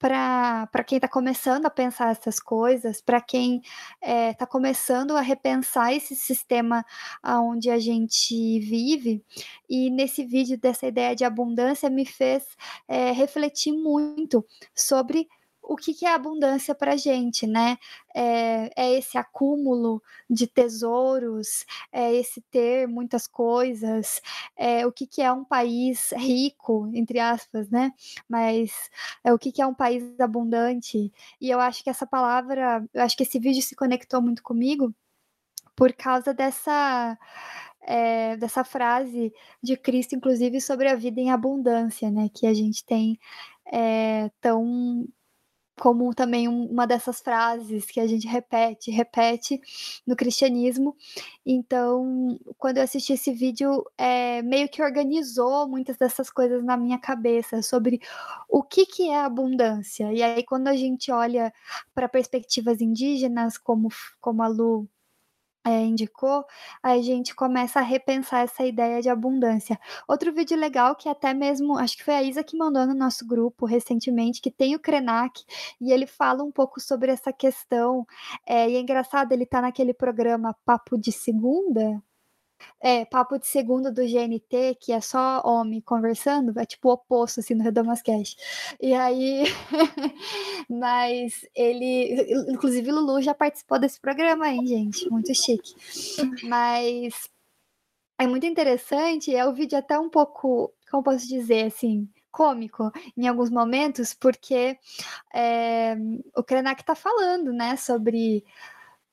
para 0.00 0.82
quem 0.86 0.96
está 0.96 1.06
começando 1.06 1.66
a 1.66 1.70
pensar 1.70 2.10
essas 2.10 2.40
coisas, 2.40 3.02
para 3.02 3.20
quem 3.20 3.60
está 4.02 4.46
começando 4.46 5.14
a 5.14 5.20
repensar 5.20 5.92
esse 5.92 6.16
sistema 6.16 6.82
onde 7.22 7.68
a 7.68 7.78
gente 7.78 8.58
vive. 8.60 9.22
E 9.68 9.90
nesse 9.90 10.24
vídeo 10.24 10.58
dessa 10.58 10.86
ideia 10.86 11.14
de 11.14 11.22
abundância 11.22 11.90
me 11.90 12.06
fez 12.06 12.56
é, 12.88 13.12
refletir 13.12 13.72
muito 13.72 14.42
sobre 14.74 15.28
o 15.70 15.76
que, 15.76 15.94
que 15.94 16.04
é 16.04 16.12
abundância 16.12 16.74
para 16.74 16.94
a 16.94 16.96
gente, 16.96 17.46
né? 17.46 17.78
É, 18.12 18.70
é, 18.76 18.98
esse 18.98 19.16
acúmulo 19.16 20.02
de 20.28 20.48
tesouros, 20.48 21.64
é 21.92 22.12
esse 22.12 22.40
ter 22.50 22.88
muitas 22.88 23.28
coisas, 23.28 24.20
é 24.56 24.84
o 24.84 24.90
que, 24.90 25.06
que 25.06 25.22
é 25.22 25.32
um 25.32 25.44
país 25.44 26.12
rico, 26.16 26.90
entre 26.92 27.20
aspas, 27.20 27.70
né? 27.70 27.92
Mas 28.28 28.72
é 29.22 29.32
o 29.32 29.38
que, 29.38 29.52
que 29.52 29.62
é 29.62 29.66
um 29.66 29.74
país 29.74 30.18
abundante. 30.18 31.12
E 31.40 31.48
eu 31.48 31.60
acho 31.60 31.84
que 31.84 31.90
essa 31.90 32.04
palavra, 32.04 32.84
eu 32.92 33.02
acho 33.02 33.16
que 33.16 33.22
esse 33.22 33.38
vídeo 33.38 33.62
se 33.62 33.76
conectou 33.76 34.20
muito 34.20 34.42
comigo 34.42 34.92
por 35.76 35.92
causa 35.92 36.34
dessa. 36.34 37.16
É, 37.82 38.36
dessa 38.36 38.62
frase 38.62 39.32
de 39.62 39.74
Cristo, 39.76 40.14
inclusive 40.14 40.60
sobre 40.60 40.86
a 40.88 40.94
vida 40.94 41.18
em 41.20 41.30
abundância, 41.32 42.10
né? 42.10 42.28
Que 42.32 42.46
a 42.46 42.52
gente 42.52 42.84
tem 42.84 43.18
é, 43.72 44.30
tão 44.40 45.08
como 45.80 46.14
também 46.14 46.46
uma 46.46 46.86
dessas 46.86 47.20
frases 47.20 47.86
que 47.86 47.98
a 47.98 48.06
gente 48.06 48.28
repete, 48.28 48.90
repete 48.90 49.58
no 50.06 50.14
cristianismo. 50.14 50.94
Então, 51.44 52.38
quando 52.58 52.76
eu 52.76 52.82
assisti 52.82 53.14
esse 53.14 53.32
vídeo, 53.32 53.82
é, 53.96 54.42
meio 54.42 54.68
que 54.68 54.82
organizou 54.82 55.66
muitas 55.66 55.96
dessas 55.96 56.28
coisas 56.28 56.62
na 56.62 56.76
minha 56.76 56.98
cabeça 56.98 57.62
sobre 57.62 57.98
o 58.46 58.62
que, 58.62 58.84
que 58.84 59.08
é 59.08 59.20
abundância. 59.20 60.12
E 60.12 60.22
aí, 60.22 60.44
quando 60.44 60.68
a 60.68 60.76
gente 60.76 61.10
olha 61.10 61.50
para 61.94 62.10
perspectivas 62.10 62.82
indígenas, 62.82 63.56
como, 63.56 63.88
como 64.20 64.42
a 64.42 64.48
Lu 64.48 64.86
é, 65.64 65.82
indicou, 65.82 66.44
a 66.82 66.98
gente 66.98 67.34
começa 67.34 67.80
a 67.80 67.82
repensar 67.82 68.40
essa 68.42 68.64
ideia 68.64 69.02
de 69.02 69.08
abundância. 69.08 69.78
Outro 70.08 70.32
vídeo 70.32 70.56
legal 70.56 70.94
que 70.96 71.08
até 71.08 71.34
mesmo, 71.34 71.76
acho 71.76 71.96
que 71.96 72.04
foi 72.04 72.14
a 72.14 72.22
Isa 72.22 72.42
que 72.42 72.56
mandou 72.56 72.86
no 72.86 72.94
nosso 72.94 73.26
grupo 73.26 73.66
recentemente, 73.66 74.40
que 74.40 74.50
tem 74.50 74.74
o 74.74 74.80
Krenak, 74.80 75.44
e 75.80 75.92
ele 75.92 76.06
fala 76.06 76.42
um 76.42 76.50
pouco 76.50 76.80
sobre 76.80 77.12
essa 77.12 77.32
questão. 77.32 78.06
É, 78.46 78.70
e 78.70 78.76
é 78.76 78.80
engraçado, 78.80 79.32
ele 79.32 79.46
tá 79.46 79.60
naquele 79.60 79.92
programa 79.92 80.56
Papo 80.64 80.96
de 80.98 81.12
Segunda, 81.12 82.02
é, 82.80 83.04
papo 83.04 83.38
de 83.38 83.46
segundo 83.46 83.92
do 83.92 84.02
GNT, 84.02 84.76
que 84.80 84.92
é 84.92 85.00
só 85.00 85.42
homem 85.44 85.80
conversando, 85.80 86.58
é 86.58 86.64
tipo 86.64 86.88
o 86.88 86.92
oposto, 86.92 87.40
assim, 87.40 87.54
no 87.54 87.62
Redomascast. 87.62 88.36
E 88.80 88.94
aí, 88.94 89.44
mas 90.68 91.46
ele, 91.54 92.26
inclusive 92.48 92.90
Lulu 92.90 93.20
já 93.22 93.34
participou 93.34 93.78
desse 93.78 94.00
programa 94.00 94.46
aí, 94.46 94.66
gente, 94.66 95.08
muito 95.10 95.34
chique. 95.34 95.74
Mas 96.44 97.28
é 98.18 98.26
muito 98.26 98.46
interessante, 98.46 99.34
é 99.34 99.46
o 99.46 99.54
vídeo 99.54 99.78
até 99.78 99.98
um 99.98 100.10
pouco, 100.10 100.72
como 100.90 101.02
posso 101.02 101.26
dizer, 101.26 101.66
assim, 101.66 102.08
cômico 102.30 102.90
em 103.16 103.26
alguns 103.26 103.50
momentos, 103.50 104.14
porque 104.14 104.78
é, 105.34 105.96
o 106.36 106.42
Krenak 106.42 106.84
tá 106.84 106.94
falando, 106.94 107.52
né, 107.52 107.76
sobre 107.76 108.44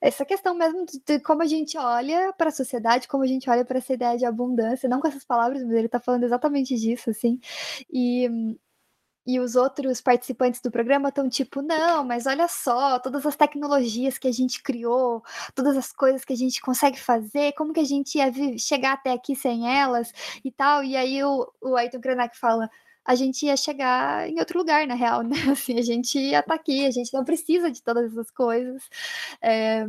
essa 0.02 0.26
questão 0.26 0.54
mesmo 0.56 0.86
de 1.06 1.20
como 1.20 1.42
a 1.42 1.46
gente 1.46 1.78
olha 1.78 2.34
para 2.34 2.50
a 2.50 2.52
sociedade, 2.52 3.08
como 3.08 3.24
a 3.24 3.28
gente 3.28 3.50
olha 3.50 3.66
para 3.66 3.80
essa 3.80 3.94
ideia 3.94 4.18
de 4.18 4.26
abundância, 4.26 4.88
não 4.90 5.00
com 5.00 5.08
essas 5.08 5.26
palavras, 5.26 5.64
mas 5.64 5.72
ele 5.74 5.88
está 5.88 6.00
falando 6.00 6.24
exatamente 6.24 6.76
disso, 6.76 7.10
assim. 7.10 7.40
E, 7.92 8.30
e 9.26 9.40
os 9.40 9.56
outros 9.56 10.00
participantes 10.00 10.62
do 10.62 10.72
programa 10.72 11.10
estão 11.10 11.28
tipo, 11.28 11.62
não, 11.62 12.04
mas 12.04 12.26
olha 12.28 12.48
só, 12.48 13.00
todas 13.00 13.26
as 13.26 13.36
tecnologias 13.36 14.18
que 14.18 14.28
a 14.28 14.32
gente 14.32 14.64
criou, 14.64 15.24
todas 15.56 15.76
as 15.76 15.92
coisas 15.92 16.24
que 16.24 16.34
a 16.34 16.38
gente 16.38 16.62
consegue 16.62 17.00
fazer, 17.00 17.54
como 17.54 17.74
que 17.74 17.80
a 17.80 17.84
gente 17.84 18.18
ia 18.18 18.32
chegar 18.58 18.94
até 18.94 19.12
aqui 19.12 19.36
sem 19.36 19.68
elas 19.80 20.14
e 20.46 20.52
tal. 20.52 20.84
E 20.84 20.96
aí 20.96 21.24
o, 21.24 21.52
o 21.62 21.76
Ayrton 21.76 22.00
Krenak 22.02 22.38
fala 22.38 22.70
a 23.08 23.16
gente 23.16 23.46
ia 23.46 23.56
chegar 23.56 24.30
em 24.30 24.38
outro 24.38 24.60
lugar, 24.60 24.86
na 24.86 24.94
real, 24.94 25.24
né? 25.24 25.30
Assim, 25.50 25.80
a 25.80 25.82
gente 25.82 26.20
ia 26.20 26.40
estar 26.40 26.44
tá 26.44 26.56
aqui, 26.56 26.86
a 26.86 26.92
gente 26.92 27.14
não 27.14 27.24
precisa 27.24 27.72
de 27.72 27.82
todas 27.82 28.12
essas 28.12 28.30
coisas. 28.30 28.84
É, 29.42 29.86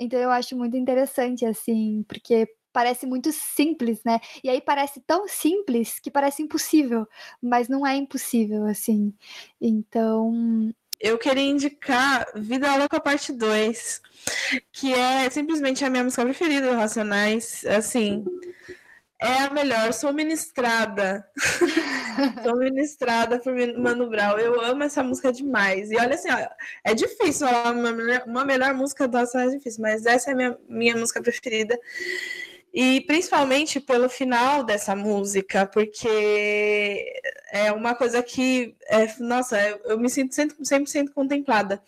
então 0.00 0.18
eu 0.18 0.30
acho 0.30 0.56
muito 0.56 0.74
interessante, 0.74 1.44
assim, 1.44 2.04
porque 2.08 2.48
parece 2.72 3.06
muito 3.06 3.30
simples, 3.30 4.02
né? 4.02 4.18
E 4.42 4.48
aí 4.48 4.60
parece 4.62 5.00
tão 5.06 5.28
simples 5.28 6.00
que 6.00 6.10
parece 6.10 6.42
impossível, 6.42 7.06
mas 7.40 7.68
não 7.68 7.86
é 7.86 7.94
impossível, 7.96 8.64
assim. 8.64 9.12
Então. 9.60 10.72
Eu 10.98 11.18
queria 11.18 11.42
indicar 11.42 12.26
Vida 12.34 12.74
Louca 12.76 12.98
Parte 12.98 13.30
2, 13.30 14.00
que 14.72 14.94
é 14.94 15.28
simplesmente 15.28 15.84
a 15.84 15.90
minha 15.90 16.02
música 16.02 16.24
preferida 16.24 16.70
do 16.70 16.76
Racionais. 16.76 17.62
Assim, 17.66 18.24
é 19.24 19.44
a 19.44 19.50
melhor, 19.50 19.92
sou 19.92 20.12
ministrada. 20.12 21.26
sou 22.44 22.56
ministrada 22.56 23.38
por 23.38 23.54
Mano 23.78 24.08
Brown. 24.08 24.38
Eu 24.38 24.60
amo 24.60 24.82
essa 24.82 25.02
música 25.02 25.32
demais. 25.32 25.90
E 25.90 25.96
olha 25.96 26.14
assim, 26.14 26.28
ó, 26.30 26.48
é 26.84 26.94
difícil 26.94 27.48
falar 27.48 27.72
uma, 27.72 27.90
uma 28.26 28.44
melhor 28.44 28.74
música 28.74 29.10
Racionais 29.10 29.54
é 29.54 29.56
difícil, 29.56 29.80
mas 29.80 30.04
essa 30.04 30.30
é 30.30 30.32
a 30.34 30.36
minha, 30.36 30.58
minha 30.68 30.96
música 30.96 31.22
preferida. 31.22 31.78
E 32.72 33.00
principalmente 33.02 33.80
pelo 33.80 34.08
final 34.08 34.62
dessa 34.62 34.94
música, 34.94 35.64
porque 35.64 37.20
é 37.52 37.72
uma 37.72 37.94
coisa 37.94 38.22
que, 38.22 38.74
é, 38.88 39.14
nossa, 39.20 39.58
eu 39.84 39.98
me 39.98 40.10
sinto 40.10 40.34
sempre, 40.34 40.56
sempre 40.66 40.90
sinto 40.90 41.12
contemplada. 41.12 41.80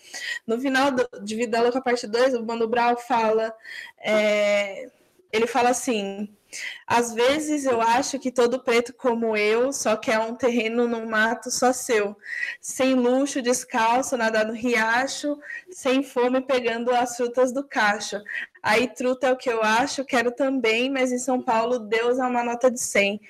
No 0.46 0.58
final 0.60 0.90
do, 0.92 1.06
de 1.22 1.34
Vida 1.34 1.60
Louca, 1.60 1.82
parte 1.82 2.06
2, 2.06 2.34
o 2.34 2.44
Mano 2.44 2.68
Brown 2.68 2.96
fala, 2.96 3.52
é, 3.98 4.88
ele 5.32 5.46
fala 5.46 5.70
assim, 5.70 6.28
às 6.86 7.12
vezes 7.12 7.64
eu 7.64 7.80
acho 7.80 8.18
que 8.18 8.30
todo 8.30 8.62
preto 8.62 8.92
como 8.94 9.36
eu 9.36 9.72
só 9.72 9.96
quer 9.96 10.18
um 10.18 10.34
terreno 10.34 10.86
no 10.86 11.06
mato 11.06 11.50
só 11.50 11.72
seu, 11.72 12.16
sem 12.60 12.94
luxo, 12.94 13.42
descalço, 13.42 14.16
nadar 14.16 14.46
no 14.46 14.52
riacho, 14.52 15.38
sem 15.70 16.02
fome 16.02 16.40
pegando 16.40 16.90
as 16.92 17.16
frutas 17.16 17.52
do 17.52 17.64
cacho. 17.64 18.20
Aí 18.66 18.88
truta 18.88 19.28
é 19.28 19.32
o 19.32 19.36
que 19.36 19.48
eu 19.48 19.62
acho, 19.62 20.04
quero 20.04 20.32
também, 20.32 20.90
mas 20.90 21.12
em 21.12 21.18
São 21.18 21.40
Paulo 21.40 21.78
Deus 21.78 22.18
é 22.18 22.24
uma 22.24 22.42
nota 22.42 22.68
de 22.68 22.80
100. 22.80 23.20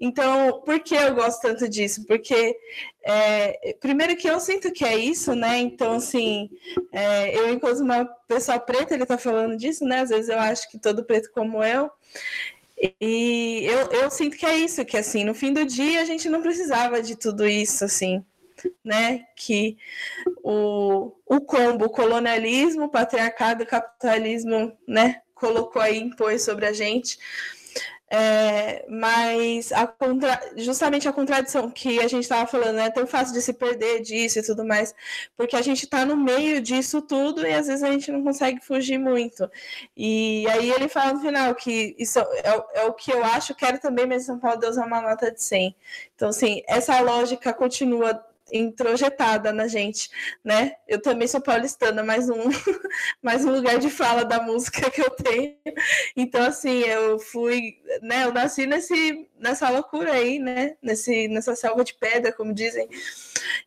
Então, 0.00 0.62
por 0.64 0.78
que 0.78 0.94
eu 0.94 1.16
gosto 1.16 1.42
tanto 1.42 1.68
disso? 1.68 2.06
Porque, 2.06 2.56
é, 3.04 3.76
primeiro 3.80 4.16
que 4.16 4.30
eu 4.30 4.38
sinto 4.38 4.70
que 4.70 4.84
é 4.84 4.96
isso, 4.96 5.34
né? 5.34 5.58
Então, 5.58 5.94
assim, 5.94 6.48
é, 6.92 7.36
eu 7.36 7.52
enquanto 7.52 7.80
uma 7.80 8.04
pessoa 8.28 8.60
preta, 8.60 8.94
ele 8.94 9.04
tá 9.04 9.18
falando 9.18 9.56
disso, 9.56 9.84
né? 9.84 10.00
Às 10.02 10.10
vezes 10.10 10.28
eu 10.28 10.38
acho 10.38 10.70
que 10.70 10.78
todo 10.78 11.04
preto 11.04 11.28
como 11.32 11.64
eu, 11.64 11.90
e 13.00 13.64
eu, 13.64 14.02
eu 14.02 14.10
sinto 14.10 14.36
que 14.36 14.44
é 14.44 14.56
isso, 14.56 14.84
que 14.84 14.96
assim, 14.96 15.24
no 15.24 15.34
fim 15.34 15.52
do 15.52 15.64
dia 15.64 16.00
a 16.00 16.04
gente 16.04 16.28
não 16.28 16.42
precisava 16.42 17.00
de 17.00 17.16
tudo 17.16 17.46
isso, 17.46 17.84
assim, 17.84 18.24
né? 18.84 19.26
Que 19.36 19.76
o, 20.42 21.12
o 21.26 21.40
combo, 21.40 21.86
o 21.86 21.90
colonialismo, 21.90 22.84
o 22.84 22.90
patriarcado, 22.90 23.64
o 23.64 23.66
capitalismo, 23.66 24.76
né? 24.86 25.22
Colocou 25.34 25.80
aí, 25.80 25.98
impôs 25.98 26.42
sobre 26.42 26.66
a 26.66 26.72
gente. 26.72 27.18
É, 28.16 28.84
mas 28.88 29.72
a 29.72 29.88
contra... 29.88 30.40
justamente 30.56 31.08
a 31.08 31.12
contradição 31.12 31.68
que 31.68 31.98
a 31.98 32.06
gente 32.06 32.22
estava 32.22 32.46
falando 32.46 32.78
é 32.78 32.88
tão 32.88 33.08
fácil 33.08 33.34
de 33.34 33.42
se 33.42 33.52
perder 33.52 34.02
disso 34.02 34.38
e 34.38 34.42
tudo 34.44 34.64
mais, 34.64 34.94
porque 35.36 35.56
a 35.56 35.62
gente 35.62 35.84
está 35.84 36.06
no 36.06 36.16
meio 36.16 36.60
disso 36.60 37.02
tudo 37.02 37.44
e 37.44 37.52
às 37.52 37.66
vezes 37.66 37.82
a 37.82 37.90
gente 37.90 38.12
não 38.12 38.22
consegue 38.22 38.64
fugir 38.64 38.98
muito. 38.98 39.50
E 39.96 40.46
aí 40.48 40.70
ele 40.70 40.88
fala 40.88 41.14
no 41.14 41.20
final 41.22 41.52
que 41.56 41.96
isso 41.98 42.20
é, 42.20 42.64
é 42.74 42.84
o 42.84 42.92
que 42.92 43.10
eu 43.10 43.24
acho, 43.24 43.52
quero 43.52 43.80
também, 43.80 44.06
mas 44.06 44.26
São 44.26 44.38
Paulo 44.38 44.60
Deus 44.60 44.76
é 44.78 44.84
uma 44.84 45.00
nota 45.00 45.32
de 45.32 45.42
100. 45.42 45.74
Então, 46.14 46.28
assim, 46.28 46.62
essa 46.68 47.00
lógica 47.00 47.52
continua 47.52 48.24
introjetada 48.52 49.52
na 49.52 49.66
gente, 49.66 50.10
né? 50.44 50.72
Eu 50.86 51.00
também 51.00 51.26
sou 51.26 51.40
paulistana, 51.40 52.02
mais 52.02 52.28
um, 52.28 52.44
mais 53.22 53.44
um 53.44 53.50
lugar 53.50 53.78
de 53.78 53.90
fala 53.90 54.24
da 54.24 54.42
música 54.42 54.90
que 54.90 55.00
eu 55.00 55.10
tenho. 55.10 55.56
Então, 56.16 56.42
assim, 56.42 56.80
eu 56.80 57.18
fui, 57.18 57.78
né? 58.02 58.24
Eu 58.24 58.32
nasci 58.32 58.66
nesse, 58.66 59.28
nessa 59.38 59.70
loucura 59.70 60.12
aí, 60.12 60.38
né? 60.38 60.76
Nesse, 60.82 61.28
nessa 61.28 61.56
selva 61.56 61.82
de 61.84 61.94
pedra, 61.94 62.32
como 62.32 62.52
dizem, 62.52 62.88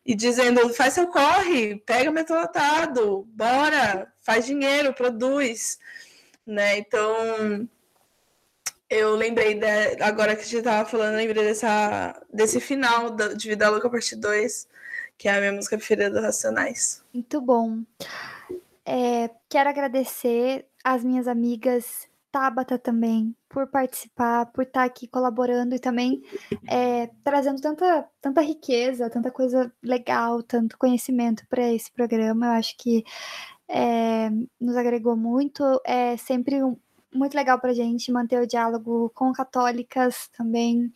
e 0.06 0.14
dizendo: 0.14 0.72
faz 0.72 0.94
seu 0.94 1.08
corre, 1.08 1.76
pega 1.84 2.10
metrô 2.10 2.40
lotado, 2.40 3.26
bora, 3.28 4.12
faz 4.22 4.46
dinheiro, 4.46 4.94
produz, 4.94 5.78
né? 6.46 6.78
Então 6.78 7.68
eu 8.90 9.14
lembrei, 9.14 9.60
agora 10.00 10.34
que 10.34 10.42
a 10.42 10.44
gente 10.44 10.62
tava 10.62 10.88
falando, 10.88 11.16
lembrei 11.16 11.44
dessa, 11.44 12.20
desse 12.32 12.60
final 12.60 13.14
de 13.14 13.48
Vida 13.48 13.68
Louca 13.68 13.90
Parte 13.90 14.16
2, 14.16 14.68
que 15.16 15.28
é 15.28 15.36
a 15.36 15.40
minha 15.40 15.52
música 15.52 15.76
preferida 15.76 16.10
do 16.10 16.20
Racionais. 16.20 17.04
Muito 17.12 17.40
bom. 17.40 17.82
É, 18.86 19.30
quero 19.48 19.68
agradecer 19.68 20.66
às 20.82 21.04
minhas 21.04 21.28
amigas 21.28 22.08
Tabata 22.30 22.78
também, 22.78 23.34
por 23.48 23.66
participar, 23.66 24.46
por 24.46 24.62
estar 24.62 24.80
tá 24.80 24.86
aqui 24.86 25.06
colaborando 25.06 25.74
e 25.74 25.78
também 25.78 26.22
é, 26.66 27.08
trazendo 27.24 27.60
tanta, 27.60 28.06
tanta 28.20 28.40
riqueza, 28.42 29.10
tanta 29.10 29.30
coisa 29.30 29.72
legal, 29.82 30.42
tanto 30.42 30.78
conhecimento 30.78 31.46
para 31.48 31.72
esse 31.72 31.90
programa. 31.90 32.46
Eu 32.46 32.52
acho 32.52 32.76
que 32.76 33.02
é, 33.68 34.30
nos 34.60 34.76
agregou 34.76 35.16
muito. 35.16 35.62
É 35.84 36.16
sempre 36.16 36.62
um, 36.62 36.76
muito 37.12 37.34
legal 37.34 37.58
para 37.60 37.70
a 37.70 37.74
gente 37.74 38.12
manter 38.12 38.40
o 38.42 38.46
diálogo 38.46 39.10
com 39.14 39.32
católicas 39.32 40.28
também. 40.36 40.92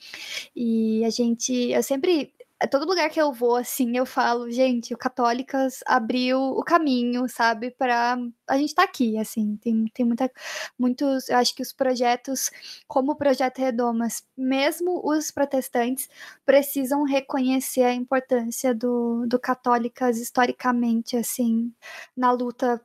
E 0.55 1.05
a 1.05 1.11
gente, 1.11 1.53
eu 1.71 1.83
sempre 1.83 2.35
todo 2.69 2.87
lugar 2.87 3.11
que 3.11 3.21
eu 3.21 3.33
vou, 3.33 3.57
assim, 3.57 3.97
eu 3.97 4.07
falo, 4.07 4.51
gente, 4.51 4.95
o 4.95 4.99
Católicas 4.99 5.81
abriu 5.87 6.39
o 6.39 6.63
caminho, 6.63 7.29
sabe, 7.29 7.71
para 7.71 8.17
a 8.49 8.57
gente 8.57 8.69
estar 8.71 8.83
tá 8.83 8.89
aqui, 8.89 9.19
assim, 9.19 9.57
tem, 9.57 9.85
tem 9.93 10.07
muita, 10.07 10.31
muitos, 10.79 11.29
eu 11.29 11.39
acho 11.39 11.55
que 11.55 11.63
os 11.63 11.73
projetos, 11.73 12.51
como 12.87 13.13
o 13.13 13.17
Projeto 13.17 13.59
Redomas, 13.59 14.25
mesmo 14.37 15.01
os 15.05 15.31
protestantes, 15.31 16.09
precisam 16.45 17.05
reconhecer 17.05 17.83
a 17.83 17.95
importância 17.95 18.75
do, 18.75 19.27
do 19.27 19.39
Católicas 19.39 20.19
historicamente, 20.19 21.17
assim, 21.17 21.73
na 22.17 22.33
luta 22.33 22.81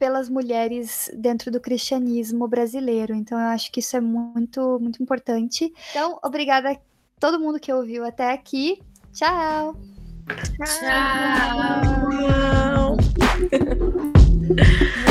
pelas 0.00 0.30
mulheres 0.30 1.10
dentro 1.14 1.50
do 1.50 1.60
cristianismo 1.60 2.48
brasileiro. 2.48 3.14
Então 3.14 3.38
eu 3.38 3.48
acho 3.48 3.70
que 3.70 3.80
isso 3.80 3.94
é 3.98 4.00
muito, 4.00 4.78
muito 4.80 5.02
importante. 5.02 5.70
Então, 5.90 6.18
obrigada 6.24 6.72
a 6.72 6.76
todo 7.20 7.38
mundo 7.38 7.60
que 7.60 7.70
ouviu 7.70 8.02
até 8.04 8.32
aqui. 8.32 8.82
Tchau. 9.12 9.76
Tchau. 10.56 11.36
Tchau. 12.48 12.96